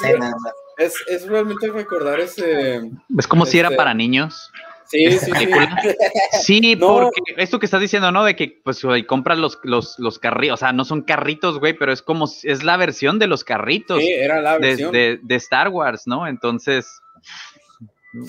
es, 0.77 0.94
es, 1.07 1.27
realmente 1.27 1.69
recordar 1.69 2.19
ese. 2.19 2.81
Es 3.18 3.27
como 3.27 3.45
si 3.45 3.60
era 3.60 3.68
este 3.68 3.77
para 3.77 3.94
niños. 3.94 4.52
Sí, 4.89 5.11
sí, 5.11 5.31
sí. 5.38 5.47
Sí, 6.41 6.76
porque 6.76 7.22
esto 7.38 7.59
que 7.59 7.65
estás 7.65 7.81
diciendo, 7.81 8.11
¿no? 8.11 8.23
De 8.23 8.35
que 8.35 8.59
pues 8.64 8.81
compras 9.07 9.38
los, 9.38 9.59
los, 9.64 9.99
los 9.99 10.19
carritos, 10.19 10.55
o 10.55 10.57
sea, 10.57 10.72
no 10.72 10.85
son 10.85 11.01
carritos, 11.01 11.59
güey, 11.59 11.73
pero 11.73 11.91
es 11.91 12.01
como, 12.01 12.30
es 12.43 12.64
la 12.64 12.77
versión 12.77 13.19
de 13.19 13.27
los 13.27 13.43
carritos. 13.43 13.99
Sí, 13.99 14.11
era 14.11 14.41
la 14.41 14.57
versión. 14.57 14.91
De, 14.91 15.19
de, 15.22 15.35
Star 15.35 15.69
Wars, 15.69 16.03
¿no? 16.05 16.27
Entonces, 16.27 17.01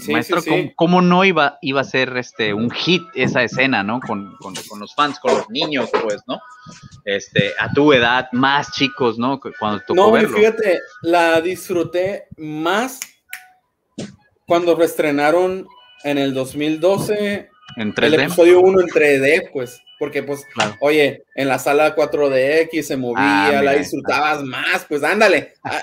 maestro, 0.09 0.43
¿cómo, 0.77 1.01
no 1.01 1.25
iba, 1.25 1.59
iba 1.63 1.81
a 1.81 1.85
ser 1.85 2.17
este, 2.17 2.53
un 2.53 2.71
hit 2.71 3.03
esa 3.15 3.43
escena, 3.43 3.83
¿no? 3.83 4.01
Con, 4.01 4.35
con, 4.39 4.55
con, 4.69 4.81
los 4.81 4.95
fans, 4.95 5.19
con 5.21 5.35
los 5.35 5.49
niños, 5.51 5.91
pues, 6.03 6.23
¿no? 6.27 6.41
Este, 7.05 7.53
a 7.59 7.73
tu 7.73 7.93
edad, 7.93 8.29
más 8.33 8.73
chicos, 8.73 9.19
¿no? 9.19 9.41
Cuando 9.59 9.81
tocó 9.81 9.95
No, 9.95 10.11
verlo. 10.11 10.37
fíjate, 10.37 10.81
la 11.03 11.41
disfruté 11.41 12.27
más 12.37 13.01
cuando 14.47 14.75
reestrenaron 14.75 15.67
en 16.05 16.19
el 16.19 16.35
2012 16.35 17.49
en 17.77 17.95
3D. 17.95 18.05
el 18.05 18.15
episodio 18.15 18.61
1 18.61 18.81
en 18.81 18.87
3D, 18.89 19.51
pues, 19.53 19.81
porque 19.99 20.23
pues, 20.23 20.45
oye, 20.81 21.25
en 21.35 21.49
la 21.49 21.59
sala 21.59 21.95
4DX 21.95 22.83
se 22.83 22.97
movía, 22.97 23.59
ah, 23.59 23.63
la 23.63 23.73
disfrutabas 23.75 24.43
más, 24.43 24.85
pues 24.89 25.03
ándale. 25.03 25.55
Ah, 25.63 25.83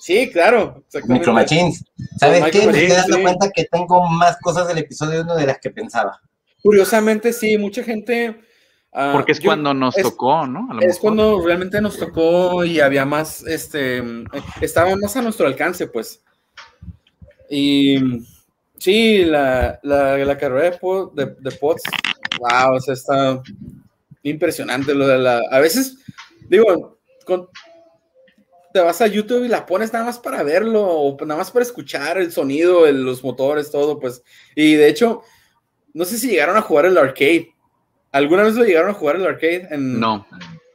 sí, 0.00 0.30
claro. 0.30 0.84
Micro 1.06 1.32
Machines. 1.32 1.84
¿Sabes 2.18 2.44
qué? 2.50 2.66
Me 2.66 2.82
estoy 2.82 2.96
dando 2.96 3.22
cuenta 3.22 3.50
que 3.50 3.64
tengo 3.64 4.08
más 4.08 4.36
cosas 4.40 4.68
del 4.68 4.78
episodio 4.78 5.22
1 5.22 5.36
de 5.36 5.46
las 5.46 5.58
que 5.58 5.70
pensaba. 5.70 6.20
Curiosamente, 6.62 7.32
sí, 7.32 7.58
mucha 7.58 7.82
gente... 7.82 8.40
Ah, 8.92 9.10
porque 9.12 9.32
es 9.32 9.40
cuando 9.40 9.74
nos 9.74 9.94
tocó, 9.94 10.46
¿no? 10.46 10.80
es 10.80 10.98
cuando 10.98 11.44
realmente 11.44 11.82
nos 11.82 11.98
tocó 11.98 12.64
y 12.64 12.80
había 12.80 13.04
más, 13.04 13.42
este, 13.46 14.02
estaba 14.62 14.96
más 14.96 15.14
a 15.16 15.22
nuestro 15.22 15.46
alcance, 15.46 15.86
pues. 15.86 16.22
Y 17.50 17.98
Sí, 18.78 19.24
la, 19.24 19.80
la, 19.82 20.38
carrera 20.38 20.78
de, 21.14 21.36
de, 21.40 21.50
Potts, 21.52 21.82
wow, 22.38 22.74
o 22.74 22.80
sea, 22.80 22.94
está 22.94 23.42
impresionante 24.22 24.94
lo 24.94 25.06
de 25.06 25.18
la. 25.18 25.40
A 25.50 25.60
veces, 25.60 25.96
digo, 26.48 26.98
te 28.72 28.80
vas 28.80 29.00
a 29.00 29.06
YouTube 29.06 29.44
y 29.44 29.48
la 29.48 29.64
pones 29.64 29.92
nada 29.92 30.04
más 30.04 30.18
para 30.18 30.42
verlo, 30.42 30.84
o 30.84 31.16
nada 31.24 31.38
más 31.38 31.50
para 31.50 31.64
escuchar 31.64 32.18
el 32.18 32.32
sonido, 32.32 32.90
los 32.92 33.24
motores, 33.24 33.70
todo, 33.70 33.98
pues. 33.98 34.22
Y 34.54 34.74
de 34.74 34.88
hecho, 34.88 35.22
no 35.94 36.04
sé 36.04 36.18
si 36.18 36.28
llegaron 36.28 36.56
a 36.56 36.62
jugar 36.62 36.84
el 36.84 36.98
arcade. 36.98 37.54
¿Alguna 38.12 38.42
vez 38.42 38.54
lo 38.54 38.64
llegaron 38.64 38.90
a 38.90 38.94
jugar 38.94 39.16
el 39.16 39.26
arcade? 39.26 39.68
no. 39.78 40.26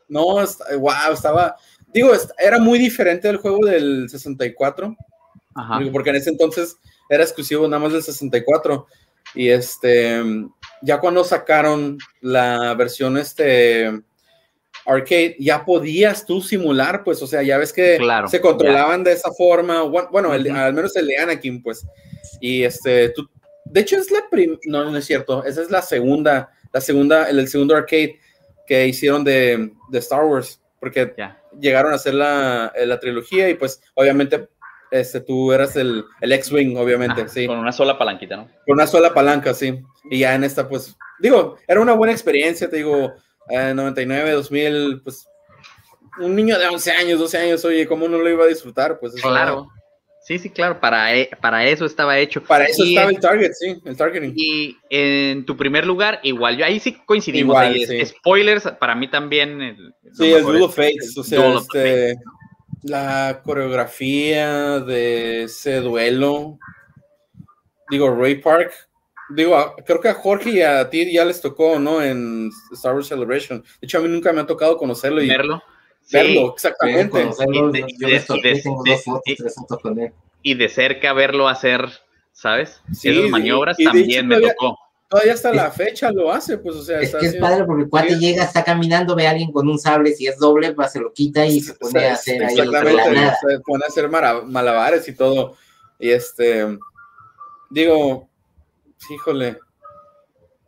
No, 0.09 0.25
wow, 0.25 1.13
estaba. 1.13 1.55
Digo, 1.93 2.11
era 2.37 2.59
muy 2.59 2.77
diferente 2.77 3.29
del 3.29 3.37
juego 3.37 3.65
del 3.65 4.09
64. 4.09 4.93
Ajá. 5.55 5.79
Porque 5.91 6.09
en 6.09 6.17
ese 6.17 6.31
entonces 6.31 6.75
era 7.11 7.23
exclusivo 7.23 7.67
nada 7.67 7.83
más 7.83 7.93
del 7.93 8.01
64. 8.01 8.87
Y 9.35 9.49
este, 9.49 10.21
ya 10.81 10.99
cuando 10.99 11.23
sacaron 11.23 11.97
la 12.21 12.73
versión 12.73 13.17
este 13.17 14.01
arcade, 14.85 15.35
ya 15.37 15.63
podías 15.63 16.25
tú 16.25 16.41
simular, 16.41 17.03
pues, 17.03 17.21
o 17.21 17.27
sea, 17.27 17.43
ya 17.43 17.57
ves 17.57 17.71
que 17.73 17.99
se 18.27 18.41
controlaban 18.41 19.03
de 19.03 19.11
esa 19.11 19.31
forma, 19.31 19.83
bueno, 19.83 20.31
al 20.31 20.73
menos 20.73 20.95
el 20.95 21.07
de 21.07 21.17
Anakin, 21.17 21.61
pues, 21.61 21.85
y 22.39 22.63
este, 22.63 23.09
tú, 23.09 23.29
de 23.65 23.81
hecho 23.81 23.97
es 23.97 24.09
la 24.09 24.27
primera, 24.29 24.59
no, 24.65 24.89
no 24.89 24.97
es 24.97 25.05
cierto, 25.05 25.45
esa 25.45 25.61
es 25.61 25.69
la 25.69 25.83
segunda, 25.83 26.49
la 26.73 26.81
segunda, 26.81 27.29
el, 27.29 27.47
segundo 27.47 27.75
arcade 27.75 28.17
que 28.65 28.87
hicieron 28.87 29.23
de, 29.23 29.71
Star 29.93 30.23
Wars, 30.23 30.59
porque 30.79 31.13
llegaron 31.59 31.91
a 31.91 31.97
hacer 31.97 32.15
la, 32.15 32.73
la 32.75 32.99
trilogía 32.99 33.49
y 33.49 33.53
pues 33.53 33.81
obviamente 33.93 34.47
este, 34.91 35.21
tú 35.21 35.53
eras 35.53 35.75
el, 35.77 36.03
el 36.19 36.31
X-Wing, 36.33 36.77
obviamente, 36.77 37.27
sí. 37.29 37.47
Con 37.47 37.57
una 37.57 37.71
sola 37.71 37.97
palanquita, 37.97 38.37
¿no? 38.37 38.49
Con 38.65 38.73
una 38.73 38.85
sola 38.85 39.13
palanca, 39.13 39.53
sí. 39.53 39.81
Y 40.09 40.19
ya 40.19 40.35
en 40.35 40.43
esta, 40.43 40.67
pues, 40.67 40.95
digo, 41.19 41.57
era 41.67 41.79
una 41.79 41.93
buena 41.93 42.11
experiencia, 42.11 42.69
te 42.69 42.77
digo, 42.77 43.13
eh, 43.49 43.73
99, 43.73 44.31
2000, 44.31 45.01
pues, 45.01 45.25
un 46.19 46.35
niño 46.35 46.59
de 46.59 46.67
11 46.67 46.91
años, 46.91 47.19
12 47.19 47.37
años, 47.37 47.65
oye, 47.65 47.87
¿cómo 47.87 48.07
no 48.07 48.17
lo 48.17 48.29
iba 48.29 48.43
a 48.43 48.47
disfrutar? 48.47 48.99
Pues 48.99 49.13
Claro. 49.15 49.69
Sí, 50.23 50.37
sí, 50.37 50.51
claro, 50.51 50.79
para, 50.79 51.15
e, 51.15 51.31
para 51.41 51.65
eso 51.65 51.83
estaba 51.83 52.19
hecho. 52.19 52.43
Para 52.43 52.65
eso 52.65 52.83
estaba 52.83 53.09
el 53.09 53.19
target, 53.19 53.51
sí, 53.53 53.81
el 53.83 53.97
targeting. 53.97 54.33
Y 54.35 54.77
en 54.91 55.45
tu 55.45 55.57
primer 55.57 55.85
lugar, 55.85 56.19
igual, 56.21 56.57
yo 56.57 56.65
ahí 56.65 56.79
sí 56.79 56.95
coincidimos. 57.05 57.57
ahí, 57.57 58.05
Spoilers, 58.05 58.71
para 58.79 58.93
mí 58.93 59.09
también. 59.09 59.93
sí, 60.13 60.31
el 60.31 60.43
Duel 60.43 60.61
of 60.61 60.75
Fates, 60.75 61.17
o 61.17 61.23
sea, 61.23 61.55
este, 61.55 62.17
la 62.83 63.41
coreografía 63.43 64.79
de 64.79 65.43
ese 65.43 65.81
duelo. 65.81 66.57
Digo, 67.89 68.13
Ray 68.13 68.35
Park. 68.35 68.73
Digo, 69.29 69.75
creo 69.85 70.01
que 70.01 70.09
a 70.09 70.13
Jorge 70.13 70.49
y 70.49 70.61
a 70.61 70.89
ti 70.89 71.11
ya 71.11 71.23
les 71.23 71.39
tocó, 71.39 71.79
¿no? 71.79 72.03
En 72.03 72.49
Star 72.73 72.95
Wars 72.95 73.07
Celebration. 73.07 73.61
De 73.61 73.85
hecho, 73.85 73.99
a 73.99 74.01
mí 74.01 74.09
nunca 74.09 74.33
me 74.33 74.41
ha 74.41 74.45
tocado 74.45 74.77
conocerlo 74.77 75.21
y 75.21 75.29
verlo. 75.29 75.61
Verlo, 76.11 76.53
exactamente. 76.53 77.29
Y 80.43 80.55
de 80.55 80.69
cerca 80.69 81.13
verlo 81.13 81.47
hacer, 81.47 81.87
¿sabes? 82.33 82.81
Sí, 82.91 83.09
Esas 83.09 83.29
maniobras 83.29 83.77
también 83.77 84.27
me 84.27 84.41
tocó 84.41 84.77
todavía 85.11 85.33
hasta 85.33 85.53
la 85.53 85.69
fecha 85.71 86.09
lo 86.09 86.31
hace, 86.31 86.57
pues, 86.57 86.77
o 86.77 86.83
sea. 86.83 87.01
Es 87.01 87.13
que 87.13 87.25
es 87.25 87.35
padre 87.35 87.65
porque 87.65 87.83
el 87.83 87.89
cuate 87.89 88.17
llega, 88.17 88.45
está 88.45 88.63
caminando, 88.63 89.13
ve 89.13 89.27
a 89.27 89.31
alguien 89.31 89.51
con 89.51 89.67
un 89.67 89.77
sable, 89.77 90.13
si 90.13 90.25
es 90.25 90.37
doble, 90.37 90.71
pues 90.71 90.93
se 90.93 91.01
lo 91.01 91.11
quita 91.11 91.45
y 91.45 91.59
se 91.59 91.73
pone 91.73 92.05
a 92.05 92.13
hacer 92.13 92.41
ahí 92.41 92.57
Exactamente, 92.57 93.35
se 93.45 93.59
pone 93.59 93.83
a 93.83 93.87
hacer 93.87 94.07
malabares 94.07 95.05
y 95.09 95.13
todo. 95.13 95.57
Y 95.99 96.11
este, 96.11 96.79
digo, 97.69 98.29
híjole, 99.09 99.59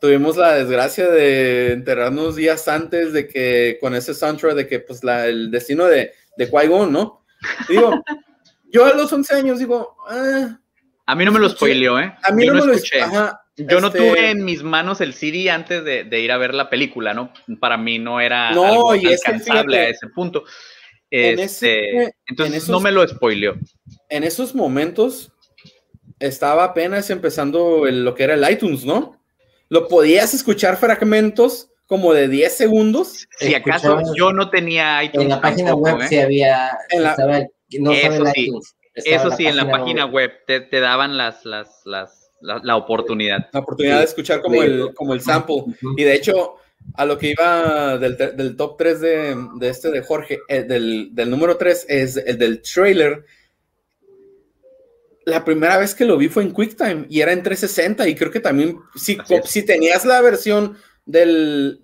tuvimos 0.01 0.35
la 0.35 0.55
desgracia 0.55 1.09
de 1.09 1.71
enterrarnos 1.71 2.35
días 2.35 2.67
antes 2.67 3.13
de 3.13 3.29
que, 3.29 3.77
con 3.79 3.95
ese 3.95 4.13
soundtrack, 4.13 4.55
de 4.55 4.67
que, 4.67 4.81
pues, 4.81 5.05
la, 5.05 5.25
el 5.25 5.51
destino 5.51 5.85
de, 5.85 6.11
de 6.35 6.51
Qui-Gon, 6.51 6.91
¿no? 6.91 7.23
digo, 7.69 7.93
yo 8.69 8.85
a 8.85 8.93
los 8.93 9.11
11 9.13 9.35
años 9.35 9.59
digo, 9.59 9.95
ah, 10.09 10.59
A 11.05 11.15
mí 11.15 11.23
no 11.23 11.31
me 11.31 11.39
lo 11.39 11.47
spoileó, 11.47 11.97
¿eh? 11.97 12.13
A 12.23 12.33
mí 12.33 12.45
no, 12.45 12.55
me 12.55 12.65
lo 12.65 12.73
escuché. 12.73 13.01
Ajá, 13.01 13.42
yo 13.55 13.79
no 13.79 13.91
tuve 13.91 14.07
este 14.07 14.29
en 14.31 14.45
mis 14.45 14.63
manos 14.63 15.01
el 15.01 15.13
CD 15.13 15.49
antes 15.49 15.83
de, 15.83 16.19
ir 16.19 16.31
a 16.31 16.37
ver 16.37 16.53
la 16.53 16.69
película, 16.69 17.13
¿no? 17.13 17.31
Para 17.59 17.77
mí 17.77 17.99
no 17.99 18.19
era 18.19 18.51
no, 18.51 18.91
alcanzable 18.91 19.77
a 19.77 19.89
ese 19.89 20.07
punto. 20.07 20.43
Este, 21.09 22.15
entonces 22.25 22.67
no 22.67 22.79
me 22.79 22.91
lo 22.91 23.07
spoileó. 23.07 23.55
En 24.09 24.23
esos 24.23 24.55
momentos 24.55 25.31
estaba 26.19 26.63
apenas 26.63 27.09
empezando 27.09 27.85
lo 27.85 28.15
que 28.15 28.23
era 28.23 28.33
el 28.33 28.51
iTunes, 28.51 28.85
¿no? 28.85 29.21
Lo 29.69 29.87
podías 29.87 30.33
escuchar 30.33 30.77
fragmentos 30.77 31.69
como 31.85 32.13
de 32.13 32.27
10 32.27 32.55
segundos. 32.55 33.27
Si 33.37 33.53
acaso 33.53 33.99
yo 34.15 34.33
no 34.33 34.49
tenía 34.49 35.03
iTunes. 35.03 35.25
En 35.25 35.29
la 35.29 35.41
página 35.41 35.75
web 35.75 36.01
¿eh? 36.01 36.07
sí 36.07 36.17
había. 36.17 36.71
no 37.79 37.91
eso 37.91 38.25
sí, 38.33 38.51
eso 38.95 39.31
sí, 39.31 39.45
en 39.45 39.57
la 39.57 39.69
página 39.69 40.05
web, 40.05 40.31
te, 40.47 40.61
te, 40.61 40.79
daban 40.79 41.17
las, 41.17 41.45
las, 41.45 41.81
las 41.85 42.22
la, 42.43 42.75
oportunidad. 42.75 43.49
La 43.51 43.61
oportunidad 43.61 43.99
de 43.99 44.05
escuchar 44.05 44.41
como 44.41 44.61
el, 44.61 44.93
como 44.93 45.13
el 45.13 45.21
sample. 45.21 45.63
Y 45.97 46.03
de 46.03 46.13
hecho, 46.13 46.55
a 46.95 47.05
lo 47.05 47.17
que 47.17 47.29
iba 47.31 47.97
del, 47.97 48.17
del 48.17 48.55
top 48.55 48.77
3 48.77 49.01
de, 49.01 49.47
de, 49.59 49.69
este 49.69 49.89
de 49.89 50.01
Jorge, 50.01 50.39
el 50.47 50.67
del, 50.67 51.09
del, 51.13 51.29
número 51.29 51.57
3 51.57 51.85
es 51.87 52.17
el 52.17 52.37
del 52.37 52.61
trailer. 52.61 53.25
la 55.25 55.45
primera 55.45 55.77
vez 55.77 55.95
que 55.95 56.05
lo 56.05 56.17
vi 56.17 56.27
fue 56.27 56.43
en 56.43 56.51
QuickTime 56.51 57.05
y 57.09 57.21
era 57.21 57.31
en 57.31 57.43
360 57.43 58.07
y 58.07 58.15
creo 58.15 58.31
que 58.31 58.41
también, 58.41 58.77
si, 58.95 59.17
si 59.45 59.65
tenías 59.65 60.05
la 60.05 60.21
versión 60.21 60.77
del, 61.05 61.81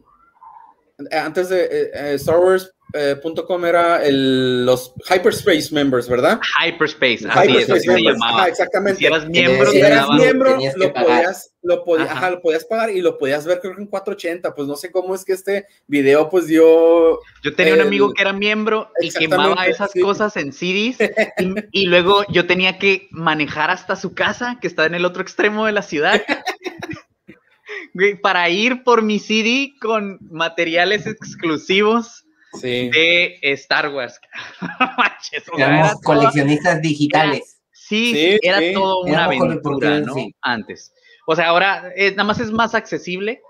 antes 1.11 1.49
de 1.49 1.64
eh, 1.64 1.91
eh, 1.94 2.14
Star 2.15 2.40
Wars 2.40 2.73
eh, 2.94 3.20
era 3.66 4.03
el, 4.03 4.66
los 4.66 4.94
Hyperspace 5.10 5.70
Members, 5.72 6.10
¿verdad? 6.10 6.40
Hyperspace, 6.60 7.28
así 7.30 7.52
Hyperspace 7.52 7.82
se 7.82 8.02
llamaba. 8.02 8.48
exactamente. 8.48 8.99
Si 8.99 9.06
eras 9.06 9.28
miembro, 9.28 9.72
si 9.72 9.80
eras 9.80 10.10
miembro 10.10 10.57
lo, 10.76 10.94
podías, 10.94 11.53
lo, 11.61 11.84
podías, 11.84 12.32
lo 12.32 12.41
podías 12.41 12.66
pagar 12.66 12.90
y 12.90 13.02
lo 13.02 13.18
podías 13.18 13.45
ver 13.45 13.60
creo 13.60 13.76
que 13.76 13.82
en 13.82 13.88
480. 13.88 14.56
Pues 14.56 14.68
no 14.68 14.76
sé 14.76 14.91
cómo 14.91 15.14
es 15.14 15.24
que 15.24 15.34
este 15.34 15.68
video 15.88 16.30
pues 16.30 16.48
dio... 16.48 17.20
Yo 17.44 17.56
tenía 17.56 17.76
un 17.76 17.82
amigo 17.82 18.11
que 18.14 18.22
era 18.22 18.34
miembro 18.34 18.91
y 18.99 19.11
quemaba 19.11 19.68
esas 19.68 19.91
cosas 20.02 20.36
en 20.38 20.52
CDs 20.52 20.98
y, 21.38 21.84
y 21.84 21.86
luego 21.86 22.24
yo 22.30 22.48
tenía 22.48 22.80
que 22.80 23.07
manejar 23.11 23.70
hasta 23.70 23.95
su 23.95 24.14
casa, 24.14 24.57
que 24.61 24.68
está 24.68 24.86
en 24.86 24.95
el 24.95 25.06
otro 25.06 25.22
extremo 25.22 25.66
de 25.66 25.74
la 25.74 25.84
ciudad. 25.84 26.22
para 28.22 28.49
ir 28.49 28.84
por 28.84 29.02
mi 29.02 29.20
CD 29.20 29.74
con 29.80 30.18
materiales 30.22 31.06
exclusivos 31.07 32.26
de 32.61 33.39
Star 33.41 33.89
Wars. 33.89 34.19
Éramos 35.57 36.01
coleccionistas 36.01 36.81
digitales. 36.81 37.59
sí, 37.71 38.38
era 38.41 38.59
todo 38.73 39.01
una 39.01 39.26
aventura, 39.26 39.99
¿no? 39.99 40.15
Antes. 40.41 40.93
O 41.26 41.35
sea, 41.35 41.47
ahora 41.47 41.93
nada 42.11 42.23
más 42.23 42.39
es 42.39 42.51
más 42.51 42.73
accesible, 42.73 43.41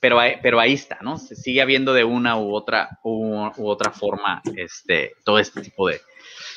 pero, 0.00 0.18
pero 0.42 0.60
ahí 0.60 0.74
está, 0.74 0.98
¿no? 1.00 1.18
Se 1.18 1.34
sigue 1.34 1.62
habiendo 1.62 1.94
de 1.94 2.04
una 2.04 2.38
u 2.38 2.54
otra, 2.54 2.98
u, 3.02 3.50
otra 3.56 3.90
forma 3.90 4.42
este, 4.56 5.12
todo 5.24 5.38
este 5.38 5.62
tipo 5.62 5.88
de, 5.88 6.00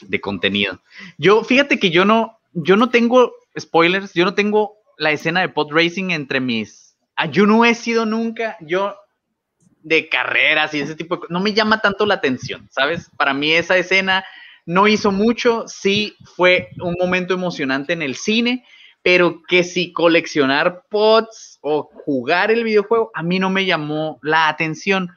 de, 0.01 0.22
contenido. 0.22 0.80
Yo, 1.18 1.43
fíjate 1.43 1.80
que 1.80 1.89
yo 1.89 2.06
no, 2.06 2.39
yo 2.53 2.76
no 2.76 2.89
tengo 2.89 3.34
spoilers, 3.57 4.14
yo 4.14 4.26
no 4.26 4.34
tengo 4.34 4.77
la 4.97 5.11
escena 5.11 5.41
de 5.41 5.49
pod 5.49 5.72
racing 5.72 6.11
entre 6.11 6.39
mis... 6.39 6.97
Ah, 7.15 7.26
yo 7.26 7.45
no 7.45 7.65
he 7.65 7.73
sido 7.76 8.06
nunca, 8.06 8.57
yo 8.61 8.95
de 9.81 10.10
carreras 10.10 10.73
y 10.73 10.81
ese 10.81 10.95
tipo 10.95 11.15
de 11.15 11.19
cosas. 11.22 11.31
No 11.31 11.39
me 11.39 11.53
llama 11.53 11.81
tanto 11.81 12.06
la 12.06 12.15
atención, 12.15 12.68
¿sabes? 12.72 13.10
Para 13.18 13.34
mí 13.34 13.51
esa 13.51 13.77
escena 13.77 14.26
no 14.65 14.88
hizo 14.88 15.11
mucho, 15.11 15.65
sí 15.68 16.15
fue 16.35 16.69
un 16.80 16.95
momento 16.99 17.34
emocionante 17.34 17.93
en 17.93 18.01
el 18.01 18.15
cine, 18.15 18.65
pero 19.01 19.41
que 19.47 19.64
si 19.64 19.91
coleccionar 19.93 20.84
pods 20.89 21.57
o 21.61 21.89
jugar 22.06 22.51
el 22.51 22.64
videojuego, 22.64 23.11
a 23.14 23.23
mí 23.23 23.39
no 23.39 23.49
me 23.49 23.65
llamó 23.65 24.19
la 24.22 24.47
atención. 24.47 25.10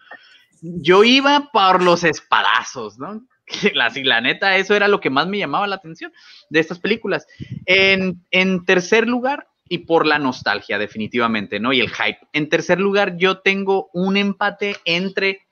Yo 0.62 1.04
iba 1.04 1.50
por 1.52 1.82
los 1.82 2.04
espadazos, 2.04 2.98
¿no? 2.98 3.22
La, 3.74 3.92
la 3.94 4.20
neta, 4.20 4.56
eso 4.56 4.74
era 4.74 4.88
lo 4.88 5.00
que 5.00 5.10
más 5.10 5.26
me 5.26 5.36
llamaba 5.36 5.66
la 5.66 5.76
atención 5.76 6.12
de 6.48 6.60
estas 6.60 6.78
películas. 6.78 7.26
En, 7.66 8.24
en 8.30 8.64
tercer 8.64 9.06
lugar, 9.06 9.48
y 9.72 9.78
por 9.78 10.06
la 10.06 10.18
nostalgia, 10.18 10.76
definitivamente, 10.76 11.58
¿no? 11.58 11.72
Y 11.72 11.80
el 11.80 11.88
hype. 11.88 12.18
En 12.34 12.50
tercer 12.50 12.78
lugar, 12.78 13.16
yo 13.16 13.38
tengo 13.38 13.88
un 13.94 14.18
empate 14.18 14.76
entre 14.84 15.46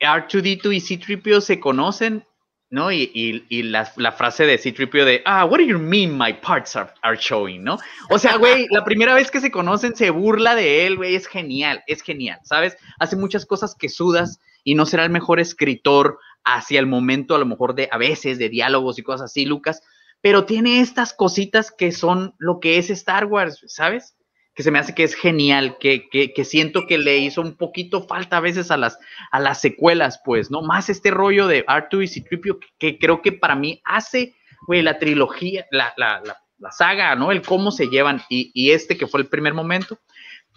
R2D2 0.00 0.74
y 0.74 0.80
C-Tripio 0.80 1.40
se 1.40 1.60
conocen, 1.60 2.26
¿no? 2.70 2.90
Y, 2.90 3.44
la, 3.62 3.84
frase 4.10 4.46
de 4.46 4.58
C-Tripio 4.58 5.04
de, 5.04 5.22
ah, 5.24 5.44
what 5.44 5.58
do 5.58 5.64
you 5.64 5.78
mean 5.78 6.18
my 6.18 6.32
parts 6.32 6.74
are, 6.74 7.16
showing, 7.16 7.62
¿no? 7.62 7.78
O 8.10 8.18
sea, 8.18 8.36
güey, 8.36 8.66
la 8.70 8.84
primera 8.84 9.14
vez 9.14 9.30
que 9.30 9.40
se 9.40 9.52
conocen 9.52 9.94
se 9.94 10.10
burla 10.10 10.56
de 10.56 10.88
él, 10.88 10.96
güey, 10.96 11.14
es 11.14 11.28
genial, 11.28 11.84
es 11.86 12.02
genial, 12.02 12.40
¿sabes? 12.42 12.76
Hace 12.98 13.14
muchas 13.14 13.46
cosas 13.46 13.76
que 13.76 13.88
sudas 13.88 14.40
y 14.64 14.74
no 14.74 14.86
será 14.86 15.04
el 15.04 15.10
mejor 15.10 15.38
escritor 15.38 16.18
hacia 16.42 16.80
el 16.80 16.88
momento, 16.88 17.36
a 17.36 17.38
lo 17.38 17.46
mejor 17.46 17.76
de, 17.76 17.88
a 17.92 17.96
veces, 17.96 18.40
de 18.40 18.48
diálogos 18.48 18.98
y 18.98 19.04
cosas 19.04 19.30
así, 19.30 19.44
Lucas, 19.44 19.82
pero 20.24 20.46
tiene 20.46 20.80
estas 20.80 21.12
cositas 21.12 21.70
que 21.70 21.92
son 21.92 22.34
lo 22.38 22.58
que 22.58 22.78
es 22.78 22.88
Star 22.88 23.26
Wars, 23.26 23.62
¿sabes? 23.66 24.16
Que 24.54 24.62
se 24.62 24.70
me 24.70 24.78
hace 24.78 24.94
que 24.94 25.02
es 25.02 25.14
genial, 25.14 25.76
que, 25.78 26.08
que, 26.08 26.44
siento 26.46 26.86
que 26.86 26.96
le 26.96 27.18
hizo 27.18 27.42
un 27.42 27.58
poquito 27.58 28.06
falta 28.06 28.38
a 28.38 28.40
veces 28.40 28.70
a 28.70 28.78
las, 28.78 28.98
a 29.30 29.38
las 29.38 29.60
secuelas, 29.60 30.22
pues, 30.24 30.50
¿no? 30.50 30.62
Más 30.62 30.88
este 30.88 31.10
rollo 31.10 31.46
de 31.46 31.66
R2 31.66 32.04
y 32.04 32.08
Citripio, 32.08 32.58
que, 32.78 32.98
creo 32.98 33.20
que 33.20 33.32
para 33.32 33.54
mí 33.54 33.82
hace, 33.84 34.34
la 34.66 34.98
trilogía, 34.98 35.66
la, 35.70 35.92
la, 35.98 36.22
la, 36.24 36.72
saga, 36.72 37.14
¿no? 37.16 37.30
El 37.30 37.42
cómo 37.42 37.70
se 37.70 37.88
llevan 37.88 38.22
y, 38.30 38.50
y 38.54 38.70
este 38.70 38.96
que 38.96 39.06
fue 39.06 39.20
el 39.20 39.26
primer 39.26 39.52
momento. 39.52 39.98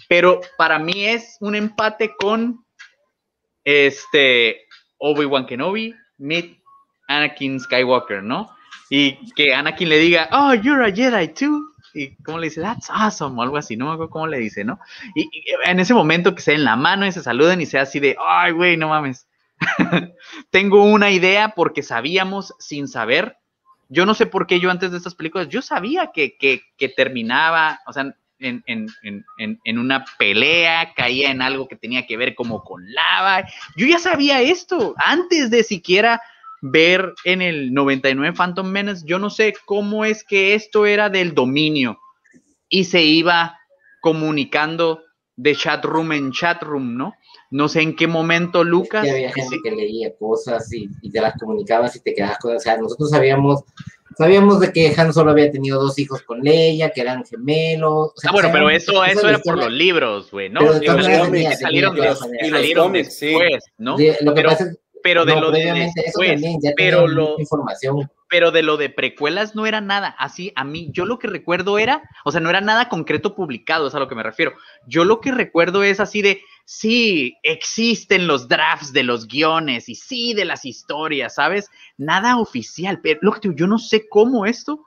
Pero 0.08 0.40
para 0.58 0.80
mí 0.80 1.08
es 1.08 1.36
un 1.42 1.56
empate 1.56 2.16
con 2.16 2.64
este 3.66 4.66
Obi-Wan 4.98 5.46
Kenobi, 5.46 5.94
meet 6.18 6.58
Anakin 7.10 7.60
Skywalker, 7.60 8.24
¿no? 8.24 8.56
Y 8.90 9.34
que 9.34 9.54
Anakin 9.54 9.90
le 9.90 10.00
diga, 10.00 10.30
oh, 10.32 10.54
you're 10.54 10.86
a 10.86 10.92
Jedi 10.92 11.34
too. 11.34 11.74
Y 11.94 12.16
cómo 12.24 12.38
le 12.38 12.48
dice, 12.48 12.62
that's 12.62 12.90
awesome, 12.90 13.40
o 13.40 13.42
algo 13.42 13.58
así, 13.58 13.76
no 13.76 13.86
me 13.86 13.94
acuerdo 13.94 14.12
cómo 14.12 14.28
le 14.28 14.38
dice, 14.38 14.64
¿no? 14.64 14.80
Y, 15.16 15.30
en 15.66 15.80
ese 15.80 15.94
momento 15.94 16.36
que 16.36 16.42
se 16.42 16.52
den 16.52 16.64
la 16.64 16.76
mano 16.76 17.08
y 17.08 17.12
se 17.12 17.24
saluden 17.24 17.62
y 17.62 17.66
sea 17.66 17.84
así 17.84 18.00
de, 18.00 18.16
ay, 18.24 18.52
güey, 18.52 18.78
no 18.78 18.90
mames. 18.90 19.28
Tengo 20.52 20.84
una 20.84 21.10
idea 21.10 21.54
porque 21.56 21.82
sabíamos 21.82 22.54
sin 22.60 22.88
saber. 22.88 23.38
Yo 23.90 24.06
no 24.06 24.14
sé 24.14 24.26
por 24.26 24.46
qué 24.46 24.60
yo 24.60 24.70
antes 24.70 24.92
de 24.92 24.98
estas 24.98 25.16
películas, 25.16 25.48
yo 25.48 25.62
sabía 25.62 26.12
que, 26.14 26.38
que, 26.38 26.62
que 26.78 26.90
terminaba, 26.90 27.80
o 27.88 27.94
sea, 27.94 28.14
en, 28.40 28.64
en, 28.68 28.88
en, 29.02 29.60
en, 29.64 29.80
una 29.80 30.06
pelea, 30.20 30.94
caía 30.94 31.32
en 31.32 31.42
algo 31.42 31.68
que 31.68 31.76
tenía 31.76 32.06
que 32.06 32.18
ver 32.18 32.36
como 32.36 32.64
con 32.64 32.84
lava. 32.94 33.48
Yo 33.76 33.88
ya 33.88 33.98
sabía 33.98 34.42
esto 34.42 34.94
antes 34.98 35.50
de 35.50 35.64
siquiera 35.64 36.22
ver 36.62 37.14
en 37.24 37.42
el 37.42 37.74
99 37.74 38.36
Phantom 38.36 38.68
Menace, 38.68 39.04
yo 39.06 39.20
no 39.20 39.30
sé 39.30 39.54
cómo 39.66 40.06
es 40.06 40.24
que 40.24 40.56
esto 40.56 40.86
era 40.86 41.10
del 41.10 41.36
dominio 41.36 42.00
y 42.70 42.86
se 42.86 43.04
iba 43.04 43.58
comunicando 44.02 45.02
de 45.36 45.56
chat 45.56 45.86
room 45.86 46.12
en 46.14 46.32
chat 46.32 46.62
room, 46.64 46.98
¿no? 46.98 47.14
No 47.52 47.70
sé 47.70 47.82
en 47.82 47.96
qué 47.96 48.08
momento 48.08 48.64
Lucas. 48.64 49.08
había 49.08 49.32
gente 49.32 49.58
que 49.64 49.72
leía 49.72 50.14
cosas 50.18 50.68
y, 50.74 50.90
te 51.10 51.22
las 51.22 51.38
comunicabas 51.40 51.96
y 51.96 52.02
te 52.02 52.14
quedabas 52.14 52.40
con. 52.40 52.56
O 52.56 52.60
sea, 52.60 52.78
nosotros 52.78 53.12
sabíamos, 53.12 53.64
sabíamos 54.18 54.60
de 54.60 54.74
que 54.74 54.94
Han 54.98 55.14
solo 55.14 55.32
había 55.32 55.50
tenido 55.52 55.82
dos 55.82 55.98
hijos 56.00 56.24
con 56.24 56.42
Leia, 56.42 56.90
que 56.90 57.02
eran 57.02 57.24
gemelos. 57.24 58.12
ah, 58.26 58.32
bueno, 58.34 58.50
pero 58.52 58.70
eso, 58.70 59.06
eso 59.06 59.30
era 59.30 59.40
por 59.40 59.58
los 59.58 59.72
libros, 59.72 60.32
güey, 60.32 60.50
¿no? 60.50 60.62
salieron, 60.74 61.98
salieron 62.52 62.94
después, 62.94 63.64
¿no? 63.78 63.96
lo 64.22 64.34
que 64.34 64.44
pasa 64.44 64.64
es 64.66 64.80
pero 65.04 65.26
de 65.26 65.40
lo 65.40 65.52
de 65.52 65.92
pero 66.76 67.08
lo, 67.08 67.40
información. 67.40 68.10
pero 68.30 68.52
de 68.52 68.64
lo 68.64 68.78
de 68.78 68.90
precuelas 68.90 69.56
no 69.56 69.66
era 69.66 69.82
nada. 69.82 70.16
Así, 70.18 70.52
a 70.56 70.64
mí, 70.64 70.90
yo 70.92 71.06
lo 71.06 71.20
que 71.20 71.28
recuerdo 71.28 71.78
era, 71.78 72.04
o 72.26 72.32
sea, 72.32 72.42
no 72.42 72.50
era 72.50 72.62
nada 72.62 72.90
concreto 72.90 73.36
publicado, 73.36 73.88
es 73.88 73.96
a 73.96 74.00
lo 74.00 74.08
que 74.08 74.16
me 74.16 74.24
refiero. 74.24 74.54
Yo 74.88 75.06
lo 75.06 75.22
que 75.22 75.32
recuerdo 75.32 75.84
es 75.84 76.00
así 76.00 76.22
de, 76.22 76.42
sí, 76.66 77.38
existen 77.44 78.28
los 78.28 78.48
drafts 78.48 78.94
de 78.94 79.04
los 79.04 79.28
guiones 79.28 79.90
y 79.90 79.96
sí, 79.96 80.34
de 80.34 80.46
las 80.46 80.66
historias, 80.66 81.36
¿sabes? 81.36 81.70
Nada 81.98 82.38
oficial, 82.38 83.00
pero 83.02 83.20
lo 83.22 83.34
que 83.34 83.50
yo 83.56 83.68
no 83.68 83.80
sé 83.80 84.08
cómo 84.10 84.46
esto, 84.46 84.86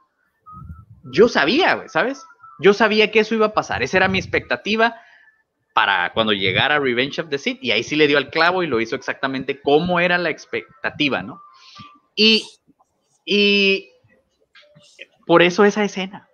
yo 1.05 1.29
sabía, 1.29 1.85
¿sabes? 1.89 2.23
Yo 2.59 2.75
sabía 2.75 3.11
que 3.11 3.21
eso 3.21 3.35
iba 3.35 3.47
a 3.47 3.55
pasar, 3.55 3.83
esa 3.83 3.97
era 3.97 4.09
mi 4.09 4.19
expectativa 4.19 4.95
para 5.81 6.13
cuando 6.13 6.35
llegara 6.35 6.79
Revenge 6.79 7.23
of 7.23 7.31
the 7.31 7.39
Sith, 7.39 7.59
y 7.63 7.71
ahí 7.71 7.83
sí 7.83 7.97
le 7.97 8.07
dio 8.07 8.19
al 8.19 8.29
clavo 8.29 8.63
y 8.63 8.67
lo 8.67 8.83
hizo 8.83 8.97
exactamente 8.97 9.63
como 9.63 9.99
era 9.99 10.19
la 10.19 10.29
expectativa, 10.29 11.23
¿no? 11.23 11.41
Y, 12.15 12.45
y 13.25 13.89
por 15.27 15.41
eso 15.41 15.65
esa 15.65 15.83
escena, 15.83 16.29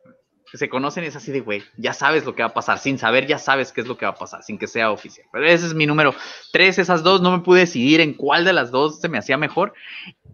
que 0.51 0.59
se 0.59 0.69
conocen 0.69 1.05
es 1.05 1.15
así 1.15 1.31
de, 1.31 1.43
güey, 1.43 1.63
ya 1.77 1.93
sabes 1.93 2.25
lo 2.25 2.35
que 2.35 2.43
va 2.43 2.49
a 2.49 2.55
pasar, 2.55 2.81
sin 2.81 2.99
saber 2.99 3.29
ya 3.29 3.39
sabes 3.39 3.71
qué 3.71 3.83
es 3.83 3.87
lo 3.87 3.97
que 3.97 4.05
va 4.05 4.11
a 4.11 4.17
pasar, 4.17 4.43
sin 4.43 4.59
que 4.59 4.67
sea 4.67 4.91
oficial. 4.91 5.29
Pero 5.31 5.47
ese 5.47 5.67
es 5.67 5.75
mi 5.75 5.87
número 5.87 6.13
tres, 6.51 6.81
esas 6.81 7.05
dos, 7.05 7.21
no 7.23 7.31
me 7.31 7.45
pude 7.45 7.61
decidir 7.61 8.01
en 8.01 8.15
cuál 8.15 8.45
de 8.45 8.53
las 8.53 8.73
dos 8.73 9.01
se 9.01 9.09
me 9.09 9.19
hacía 9.19 9.37
mejor. 9.37 9.75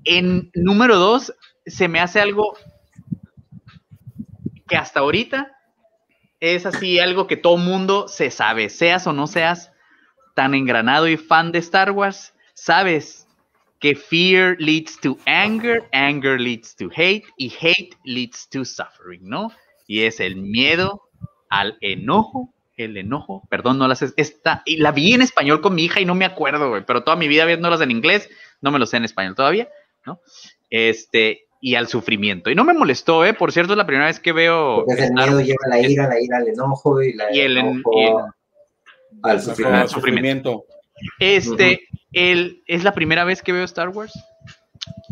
En 0.05 0.51
número 0.55 0.97
dos, 0.97 1.35
se 1.67 1.87
me 1.87 2.01
hace 2.01 2.19
algo 2.19 2.57
que 4.67 4.79
hasta 4.79 5.01
ahorita 5.01 5.53
es 6.43 6.67
así 6.67 6.99
algo 6.99 7.29
que 7.29 7.37
todo 7.37 7.57
mundo 7.57 8.09
se 8.09 8.33
sabe, 8.33 8.69
seas 8.69 9.07
o 9.07 9.13
no 9.13 9.29
seas 9.29 9.71
tan 10.35 10.55
engranado 10.55 11.07
y 11.07 11.17
fan 11.17 11.53
de 11.53 11.61
Star 11.61 11.93
Wars, 11.93 12.35
sabes 12.55 13.29
que 13.79 13.95
fear 13.95 14.57
leads 14.59 14.99
to 15.01 15.17
anger, 15.27 15.89
anger 15.93 16.41
leads 16.41 16.75
to 16.75 16.91
hate 16.97 17.23
y 17.37 17.53
hate 17.61 17.97
leads 18.05 18.49
to 18.49 18.65
suffering, 18.65 19.21
¿no? 19.23 19.53
Y 19.87 20.03
es 20.03 20.19
el 20.19 20.35
miedo 20.35 21.09
al 21.49 21.79
enojo, 21.81 22.53
el 22.77 22.97
enojo, 22.97 23.47
perdón, 23.49 23.79
no 23.79 23.87
las 23.87 24.03
es, 24.03 24.13
esta, 24.17 24.63
y 24.65 24.79
la 24.79 24.91
vi 24.91 25.15
en 25.15 25.23
español 25.23 25.61
con 25.61 25.77
mi 25.77 25.85
hija 25.85 26.01
y 26.01 26.05
no 26.05 26.17
me 26.17 26.25
acuerdo, 26.25 26.85
pero 26.85 27.05
toda 27.05 27.17
mi 27.17 27.29
vida 27.29 27.45
viéndolas 27.45 27.81
en 27.83 27.93
inglés, 27.93 28.29
no 28.61 28.73
me 28.73 28.81
lo 28.81 28.87
sé 28.87 28.97
en 28.97 29.05
español 29.05 29.37
todavía, 29.37 29.69
¿no? 30.05 30.21
Este, 30.71 31.47
y 31.65 31.77
al 31.77 31.87
sufrimiento. 31.87 32.51
Y 32.51 32.57
no 32.57 32.65
me 32.65 32.75
molestó, 32.75 33.25
¿eh? 33.25 33.35
Por 33.35 33.53
cierto, 33.53 33.73
es 33.73 33.77
la 33.77 33.87
primera 33.87 34.07
vez 34.07 34.19
que 34.19 34.33
veo... 34.33 34.85
Porque 34.85 35.05
el 35.05 35.13
miedo 35.13 35.41
lleva 35.41 35.69
la 35.69 35.79
ira, 35.79 36.09
la 36.09 36.21
ira 36.21 36.39
al 36.39 36.49
enojo 36.49 37.01
y 37.01 37.13
la 37.13 37.33
y 37.33 37.39
el, 37.39 37.83
al 39.23 39.89
sufrimiento. 39.89 40.65
Este, 41.21 41.83
el, 42.13 42.65
es 42.67 42.83
la 42.83 42.95
primera 42.95 43.23
vez 43.23 43.43
que 43.43 43.53
veo 43.53 43.63
Star 43.63 43.91
Wars. 43.91 44.13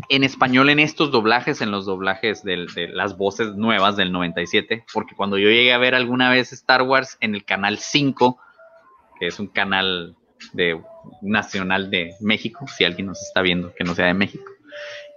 en 0.09 0.25
español 0.25 0.69
en 0.69 0.79
estos 0.79 1.09
doblajes, 1.09 1.61
en 1.61 1.71
los 1.71 1.85
doblajes 1.85 2.43
de 2.43 2.67
las 2.91 3.15
voces 3.15 3.55
nuevas 3.55 3.95
del 3.95 4.11
97, 4.11 4.83
porque 4.93 5.15
cuando 5.15 5.37
yo 5.37 5.47
llegué 5.47 5.71
a 5.71 5.77
ver 5.77 5.95
alguna 5.95 6.29
vez 6.29 6.51
Star 6.51 6.81
Wars 6.81 7.17
en 7.21 7.33
el 7.33 7.45
canal 7.45 7.79
5, 7.79 8.37
que 9.21 9.27
es 9.27 9.39
un 9.39 9.47
canal 9.47 10.17
de 10.51 10.81
nacional 11.21 11.89
de 11.89 12.11
México, 12.19 12.65
si 12.67 12.83
alguien 12.83 13.07
nos 13.07 13.21
está 13.21 13.41
viendo 13.41 13.73
que 13.73 13.85
no 13.85 13.95
sea 13.95 14.07
de 14.07 14.15
México, 14.15 14.51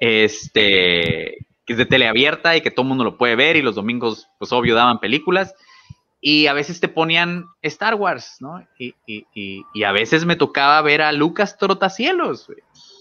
este, 0.01 1.47
que 1.65 1.73
es 1.73 1.77
de 1.77 1.87
teleabierta 1.87 2.57
y 2.57 2.61
que 2.61 2.71
todo 2.71 2.83
el 2.83 2.89
mundo 2.89 3.05
lo 3.05 3.16
puede 3.16 3.37
ver 3.37 3.57
y 3.57 3.62
los 3.62 3.75
domingos, 3.75 4.29
pues 4.39 4.53
obvio, 4.53 4.75
daban 4.75 5.01
películas 5.01 5.55
y 6.21 6.47
a 6.47 6.53
veces 6.53 6.81
te 6.81 6.89
ponían 6.89 7.47
Star 7.62 7.95
Wars, 7.95 8.37
¿no? 8.41 8.66
Y, 8.79 8.95
y 9.07 9.83
a 9.83 9.93
veces 9.93 10.25
me 10.25 10.37
tocaba 10.37 10.81
ver 10.81 11.03
a 11.03 11.12
Lucas 11.12 11.59
Trotacielos, 11.59 12.51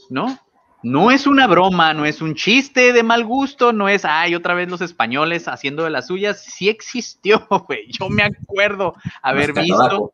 ¿no? 0.10 0.38
no 0.84 1.12
es 1.12 1.26
una 1.26 1.48
broma, 1.48 1.94
no 1.94 2.06
es 2.06 2.22
un 2.22 2.36
chiste 2.36 2.92
de 2.92 3.04
mal 3.04 3.24
gusto, 3.24 3.72
no 3.72 3.88
es, 3.88 4.04
ay, 4.04 4.36
otra 4.36 4.54
vez 4.54 4.70
los 4.70 4.82
españoles 4.82 5.48
haciendo 5.48 5.86
de 5.86 5.90
las 5.90 6.08
suyas, 6.08 6.44
sí 6.44 6.70
existió, 6.70 7.48
güey. 7.68 7.90
Yo 7.92 8.10
me 8.10 8.24
acuerdo 8.24 8.94
haber 9.22 9.54
visto. 9.54 10.14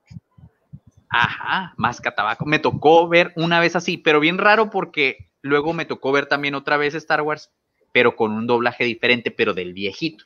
Ajá, 1.09 1.73
más 1.75 1.99
catabaco. 1.99 2.45
Me 2.45 2.59
tocó 2.59 3.07
ver 3.07 3.33
una 3.35 3.59
vez 3.59 3.75
así, 3.75 3.97
pero 3.97 4.19
bien 4.19 4.37
raro 4.37 4.69
porque 4.69 5.28
luego 5.41 5.73
me 5.73 5.85
tocó 5.85 6.11
ver 6.11 6.25
también 6.25 6.55
otra 6.55 6.77
vez 6.77 6.95
Star 6.95 7.21
Wars, 7.21 7.51
pero 7.91 8.15
con 8.15 8.31
un 8.31 8.47
doblaje 8.47 8.83
diferente, 8.83 9.31
pero 9.31 9.53
del 9.53 9.73
viejito. 9.73 10.25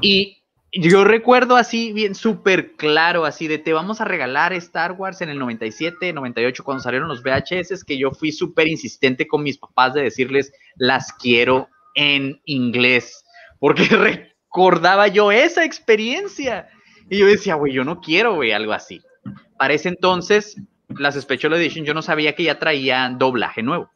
Y 0.00 0.44
yo 0.72 1.04
recuerdo 1.04 1.56
así, 1.56 1.92
bien 1.92 2.14
súper 2.14 2.72
claro, 2.72 3.24
así 3.24 3.46
de 3.46 3.58
te 3.58 3.72
vamos 3.72 4.00
a 4.00 4.04
regalar 4.04 4.52
Star 4.54 4.92
Wars 4.92 5.20
en 5.20 5.28
el 5.28 5.38
97, 5.38 6.12
98, 6.12 6.64
cuando 6.64 6.82
salieron 6.82 7.08
los 7.08 7.22
VHS, 7.22 7.84
que 7.84 7.96
yo 7.96 8.10
fui 8.10 8.32
súper 8.32 8.66
insistente 8.66 9.26
con 9.26 9.42
mis 9.42 9.58
papás 9.58 9.94
de 9.94 10.02
decirles, 10.02 10.52
las 10.76 11.12
quiero 11.12 11.68
en 11.94 12.40
inglés, 12.44 13.24
porque 13.60 13.84
recordaba 14.48 15.06
yo 15.08 15.30
esa 15.30 15.64
experiencia. 15.64 16.68
Y 17.08 17.18
yo 17.18 17.26
decía, 17.26 17.54
güey, 17.54 17.72
yo 17.72 17.84
no 17.84 18.00
quiero, 18.00 18.34
güey, 18.34 18.52
algo 18.52 18.72
así. 18.72 19.00
Para 19.58 19.74
ese 19.74 19.90
entonces, 19.90 20.56
las 20.88 21.14
Special 21.20 21.52
Edition, 21.52 21.84
yo 21.84 21.94
no 21.94 22.02
sabía 22.02 22.34
que 22.34 22.44
ya 22.44 22.58
traían 22.58 23.18
doblaje 23.18 23.62
nuevo. 23.62 23.90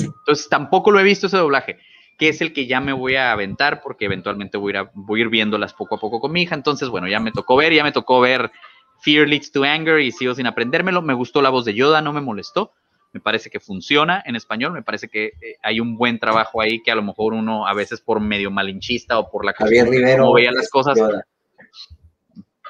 Entonces, 0.00 0.48
tampoco 0.48 0.90
lo 0.90 1.00
he 1.00 1.04
visto 1.04 1.26
ese 1.26 1.36
doblaje 1.36 1.78
que 2.18 2.28
es 2.28 2.40
el 2.40 2.52
que 2.52 2.68
ya 2.68 2.80
me 2.80 2.92
voy 2.92 3.16
a 3.16 3.32
aventar 3.32 3.80
porque 3.82 4.04
eventualmente 4.04 4.56
voy 4.56 4.76
a, 4.76 4.82
ir 4.82 4.88
voy 4.94 5.20
a 5.20 5.22
ir 5.24 5.28
viéndolas 5.28 5.74
poco 5.74 5.96
a 5.96 5.98
poco 5.98 6.20
con 6.20 6.30
mi 6.30 6.42
hija. 6.42 6.54
Entonces, 6.54 6.88
bueno, 6.88 7.08
ya 7.08 7.18
me 7.18 7.32
tocó 7.32 7.56
ver, 7.56 7.72
ya 7.72 7.82
me 7.82 7.90
tocó 7.90 8.20
ver 8.20 8.52
Fear 9.00 9.28
Leads 9.28 9.50
to 9.50 9.64
Anger 9.64 9.98
y 9.98 10.12
sigo 10.12 10.32
sin 10.34 10.46
aprendérmelo. 10.46 11.02
Me 11.02 11.14
gustó 11.14 11.42
la 11.42 11.50
voz 11.50 11.64
de 11.64 11.74
Yoda, 11.74 12.00
no 12.00 12.12
me 12.12 12.20
molestó. 12.20 12.72
Me 13.12 13.20
parece 13.20 13.50
que 13.50 13.58
funciona 13.58 14.22
en 14.24 14.36
español, 14.36 14.72
me 14.72 14.82
parece 14.82 15.08
que 15.08 15.26
eh, 15.26 15.56
hay 15.62 15.80
un 15.80 15.96
buen 15.98 16.20
trabajo 16.20 16.62
ahí 16.62 16.80
que 16.82 16.92
a 16.92 16.94
lo 16.94 17.02
mejor 17.02 17.34
uno 17.34 17.66
a 17.66 17.74
veces 17.74 18.00
por 18.00 18.20
medio 18.20 18.50
malinchista 18.50 19.18
o 19.18 19.28
por 19.28 19.44
la 19.44 19.52
Javier 19.52 19.88
Rivero 19.88 20.32
veía 20.32 20.52
las 20.52 20.70
cosas. 20.70 20.96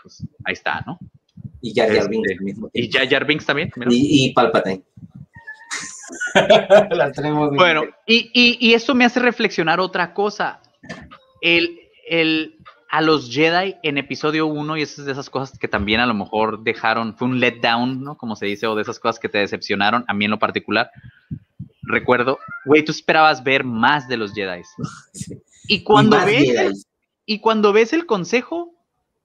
Pues, 0.03 0.27
ahí 0.45 0.55
está, 0.55 0.83
¿no? 0.85 0.99
Y 1.61 1.75
Jar 1.75 1.95
Jar 1.95 2.09
Binks 2.09 2.31
este, 2.31 2.45
mismo 2.45 2.71
Y 2.73 2.91
Jar 2.91 3.09
Jar 3.09 3.25
Binks 3.25 3.47
también. 3.47 3.71
Y, 3.89 4.31
y 4.31 4.33
Palpatine. 4.33 4.83
bueno, 7.57 7.85
y, 8.07 8.31
y, 8.59 8.75
eso 8.75 8.95
me 8.95 9.05
hace 9.05 9.21
reflexionar 9.21 9.81
otra 9.81 10.15
cosa. 10.15 10.61
El, 11.41 11.79
el, 12.09 12.59
a 12.91 13.01
los 13.01 13.31
Jedi 13.31 13.77
en 13.83 13.99
episodio 13.99 14.47
1, 14.47 14.77
y 14.77 14.83
esas 14.83 15.07
de 15.07 15.13
esas 15.13 15.31
cosas 15.31 15.59
que 15.59 15.69
también 15.69 16.01
a 16.01 16.07
lo 16.07 16.15
mejor 16.15 16.63
dejaron, 16.63 17.17
fue 17.17 17.29
un 17.29 17.41
letdown, 17.41 18.03
¿no? 18.03 18.17
Como 18.17 18.37
se 18.37 18.47
dice, 18.47 18.67
o 18.67 18.75
de 18.75 18.83
esas 18.83 18.99
cosas 18.99 19.19
que 19.19 19.29
te 19.29 19.39
decepcionaron, 19.39 20.05
a 20.09 20.15
mí 20.15 20.25
en 20.25 20.31
lo 20.33 20.39
particular. 20.39 20.91
Recuerdo, 21.83 22.39
güey, 22.65 22.85
tú 22.85 22.93
esperabas 22.93 23.43
ver 23.43 23.65
más 23.65 24.09
de 24.09 24.17
los 24.17 24.33
Jedi. 24.33 24.63
Y 25.69 25.83
cuando 25.83 26.19
ves 26.25 26.87
y 27.25 27.39
cuando 27.39 27.73
ves 27.73 27.93
el 27.93 28.07
consejo, 28.07 28.75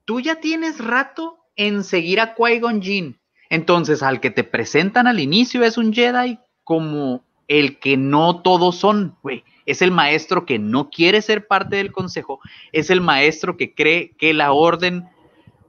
tú 0.06 0.20
ya 0.20 0.40
tienes 0.40 0.84
rato 0.84 1.38
en 1.56 1.84
seguir 1.84 2.20
a 2.20 2.36
Qui-Gon 2.36 2.82
Jinn. 2.82 3.20
Entonces, 3.49 4.04
al 4.04 4.20
que 4.20 4.30
te 4.30 4.44
presentan 4.44 5.08
al 5.08 5.20
inicio 5.20 5.64
es 5.64 5.78
un 5.78 5.94
Jedi 5.94 6.40
como 6.68 7.23
el 7.48 7.80
que 7.80 7.95
no 7.95 8.41
todos 8.41 8.76
son, 8.76 9.15
güey. 9.23 9.45
Es 9.65 9.81
el 9.81 9.91
maestro 9.91 10.45
que 10.45 10.60
no 10.60 10.89
quiere 10.89 11.22
ser 11.22 11.48
parte 11.48 11.77
del 11.77 11.94
consejo, 11.94 12.41
es 12.73 12.89
el 12.89 12.99
maestro 12.99 13.56
que 13.56 13.73
cree 13.73 14.11
que 14.18 14.34
la 14.34 14.52
orden 14.52 15.07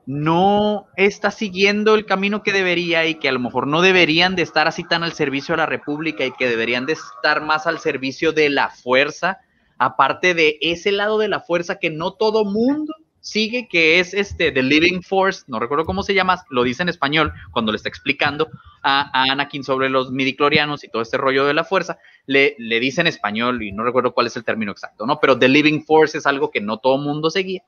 no 0.06 0.86
está 0.96 1.30
siguiendo 1.30 1.94
el 1.94 2.04
camino 2.04 2.42
que 2.42 2.52
debería 2.52 3.06
y 3.06 3.14
que 3.14 3.28
a 3.28 3.32
lo 3.32 3.38
mejor 3.38 3.68
no 3.68 3.80
deberían 3.80 4.34
de 4.34 4.42
estar 4.42 4.66
así 4.66 4.82
tan 4.82 5.04
al 5.04 5.12
servicio 5.12 5.52
de 5.52 5.58
la 5.58 5.66
República 5.66 6.24
y 6.24 6.32
que 6.32 6.48
deberían 6.48 6.84
de 6.84 6.94
estar 6.94 7.42
más 7.42 7.68
al 7.68 7.78
servicio 7.78 8.32
de 8.32 8.50
la 8.50 8.68
fuerza, 8.70 9.38
aparte 9.78 10.34
de 10.34 10.58
ese 10.62 10.90
lado 10.90 11.18
de 11.18 11.28
la 11.28 11.38
fuerza 11.38 11.78
que 11.78 11.90
no 11.90 12.14
todo 12.14 12.44
mundo 12.44 12.92
sigue, 13.20 13.68
que 13.68 14.00
es 14.00 14.14
este 14.14 14.52
The 14.52 14.62
Living 14.62 15.02
Force, 15.02 15.44
no 15.46 15.58
recuerdo 15.58 15.84
cómo 15.84 16.02
se 16.02 16.14
llama, 16.14 16.44
lo 16.50 16.62
dice 16.62 16.82
en 16.82 16.88
español 16.88 17.32
cuando 17.50 17.72
le 17.72 17.76
está 17.76 17.88
explicando 17.88 18.48
a, 18.82 19.10
Anakin 19.30 19.64
sobre 19.64 19.88
los 19.88 20.10
midiclorianos 20.10 20.84
y 20.84 20.88
todo 20.88 21.02
este 21.02 21.16
rollo 21.16 21.44
de 21.44 21.54
la 21.54 21.64
fuerza, 21.64 21.98
le, 22.26 22.54
le 22.58 22.80
dice 22.80 23.00
en 23.00 23.06
español 23.06 23.62
y 23.62 23.72
no 23.72 23.84
recuerdo 23.84 24.12
cuál 24.12 24.26
es 24.26 24.36
el 24.36 24.44
término 24.44 24.72
exacto, 24.72 25.06
¿no? 25.06 25.20
Pero 25.20 25.38
The 25.38 25.48
Living 25.48 25.82
Force 25.82 26.18
es 26.18 26.26
algo 26.26 26.50
que 26.50 26.60
no 26.60 26.78
todo 26.78 26.98
mundo 26.98 27.30
seguía 27.30 27.62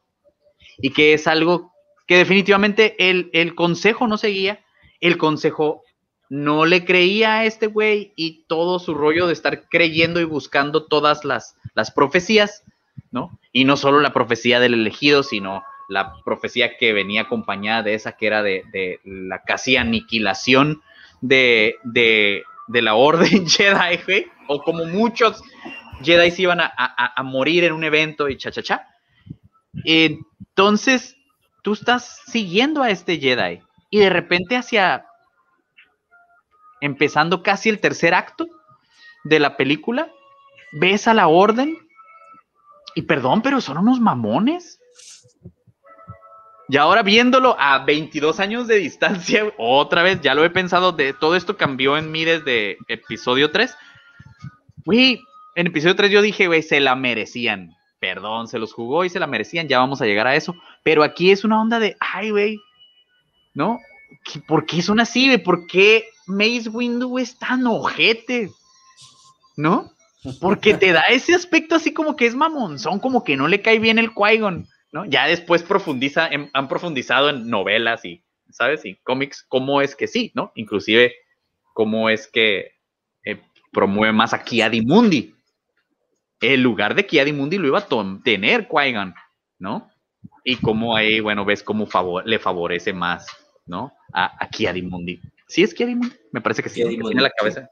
y 0.78 0.90
que 0.90 1.14
es 1.14 1.26
algo 1.26 1.72
que 2.06 2.16
definitivamente 2.16 3.10
el, 3.10 3.30
el 3.32 3.54
consejo 3.54 4.08
no 4.08 4.18
seguía, 4.18 4.64
el 5.00 5.16
consejo 5.16 5.84
no 6.30 6.64
le 6.64 6.84
creía 6.84 7.40
a 7.40 7.44
este 7.44 7.66
güey 7.66 8.12
y 8.16 8.44
todo 8.46 8.78
su 8.78 8.94
rollo 8.94 9.26
de 9.26 9.32
estar 9.32 9.68
creyendo 9.68 10.20
y 10.20 10.24
buscando 10.24 10.86
todas 10.86 11.24
las, 11.24 11.56
las 11.74 11.90
profecías 11.90 12.64
Y 13.52 13.64
no 13.64 13.76
solo 13.76 14.00
la 14.00 14.12
profecía 14.12 14.60
del 14.60 14.74
elegido, 14.74 15.22
sino 15.22 15.64
la 15.88 16.14
profecía 16.24 16.76
que 16.76 16.92
venía 16.92 17.22
acompañada 17.22 17.82
de 17.82 17.94
esa 17.94 18.12
que 18.12 18.26
era 18.26 18.42
de, 18.42 19.00
la 19.04 19.42
casi 19.42 19.76
aniquilación 19.76 20.82
de, 21.20 21.74
la 22.68 22.94
orden 22.94 23.46
Jedi, 23.48 24.26
o 24.46 24.62
como 24.62 24.84
muchos 24.84 25.42
Jedi 26.02 26.30
se 26.30 26.42
iban 26.42 26.60
a, 26.60 27.22
morir 27.24 27.64
en 27.64 27.72
un 27.72 27.84
evento 27.84 28.28
y 28.28 28.36
cha, 28.36 28.50
cha, 28.50 28.62
cha. 28.62 28.86
Entonces, 29.84 31.16
tú 31.62 31.72
estás 31.72 32.22
siguiendo 32.26 32.82
a 32.82 32.90
este 32.90 33.18
Jedi 33.18 33.60
y 33.90 33.98
de 33.98 34.10
repente 34.10 34.56
hacia, 34.56 35.06
empezando 36.80 37.42
casi 37.42 37.68
el 37.68 37.80
tercer 37.80 38.14
acto 38.14 38.46
de 39.24 39.40
la 39.40 39.56
película, 39.56 40.10
ves 40.72 41.08
a 41.08 41.14
la 41.14 41.26
orden 41.26 41.76
y 42.94 43.02
perdón, 43.02 43.42
pero 43.42 43.60
son 43.60 43.78
unos 43.78 44.00
mamones. 44.00 44.80
Y 46.68 46.76
ahora 46.76 47.02
viéndolo 47.02 47.56
a 47.58 47.84
22 47.84 48.38
años 48.38 48.68
de 48.68 48.76
distancia, 48.76 49.52
otra 49.58 50.02
vez, 50.02 50.20
ya 50.20 50.34
lo 50.34 50.44
he 50.44 50.50
pensado, 50.50 50.92
de 50.92 51.12
todo 51.12 51.34
esto 51.34 51.56
cambió 51.56 51.96
en 51.96 52.12
mí 52.12 52.24
desde 52.24 52.78
episodio 52.88 53.50
3. 53.50 53.76
Güey, 54.84 55.20
en 55.56 55.66
episodio 55.66 55.96
3 55.96 56.10
yo 56.10 56.22
dije, 56.22 56.46
güey, 56.46 56.62
se 56.62 56.80
la 56.80 56.94
merecían. 56.94 57.76
Perdón, 57.98 58.48
se 58.48 58.58
los 58.58 58.72
jugó 58.72 59.04
y 59.04 59.10
se 59.10 59.18
la 59.18 59.26
merecían, 59.26 59.68
ya 59.68 59.78
vamos 59.78 60.00
a 60.00 60.06
llegar 60.06 60.26
a 60.26 60.36
eso. 60.36 60.54
Pero 60.84 61.02
aquí 61.02 61.32
es 61.32 61.44
una 61.44 61.60
onda 61.60 61.78
de, 61.78 61.96
ay, 62.00 62.30
güey, 62.30 62.60
¿no? 63.52 63.78
¿Por 64.46 64.64
qué 64.64 64.80
son 64.80 65.00
así, 65.00 65.26
güey? 65.26 65.42
¿Por 65.42 65.66
qué 65.66 66.04
Mace 66.26 66.70
Windu 66.70 67.18
es 67.18 67.36
tan 67.38 67.66
ojete? 67.66 68.50
¿No? 69.56 69.92
Porque 70.40 70.74
te 70.74 70.92
da 70.92 71.02
ese 71.02 71.34
aspecto 71.34 71.76
así 71.76 71.92
como 71.92 72.16
que 72.16 72.26
es 72.26 72.34
mamonzón, 72.34 73.00
como 73.00 73.24
que 73.24 73.36
no 73.36 73.48
le 73.48 73.62
cae 73.62 73.78
bien 73.78 73.98
el 73.98 74.12
qui 74.12 74.38
¿no? 74.92 75.04
Ya 75.06 75.26
después 75.26 75.62
profundiza, 75.62 76.28
han 76.52 76.68
profundizado 76.68 77.30
en 77.30 77.48
novelas 77.48 78.04
y, 78.04 78.22
¿sabes? 78.50 78.84
Y 78.84 78.96
cómics, 78.96 79.44
cómo 79.48 79.80
es 79.80 79.96
que 79.96 80.06
sí, 80.06 80.32
¿no? 80.34 80.52
Inclusive, 80.56 81.14
cómo 81.72 82.10
es 82.10 82.26
que 82.26 82.72
eh, 83.24 83.40
promueve 83.72 84.12
más 84.12 84.34
a 84.34 84.42
Kiadimundi. 84.42 85.34
El 86.40 86.62
lugar 86.62 86.94
de 86.94 87.06
Kiadimundi 87.06 87.58
lo 87.58 87.68
iba 87.68 87.78
a 87.78 88.22
tener 88.22 88.68
qui 88.68 88.94
¿no? 89.58 89.90
Y 90.44 90.56
cómo 90.56 90.96
ahí, 90.96 91.20
bueno, 91.20 91.44
ves 91.44 91.62
cómo 91.62 91.86
le 92.24 92.38
favorece 92.38 92.92
más, 92.92 93.26
¿no? 93.66 93.92
A, 94.12 94.44
a 94.44 94.48
Kiadimundi. 94.48 95.20
¿Sí 95.50 95.64
es 95.64 95.74
Kiadimundi? 95.74 96.14
Me 96.30 96.40
parece 96.40 96.62
que 96.62 96.68
sí, 96.68 96.82
tiene 96.84 97.20
la 97.20 97.30
cabeza. 97.30 97.68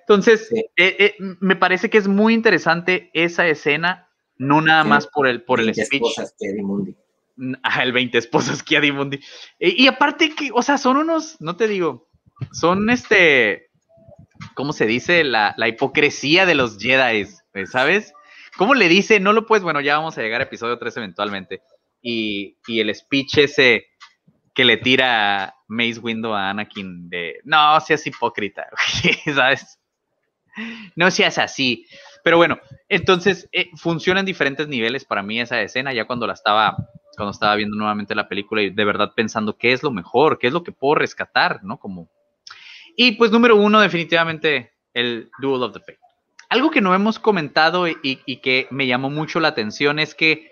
Entonces, 0.00 0.52
eh, 0.52 0.66
eh, 0.76 1.14
me 1.40 1.56
parece 1.56 1.88
que 1.88 1.96
es 1.96 2.06
muy 2.06 2.34
interesante 2.34 3.10
esa 3.14 3.46
escena, 3.46 4.10
no 4.36 4.60
nada 4.60 4.84
más 4.84 5.06
por 5.06 5.26
el, 5.26 5.42
por 5.42 5.58
el 5.58 5.72
speech. 5.74 5.94
Esposas 5.94 6.34
Ah, 7.62 7.82
el 7.82 7.92
20 7.92 8.18
esposas 8.18 8.62
que 8.62 8.92
Mundi. 8.92 9.20
Y, 9.58 9.86
aparte 9.86 10.34
que, 10.34 10.50
o 10.52 10.60
sea, 10.60 10.76
son 10.76 10.98
unos, 10.98 11.40
no 11.40 11.56
te 11.56 11.66
digo, 11.66 12.10
son 12.52 12.90
este, 12.90 13.70
¿cómo 14.54 14.74
se 14.74 14.86
dice? 14.86 15.24
La, 15.24 15.54
hipocresía 15.66 16.44
de 16.44 16.54
los 16.54 16.76
Jedi, 16.78 17.26
¿sabes? 17.64 18.12
¿Cómo 18.58 18.74
le 18.74 18.88
dice? 18.88 19.18
No 19.18 19.32
lo 19.32 19.46
puedes, 19.46 19.64
bueno, 19.64 19.80
ya 19.80 19.96
vamos 19.96 20.18
a 20.18 20.22
llegar 20.22 20.42
a 20.42 20.44
episodio 20.44 20.78
3 20.78 20.98
eventualmente. 20.98 21.62
Y, 22.02 22.58
y 22.66 22.80
el 22.80 22.94
speech 22.94 23.38
ese 23.38 23.86
que 24.54 24.66
le 24.66 24.76
tira 24.76 25.54
Mace 25.72 25.98
Windu 25.98 26.32
a 26.32 26.50
Anakin 26.50 27.08
de, 27.08 27.40
no, 27.44 27.80
seas 27.80 28.06
hipócrita, 28.06 28.68
¿sabes? 29.34 29.78
no 30.96 31.10
seas 31.10 31.38
así. 31.38 31.86
Pero 32.22 32.36
bueno, 32.36 32.60
entonces 32.88 33.48
eh, 33.52 33.70
funciona 33.76 34.20
en 34.20 34.26
diferentes 34.26 34.68
niveles 34.68 35.04
para 35.04 35.22
mí 35.22 35.40
esa 35.40 35.60
escena, 35.60 35.92
ya 35.92 36.04
cuando 36.04 36.26
la 36.26 36.34
estaba, 36.34 36.76
cuando 37.16 37.32
estaba 37.32 37.56
viendo 37.56 37.76
nuevamente 37.76 38.14
la 38.14 38.28
película 38.28 38.62
y 38.62 38.70
de 38.70 38.84
verdad 38.84 39.12
pensando 39.16 39.56
qué 39.56 39.72
es 39.72 39.82
lo 39.82 39.90
mejor, 39.90 40.38
qué 40.38 40.46
es 40.46 40.52
lo 40.52 40.62
que 40.62 40.72
puedo 40.72 40.96
rescatar, 40.96 41.64
¿no? 41.64 41.78
Como... 41.78 42.08
Y 42.96 43.12
pues 43.12 43.30
número 43.32 43.56
uno, 43.56 43.80
definitivamente, 43.80 44.72
el 44.92 45.30
Duel 45.40 45.62
of 45.62 45.72
the 45.72 45.80
Fate. 45.80 45.98
Algo 46.50 46.70
que 46.70 46.82
no 46.82 46.94
hemos 46.94 47.18
comentado 47.18 47.88
y, 47.88 47.96
y 48.02 48.36
que 48.36 48.68
me 48.70 48.86
llamó 48.86 49.08
mucho 49.08 49.40
la 49.40 49.48
atención 49.48 49.98
es 49.98 50.14
que 50.14 50.51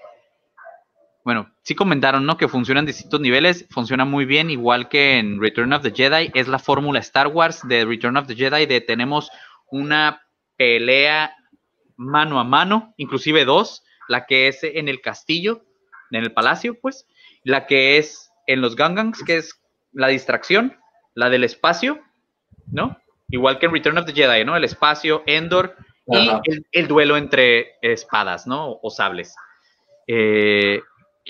bueno, 1.24 1.51
sí 1.62 1.74
comentaron, 1.74 2.24
¿no? 2.24 2.36
Que 2.36 2.48
funcionan 2.48 2.82
en 2.82 2.86
distintos 2.86 3.20
niveles, 3.20 3.66
funciona 3.70 4.05
muy 4.05 4.24
bien, 4.24 4.51
igual 4.51 4.88
que 4.88 5.18
en 5.18 5.40
Return 5.40 5.72
of 5.72 5.82
the 5.82 5.92
Jedi, 5.92 6.30
es 6.34 6.48
la 6.48 6.59
fórmula 6.59 6.98
Star 7.01 7.28
Wars 7.28 7.66
de 7.66 7.84
Return 7.84 8.16
of 8.16 8.26
the 8.26 8.34
Jedi, 8.34 8.66
de 8.66 8.80
tenemos 8.80 9.30
una 9.70 10.22
pelea 10.56 11.34
mano 11.97 12.40
a 12.40 12.44
mano, 12.44 12.94
inclusive 12.97 13.44
dos, 13.44 13.84
la 14.09 14.26
que 14.26 14.48
es 14.48 14.64
en 14.64 14.88
el 14.88 15.01
castillo, 15.01 15.62
en 16.10 16.22
el 16.22 16.32
palacio, 16.32 16.78
pues, 16.80 17.06
la 17.44 17.66
que 17.66 17.98
es 17.98 18.30
en 18.47 18.60
los 18.60 18.74
Gangans, 18.74 19.22
que 19.22 19.36
es 19.36 19.60
la 19.92 20.09
distracción, 20.09 20.78
la 21.14 21.28
del 21.28 21.44
espacio, 21.44 22.01
¿no? 22.66 22.98
Igual 23.28 23.59
que 23.59 23.66
en 23.66 23.72
Return 23.72 23.98
of 23.98 24.06
the 24.06 24.12
Jedi, 24.12 24.44
¿no? 24.44 24.56
El 24.56 24.64
espacio, 24.64 25.22
Endor 25.26 25.76
y 26.06 26.28
el, 26.72 26.88
duelo 26.88 27.16
entre 27.16 27.76
espadas, 27.82 28.47
¿no? 28.47 28.78
O 28.82 28.90
sables. 28.90 29.36
Eh, 30.06 30.82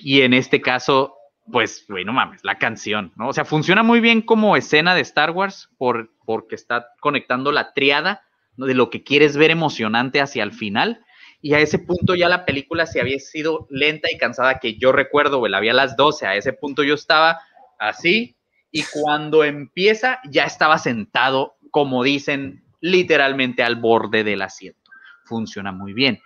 y 0.03 0.23
en 0.23 0.35
este 0.35 0.61
caso, 0.61 1.17
pues, 1.51 1.85
güey, 1.89 2.05
no 2.05 2.13
mames, 2.13 2.41
la 2.45 2.59
canción, 2.59 3.13
¿no? 3.17 3.29
O 3.29 3.33
sea, 3.33 3.45
funciona 3.45 3.83
muy 3.83 4.01
bien 4.01 4.23
como 4.23 4.57
escena 4.57 4.95
de 4.95 5.01
Star 5.03 5.31
Wars 5.31 5.69
por, 5.79 6.11
porque 6.25 6.55
está 6.55 6.89
conectando 7.01 7.53
la 7.53 7.73
triada 7.73 8.23
de 8.57 8.75
lo 8.75 8.91
que 8.91 9.03
quieres 9.03 9.37
ver 9.37 9.51
emocionante 9.51 10.21
hacia 10.21 10.43
el 10.43 10.53
final. 10.53 11.05
Y 11.43 11.55
a 11.55 11.61
ese 11.61 11.79
punto 11.79 12.15
ya 12.15 12.29
la 12.29 12.45
película 12.45 12.87
se 12.87 13.01
había 13.01 13.19
sido 13.19 13.67
lenta 13.71 14.09
y 14.13 14.19
cansada, 14.19 14.59
que 14.59 14.77
yo 14.77 14.93
recuerdo, 14.93 15.39
güey, 15.39 15.51
la 15.51 15.59
había 15.59 15.73
a 15.73 15.75
las 15.75 15.97
12, 15.97 16.27
a 16.27 16.37
ese 16.37 16.53
punto 16.53 16.83
yo 16.83 16.95
estaba 16.95 17.41
así, 17.79 18.37
y 18.71 18.85
cuando 18.85 19.43
empieza 19.43 20.21
ya 20.31 20.45
estaba 20.45 20.79
sentado, 20.79 21.57
como 21.71 22.05
dicen, 22.05 22.63
literalmente 22.81 23.63
al 23.63 23.77
borde 23.77 24.23
del 24.23 24.43
asiento. 24.43 24.91
Funciona 25.25 25.73
muy 25.73 25.93
bien, 25.93 26.21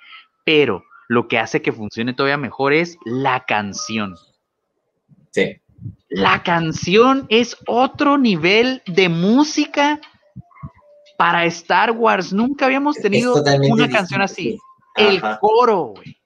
pero 0.44 0.84
lo 1.08 1.28
que 1.28 1.38
hace 1.38 1.62
que 1.62 1.72
funcione 1.72 2.14
todavía 2.14 2.36
mejor 2.36 2.72
es 2.72 2.96
la 3.04 3.44
canción. 3.44 4.16
Sí. 5.30 5.60
La 6.08 6.42
canción 6.42 7.26
es 7.28 7.56
otro 7.66 8.18
nivel 8.18 8.82
de 8.86 9.08
música 9.08 10.00
para 11.16 11.44
Star 11.46 11.90
Wars. 11.90 12.32
Nunca 12.32 12.66
habíamos 12.66 12.96
tenido 12.96 13.34
una 13.70 13.88
canción 13.88 14.22
así. 14.22 14.58
El 14.96 15.20
coro, 15.40 15.94
güey. 15.96 16.16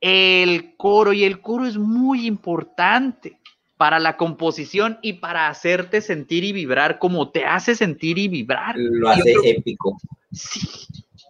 El 0.00 0.76
coro, 0.76 1.12
y 1.12 1.22
el 1.22 1.40
coro 1.40 1.64
es 1.64 1.78
muy 1.78 2.26
importante 2.26 3.38
para 3.76 4.00
la 4.00 4.16
composición 4.16 4.98
y 5.00 5.14
para 5.14 5.48
hacerte 5.48 6.00
sentir 6.00 6.42
y 6.44 6.52
vibrar 6.52 6.98
como 6.98 7.30
te 7.30 7.44
hace 7.44 7.76
sentir 7.76 8.18
y 8.18 8.26
vibrar. 8.28 8.74
Lo 8.76 9.08
hace 9.08 9.34
épico. 9.44 9.96
Sí, 10.32 10.60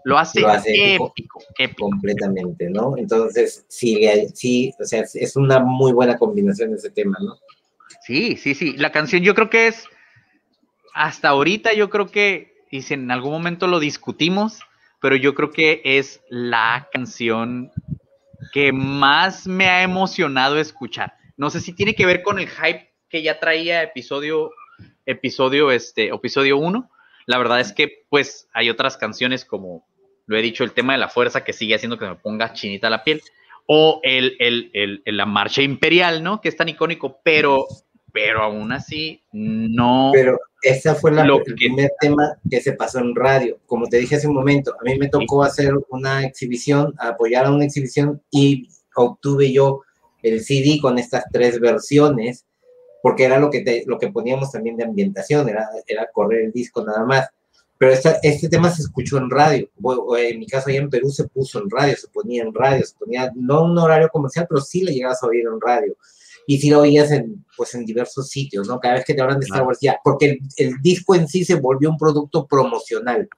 lo 0.05 0.19
hace, 0.19 0.41
épico, 0.95 1.41
Completamente, 1.79 2.69
¿no? 2.71 2.97
Entonces, 2.97 3.65
sí, 3.69 4.01
sí, 4.35 4.73
o 4.81 4.85
sea, 4.85 5.05
es 5.15 5.37
una 5.37 5.61
muy 5.61 5.93
buena 5.93 6.17
combinación 6.17 6.75
ese 6.75 6.91
tema, 6.91 7.17
¿no? 7.21 7.37
Sí, 8.03 8.37
sí, 8.37 8.55
sí. 8.55 8.77
La 8.77 8.91
canción 8.91 9.23
yo 9.23 9.35
creo 9.35 9.49
que 9.49 9.69
es, 9.69 9.87
hasta 10.95 11.29
ahorita 11.29 11.73
yo 11.73 11.89
creo 11.89 12.07
que, 12.07 12.65
y 12.71 12.83
si 12.83 12.95
en 12.95 13.11
algún 13.11 13.33
momento 13.33 13.67
lo 13.67 13.79
discutimos, 13.79 14.61
pero 15.01 15.17
yo 15.17 15.35
creo 15.35 15.51
que 15.51 15.83
es 15.85 16.21
la 16.29 16.89
canción 16.93 17.71
que 18.53 18.73
más 18.73 19.47
me 19.47 19.69
ha 19.69 19.83
emocionado 19.83 20.59
escuchar. 20.59 21.15
No 21.37 21.51
sé 21.51 21.61
si 21.61 21.73
tiene 21.73 21.95
que 21.95 22.07
ver 22.07 22.23
con 22.23 22.39
el 22.39 22.49
hype 22.49 22.93
que 23.09 23.23
ya 23.23 23.39
traía 23.39 23.83
episodio, 23.83 24.51
episodio, 25.07 25.71
este, 25.71 26.09
episodio 26.09 26.57
1. 26.59 26.91
La 27.27 27.39
verdad 27.39 27.61
es 27.61 27.73
que, 27.73 28.05
pues, 28.09 28.49
hay 28.53 28.71
otras 28.71 28.97
canciones 28.97 29.45
como 29.45 29.87
lo 30.27 30.37
he 30.37 30.43
dicho, 30.43 30.65
el 30.65 30.73
tema 30.73 30.93
de 30.95 30.99
la 30.99 31.09
fuerza 31.09 31.45
que 31.45 31.53
sigue 31.53 31.75
haciendo 31.75 31.99
que 31.99 32.07
me 32.07 32.17
ponga 32.17 32.53
chinita 32.53 32.91
la 32.91 33.05
piel, 33.05 33.23
o 33.67 34.01
el, 34.03 34.37
el, 34.39 35.03
la 35.05 35.27
marcha 35.27 35.63
imperial, 35.63 36.23
¿no? 36.23 36.41
Que 36.41 36.49
es 36.49 36.57
tan 36.57 36.69
icónico, 36.69 37.21
pero, 37.23 37.67
pero 38.13 38.43
aún 38.43 38.73
así 38.73 39.23
no... 39.33 40.11
Pero 40.13 40.39
ese 40.63 40.95
fue 40.95 41.13
la, 41.13 41.25
el 41.25 41.55
primer 41.55 41.91
tema 42.01 42.37
que 42.49 42.61
se 42.61 42.73
pasó 42.73 43.01
en 43.01 43.15
radio. 43.15 43.59
Como 43.67 43.87
te 43.87 43.99
dije 43.99 44.17
hace 44.17 44.29
un 44.29 44.35
momento, 44.35 44.75
a 44.81 44.85
mí 44.85 44.99
me 44.99 45.09
tocó 45.09 45.43
hacer 45.43 45.75
una 45.91 46.25
exhibición, 46.25 46.95
apoyar 46.99 47.47
a 47.47 47.51
una 47.51 47.65
exhibición 47.65 48.23
y 48.31 48.69
obtuve 48.95 49.53
yo 49.53 49.83
el 50.23 50.41
CD 50.43 50.79
con 50.81 50.99
estas 50.99 51.25
tres 51.33 51.59
versiones, 51.59 52.47
porque 53.03 53.25
era 53.25 53.39
lo 53.39 53.51
que, 53.51 53.63
te, 53.63 53.85
lo 53.87 53.99
que 53.99 54.13
poníamos 54.13 54.53
también 54.53 54.77
de 54.77 54.85
ambientación, 54.85 55.49
era, 55.49 55.69
era 55.87 56.09
correr 56.13 56.43
el 56.43 56.53
disco 56.53 56.85
nada 56.85 57.05
más 57.05 57.29
pero 57.83 57.95
este 58.23 58.49
tema 58.49 58.71
se 58.71 58.83
escuchó 58.83 59.19
en 59.19 59.29
radio. 59.29 59.69
En 60.17 60.39
mi 60.39 60.47
caso, 60.47 60.71
allá 60.71 60.79
en 60.79 60.89
Perú 60.89 61.11
se 61.11 61.27
puso 61.27 61.61
en 61.61 61.69
radio, 61.69 61.97
se 61.97 62.07
ponía 62.07 62.45
en 62.45 62.55
radio, 62.55 62.87
se 62.87 62.95
ponía 62.95 63.33
no 63.35 63.65
un 63.65 63.77
horario 63.77 64.09
comercial, 64.09 64.47
pero 64.49 64.61
sí 64.61 64.85
le 64.85 64.93
llegabas 64.93 65.21
a 65.21 65.27
oír 65.27 65.43
en 65.53 65.61
radio. 65.61 65.97
Y 66.47 66.59
sí 66.59 66.71
lo 66.71 66.83
oías 66.83 67.11
en, 67.11 67.45
pues, 67.57 67.75
en 67.75 67.85
diversos 67.85 68.29
sitios, 68.29 68.69
¿no? 68.69 68.79
Cada 68.79 68.95
vez 68.95 69.05
que 69.05 69.15
te 69.15 69.21
hablan 69.21 69.41
de 69.41 69.47
Star 69.47 69.65
Wars, 69.65 69.81
ya, 69.81 69.99
porque 70.05 70.39
el, 70.59 70.75
disco 70.81 71.17
en 71.17 71.27
sí 71.27 71.45
se 71.45 71.57
volvió 71.57 71.91
un 71.91 71.97
producto 71.97 72.47
promocional. 72.47 73.29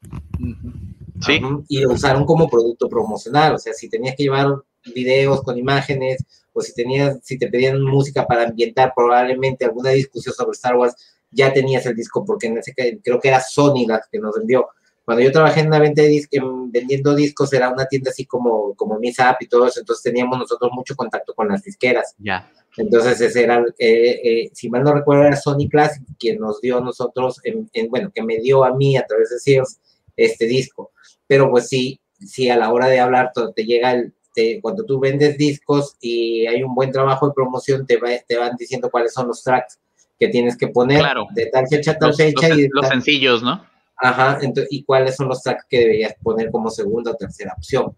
Sí. 1.25 1.41
y 1.69 1.81
lo 1.81 1.93
usaron 1.93 2.27
como 2.27 2.47
producto 2.47 2.87
promocional, 2.87 3.55
o 3.55 3.59
sea, 3.59 3.73
si 3.73 3.89
tenías 3.89 4.15
que 4.15 4.25
llevar 4.25 4.57
videos 4.95 5.43
con 5.43 5.57
imágenes, 5.57 6.23
o 6.53 6.61
si 6.61 6.75
tenías, 6.75 7.19
si 7.23 7.39
te 7.39 7.49
pedían 7.49 7.81
música 7.81 8.27
para 8.27 8.45
ambientar 8.45 8.93
probablemente 8.95 9.65
alguna 9.65 9.91
discusión 9.91 10.35
sobre 10.35 10.53
Star 10.53 10.77
Wars, 10.77 10.95
ya 11.35 11.53
tenías 11.53 11.85
el 11.87 11.97
disco, 11.97 12.25
porque 12.25 12.47
en 12.47 12.59
ese 12.59 12.75
creo 12.75 13.21
que 13.21 13.29
era 13.29 13.41
Sony 13.41 13.87
la 13.87 14.01
que 14.11 14.19
nos 14.19 14.37
vendió. 14.37 14.69
Cuando 15.05 15.23
yo 15.23 15.33
trabajé 15.33 15.61
en 15.61 15.67
una 15.67 15.81
venta 15.81 16.01
de 16.01 16.09
discos, 16.09 16.41
vendiendo 16.71 17.15
discos, 17.15 17.53
era 17.53 17.69
una 17.69 17.87
tienda 17.87 18.11
así 18.11 18.25
como, 18.25 18.75
como 18.75 18.99
Misa 18.99 19.29
App 19.29 19.43
y 19.43 19.49
todo 19.49 19.67
eso, 19.67 19.81
entonces 19.81 20.03
teníamos 20.03 20.39
nosotros 20.39 20.71
mucho 20.73 20.97
contacto 20.97 21.35
con 21.35 21.49
las 21.49 21.63
disqueras. 21.63 22.15
Ya. 22.19 22.51
Entonces 22.77 23.21
ese 23.21 23.43
era, 23.43 23.63
eh, 23.79 24.21
eh, 24.25 24.51
si 24.55 24.71
mal 24.71 24.83
no 24.83 24.95
recuerdo, 24.95 25.25
era 25.25 25.37
Sony 25.37 25.69
Classic 25.71 26.03
quien 26.19 26.39
nos 26.39 26.61
dio 26.61 26.79
a 26.79 26.81
nosotros, 26.81 27.41
en, 27.45 27.69
bueno, 27.91 28.11
que 28.15 28.23
me 28.23 28.39
dio 28.39 28.65
a 28.65 28.75
mí 28.75 28.97
a 28.97 29.07
través 29.07 29.31
de 29.31 29.39
Sears 29.39 29.79
este 30.17 30.47
disco. 30.47 30.93
Pero 31.27 31.51
pues 31.51 31.69
sí, 31.69 32.01
sí, 32.19 32.49
a 32.49 32.57
la 32.57 32.73
hora 32.73 32.87
de 32.87 33.01
hablar 33.01 33.31
te 33.55 33.65
llega 33.65 33.93
el, 33.93 34.15
cuando 34.63 34.85
tú 34.85 34.99
vendes 34.99 35.37
discos 35.37 35.97
y 36.01 36.47
hay 36.47 36.63
un 36.63 36.75
buen 36.75 36.91
trabajo 36.91 37.29
de 37.29 37.35
promoción, 37.35 37.87
te, 37.87 37.99
te 38.27 38.37
van 38.37 38.57
diciendo 38.59 38.91
cuáles 38.91 39.13
son 39.13 39.29
los 39.29 39.43
tracks 39.43 39.79
que 40.19 40.29
tienes 40.29 40.57
que 40.57 40.69
poner 40.69 41.05
de 41.35 41.47
tal 41.47 41.67
fecha 41.69 41.93
a 41.93 41.99
tal 41.99 42.15
fecha. 42.15 42.49
Los, 42.49 42.59
y 42.59 42.69
los 42.73 42.89
sencillos, 42.89 43.43
¿no? 43.43 43.65
Ajá, 43.97 44.39
entonces, 44.43 44.69
y 44.71 44.85
cuáles 44.85 45.17
son 45.17 45.29
los 45.29 45.43
tracks 45.43 45.65
que 45.69 45.79
deberías 45.81 46.15
poner 46.23 46.51
como 46.51 46.71
segunda 46.71 47.13
o 47.13 47.17
tercera 47.17 47.55
opción. 47.57 47.97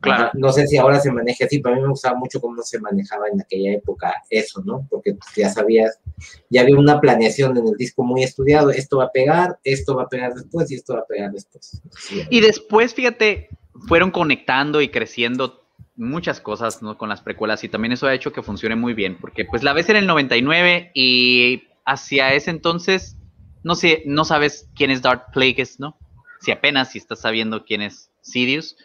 Claro. 0.00 0.30
No 0.34 0.52
sé 0.52 0.66
si 0.66 0.76
ahora 0.76 1.00
se 1.00 1.10
maneja 1.10 1.46
así, 1.46 1.58
pero 1.58 1.74
a 1.74 1.76
mí 1.76 1.82
me 1.82 1.88
gustaba 1.88 2.16
mucho 2.16 2.40
cómo 2.40 2.62
se 2.62 2.78
manejaba 2.78 3.28
en 3.28 3.40
aquella 3.40 3.72
época 3.72 4.14
eso, 4.30 4.62
¿no? 4.64 4.86
Porque 4.88 5.16
ya 5.34 5.48
sabías, 5.48 5.98
ya 6.48 6.60
había 6.60 6.76
una 6.76 7.00
planeación 7.00 7.56
en 7.56 7.66
el 7.66 7.74
disco 7.76 8.04
muy 8.04 8.22
estudiado, 8.22 8.70
esto 8.70 8.98
va 8.98 9.04
a 9.04 9.12
pegar, 9.12 9.58
esto 9.64 9.96
va 9.96 10.04
a 10.04 10.08
pegar 10.08 10.34
después 10.34 10.70
y 10.70 10.76
esto 10.76 10.94
va 10.94 11.00
a 11.00 11.06
pegar 11.06 11.32
después. 11.32 11.80
Y 12.30 12.40
después, 12.40 12.94
fíjate, 12.94 13.48
fueron 13.88 14.10
conectando 14.10 14.80
y 14.80 14.90
creciendo 14.90 15.65
muchas 15.96 16.40
cosas 16.40 16.82
¿no? 16.82 16.98
con 16.98 17.08
las 17.08 17.20
precuelas 17.20 17.64
y 17.64 17.68
también 17.68 17.92
eso 17.92 18.06
ha 18.06 18.14
hecho 18.14 18.32
que 18.32 18.42
funcione 18.42 18.76
muy 18.76 18.94
bien, 18.94 19.16
porque 19.20 19.44
pues 19.44 19.62
la 19.62 19.72
ves 19.72 19.88
en 19.88 19.96
el 19.96 20.06
99 20.06 20.90
y 20.94 21.64
hacia 21.84 22.34
ese 22.34 22.50
entonces 22.50 23.16
no 23.66 23.74
sé, 23.74 24.04
no 24.06 24.24
sabes 24.24 24.70
quién 24.76 24.92
es 24.92 25.02
Darth 25.02 25.32
Plagueis, 25.32 25.80
¿no? 25.80 25.98
Si 26.38 26.52
apenas 26.52 26.92
si 26.92 26.98
estás 26.98 27.20
sabiendo 27.20 27.64
quién 27.64 27.82
es 27.82 28.12
Sidious. 28.20 28.76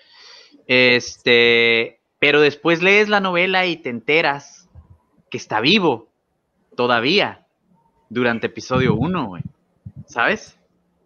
Este, 0.65 2.01
pero 2.17 2.41
después 2.41 2.81
lees 2.81 3.07
la 3.07 3.19
novela 3.19 3.67
y 3.67 3.77
te 3.77 3.91
enteras 3.91 4.67
que 5.29 5.37
está 5.37 5.61
vivo 5.61 6.09
todavía 6.75 7.45
durante 8.09 8.47
episodio 8.47 8.95
1, 8.95 9.27
güey. 9.27 9.43
¿Sabes? 10.07 10.57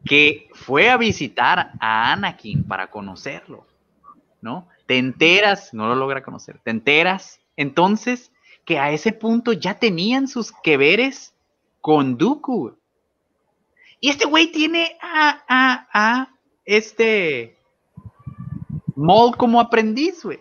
Que 0.06 0.48
fue 0.54 0.90
a 0.90 0.96
visitar 0.96 1.74
a 1.82 2.14
Anakin 2.14 2.64
para 2.64 2.88
conocerlo, 2.88 3.68
¿no? 4.40 4.70
Te 4.86 4.98
enteras, 4.98 5.74
no 5.74 5.88
lo 5.88 5.96
logra 5.96 6.24
conocer, 6.24 6.60
te 6.64 6.72
enteras 6.72 7.40
entonces 7.58 8.32
que 8.66 8.80
a 8.80 8.92
ese 8.92 9.12
punto 9.12 9.54
ya 9.54 9.76
tenían 9.76 10.28
sus 10.28 10.52
que 10.64 10.78
veres 10.78 11.34
con 11.82 12.18
Dooku. 12.18 12.76
Y 14.00 14.10
este 14.10 14.26
güey 14.26 14.52
tiene 14.52 14.98
a, 15.02 15.44
a, 15.48 15.88
a 15.94 16.30
este 16.66 17.58
Maul 18.96 19.38
como 19.38 19.60
aprendiz, 19.60 20.24
güey. 20.24 20.40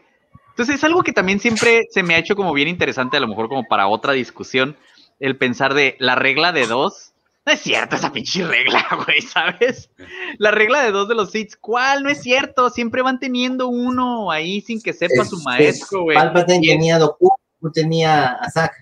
Entonces 0.50 0.76
es 0.76 0.84
algo 0.84 1.02
que 1.02 1.12
también 1.12 1.40
siempre 1.40 1.82
se 1.90 2.02
me 2.02 2.14
ha 2.14 2.18
hecho 2.18 2.36
como 2.36 2.52
bien 2.52 2.68
interesante, 2.68 3.16
a 3.16 3.20
lo 3.20 3.28
mejor 3.28 3.48
como 3.48 3.64
para 3.64 3.88
otra 3.88 4.12
discusión, 4.12 4.76
el 5.18 5.36
pensar 5.36 5.74
de 5.74 5.96
la 5.98 6.14
regla 6.14 6.52
de 6.52 6.66
dos 6.66 7.13
No 7.46 7.52
es 7.52 7.60
cierto 7.60 7.96
esa 7.96 8.10
pinche 8.10 8.46
regla, 8.46 8.86
güey, 9.04 9.20
¿sabes? 9.20 9.90
La 10.38 10.50
regla 10.50 10.82
de 10.82 10.92
dos 10.92 11.08
de 11.08 11.14
los 11.14 11.30
Sith, 11.30 11.54
¿cuál? 11.60 12.02
No 12.02 12.08
es 12.08 12.22
cierto, 12.22 12.70
siempre 12.70 13.02
van 13.02 13.20
teniendo 13.20 13.68
uno 13.68 14.30
ahí 14.30 14.62
sin 14.62 14.80
que 14.80 14.94
sepa 14.94 15.24
su 15.24 15.38
maestro, 15.42 16.04
güey. 16.04 16.16
Palpatine 16.16 16.66
tenía 16.66 16.98
Doku, 16.98 17.30
tenía 17.72 18.32
a 18.32 18.50
Zack. 18.50 18.72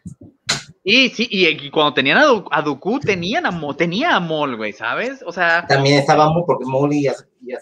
Y 0.84 1.10
sí, 1.10 1.28
y, 1.30 1.70
cuando 1.70 1.94
tenían 1.94 2.18
a, 2.18 2.44
a 2.51 2.62
Dooku, 2.62 2.98
tenían 3.01 3.47
a, 3.47 3.76
tenía 3.76 4.16
a 4.16 4.20
Mol, 4.20 4.56
güey, 4.56 4.72
¿sabes? 4.72 5.22
O 5.24 5.32
sea... 5.32 5.64
También 5.66 5.98
estaba 5.98 6.32
Mol, 6.32 6.44
porque 6.47 6.64
Mol 6.64 6.93
y, 6.93 7.09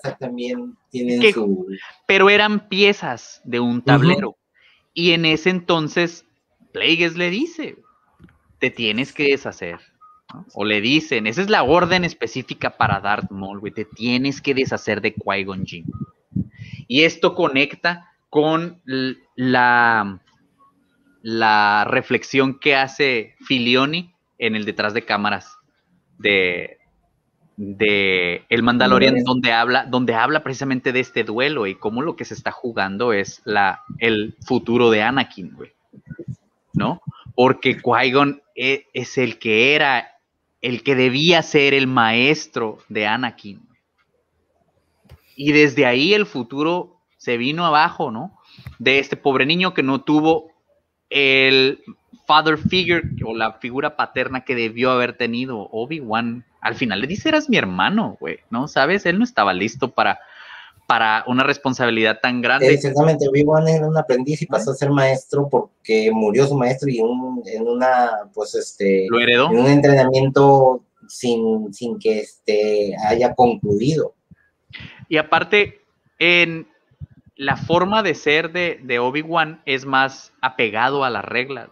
Zack 0.03 0.19
también 0.19 0.77
tienen 0.91 1.33
su... 1.33 1.67
Pero 2.07 2.31
eran 2.31 2.69
piezas 2.69 3.41
de 3.45 3.61
un 3.61 3.83
tablero. 3.83 4.37
Y 4.95 5.13
en 5.13 5.25
ese 5.25 5.51
entonces, 5.51 6.25
Plagueis 6.73 7.17
le 7.17 7.31
dice, 7.31 7.77
te 8.59 8.71
tienes 8.71 9.13
que 9.13 9.25
deshacer. 9.25 9.81
O 10.55 10.65
le 10.65 10.81
dicen, 10.81 11.27
esa 11.27 11.43
es 11.43 11.51
la 11.51 11.63
orden 11.63 12.05
específica 12.05 12.77
para 12.77 13.01
Darth 13.01 13.31
Maul, 13.31 13.61
güey, 13.61 13.73
te 13.73 13.85
tienes 13.85 14.41
que 14.41 14.55
deshacer 14.55 15.01
de 15.01 15.15
Qui-Gon 15.15 15.65
Jinn. 15.65 15.87
Y 16.87 17.03
esto 17.03 17.35
conecta 17.35 18.13
con 18.29 18.81
la, 19.37 20.21
la 21.23 21.85
reflexión 21.89 22.59
que 22.59 22.77
hace 22.77 23.35
Filioni 23.41 24.15
en 24.39 24.55
el 24.55 24.65
detrás 24.65 24.95
de 24.95 25.05
cámaras 25.05 25.59
de, 26.19 26.79
de 27.57 28.45
El 28.49 28.63
Mandalorian, 28.63 29.23
donde 29.25 29.53
habla, 29.53 29.85
donde 29.85 30.15
habla 30.15 30.43
precisamente 30.43 30.93
de 30.93 31.01
este 31.01 31.25
duelo 31.25 31.67
y 31.67 31.75
cómo 31.75 32.03
lo 32.03 32.17
que 32.17 32.25
se 32.25 32.35
está 32.35 32.53
jugando 32.53 33.13
es 33.13 33.43
la, 33.45 33.83
el 33.99 34.37
futuro 34.47 34.91
de 34.91 35.03
Anakin, 35.03 35.53
güey. 35.55 35.73
¿No? 36.73 37.03
Porque 37.35 37.77
Qui-Gon 37.77 38.43
es, 38.55 38.83
es 38.93 39.19
el 39.19 39.39
que 39.39 39.75
era 39.75 40.20
el 40.61 40.83
que 40.83 40.95
debía 40.95 41.43
ser 41.43 41.75
el 41.75 41.87
maestro 41.87 42.79
de 42.89 43.07
Anakin. 43.07 43.67
Y 45.37 45.53
desde 45.53 45.87
ahí 45.87 46.13
el 46.13 46.27
futuro 46.27 47.01
se 47.17 47.37
vino 47.37 47.65
abajo, 47.65 48.11
¿no? 48.11 48.39
De 48.79 48.99
este 48.99 49.17
pobre 49.17 49.47
niño 49.47 49.75
que 49.75 49.83
no 49.83 50.03
tuvo 50.03 50.53
el 51.09 51.83
father 52.27 52.59
figure 52.59 53.03
o 53.25 53.35
la 53.35 53.55
figura 53.55 53.97
paterna 53.97 54.45
que 54.45 54.55
debió 54.55 54.91
haber 54.91 55.17
tenido 55.17 55.69
Obi-Wan. 55.73 56.45
Al 56.61 56.75
final 56.75 57.01
le 57.01 57.07
dice, 57.07 57.29
eras 57.31 57.49
mi 57.49 57.57
hermano, 57.57 58.17
güey, 58.21 58.41
¿no? 58.51 58.69
¿Sabes? 58.69 59.07
Él 59.07 59.19
no 59.19 59.25
estaba 59.25 59.53
listo 59.53 59.93
para 59.93 60.21
para 60.91 61.23
una 61.29 61.45
responsabilidad 61.45 62.19
tan 62.21 62.43
grande. 62.43 62.75
Exactamente, 62.75 63.29
Obi-Wan 63.29 63.69
era 63.69 63.87
un 63.87 63.97
aprendiz 63.97 64.43
y 64.43 64.47
pasó 64.47 64.73
a 64.73 64.75
ser 64.75 64.91
maestro 64.91 65.49
porque 65.49 66.11
murió 66.13 66.49
su 66.49 66.57
maestro 66.57 66.91
y 66.91 66.99
en 66.99 67.63
una, 67.63 68.29
pues 68.35 68.57
este, 68.57 69.07
¿Lo 69.09 69.21
heredó? 69.21 69.53
en 69.53 69.59
un 69.61 69.67
entrenamiento 69.69 70.83
sin, 71.07 71.73
sin 71.73 71.97
que 72.01 72.19
este, 72.19 72.93
haya 73.07 73.37
concluido. 73.37 74.17
Y 75.09 75.19
aparte, 75.19 75.81
en 76.19 76.67
la 77.37 77.57
forma 77.57 78.03
de 78.03 78.17
ser 78.17 78.51
de, 78.51 78.81
de 78.83 78.99
Obi-Wan 78.99 79.63
es 79.67 79.87
más 79.87 80.33
apegado 80.41 81.05
a 81.05 81.11
las 81.11 81.25
reglas. 81.25 81.71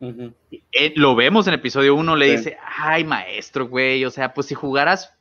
Eh, 0.00 0.92
lo 0.96 1.14
vemos 1.14 1.46
en 1.46 1.54
episodio 1.54 1.94
1, 1.94 2.16
le 2.16 2.38
dice, 2.38 2.56
ay 2.76 3.04
maestro, 3.04 3.68
güey, 3.68 4.04
o 4.04 4.10
sea, 4.10 4.34
pues 4.34 4.48
si 4.48 4.56
jugaras 4.56 5.14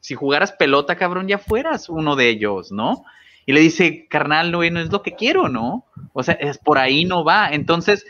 si, 0.00 0.14
jugaras 0.14 0.52
pelota, 0.52 0.96
cabrón, 0.96 1.28
ya 1.28 1.38
fueras 1.38 1.88
uno 1.88 2.16
de 2.16 2.28
ellos, 2.28 2.72
¿no? 2.72 3.04
Y 3.46 3.52
le 3.52 3.60
dice, 3.60 4.06
carnal, 4.08 4.50
no, 4.50 4.58
no 4.58 4.80
es 4.80 4.92
lo 4.92 5.02
que 5.02 5.14
quiero, 5.14 5.48
¿no? 5.48 5.86
O 6.12 6.22
sea, 6.22 6.34
es 6.34 6.58
por 6.58 6.78
ahí 6.78 7.04
no 7.04 7.24
va. 7.24 7.48
Entonces, 7.50 8.04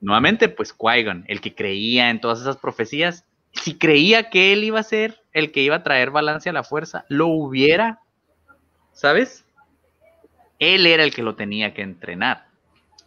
nuevamente, 0.00 0.48
pues 0.48 0.72
qui 0.72 1.04
el 1.26 1.40
que 1.40 1.54
creía 1.54 2.10
en 2.10 2.20
todas 2.20 2.40
esas 2.40 2.56
profecías, 2.56 3.24
si 3.52 3.78
creía 3.78 4.30
que 4.30 4.52
él 4.52 4.64
iba 4.64 4.80
a 4.80 4.84
ser 4.84 5.20
el 5.32 5.52
que 5.52 5.62
iba 5.62 5.76
a 5.76 5.82
traer 5.82 6.10
balance 6.10 6.48
a 6.48 6.52
la 6.52 6.64
fuerza, 6.64 7.04
lo 7.08 7.28
hubiera, 7.28 8.00
¿sabes? 8.92 9.44
Él 10.58 10.86
era 10.86 11.04
el 11.04 11.14
que 11.14 11.22
lo 11.22 11.36
tenía 11.36 11.72
que 11.72 11.82
entrenar. 11.82 12.48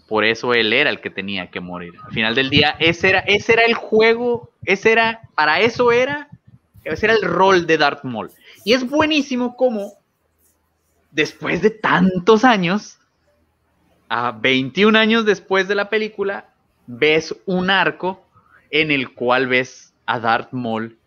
Por 0.08 0.26
eso 0.26 0.54
él 0.54 0.74
era 0.74 0.90
el 0.90 1.00
que 1.00 1.10
tenía 1.10 1.48
que 1.52 1.60
morir. 1.60 1.94
Al 2.06 2.12
final 2.12 2.36
del 2.36 2.50
día, 2.50 2.76
ese 2.80 3.10
era, 3.10 3.20
ese 3.20 3.54
era 3.54 3.64
el 3.64 3.74
juego, 3.76 4.52
ese 4.66 4.92
era, 4.92 5.22
para 5.36 5.60
eso 5.62 5.92
era 5.92 6.30
ese 6.84 7.06
era 7.06 7.16
el 7.16 7.22
rol 7.22 7.68
de 7.68 7.78
Darth 7.78 8.04
Maul. 8.04 8.32
Y 8.64 8.74
es 8.74 8.88
buenísimo 8.88 9.56
como 9.56 9.94
después 11.12 11.62
de 11.62 11.70
tantos 11.70 12.44
años, 12.44 12.98
a 14.10 14.32
21 14.32 14.98
años 14.98 15.26
después 15.26 15.68
de 15.68 15.76
la 15.76 15.90
película, 15.90 16.50
ves 16.88 17.36
un 17.46 17.70
arco 17.70 18.26
en 18.70 18.92
el 18.92 19.14
cual 19.14 19.48
ves 19.48 19.94
a 20.06 20.20
Darth 20.20 20.52
Maul 20.52 20.98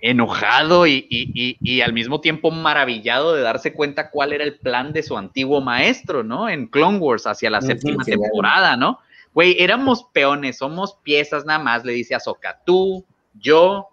enojado 0.00 0.86
y, 0.86 1.80
al 1.82 1.94
mismo 1.94 2.20
tiempo 2.20 2.50
maravillado 2.50 3.34
de 3.34 3.40
darse 3.40 3.72
cuenta 3.72 4.10
cuál 4.10 4.34
era 4.34 4.44
el 4.44 4.58
plan 4.58 4.92
de 4.92 5.02
su 5.02 5.16
antiguo 5.16 5.62
maestro, 5.62 6.22
¿no? 6.22 6.50
En 6.50 6.66
Clone 6.66 6.98
Wars 6.98 7.26
hacia 7.26 7.48
la 7.48 7.62
séptima 7.62 8.04
temporada, 8.04 8.76
¿no? 8.76 8.98
Güey, 9.32 9.56
éramos 9.58 10.04
peones, 10.12 10.58
somos 10.58 10.98
piezas 11.02 11.46
nada 11.46 11.58
más, 11.58 11.86
le 11.86 11.94
dice 11.94 12.14
a 12.14 12.20
Soka, 12.20 12.60
tú, 12.66 13.06
yo, 13.32 13.88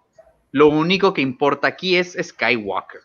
lo 0.52 0.68
único 0.68 1.12
que 1.14 1.22
importa 1.22 1.66
aquí 1.66 1.96
es 1.96 2.16
Skywalker. 2.22 3.00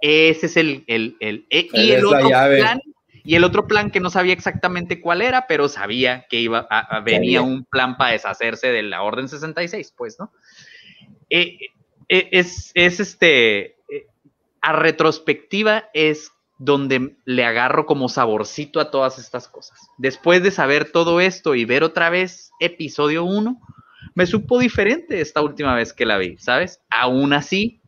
Ese 0.00 0.46
es 0.46 0.56
el, 0.56 0.84
el, 0.86 1.16
el, 1.20 1.46
e, 1.50 1.68
y 1.72 1.92
el 1.92 2.04
otro 2.04 2.28
plan, 2.28 2.80
y 3.24 3.34
el 3.34 3.44
otro 3.44 3.66
plan 3.66 3.90
que 3.90 4.00
no 4.00 4.10
sabía 4.10 4.32
exactamente 4.32 5.00
cuál 5.00 5.22
era, 5.22 5.46
pero 5.46 5.68
sabía 5.68 6.26
que 6.28 6.40
iba 6.40 6.66
a, 6.70 7.00
venía 7.00 7.42
un 7.42 7.64
plan 7.64 7.96
para 7.96 8.12
deshacerse 8.12 8.68
de 8.68 8.82
la 8.82 9.02
Orden 9.02 9.28
66, 9.28 9.94
pues, 9.96 10.18
¿no? 10.18 10.32
Eh, 11.28 11.58
eh, 12.08 12.28
es, 12.32 12.70
es 12.74 13.00
este, 13.00 13.76
eh, 13.90 14.06
a 14.60 14.72
retrospectiva 14.72 15.90
es 15.92 16.30
donde 16.58 17.16
le 17.24 17.44
agarro 17.44 17.84
como 17.84 18.08
saborcito 18.08 18.80
a 18.80 18.90
todas 18.90 19.18
estas 19.18 19.48
cosas. 19.48 19.90
Después 19.98 20.42
de 20.42 20.50
saber 20.50 20.90
todo 20.90 21.20
esto 21.20 21.54
y 21.54 21.64
ver 21.64 21.82
otra 21.82 22.08
vez 22.10 22.50
episodio 22.60 23.24
1, 23.24 23.60
me 24.14 24.26
supo 24.26 24.58
diferente 24.58 25.20
esta 25.20 25.42
última 25.42 25.74
vez 25.74 25.92
que 25.92 26.06
la 26.06 26.18
vi, 26.18 26.36
¿sabes? 26.38 26.80
Aún 26.90 27.32
así, 27.32 27.80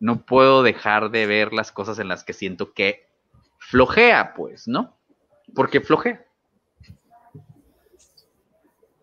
no 0.00 0.24
puedo 0.24 0.62
dejar 0.62 1.10
de 1.10 1.26
ver 1.26 1.52
las 1.52 1.72
cosas 1.72 1.98
en 1.98 2.08
las 2.08 2.24
que 2.24 2.32
siento 2.32 2.72
que 2.72 3.06
flojea, 3.58 4.34
pues, 4.34 4.68
¿no? 4.68 4.96
Porque 5.54 5.80
flojea. 5.80 6.24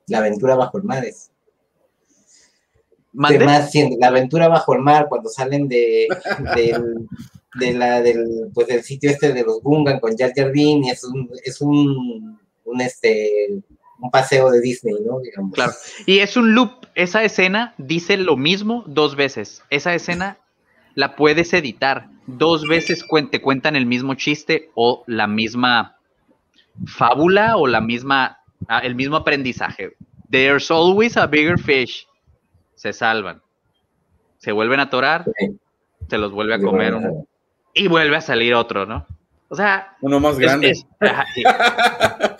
La 0.08 0.20
aventura 0.20 0.56
bajo 0.56 0.78
el 0.78 0.84
mar 0.84 1.04
es. 1.04 1.32
Además, 3.18 3.72
la 3.98 4.08
aventura 4.08 4.48
bajo 4.48 4.74
el 4.74 4.82
mar, 4.82 5.08
cuando 5.08 5.30
salen 5.30 5.68
de, 5.68 6.08
del, 7.60 7.80
la, 7.80 8.02
del, 8.02 8.52
pues, 8.54 8.68
del 8.68 8.84
sitio 8.84 9.10
este 9.10 9.34
de 9.34 9.44
los 9.44 9.62
Gungan 9.62 10.00
con 10.00 10.18
Jar 10.18 10.34
Jar 10.36 10.52
y 10.54 10.90
es 10.90 11.04
un, 11.04 11.30
es 11.44 11.62
un, 11.62 12.40
un 12.66 12.82
este, 12.82 13.64
un 14.00 14.12
paseo 14.12 14.52
de 14.52 14.62
Disney, 14.62 14.96
¿no? 15.06 15.20
Claro. 15.52 15.72
Y 16.06 16.20
es 16.20 16.38
un 16.38 16.54
loop. 16.54 16.86
Esa 16.96 17.24
escena 17.24 17.74
dice 17.78 18.18
lo 18.18 18.38
mismo 18.38 18.84
dos 18.88 19.16
veces. 19.16 19.64
Esa 19.70 19.94
escena 19.94 20.38
la 20.94 21.16
puedes 21.16 21.54
editar. 21.54 22.08
Dos 22.28 22.68
veces 22.68 23.06
te 23.32 23.42
cuentan 23.42 23.76
el 23.76 23.86
mismo 23.86 24.16
chiste 24.16 24.72
o 24.76 25.04
la 25.08 25.28
misma 25.28 25.98
fábula 26.86 27.58
o 27.58 27.68
la 27.68 27.82
misma, 27.82 28.40
ah, 28.68 28.80
el 28.80 28.96
mismo 28.96 29.18
aprendizaje. 29.18 29.96
There's 30.30 30.72
always 30.72 31.18
a 31.18 31.28
bigger 31.28 31.60
fish. 31.60 32.08
Se 32.76 32.94
salvan. 32.94 33.42
Se 34.38 34.52
vuelven 34.52 34.80
a 34.80 34.84
atorar. 34.84 35.26
Se 36.10 36.18
los 36.18 36.32
vuelve 36.32 36.56
a 36.56 36.60
comer. 36.60 36.96
y 37.74 37.88
vuelve 37.88 38.18
a 38.18 38.22
salir 38.22 38.54
otro, 38.54 38.86
¿no? 38.86 39.06
O 39.50 39.56
sea. 39.56 39.96
Uno 40.02 40.20
más 40.20 40.38
grande. 40.40 40.74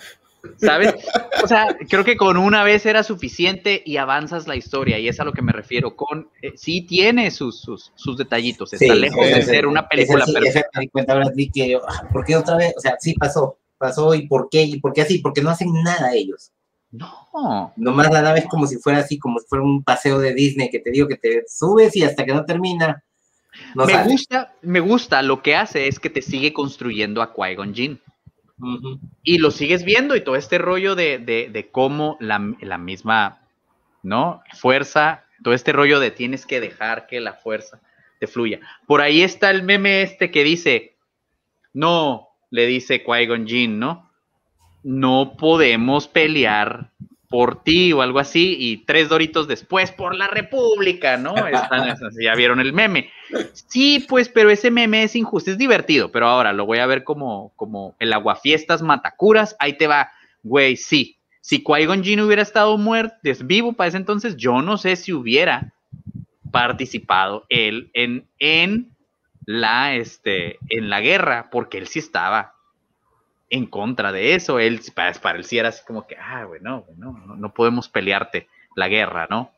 ¿Sabes? 0.56 0.94
O 1.42 1.48
sea, 1.48 1.76
creo 1.88 2.04
que 2.04 2.16
con 2.16 2.36
una 2.36 2.64
vez 2.64 2.86
era 2.86 3.02
suficiente 3.02 3.82
y 3.84 3.96
avanzas 3.96 4.46
la 4.46 4.56
historia, 4.56 4.98
y 4.98 5.08
es 5.08 5.20
a 5.20 5.24
lo 5.24 5.32
que 5.32 5.42
me 5.42 5.52
refiero. 5.52 5.96
Con 5.96 6.28
eh, 6.42 6.52
sí 6.56 6.82
tiene 6.82 7.30
sus, 7.30 7.60
sus, 7.60 8.16
detallitos, 8.16 8.72
está 8.72 8.94
lejos 8.94 9.26
de 9.26 9.42
ser 9.42 9.66
una 9.66 9.88
película 9.88 10.24
perfecta. 10.24 10.80
me 10.80 10.88
cuenta 10.88 11.12
ahora 11.12 11.30
sí 11.34 11.50
que, 11.50 11.76
ah, 11.76 12.08
¿por 12.12 12.24
qué 12.24 12.36
otra 12.36 12.56
vez? 12.56 12.74
O 12.76 12.80
sea, 12.80 12.96
sí 12.98 13.14
pasó, 13.14 13.58
pasó, 13.78 14.14
¿y 14.14 14.26
por 14.26 14.48
qué? 14.50 14.62
¿Y 14.62 14.80
por 14.80 14.92
qué 14.92 15.02
así? 15.02 15.18
Porque 15.18 15.42
no 15.42 15.50
hacen 15.50 15.72
nada 15.82 16.14
ellos. 16.14 16.52
No. 16.90 17.72
Nomás 17.76 18.10
la 18.10 18.22
nave 18.22 18.40
es 18.40 18.46
como 18.46 18.66
si 18.66 18.76
fuera 18.76 19.00
así, 19.00 19.18
como 19.18 19.38
si 19.38 19.46
fuera 19.46 19.64
un 19.64 19.82
paseo 19.82 20.18
de 20.18 20.34
Disney 20.34 20.70
que 20.70 20.78
te 20.78 20.90
digo 20.90 21.08
que 21.08 21.16
te 21.16 21.44
subes 21.48 21.94
y 21.96 22.04
hasta 22.04 22.24
que 22.24 22.32
no 22.32 22.44
termina. 22.44 23.02
me 23.74 24.04
gusta, 24.04 24.54
me 24.62 24.80
gusta, 24.80 25.22
lo 25.22 25.42
que 25.42 25.56
hace 25.56 25.88
es 25.88 25.98
que 25.98 26.10
te 26.10 26.22
sigue 26.22 26.52
construyendo 26.52 27.22
a 27.22 27.34
Qui-Gon 27.34 27.74
Jinn. 27.74 28.00
Y 29.22 29.38
lo 29.38 29.50
sigues 29.50 29.84
viendo 29.84 30.16
y 30.16 30.22
todo 30.22 30.36
este 30.36 30.58
rollo 30.58 30.94
de, 30.94 31.68
cómo 31.72 32.16
la, 32.20 32.38
misma, 32.78 33.40
¿no? 34.02 34.42
Fuerza, 34.54 35.24
todo 35.42 35.54
este 35.54 35.72
rollo 35.72 36.00
de 36.00 36.10
tienes 36.10 36.46
que 36.46 36.60
dejar 36.60 37.06
que 37.06 37.20
la 37.20 37.34
fuerza 37.34 37.80
te 38.18 38.26
fluya. 38.26 38.60
Por 38.86 39.00
ahí 39.00 39.22
está 39.22 39.50
el 39.50 39.62
meme 39.62 40.02
este 40.02 40.30
que 40.30 40.42
dice, 40.42 40.96
no, 41.74 42.28
le 42.50 42.66
dice 42.66 43.04
Qui-Gon 43.04 43.46
Jinn, 43.46 43.78
¿no? 43.78 44.10
No 44.82 45.36
podemos 45.38 46.08
pelear 46.08 46.90
por 47.36 47.62
ti 47.62 47.92
o 47.92 48.00
algo 48.00 48.18
así, 48.18 48.56
y 48.58 48.78
tres 48.78 49.10
doritos 49.10 49.46
después 49.46 49.92
por 49.92 50.14
la 50.14 50.26
República, 50.26 51.18
¿no? 51.18 51.36
Están, 51.36 51.94
ya 52.18 52.34
vieron 52.34 52.60
el 52.60 52.72
meme. 52.72 53.10
Sí, 53.52 54.06
pues, 54.08 54.30
pero 54.30 54.48
ese 54.48 54.70
meme 54.70 55.02
es 55.02 55.14
injusto, 55.14 55.50
es 55.50 55.58
divertido, 55.58 56.10
pero 56.10 56.28
ahora 56.28 56.54
lo 56.54 56.64
voy 56.64 56.78
a 56.78 56.86
ver 56.86 57.04
como, 57.04 57.52
como 57.54 57.94
el 57.98 58.14
aguafiestas 58.14 58.80
matacuras, 58.80 59.54
ahí 59.58 59.74
te 59.74 59.86
va, 59.86 60.12
güey, 60.44 60.78
sí. 60.78 61.18
Si 61.42 61.62
Qui-Gon 61.62 62.02
Jinn 62.02 62.20
hubiera 62.20 62.40
estado 62.40 62.78
muerto, 62.78 63.16
vivo 63.44 63.74
para 63.74 63.88
ese 63.88 63.98
entonces, 63.98 64.38
yo 64.38 64.62
no 64.62 64.78
sé 64.78 64.96
si 64.96 65.12
hubiera 65.12 65.74
participado 66.50 67.44
él 67.50 67.90
en, 67.92 68.26
en 68.38 68.96
la, 69.44 69.94
este, 69.94 70.56
en 70.70 70.88
la 70.88 71.02
guerra, 71.02 71.50
porque 71.50 71.76
él 71.76 71.86
sí 71.86 71.98
estaba 71.98 72.54
en 73.50 73.66
contra 73.66 74.12
de 74.12 74.34
eso. 74.34 74.58
Él, 74.58 74.80
para, 74.94 75.12
para 75.14 75.38
él 75.38 75.44
sí 75.44 75.58
así 75.58 75.84
como 75.86 76.06
que, 76.06 76.16
ah, 76.16 76.44
bueno, 76.46 76.84
no, 76.96 77.12
no 77.12 77.54
podemos 77.54 77.88
pelearte 77.88 78.48
la 78.74 78.88
guerra, 78.88 79.26
¿no? 79.30 79.52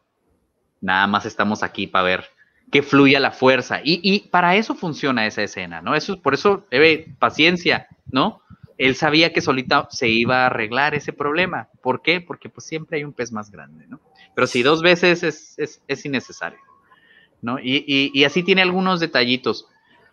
Nada 0.81 1.07
más 1.07 1.27
estamos 1.27 1.63
aquí 1.63 1.87
para 1.87 2.05
ver 2.05 2.25
que 2.71 2.83
fluya 2.83 3.21
la 3.21 3.33
fuerza. 3.33 3.81
Y, 3.83 4.01
y, 4.03 4.29
para 4.29 4.57
eso 4.57 4.75
funciona 4.75 5.27
esa 5.27 5.43
escena, 5.43 5.81
¿no? 5.81 5.95
Eso, 5.95 6.21
por 6.21 6.35
eso, 6.35 6.67
Eve, 6.71 7.15
paciencia, 7.19 7.89
¿no? 8.11 8.43
Él 8.77 8.95
sabía 8.95 9.33
que 9.33 9.41
solita 9.41 9.89
se 9.91 10.09
iba 10.09 10.43
a 10.43 10.47
arreglar 10.47 10.95
ese 10.95 11.13
problema. 11.13 11.69
¿Por 11.83 12.03
qué? 12.03 12.21
Porque 12.21 12.49
pues 12.49 12.67
siempre 12.67 12.99
hay 12.99 13.05
un 13.05 13.13
pez 13.13 13.33
más 13.33 13.51
grande, 13.51 13.87
¿no? 13.89 14.01
Pero 14.35 14.47
si 14.47 14.63
dos 14.63 14.83
veces 14.83 15.23
es, 15.23 15.59
es, 15.59 15.83
es 15.89 16.05
innecesario, 16.05 16.61
¿no? 17.43 17.59
Y, 17.59 17.85
y, 17.87 18.13
y, 18.15 18.25
así 18.25 18.43
tiene 18.43 18.63
algunos 18.63 19.01
detallitos 19.01 19.67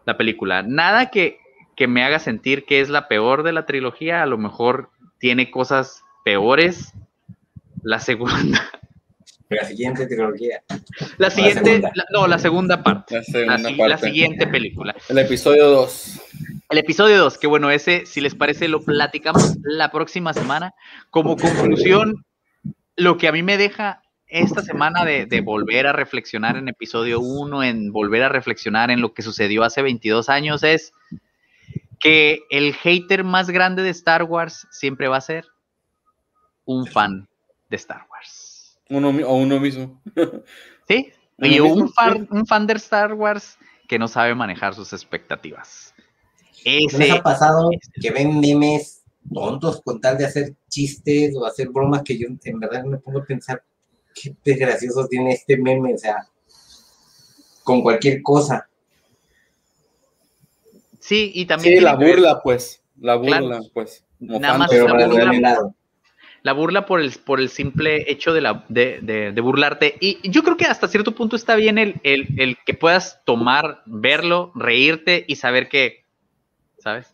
la 0.05 0.17
película. 0.17 0.63
Nada 0.63 1.11
que, 1.11 1.39
que 1.75 1.87
me 1.87 2.03
haga 2.03 2.19
sentir 2.19 2.65
que 2.65 2.81
es 2.81 2.89
la 2.89 3.07
peor 3.07 3.43
de 3.43 3.53
la 3.53 3.65
trilogía, 3.65 4.23
a 4.23 4.25
lo 4.25 4.37
mejor 4.37 4.89
tiene 5.19 5.51
cosas 5.51 6.03
peores. 6.23 6.93
La 7.83 7.99
segunda. 7.99 8.61
La 9.47 9.63
siguiente 9.63 10.07
trilogía. 10.07 10.63
La 11.17 11.29
siguiente, 11.29 11.79
la 11.79 12.05
no, 12.11 12.25
la 12.25 12.39
segunda 12.39 12.81
parte. 12.81 13.15
La, 13.15 13.23
segunda 13.23 13.57
la, 13.57 13.63
parte. 13.63 13.87
la 13.89 13.97
siguiente 13.99 14.47
película. 14.47 14.95
El 15.07 15.19
episodio 15.19 15.67
2. 15.67 16.21
El 16.69 16.77
episodio 16.79 17.19
2, 17.19 17.37
que 17.37 17.45
bueno, 17.45 17.69
ese, 17.69 18.07
si 18.07 18.21
les 18.21 18.33
parece, 18.33 18.67
lo 18.67 18.81
platicamos 18.81 19.55
la 19.61 19.91
próxima 19.91 20.33
semana. 20.33 20.73
Como 21.11 21.37
conclusión, 21.37 22.25
lo 22.95 23.17
que 23.17 23.27
a 23.27 23.31
mí 23.31 23.43
me 23.43 23.59
deja 23.59 24.01
esta 24.25 24.63
semana 24.63 25.05
de, 25.05 25.27
de 25.27 25.41
volver 25.41 25.85
a 25.85 25.93
reflexionar 25.93 26.57
en 26.57 26.67
episodio 26.67 27.19
1, 27.19 27.63
en 27.63 27.91
volver 27.91 28.23
a 28.23 28.29
reflexionar 28.29 28.89
en 28.89 28.99
lo 28.99 29.13
que 29.13 29.21
sucedió 29.21 29.63
hace 29.63 29.83
22 29.83 30.27
años, 30.27 30.63
es 30.63 30.91
que 32.05 32.45
el 32.51 32.75
hater 32.75 33.23
más 33.23 33.49
grande 33.49 33.81
de 33.81 33.89
Star 33.89 34.21
Wars 34.21 34.67
siempre 34.69 35.07
va 35.07 35.17
a 35.17 35.21
ser 35.21 35.43
un 36.63 36.85
fan 36.85 37.27
de 37.67 37.77
Star 37.77 38.05
Wars. 38.11 38.77
Uno, 38.91 39.09
o 39.09 39.35
uno 39.37 39.59
mismo. 39.59 39.99
sí, 40.87 41.11
y 41.39 41.59
un 41.59 41.91
fan, 41.91 42.27
un 42.29 42.45
fan 42.45 42.67
de 42.67 42.73
Star 42.73 43.13
Wars 43.13 43.57
que 43.87 43.97
no 43.97 44.07
sabe 44.07 44.35
manejar 44.35 44.75
sus 44.75 44.93
expectativas. 44.93 45.95
Ese, 46.63 46.95
¿Les 46.95 47.11
ha 47.11 47.23
pasado 47.23 47.71
que 47.99 48.11
ven 48.11 48.39
memes 48.39 49.03
tontos 49.33 49.81
con 49.81 49.99
tal 49.99 50.19
de 50.19 50.25
hacer 50.25 50.53
chistes 50.69 51.35
o 51.35 51.43
hacer 51.43 51.69
bromas 51.69 52.03
que 52.03 52.19
yo 52.19 52.27
en 52.27 52.59
verdad 52.59 52.83
me 52.83 52.99
pongo 52.99 53.21
a 53.21 53.25
pensar 53.25 53.63
qué 54.13 54.53
gracioso 54.53 55.07
tiene 55.07 55.33
este 55.33 55.57
meme, 55.57 55.95
o 55.95 55.97
sea, 55.97 56.27
con 57.63 57.81
cualquier 57.81 58.21
cosa. 58.21 58.69
Sí, 61.05 61.31
y 61.35 61.45
también. 61.45 61.77
Sí, 61.77 61.83
la 61.83 61.93
burla, 61.93 62.41
pues. 62.41 62.81
La 62.99 63.15
burla, 63.15 63.59
pues. 63.75 64.03
Nada 64.19 64.57
más 64.57 64.71
pero 64.71 64.87
la, 64.87 65.05
burla, 65.05 65.71
la 66.41 66.53
burla 66.53 66.85
por 66.87 66.99
el, 66.99 67.11
por 67.23 67.39
el 67.39 67.49
simple 67.49 68.11
hecho 68.11 68.33
de, 68.33 68.41
la, 68.41 68.65
de, 68.69 69.01
de, 69.03 69.31
de, 69.31 69.41
burlarte. 69.41 69.97
Y 69.99 70.27
yo 70.27 70.41
creo 70.41 70.57
que 70.57 70.65
hasta 70.65 70.87
cierto 70.87 71.13
punto 71.13 71.35
está 71.35 71.55
bien 71.55 71.77
el, 71.77 72.01
el, 72.01 72.27
el 72.39 72.57
que 72.65 72.73
puedas 72.73 73.21
tomar, 73.23 73.83
verlo, 73.85 74.51
reírte 74.55 75.25
y 75.27 75.35
saber 75.35 75.69
que, 75.69 76.05
¿sabes? 76.79 77.13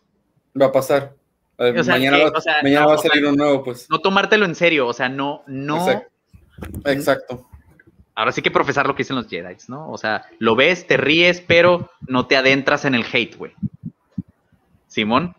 Va 0.58 0.66
a 0.66 0.72
pasar. 0.72 1.12
O 1.58 1.84
sea, 1.84 1.94
mañana, 1.94 2.16
que, 2.16 2.24
va, 2.24 2.30
o 2.30 2.40
sea, 2.40 2.54
mañana 2.62 2.86
no, 2.86 2.88
va, 2.88 2.94
a 2.94 2.98
salir 2.98 3.26
un 3.26 3.36
nuevo, 3.36 3.62
pues. 3.62 3.90
No 3.90 3.98
tomártelo 3.98 4.46
en 4.46 4.54
serio, 4.54 4.86
o 4.86 4.94
sea, 4.94 5.10
no, 5.10 5.42
no. 5.46 5.86
Exacto. 5.86 6.10
Exacto. 6.86 7.48
Ahora 8.14 8.32
sí 8.32 8.40
que 8.40 8.50
profesar 8.50 8.86
lo 8.86 8.94
que 8.94 9.02
dicen 9.02 9.16
los 9.16 9.28
Jedi, 9.28 9.54
¿no? 9.68 9.90
O 9.90 9.98
sea, 9.98 10.24
lo 10.38 10.56
ves, 10.56 10.86
te 10.86 10.96
ríes, 10.96 11.42
pero 11.42 11.90
no 12.06 12.26
te 12.26 12.38
adentras 12.38 12.86
en 12.86 12.94
el 12.94 13.04
hate, 13.10 13.36
güey. 13.36 13.52
Simón. 14.92 15.34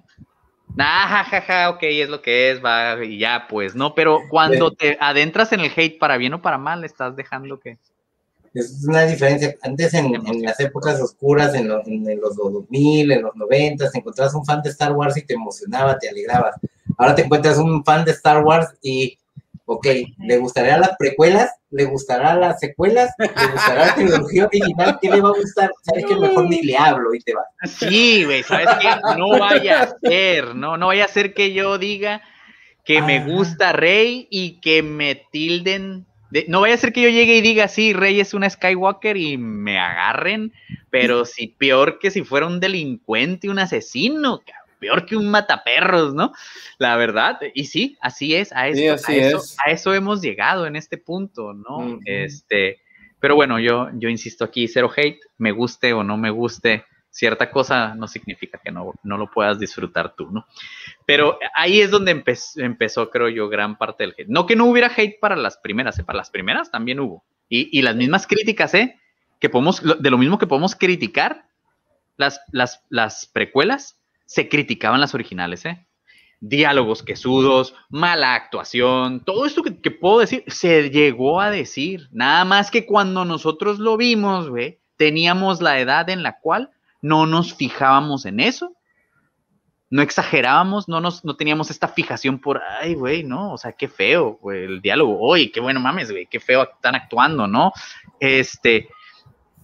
Ah, 0.78 1.08
jajaja, 1.08 1.42
ja, 1.42 1.54
ja, 1.54 1.70
ok, 1.70 1.84
es 1.84 2.10
lo 2.10 2.22
que 2.22 2.50
es, 2.50 2.64
va, 2.64 3.04
y 3.04 3.20
ya, 3.20 3.46
pues, 3.48 3.76
¿no? 3.76 3.94
Pero 3.94 4.22
cuando 4.30 4.72
te 4.72 4.98
adentras 5.00 5.52
en 5.54 5.60
el 5.60 5.72
hate 5.76 6.00
para 6.00 6.18
bien 6.18 6.34
o 6.34 6.42
para 6.42 6.58
mal, 6.58 6.84
estás 6.84 7.16
dejando 7.16 7.60
que... 7.60 7.78
Es 8.56 8.84
una 8.88 9.04
diferencia. 9.04 9.56
Antes, 9.62 9.94
en, 9.94 10.16
en 10.16 10.42
las 10.42 10.60
épocas 10.60 11.00
oscuras, 11.02 11.54
en, 11.56 11.68
lo, 11.68 11.86
en, 11.86 12.20
los 12.20 12.36
2000, 12.36 13.12
en 13.12 13.22
los 13.22 13.36
90, 13.36 13.90
te 13.90 13.98
encontrabas 13.98 14.34
un 14.36 14.46
fan 14.46 14.62
de 14.62 14.70
Star 14.70 14.92
Wars 14.94 15.18
y 15.18 15.24
te 15.24 15.34
emocionaba, 15.34 15.98
te 15.98 16.10
alegraba. 16.10 16.52
Ahora 16.98 17.16
te 17.16 17.24
encuentras 17.24 17.58
un 17.58 17.84
fan 17.84 18.06
de 18.06 18.12
Star 18.12 18.44
Wars 18.44 18.68
y 18.82 19.18
Ok, 19.66 19.88
¿le 20.20 20.38
gustará 20.38 20.78
las 20.78 20.96
precuelas? 20.98 21.52
¿Le 21.74 21.86
gustará 21.86 22.36
las 22.36 22.60
secuelas? 22.60 23.12
¿Le 23.18 23.28
gustará 23.28 23.88
la 23.88 23.96
trilogía 23.96 24.46
original? 24.46 25.00
¿Qué 25.02 25.10
le 25.10 25.22
va 25.22 25.30
a 25.30 25.34
gustar? 25.34 25.72
¿Sabes 25.82 26.06
que 26.06 26.16
mejor 26.16 26.48
ni 26.48 26.62
le 26.62 26.78
hablo 26.78 27.14
y 27.14 27.20
te 27.20 27.34
va? 27.34 27.42
Sí, 27.66 28.24
güey, 28.26 28.44
¿sabes 28.44 28.70
qué? 28.80 28.90
No 29.18 29.40
vaya 29.40 29.84
a 29.84 29.96
ser, 30.08 30.56
no, 30.56 30.78
no 30.78 30.88
vaya 30.88 31.06
a 31.06 31.08
ser 31.08 31.34
que 31.34 31.52
yo 31.54 31.80
diga 31.80 32.22
que 32.86 33.00
ah. 33.00 33.06
me 33.06 33.26
gusta 33.26 33.72
Rey 33.72 34.28
y 34.30 34.60
que 34.62 34.84
me 34.84 35.16
tilden. 35.32 36.06
De, 36.30 36.46
no 36.48 36.62
vaya 36.62 36.76
a 36.76 36.78
ser 36.78 36.94
que 36.94 37.02
yo 37.02 37.10
llegue 37.10 37.38
y 37.38 37.42
diga, 37.42 37.68
sí, 37.68 37.94
Rey 37.94 38.20
es 38.20 38.34
una 38.34 38.50
Skywalker 38.50 39.18
y 39.18 39.38
me 39.38 39.80
agarren, 39.80 40.54
pero 40.90 41.26
sí, 41.26 41.56
peor 41.58 41.98
que 42.00 42.12
si 42.12 42.24
fuera 42.24 42.46
un 42.46 42.60
delincuente, 42.60 43.50
un 43.50 43.60
asesino, 43.60 44.40
cabrón 44.40 44.63
peor 44.84 45.06
que 45.06 45.16
un 45.16 45.32
mataperros, 45.32 46.14
¿no? 46.14 46.34
La 46.78 46.98
verdad, 46.98 47.40
y 47.54 47.66
sí, 47.66 47.98
así 48.02 48.36
es, 48.36 48.52
a 48.52 48.68
eso, 48.68 48.98
sí, 48.98 49.14
a, 49.14 49.28
eso 49.28 49.40
a 49.66 49.72
eso, 49.72 49.94
hemos 49.94 50.22
llegado 50.22 50.68
en 50.68 50.76
este 50.76 50.98
punto, 50.98 51.54
¿no? 51.54 51.78
Uh 51.78 51.98
-huh. 51.98 52.02
Este, 52.06 52.82
pero 53.20 53.36
bueno, 53.36 53.60
yo, 53.60 53.88
yo 53.94 54.10
insisto 54.10 54.44
aquí, 54.44 54.68
cero 54.68 54.92
hate, 54.94 55.22
me 55.38 55.54
guste 55.54 55.94
o 55.94 56.04
no 56.04 56.18
me 56.18 56.32
guste 56.32 56.84
cierta 57.10 57.50
cosa, 57.50 57.96
no 57.96 58.08
significa 58.08 58.60
que 58.62 58.72
no, 58.72 58.92
no 59.04 59.18
lo 59.18 59.32
puedas 59.32 59.58
disfrutar 59.58 60.16
tú, 60.16 60.30
¿no? 60.32 60.46
Pero 61.06 61.38
ahí 61.56 61.80
es 61.80 61.90
donde 61.90 62.12
empezó, 62.12 62.60
empezó, 62.60 63.10
creo 63.10 63.30
yo, 63.30 63.48
gran 63.48 63.78
parte 63.78 64.04
del 64.04 64.16
hate. 64.18 64.28
No 64.28 64.46
que 64.46 64.58
no 64.58 64.66
hubiera 64.66 64.92
hate 64.94 65.20
para 65.22 65.38
las 65.38 65.58
primeras, 65.58 65.98
¿eh? 66.00 66.04
para 66.04 66.18
las 66.18 66.30
primeras 66.30 66.72
también 66.72 67.00
hubo. 67.00 67.24
Y, 67.48 67.70
y 67.72 67.84
las 67.84 67.96
mismas 67.96 68.28
críticas, 68.28 68.74
¿eh? 68.74 69.00
Que 69.40 69.48
podemos, 69.48 69.82
de 69.82 70.10
lo 70.10 70.18
mismo 70.18 70.38
que 70.38 70.48
podemos 70.48 70.76
criticar 70.76 71.46
las, 72.18 72.42
las, 72.52 72.84
las 72.90 73.26
precuelas, 73.28 73.98
se 74.34 74.50
criticaban 74.50 75.00
las 75.00 75.14
originales, 75.14 75.64
¿eh? 75.64 75.86
Diálogos 76.40 77.04
quesudos, 77.04 77.76
mala 77.90 78.34
actuación, 78.34 79.24
todo 79.24 79.46
esto 79.46 79.62
que, 79.62 79.92
puedo 79.92 80.20
decir, 80.20 80.44
se 80.48 80.90
llegó 80.90 81.40
a 81.40 81.52
decir. 81.52 82.10
Nada 82.12 82.44
más 82.44 82.72
que 82.72 82.88
cuando 82.88 83.26
nosotros 83.26 83.78
lo 83.78 83.96
vimos, 83.96 84.50
güey, 84.50 84.80
teníamos 84.98 85.62
la 85.62 85.80
edad 85.80 86.10
en 86.10 86.24
la 86.24 86.40
cual 86.40 86.72
no 87.00 87.28
nos 87.28 87.54
fijábamos 87.54 88.26
en 88.26 88.40
eso, 88.40 88.76
no 89.92 90.02
exagerábamos, 90.02 90.90
no, 90.90 91.00
nos, 91.00 91.24
no 91.24 91.36
teníamos 91.36 91.70
esta 91.70 91.88
fijación 91.88 92.40
por, 92.40 92.60
ay, 92.82 92.96
güey, 92.96 93.24
no, 93.24 93.54
o 93.54 93.58
sea, 93.60 93.74
qué 93.74 93.88
feo, 93.88 94.40
güey, 94.42 94.64
el 94.64 94.82
diálogo, 94.82 95.20
oye, 95.20 95.52
qué 95.52 95.60
bueno 95.60 95.80
mames, 95.80 96.10
güey, 96.10 96.26
qué 96.26 96.40
feo 96.40 96.64
están 96.64 96.96
actuando, 96.96 97.46
¿no? 97.46 97.72
Este, 98.20 98.90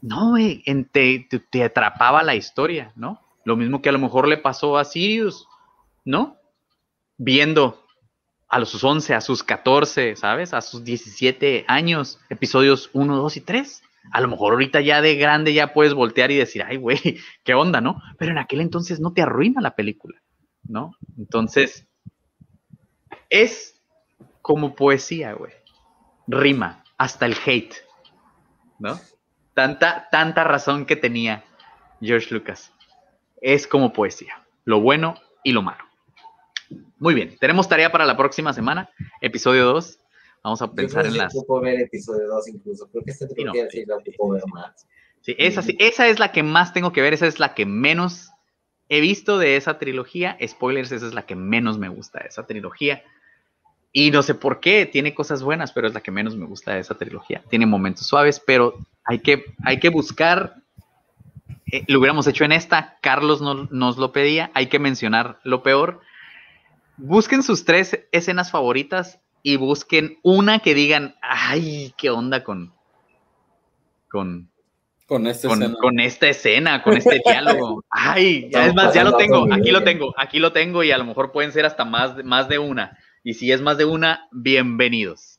no, 0.04 0.30
güey, 0.30 0.64
te, 0.92 1.28
te 1.50 1.64
atrapaba 1.64 2.22
la 2.22 2.36
historia, 2.36 2.94
¿no? 2.96 3.20
Lo 3.50 3.56
mismo 3.56 3.82
que 3.82 3.90
a 3.90 3.92
lo 3.92 3.98
mejor 3.98 4.28
le 4.28 4.38
pasó 4.38 4.78
a 4.78 4.86
Sirius, 4.86 5.48
¿no? 6.06 6.38
Viendo 7.18 7.84
a 8.48 8.64
sus 8.64 8.84
11, 8.84 9.16
a 9.16 9.22
sus 9.22 9.42
14, 9.42 10.16
¿sabes? 10.16 10.54
A 10.54 10.62
sus 10.62 10.84
17 10.84 11.66
años, 11.68 12.20
episodios 12.30 12.92
1, 12.94 13.18
2 13.18 13.38
y 13.38 13.42
3. 13.42 13.82
A 14.12 14.22
lo 14.22 14.28
mejor 14.28 14.54
ahorita 14.54 14.82
ya 14.82 15.02
de 15.02 15.16
grande 15.16 15.56
ya 15.56 15.74
puedes 15.74 15.96
voltear 15.96 16.30
y 16.30 16.36
decir, 16.36 16.62
ay, 16.62 16.78
güey, 16.78 17.00
¿qué 17.44 17.56
onda, 17.56 17.82
no? 17.82 18.00
Pero 18.20 18.34
en 18.34 18.38
aquel 18.38 18.62
entonces 18.62 19.00
no 19.00 19.14
te 19.14 19.24
arruina 19.24 19.62
la 19.62 19.74
película, 19.74 20.22
¿no? 20.62 20.92
Entonces, 21.18 21.88
es 23.32 23.82
como 24.44 24.76
poesía, 24.76 25.34
güey. 25.34 25.54
Rima, 26.28 26.84
hasta 27.00 27.26
el 27.26 27.36
hate, 27.44 27.74
¿no? 28.78 29.00
Tanta, 29.56 30.08
tanta 30.12 30.44
razón 30.44 30.86
que 30.86 30.96
tenía 30.96 31.44
George 32.00 32.32
Lucas 32.32 32.74
es 33.42 33.68
como 33.68 33.94
poesía, 33.94 34.46
lo 34.66 34.82
bueno 34.82 35.16
y 35.44 35.52
lo 35.52 35.62
malo. 35.62 35.84
Muy 36.98 37.14
bien, 37.14 37.38
tenemos 37.40 37.68
tarea 37.70 37.92
para 37.92 38.06
la 38.06 38.18
próxima 38.18 38.54
semana, 38.54 38.90
episodio 39.22 39.66
2. 39.66 40.00
Vamos 40.44 40.62
a 40.62 40.72
pensar 40.72 41.06
en 41.06 41.18
las. 41.18 41.34
Yo 41.34 41.62
ver 41.62 41.82
episodio 41.82 42.28
2 42.28 42.48
incluso, 42.50 42.90
creo 42.90 43.04
que 43.04 43.12
esta 43.12 43.28
sí, 43.28 43.44
no, 43.44 43.54
sí, 43.54 43.60
sí, 43.72 43.86
ver 43.86 44.44
más. 44.54 44.88
Sí, 45.22 45.36
esa, 45.38 45.62
sí, 45.62 45.76
esa 45.80 46.08
es 46.08 46.20
la 46.20 46.32
que 46.32 46.44
más 46.44 46.74
tengo 46.74 46.94
que 46.94 47.02
ver, 47.02 47.14
esa 47.14 47.28
es 47.28 47.40
la 47.40 47.54
que 47.54 47.66
menos 47.66 48.32
he 48.88 49.02
visto 49.02 49.38
de 49.38 49.56
esa 49.56 49.78
trilogía. 49.78 50.38
Spoilers, 50.46 50.92
esa 50.92 51.08
es 51.08 51.14
la 51.14 51.26
que 51.26 51.36
menos 51.36 51.78
me 51.78 51.90
gusta 51.90 52.20
de 52.20 52.28
esa 52.28 52.46
trilogía. 52.46 53.04
y 53.92 54.12
no 54.12 54.22
sé 54.22 54.36
por 54.36 54.60
qué, 54.60 54.86
tiene 54.86 55.16
cosas 55.16 55.42
buenas, 55.42 55.72
pero 55.72 55.88
es 55.88 55.94
la 55.94 56.02
que 56.02 56.12
menos 56.12 56.36
me 56.36 56.46
gusta 56.46 56.74
de 56.74 56.82
esa 56.82 56.96
trilogía. 56.98 57.44
Tiene 57.50 57.66
momentos 57.66 58.08
suaves, 58.08 58.40
pero 58.40 58.76
hay 59.04 59.20
que, 59.20 59.46
hay 59.66 59.80
que 59.80 59.90
buscar. 59.90 60.56
Eh, 61.72 61.84
lo 61.88 62.00
hubiéramos 62.00 62.28
hecho 62.28 62.44
en 62.46 62.52
esta, 62.52 62.98
Carlos 63.02 63.42
no- 63.42 63.68
nos 63.72 63.98
lo 63.98 64.12
pedía, 64.12 64.52
hay 64.54 64.68
que 64.68 64.80
mencionar 64.80 65.40
lo 65.44 65.64
peor. 65.64 66.02
Busquen 66.98 67.44
sus 67.44 67.66
tres 67.66 68.00
escenas 68.12 68.52
favoritas 68.52 69.20
y 69.42 69.56
busquen 69.56 70.18
una 70.22 70.60
que 70.60 70.74
digan, 70.74 71.16
ay, 71.22 71.94
qué 71.98 72.10
onda 72.10 72.44
con, 72.44 72.74
con, 74.10 74.50
Con 75.06 75.28
esta 75.28 75.48
con, 75.48 75.62
escena. 75.64 75.78
con 75.80 76.00
esta 76.00 76.28
escena, 76.28 76.84
con 76.84 76.98
este 76.98 77.22
diálogo. 77.26 77.84
Ay, 77.90 78.50
ya 78.52 78.66
es 78.68 78.76
más, 78.76 78.94
ya 78.94 79.04
lo 79.04 79.16
tengo, 79.16 79.48
aquí 79.52 79.72
lo 79.72 79.84
tengo, 79.84 80.14
aquí 80.18 80.40
lo 80.40 80.52
tengo 80.52 80.84
y 80.84 80.92
a 80.92 80.98
lo 80.98 81.06
mejor 81.06 81.32
pueden 81.32 81.52
ser 81.52 81.66
hasta 81.66 81.86
más, 81.86 82.24
más 82.26 82.50
de 82.50 82.60
una. 82.60 82.98
Y 83.24 83.34
si 83.36 83.52
es 83.52 83.62
más 83.62 83.78
de 83.78 83.86
una, 83.86 84.28
bienvenidos. 84.32 85.39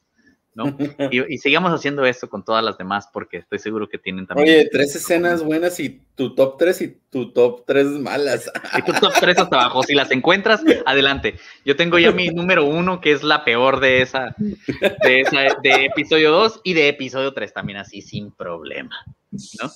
¿No? 0.64 0.76
Y, 1.10 1.34
y 1.34 1.38
sigamos 1.38 1.72
haciendo 1.72 2.04
esto 2.04 2.28
con 2.28 2.44
todas 2.44 2.62
las 2.64 2.76
demás 2.78 3.08
porque 3.12 3.38
estoy 3.38 3.58
seguro 3.58 3.88
que 3.88 3.98
tienen 3.98 4.26
también. 4.26 4.48
Oye, 4.48 4.68
tres 4.70 4.94
escenas 4.96 5.42
buenas 5.42 5.78
y 5.80 6.00
tu 6.14 6.34
top 6.34 6.56
tres 6.58 6.80
y 6.82 6.96
tu 7.10 7.32
top 7.32 7.64
tres 7.66 7.86
malas. 7.86 8.50
Y 8.78 8.82
tu 8.82 8.92
top 8.92 9.12
3 9.18 9.38
hasta 9.38 9.56
abajo. 9.56 9.82
Si 9.82 9.94
las 9.94 10.10
encuentras, 10.10 10.62
adelante. 10.86 11.34
Yo 11.64 11.74
tengo 11.76 11.98
ya 11.98 12.12
mi 12.12 12.28
número 12.28 12.64
uno, 12.64 13.00
que 13.00 13.12
es 13.12 13.22
la 13.22 13.44
peor 13.44 13.80
de 13.80 14.02
esa, 14.02 14.34
de, 14.38 15.20
esa, 15.22 15.40
de 15.62 15.86
episodio 15.86 16.30
2 16.30 16.60
y 16.64 16.74
de 16.74 16.88
episodio 16.88 17.32
3 17.32 17.52
también, 17.52 17.78
así 17.78 18.00
sin 18.02 18.30
problema. 18.30 18.96
¿No? 19.32 19.68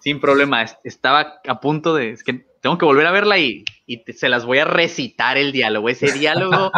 Sin 0.00 0.20
problema. 0.20 0.62
Es- 0.62 0.76
Estaba 0.84 1.40
a 1.46 1.60
punto 1.60 1.94
de. 1.94 2.10
Es 2.10 2.22
que 2.22 2.46
tengo 2.60 2.78
que 2.78 2.84
volver 2.84 3.06
a 3.06 3.10
verla 3.12 3.38
y, 3.38 3.64
y 3.86 4.04
te- 4.04 4.12
se 4.12 4.28
las 4.28 4.44
voy 4.44 4.58
a 4.58 4.64
recitar 4.64 5.36
el 5.38 5.50
diálogo. 5.52 5.88
Ese 5.88 6.12
diálogo 6.12 6.70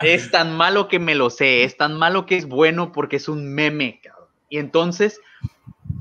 es 0.00 0.30
tan 0.30 0.56
malo 0.56 0.88
que 0.88 0.98
me 0.98 1.14
lo 1.14 1.30
sé, 1.30 1.64
es 1.64 1.76
tan 1.76 1.96
malo 1.96 2.26
que 2.26 2.36
es 2.36 2.46
bueno 2.46 2.92
porque 2.92 3.16
es 3.16 3.28
un 3.28 3.54
meme, 3.54 4.00
cabrón. 4.02 4.28
Y 4.48 4.58
entonces 4.58 5.20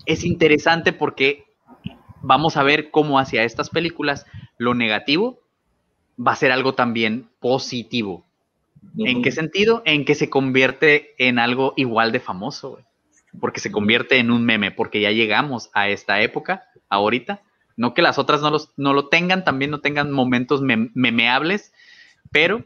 es 0.05 0.23
interesante 0.23 0.93
porque 0.93 1.45
vamos 2.21 2.57
a 2.57 2.63
ver 2.63 2.91
cómo 2.91 3.19
hacia 3.19 3.43
estas 3.43 3.69
películas 3.69 4.25
lo 4.57 4.73
negativo 4.73 5.39
va 6.19 6.33
a 6.33 6.37
ser 6.37 6.51
algo 6.51 6.73
también 6.73 7.29
positivo. 7.39 8.25
¿En 8.97 9.21
qué 9.21 9.31
sentido? 9.31 9.81
En 9.85 10.05
que 10.05 10.15
se 10.15 10.29
convierte 10.29 11.13
en 11.17 11.37
algo 11.37 11.73
igual 11.75 12.11
de 12.11 12.19
famoso, 12.19 12.71
güey. 12.71 12.83
Porque 13.39 13.59
se 13.59 13.71
convierte 13.71 14.17
en 14.17 14.31
un 14.31 14.45
meme, 14.45 14.71
porque 14.71 15.01
ya 15.01 15.11
llegamos 15.11 15.69
a 15.73 15.89
esta 15.89 16.21
época, 16.21 16.65
ahorita. 16.89 17.41
No 17.77 17.93
que 17.93 18.01
las 18.01 18.17
otras 18.17 18.41
no, 18.41 18.49
los, 18.49 18.71
no 18.75 18.93
lo 18.93 19.07
tengan, 19.07 19.43
también 19.43 19.71
no 19.71 19.79
tengan 19.79 20.11
momentos 20.11 20.61
mem- 20.61 20.91
memeables, 20.95 21.71
pero 22.31 22.65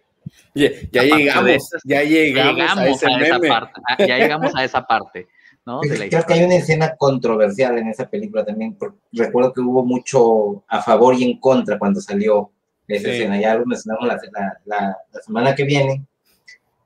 Ya, 0.55 0.69
llegamos, 1.03 1.69
ya 1.83 2.03
llegamos, 2.03 2.55
llegamos 2.55 2.77
a 2.77 2.87
ese 2.89 3.05
a, 3.07 3.17
esa 3.19 3.39
parte. 3.39 3.81
a- 3.87 4.05
Ya 4.05 4.17
llegamos 4.17 4.55
a 4.55 4.63
esa 4.63 4.85
parte, 4.85 5.27
¿no? 5.65 5.79
De 5.81 5.97
la 5.97 6.07
Creo 6.09 6.23
que 6.25 6.33
hay 6.33 6.43
una 6.43 6.55
escena 6.55 6.95
controversial 6.95 7.77
en 7.77 7.87
esa 7.89 8.09
película 8.09 8.45
también. 8.45 8.75
porque 8.75 8.97
recuerdo 9.13 9.53
que 9.53 9.61
hubo 9.61 9.83
mucho 9.85 10.63
a 10.67 10.81
favor 10.81 11.15
y 11.15 11.23
en 11.23 11.39
contra 11.39 11.77
cuando 11.79 11.99
salió 12.01 12.51
esa 12.87 13.05
Sí. 13.05 13.11
escena. 13.11 13.39
Ya 13.39 13.55
lo 13.55 13.65
mencionamos 13.65 14.07
la, 14.07 14.15
la- 14.31 14.57
la- 14.65 14.97
la 15.11 15.21
semana 15.21 15.55
que 15.55 15.63
viene. 15.63 16.03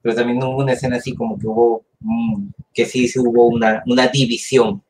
Pero 0.02 0.16
también 0.16 0.42
hubo 0.42 0.58
una 0.58 0.74
escena 0.74 0.98
así 0.98 1.14
como 1.16 1.38
que 1.38 1.48
hubo, 1.48 1.84
mm, 2.00 2.48
que 2.74 2.86
sí, 2.86 3.08
sí 3.08 3.20
hubo 3.20 3.48
una, 3.48 3.84
una 3.88 4.08
división. 4.08 4.82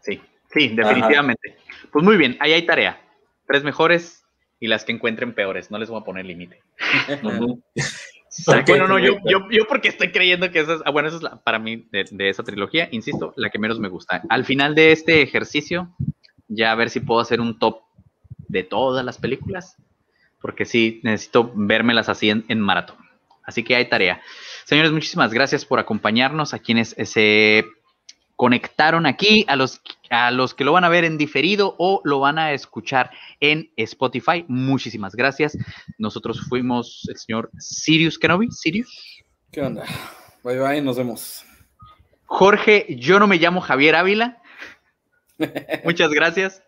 Sí, 0.00 0.20
sí, 0.54 0.68
definitivamente. 0.68 1.56
Pues 1.92 2.04
muy 2.04 2.16
bien, 2.16 2.36
ahí 2.40 2.52
hay 2.52 2.64
tarea. 2.64 2.98
Tres 3.46 3.62
mejores 3.64 4.24
y 4.60 4.68
las 4.68 4.84
que 4.84 4.92
encuentren 4.92 5.34
peores. 5.34 5.70
No 5.70 5.78
les 5.78 5.88
voy 5.88 6.00
a 6.00 6.04
poner 6.04 6.24
límite. 6.24 6.60
Bueno, 8.66 8.86
no, 8.86 8.98
yo, 8.98 9.16
yo, 9.24 9.48
yo 9.50 9.64
porque 9.66 9.88
estoy 9.88 10.12
creyendo 10.12 10.50
que 10.50 10.60
esa 10.60 10.74
es, 10.74 10.80
ah, 10.84 10.90
bueno, 10.90 11.08
esa 11.08 11.16
es 11.16 11.22
la, 11.22 11.36
para 11.42 11.58
mí 11.58 11.88
de, 11.90 12.04
de 12.10 12.28
esa 12.28 12.42
trilogía, 12.42 12.86
insisto, 12.90 13.32
la 13.36 13.48
que 13.48 13.58
menos 13.58 13.80
me 13.80 13.88
gusta. 13.88 14.22
Al 14.28 14.44
final 14.44 14.74
de 14.74 14.92
este 14.92 15.22
ejercicio, 15.22 15.94
ya 16.48 16.72
a 16.72 16.74
ver 16.74 16.90
si 16.90 17.00
puedo 17.00 17.20
hacer 17.20 17.40
un 17.40 17.58
top 17.58 17.80
de 18.48 18.62
todas 18.62 19.04
las 19.04 19.16
películas, 19.16 19.76
porque 20.40 20.66
sí, 20.66 21.00
necesito 21.02 21.50
vérmelas 21.54 22.08
así 22.10 22.28
en, 22.28 22.44
en 22.48 22.60
maratón. 22.60 22.96
Así 23.42 23.62
que 23.62 23.76
hay 23.76 23.88
tarea. 23.88 24.20
Señores, 24.64 24.92
muchísimas 24.92 25.32
gracias 25.32 25.64
por 25.64 25.78
acompañarnos, 25.78 26.52
a 26.52 26.58
quienes 26.58 26.94
se 27.04 27.64
conectaron 28.36 29.06
aquí, 29.06 29.44
a 29.48 29.56
los, 29.56 29.80
a 30.10 30.30
los 30.30 30.54
que 30.54 30.64
lo 30.64 30.72
van 30.72 30.84
a 30.84 30.88
ver 30.88 31.04
en 31.04 31.18
diferido 31.18 31.74
o 31.78 32.00
lo 32.04 32.20
van 32.20 32.38
a 32.38 32.52
escuchar 32.52 33.10
en 33.40 33.70
Spotify. 33.76 34.44
Muchísimas 34.46 35.16
gracias. 35.16 35.56
Nosotros 35.98 36.40
fuimos 36.48 37.06
el 37.08 37.16
señor 37.16 37.50
Sirius 37.58 38.18
Kenobi, 38.18 38.50
Sirius. 38.50 39.24
¿Qué 39.50 39.62
onda? 39.62 39.84
Bye 40.44 40.60
bye, 40.60 40.82
nos 40.82 40.96
vemos. 40.96 41.44
Jorge, 42.26 42.86
yo 42.98 43.18
no 43.18 43.26
me 43.26 43.38
llamo 43.38 43.60
Javier 43.60 43.96
Ávila. 43.96 44.42
Muchas 45.84 46.10
gracias. 46.10 46.62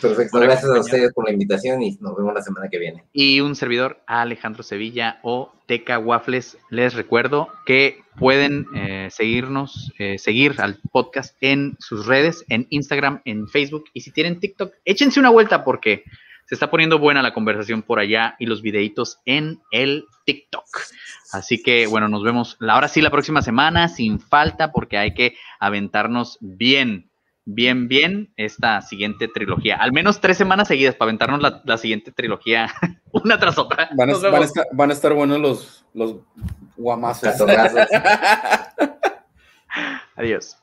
Perfecto, 0.00 0.40
gracias 0.40 0.70
a 0.70 0.80
ustedes 0.80 1.12
por 1.12 1.26
la 1.26 1.32
invitación 1.32 1.82
y 1.82 1.96
nos 2.00 2.16
vemos 2.16 2.34
la 2.34 2.42
semana 2.42 2.68
que 2.68 2.78
viene. 2.78 3.04
Y 3.12 3.40
un 3.40 3.54
servidor, 3.54 4.02
Alejandro 4.06 4.62
Sevilla 4.62 5.20
o 5.22 5.52
Teca 5.66 5.98
Waffles. 5.98 6.58
Les 6.70 6.94
recuerdo 6.94 7.48
que 7.66 8.02
pueden 8.18 8.66
eh, 8.74 9.08
seguirnos, 9.10 9.92
eh, 9.98 10.18
seguir 10.18 10.56
al 10.58 10.78
podcast 10.90 11.36
en 11.40 11.76
sus 11.78 12.06
redes, 12.06 12.44
en 12.48 12.66
Instagram, 12.70 13.22
en 13.24 13.46
Facebook. 13.48 13.84
Y 13.92 14.00
si 14.00 14.10
tienen 14.10 14.40
TikTok, 14.40 14.72
échense 14.84 15.20
una 15.20 15.30
vuelta 15.30 15.62
porque 15.64 16.02
se 16.46 16.54
está 16.54 16.70
poniendo 16.70 16.98
buena 16.98 17.22
la 17.22 17.34
conversación 17.34 17.82
por 17.82 17.98
allá 17.98 18.36
y 18.38 18.46
los 18.46 18.62
videitos 18.62 19.18
en 19.24 19.60
el 19.72 20.04
TikTok. 20.24 20.64
Así 21.32 21.62
que 21.62 21.86
bueno, 21.86 22.08
nos 22.08 22.22
vemos 22.22 22.56
la- 22.60 22.74
ahora 22.74 22.88
sí 22.88 23.00
la 23.00 23.10
próxima 23.10 23.42
semana, 23.42 23.88
sin 23.88 24.20
falta, 24.20 24.70
porque 24.72 24.96
hay 24.96 25.12
que 25.14 25.34
aventarnos 25.58 26.38
bien, 26.40 27.10
bien, 27.46 27.88
bien 27.88 28.32
esta 28.36 28.82
siguiente 28.82 29.28
trilogía. 29.28 29.76
Al 29.76 29.92
menos 29.92 30.20
tres 30.20 30.36
semanas 30.36 30.68
seguidas 30.68 30.94
para 30.96 31.08
aventarnos 31.08 31.40
la, 31.40 31.62
la 31.64 31.78
siguiente 31.78 32.12
trilogía 32.12 32.70
una 33.12 33.38
tras 33.38 33.56
otra. 33.56 33.88
Van 33.96 34.10
a, 34.10 34.18
van 34.18 34.42
a 34.42 34.44
estar, 34.44 34.66
van 34.72 34.90
a 34.90 34.92
estar 34.92 35.14
buenos 35.14 35.40
los, 35.40 35.86
los 35.94 36.16
guamazos. 36.76 37.34
Adiós. 40.16 40.56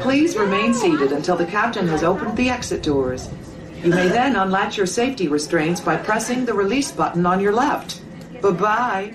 Please 0.00 0.36
remain 0.36 0.74
seated 0.74 1.12
until 1.12 1.36
the 1.36 1.46
captain 1.46 1.86
has 1.88 2.02
opened 2.02 2.36
the 2.36 2.50
exit 2.50 2.82
doors. 2.82 3.28
You 3.82 3.90
may 3.90 4.08
then 4.08 4.36
unlatch 4.36 4.76
your 4.76 4.86
safety 4.86 5.28
restraints 5.28 5.80
by 5.80 5.96
pressing 5.96 6.44
the 6.46 6.54
release 6.54 6.90
button 6.92 7.26
on 7.26 7.40
your 7.40 7.52
left. 7.52 8.00
Bye 8.40 8.50
bye. 8.50 9.14